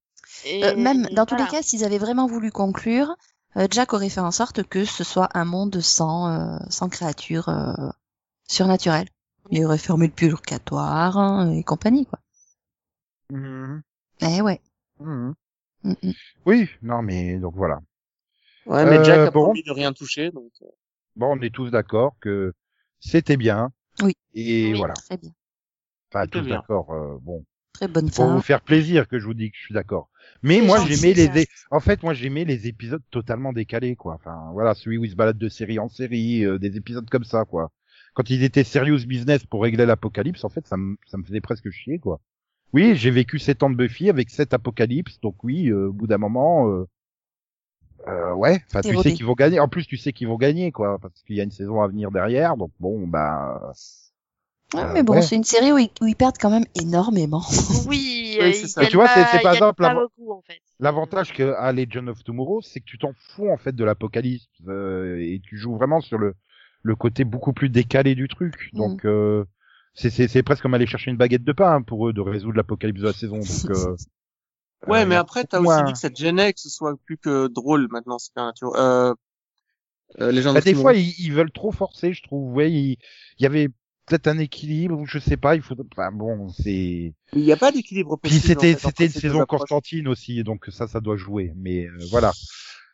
Et 0.45 0.63
Euh, 0.65 0.75
même 0.75 1.03
dans 1.11 1.25
tous 1.25 1.35
voilà. 1.35 1.45
les 1.51 1.57
cas, 1.57 1.61
s'ils 1.63 1.83
avaient 1.83 1.97
vraiment 1.99 2.25
voulu 2.27 2.51
conclure, 2.51 3.15
euh, 3.57 3.67
Jack 3.69 3.93
aurait 3.93 4.09
fait 4.09 4.19
en 4.21 4.31
sorte 4.31 4.63
que 4.63 4.83
ce 4.85 5.03
soit 5.03 5.29
un 5.37 5.45
monde 5.45 5.79
sans, 5.81 6.27
euh, 6.29 6.57
sans 6.69 6.89
créatures 6.89 7.49
euh, 7.49 7.73
surnaturelles. 8.47 9.07
Il 9.51 9.63
aurait 9.65 9.77
fermé 9.77 10.07
le 10.07 10.13
purgatoire 10.13 11.17
hein, 11.19 11.51
et 11.51 11.63
compagnie, 11.63 12.05
quoi. 12.07 12.19
Mhm. 13.31 13.81
Eh 14.21 14.41
ouais. 14.41 14.59
Mhm. 14.99 15.35
Mm, 15.85 15.93
mm. 16.03 16.11
Oui, 16.45 16.69
non, 16.81 17.01
mais 17.01 17.37
donc 17.37 17.55
voilà. 17.55 17.79
Ouais, 18.65 18.83
mais 18.85 18.97
Euh, 18.97 19.03
Jack 19.03 19.27
a 19.27 19.31
bon. 19.31 19.43
promis 19.45 19.63
de 19.63 19.71
rien 19.71 19.93
toucher, 19.93 20.31
donc. 20.31 20.51
euh, 20.63 20.67
Bon, 21.15 21.37
on 21.37 21.41
est 21.41 21.53
tous 21.53 21.69
d'accord 21.69 22.15
que 22.19 22.53
c'était 22.99 23.37
bien. 23.37 23.71
Oui. 24.01 24.13
Et 24.33 24.71
Oui. 24.71 24.77
voilà. 24.77 24.95
Très 24.95 25.17
bien. 25.17 25.31
Enfin, 26.11 26.27
tous 26.27 26.41
bien. 26.41 26.55
d'accord. 26.57 26.91
euh, 26.91 27.17
bon. 27.21 27.45
Très 27.73 27.87
bonne 27.87 28.09
pour 28.09 28.25
fin. 28.25 28.33
vous 28.35 28.41
faire 28.41 28.61
plaisir 28.61 29.07
que 29.07 29.19
je 29.19 29.25
vous 29.25 29.33
dis 29.33 29.51
que 29.51 29.57
je 29.57 29.63
suis 29.63 29.73
d'accord. 29.73 30.09
Mais 30.41 30.59
C'est 30.59 30.65
moi 30.65 30.77
gentil, 30.79 30.95
j'aimais 30.95 31.13
les 31.13 31.41
é- 31.41 31.47
en 31.71 31.79
fait 31.81 32.01
moi 32.03 32.13
j'aimais 32.13 32.45
les 32.45 32.67
épisodes 32.67 33.03
totalement 33.11 33.51
décalés 33.53 33.95
quoi. 33.97 34.15
Enfin 34.15 34.49
voilà, 34.53 34.73
celui 34.73 34.97
où 34.97 35.03
ils 35.03 35.11
se 35.11 35.15
baladent 35.15 35.37
de 35.37 35.49
série 35.49 35.77
en 35.77 35.89
série, 35.89 36.45
euh, 36.45 36.57
des 36.57 36.77
épisodes 36.77 37.09
comme 37.09 37.25
ça 37.25 37.43
quoi. 37.45 37.71
Quand 38.13 38.29
ils 38.29 38.43
étaient 38.43 38.63
serious 38.63 39.05
business 39.05 39.45
pour 39.45 39.61
régler 39.61 39.85
l'apocalypse, 39.85 40.45
en 40.45 40.49
fait 40.49 40.65
ça 40.67 40.77
me 40.77 40.95
ça 41.05 41.17
me 41.17 41.23
faisait 41.23 41.41
presque 41.41 41.69
chier 41.69 41.99
quoi. 41.99 42.21
Oui, 42.73 42.95
j'ai 42.95 43.11
vécu 43.11 43.39
sept 43.39 43.63
ans 43.63 43.69
de 43.69 43.75
Buffy 43.75 44.09
avec 44.09 44.29
sept 44.29 44.53
apocalypses, 44.53 45.19
donc 45.21 45.43
oui, 45.43 45.69
euh, 45.69 45.87
au 45.87 45.93
bout 45.93 46.07
d'un 46.07 46.17
moment 46.17 46.69
euh, 46.69 46.85
euh, 48.07 48.33
ouais, 48.33 48.61
enfin 48.67 48.81
tu 48.81 48.95
sais 48.97 49.13
qu'ils 49.13 49.25
vont 49.25 49.33
gagner. 49.33 49.59
En 49.59 49.67
plus 49.67 49.85
tu 49.85 49.97
sais 49.97 50.13
qu'ils 50.13 50.27
vont 50.27 50.37
gagner 50.37 50.71
quoi 50.71 50.99
parce 50.99 51.23
qu'il 51.23 51.35
y 51.35 51.39
a 51.39 51.43
une 51.43 51.51
saison 51.51 51.81
à 51.81 51.87
venir 51.87 52.11
derrière, 52.11 52.57
donc 52.57 52.71
bon 52.79 53.07
bah 53.07 53.71
Ouais, 54.73 54.81
euh, 54.81 54.91
mais 54.93 55.03
bon, 55.03 55.13
ouais. 55.13 55.21
c'est 55.21 55.35
une 55.35 55.43
série 55.43 55.71
où 55.71 55.77
ils, 55.77 55.89
où 56.01 56.07
ils 56.07 56.15
perdent 56.15 56.37
quand 56.39 56.49
même 56.49 56.65
énormément. 56.75 57.43
Oui, 57.87 58.37
Oui, 58.41 58.53
ça. 58.55 58.85
Tu 58.87 58.97
vois, 58.97 59.07
c'est- 59.07 59.41
par 59.41 59.53
exemple 59.53 59.81
pas 59.81 59.93
la- 59.93 60.01
beaucoup 60.01 60.31
en 60.31 60.41
fait. 60.41 60.59
L'avantage 60.79 61.33
que 61.33 61.53
a 61.53 61.71
Legend 61.71 62.09
of 62.09 62.23
Tomorrow, 62.23 62.61
c'est 62.61 62.81
que 62.81 62.85
tu 62.85 62.97
t'en 62.97 63.13
fous 63.13 63.49
en 63.49 63.57
fait 63.57 63.73
de 63.73 63.83
l'apocalypse 63.85 64.47
euh, 64.67 65.17
et 65.19 65.39
tu 65.41 65.57
joues 65.57 65.75
vraiment 65.75 66.01
sur 66.01 66.17
le 66.17 66.35
le 66.83 66.95
côté 66.95 67.23
beaucoup 67.23 67.53
plus 67.53 67.69
décalé 67.69 68.13
du 68.15 68.27
truc. 68.27 68.69
Mm. 68.73 68.77
Donc 68.77 69.05
euh, 69.05 69.45
c'est 69.95 70.09
c'est 70.09 70.27
c'est 70.27 70.43
presque 70.43 70.61
comme 70.61 70.73
aller 70.73 70.85
chercher 70.85 71.09
une 71.11 71.17
baguette 71.17 71.43
de 71.43 71.51
pain 71.51 71.75
hein, 71.75 71.81
pour 71.81 72.07
eux 72.07 72.13
de 72.13 72.21
résoudre 72.21 72.57
l'apocalypse 72.57 73.01
de 73.01 73.07
la 73.07 73.13
saison. 73.13 73.37
Donc 73.39 73.47
euh, 73.69 73.95
Ouais, 74.87 75.01
euh, 75.01 75.05
mais 75.07 75.15
après, 75.15 75.43
t'as 75.45 75.59
aussi 75.59 75.83
dit 75.85 75.93
que 75.93 75.97
ça 75.99 76.09
te 76.09 76.17
gênait 76.19 76.53
que 76.53 76.59
ce 76.59 76.69
soit 76.69 76.95
plus 77.05 77.17
que 77.17 77.47
drôle 77.47 77.87
maintenant, 77.89 78.19
Supernatural. 78.19 78.73
Euh, 78.79 79.13
Euh, 80.21 80.31
les 80.31 80.41
gens 80.41 80.53
Bah, 80.53 80.61
des 80.61 80.75
fois, 80.75 80.93
ils, 80.93 81.13
ils 81.19 81.33
veulent 81.33 81.51
trop 81.51 81.71
forcer, 81.71 82.13
je 82.13 82.21
trouve. 82.23 82.53
Ouais, 82.53 82.71
il 82.71 82.97
il 83.39 83.43
y 83.43 83.45
avait 83.45 83.69
peut-être 84.05 84.27
un 84.27 84.37
équilibre, 84.37 84.99
ou 84.99 85.05
je 85.05 85.17
sais 85.19 85.37
pas. 85.37 85.55
Il 85.55 85.61
faut. 85.61 85.75
Enfin, 85.91 86.11
bon, 86.11 86.49
c'est. 86.49 87.13
il 87.33 87.41
n'y 87.41 87.51
a 87.51 87.57
pas 87.57 87.71
d'équilibre 87.71 88.17
Puis 88.21 88.31
c'était 88.33 88.75
en 88.75 88.77
fait, 88.77 88.85
entre 88.87 88.97
c'était 88.97 89.05
une 89.07 89.11
saison. 89.11 89.45
Constantine 89.45 90.07
aussi, 90.07 90.43
donc 90.43 90.65
ça, 90.69 90.87
ça 90.87 90.99
doit 91.01 91.17
jouer. 91.17 91.51
Mais 91.55 91.85
euh, 91.85 91.97
voilà. 92.11 92.31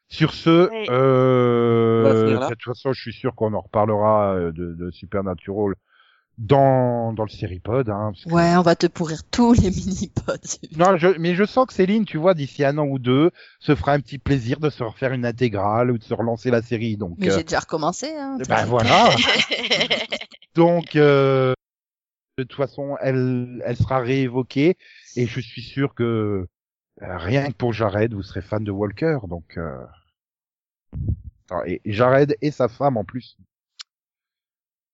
Sur 0.08 0.34
ce, 0.34 0.70
Oui. 0.70 0.86
euh, 0.90 2.38
de 2.50 2.54
toute 2.56 2.64
façon, 2.64 2.92
je 2.92 3.02
suis 3.02 3.14
sûr 3.14 3.34
qu'on 3.36 3.54
en 3.54 3.62
reparlera 3.62 4.36
euh, 4.36 4.52
de, 4.52 4.74
de 4.74 4.92
Supernatural 4.92 5.76
dans 6.42 7.14
dans 7.14 7.24
le 7.24 7.30
Seripod. 7.30 7.90
Hein, 7.90 8.12
que- 8.26 8.32
Ouais, 8.32 8.56
on 8.58 8.62
va 8.62 8.76
te 8.76 8.88
pourrir 8.88 9.24
tous 9.30 9.54
les 9.54 9.70
mini-pods. 9.70 10.58
Non, 10.78 10.98
je, 10.98 11.08
mais 11.20 11.36
je 11.36 11.46
sens 11.46 11.68
que 11.68 11.74
Céline, 11.74 12.06
tu 12.06 12.18
vois, 12.18 12.34
d'ici 12.34 12.64
un 12.66 12.78
an 12.78 12.86
ou 12.86 13.00
deux, 13.00 13.32
se 13.60 13.76
fera 13.76 13.94
un 13.94 14.00
petit 14.00 14.18
plaisir 14.18 14.60
de 14.60 14.70
se 14.70 14.84
refaire 14.84 15.14
une 15.14 15.26
intégrale 15.26 15.92
ou 15.92 15.98
de 15.98 16.04
se 16.04 16.14
relancer 16.14 16.50
la 16.52 16.62
série. 16.62 16.98
Donc, 16.98 17.16
Mais 17.20 17.30
euh, 17.32 17.38
j'ai 17.38 17.44
déjà 17.44 17.60
recommencé. 17.60 18.08
Hein, 18.18 18.38
ben 18.48 18.66
voilà. 18.66 19.10
Donc, 20.56 20.96
euh, 20.96 21.54
de 22.38 22.44
toute 22.44 22.58
façon, 22.58 22.98
elle, 23.02 23.62
elle 23.66 23.78
sera 23.78 24.00
réévoquée 24.00 24.78
et 25.16 25.28
je 25.28 25.40
suis 25.40 25.62
sûr 25.62 25.94
que 25.94 26.48
euh, 27.02 27.18
rien 27.18 27.48
que 27.50 27.56
pour 27.56 27.72
Jared, 27.74 28.14
vous 28.14 28.24
serez 28.24 28.42
fan 28.42 28.64
de 28.64 28.72
Walker. 28.72 29.20
Donc, 29.28 29.58
euh... 29.58 29.78
ah, 31.50 31.62
et 31.66 31.82
Jared 31.86 32.36
et 32.42 32.52
sa 32.52 32.68
femme 32.68 32.98
en 32.98 33.04
plus. 33.04 33.38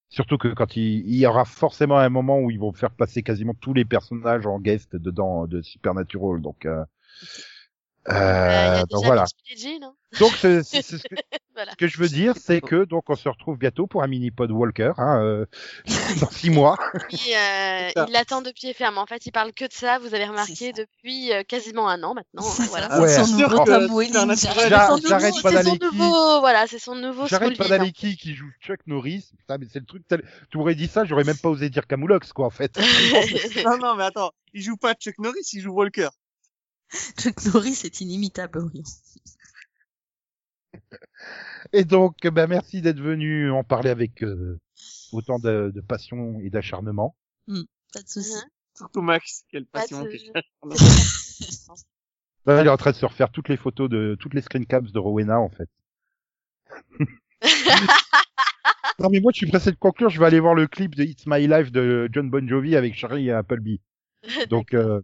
Surtout 0.09 0.37
que 0.37 0.47
quand 0.49 0.77
il, 0.77 1.15
y 1.15 1.25
aura 1.25 1.45
forcément 1.45 1.97
un 1.97 2.09
moment 2.09 2.39
où 2.39 2.49
ils 2.49 2.59
vont 2.59 2.71
faire 2.71 2.91
passer 2.91 3.23
quasiment 3.23 3.53
tous 3.53 3.73
les 3.73 3.85
personnages 3.85 4.45
en 4.45 4.59
guest 4.59 4.95
dedans 4.95 5.47
de 5.47 5.61
Supernatural. 5.61 6.41
Donc, 6.41 6.65
euh... 6.65 6.85
Euh, 8.09 8.81
euh, 8.81 8.83
donc 8.89 9.05
voilà. 9.05 9.25
Non 9.81 9.93
Donc 10.19 10.33
c'est 10.35 10.63
ce 10.63 10.97
que, 10.97 11.15
Voilà. 11.55 11.71
ce 11.71 11.75
que 11.77 11.87
je 11.87 11.97
veux 11.97 12.07
dire, 12.07 12.35
c'est 12.39 12.61
que 12.61 12.85
donc 12.85 13.09
on 13.09 13.15
se 13.15 13.27
retrouve 13.27 13.57
bientôt 13.57 13.87
pour 13.87 14.03
un 14.03 14.07
mini 14.07 14.29
pod 14.29 14.51
Walker 14.51 14.91
hein, 14.97 15.21
euh, 15.23 15.45
dans 16.21 16.29
six 16.29 16.51
mois. 16.51 16.77
Oui, 17.11 17.19
euh, 17.35 17.89
il 18.07 18.13
l'attend 18.13 18.41
de 18.41 18.51
pied 18.51 18.73
ferme. 18.73 18.97
En 18.99 19.07
fait, 19.07 19.25
il 19.25 19.31
parle 19.31 19.51
que 19.53 19.65
de 19.65 19.73
ça. 19.73 19.97
Vous 19.99 20.13
avez 20.13 20.25
remarqué 20.25 20.71
depuis 20.71 21.33
euh, 21.33 21.43
quasiment 21.43 21.89
un 21.89 22.03
an 22.03 22.13
maintenant. 22.13 22.43
C'est 22.43 22.67
voilà. 22.67 23.01
Ouais. 23.01 23.09
J'arrête 23.09 23.31
pas 25.41 25.49
C'est 25.49 25.55
d'aller 25.55 25.69
son 25.71 25.77
qui- 25.77 25.85
nouveau, 25.85 26.39
voilà, 26.39 26.67
c'est 26.67 26.79
son 26.79 26.95
nouveau 26.95 27.27
J'arrête 27.27 27.57
pas 27.57 27.65
Smallville. 27.65 27.79
d'Aleki 27.93 28.17
qui 28.17 28.35
joue 28.35 28.49
Chuck 28.61 28.79
Norris. 28.87 29.31
Putain, 29.37 29.57
mais 29.57 29.65
c'est 29.71 29.79
le 29.79 29.85
truc 29.85 30.03
tel... 30.07 30.23
Tu 30.51 30.57
m'aurais 30.57 30.75
dit 30.75 30.87
ça, 30.87 31.05
j'aurais 31.05 31.23
même 31.23 31.37
pas 31.37 31.49
osé 31.49 31.69
dire 31.69 31.87
Camoulox, 31.87 32.31
quoi, 32.33 32.45
en 32.45 32.49
fait. 32.51 32.77
non, 33.65 33.77
non, 33.77 33.95
mais 33.95 34.03
attends, 34.05 34.31
il 34.53 34.61
joue 34.61 34.77
pas 34.77 34.93
Chuck 34.93 35.15
Norris, 35.19 35.47
il 35.53 35.61
joue 35.61 35.71
Walker. 35.73 36.09
Chuck 37.19 37.45
Norris 37.45 37.81
est 37.83 38.01
inimitable. 38.01 38.59
Orion. 38.59 38.83
Et 41.73 41.83
donc, 41.83 42.25
ben, 42.27 42.47
merci 42.47 42.81
d'être 42.81 42.99
venu 42.99 43.51
en 43.51 43.63
parler 43.63 43.89
avec 43.89 44.23
euh, 44.23 44.59
autant 45.11 45.39
de, 45.39 45.71
de 45.73 45.81
passion 45.81 46.39
et 46.41 46.49
d'acharnement. 46.49 47.15
Pas 47.93 48.01
de 48.01 48.07
souci. 48.07 48.35
Surtout 48.75 49.01
Max, 49.01 49.43
quelle 49.49 49.65
Pas 49.65 49.81
passion. 49.81 50.05
Là, 52.45 52.61
il 52.61 52.67
est 52.67 52.69
en 52.69 52.77
train 52.77 52.91
de 52.91 52.95
se 52.95 53.05
refaire 53.05 53.29
toutes 53.29 53.49
les 53.49 53.57
photos 53.57 53.89
de 53.89 54.15
toutes 54.19 54.33
les 54.33 54.41
screen 54.41 54.65
caps 54.65 54.93
de 54.93 54.99
Rowena, 54.99 55.39
en 55.39 55.49
fait. 55.49 55.69
non, 58.99 59.09
mais 59.11 59.19
moi, 59.19 59.33
je 59.33 59.37
suis 59.37 59.47
pressé 59.47 59.71
de 59.71 59.75
conclure. 59.75 60.09
Je 60.09 60.17
vais 60.19 60.25
aller 60.27 60.39
voir 60.39 60.55
le 60.55 60.67
clip 60.67 60.95
de 60.95 61.03
It's 61.03 61.25
My 61.27 61.45
Life 61.45 61.71
de 61.71 62.07
John 62.11 62.29
Bon 62.29 62.47
Jovi 62.47 62.77
avec 62.77 62.93
Charlie 62.93 63.27
et 63.27 63.31
Appleby. 63.31 63.81
Donc, 64.49 64.73
euh, 64.73 65.01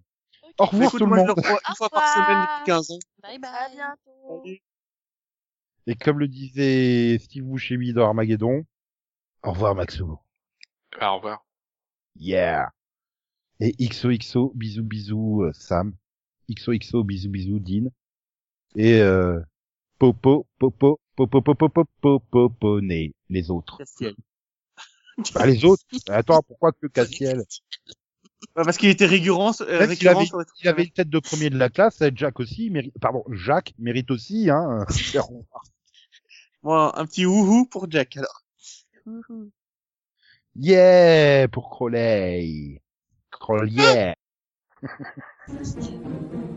au 0.60 0.66
revoir 0.66 0.92
tout 0.92 0.98
le 1.06 1.06
monde. 1.16 1.34
une 1.38 1.76
fois 1.76 1.90
par 1.90 2.04
revoir. 2.04 2.14
semaine 2.14 2.42
depuis 2.42 2.64
15 2.66 2.92
ans. 2.92 3.00
Bye 3.22 3.36
À 3.36 3.40
bye. 3.40 3.72
bientôt. 3.76 4.44
Salut. 4.44 4.62
Et 5.88 5.96
comme 5.96 6.20
le 6.20 6.28
disait 6.28 7.18
Steve 7.20 7.44
Buscemi 7.44 7.92
dans 7.94 8.06
Armageddon, 8.08 8.64
au 9.44 9.52
revoir 9.52 9.76
Maxou. 9.76 10.18
Au 11.02 11.16
revoir. 11.16 11.46
Yeah. 12.16 12.70
Et 13.60 13.74
XOXO, 13.80 14.52
bisous 14.56 14.84
bisous 14.84 15.44
euh, 15.44 15.52
Sam. 15.54 15.94
XOXO, 16.50 17.04
bisous 17.04 17.30
bisous 17.30 17.60
Dean. 17.60 17.90
Et 18.76 19.00
euh, 19.02 19.40
Popo, 20.00 20.48
Popo, 20.60 21.00
Popo, 21.16 21.42
Popo, 21.42 21.68
Popo, 21.70 22.20
Popo, 22.20 22.82
né, 22.82 23.14
les 23.30 23.50
autres. 23.52 23.78
Castiel. 23.78 24.16
Bah, 25.34 25.46
les 25.46 25.64
autres. 25.66 25.84
Attends, 26.10 26.42
pourquoi 26.44 26.72
que 26.72 26.88
Castiel 26.88 27.44
parce 28.54 28.78
qu'il 28.78 28.90
était 28.90 29.06
récurrent, 29.06 29.52
euh, 29.62 29.86
récurrent 29.86 30.18
avait, 30.18 30.26
sur 30.26 30.44
il 30.62 30.68
avait 30.68 30.84
une 30.84 30.92
tête 30.92 31.10
de 31.10 31.20
premier 31.20 31.50
de 31.50 31.58
la 31.58 31.70
classe, 31.70 32.02
Jack 32.16 32.40
aussi, 32.40 32.70
mérite, 32.70 32.94
pardon, 33.00 33.24
Jacques 33.32 33.74
mérite 33.80 34.12
aussi, 34.12 34.50
hein. 34.50 34.86
Moi, 36.64 36.98
un 36.98 37.06
petit 37.06 37.26
wouhou 37.26 37.66
pour 37.66 37.92
Jack, 37.92 38.18
alors. 38.18 38.44
Yeah, 40.56 41.48
pour 41.50 41.70
Crowley. 41.70 42.82
Crowley. 43.32 44.16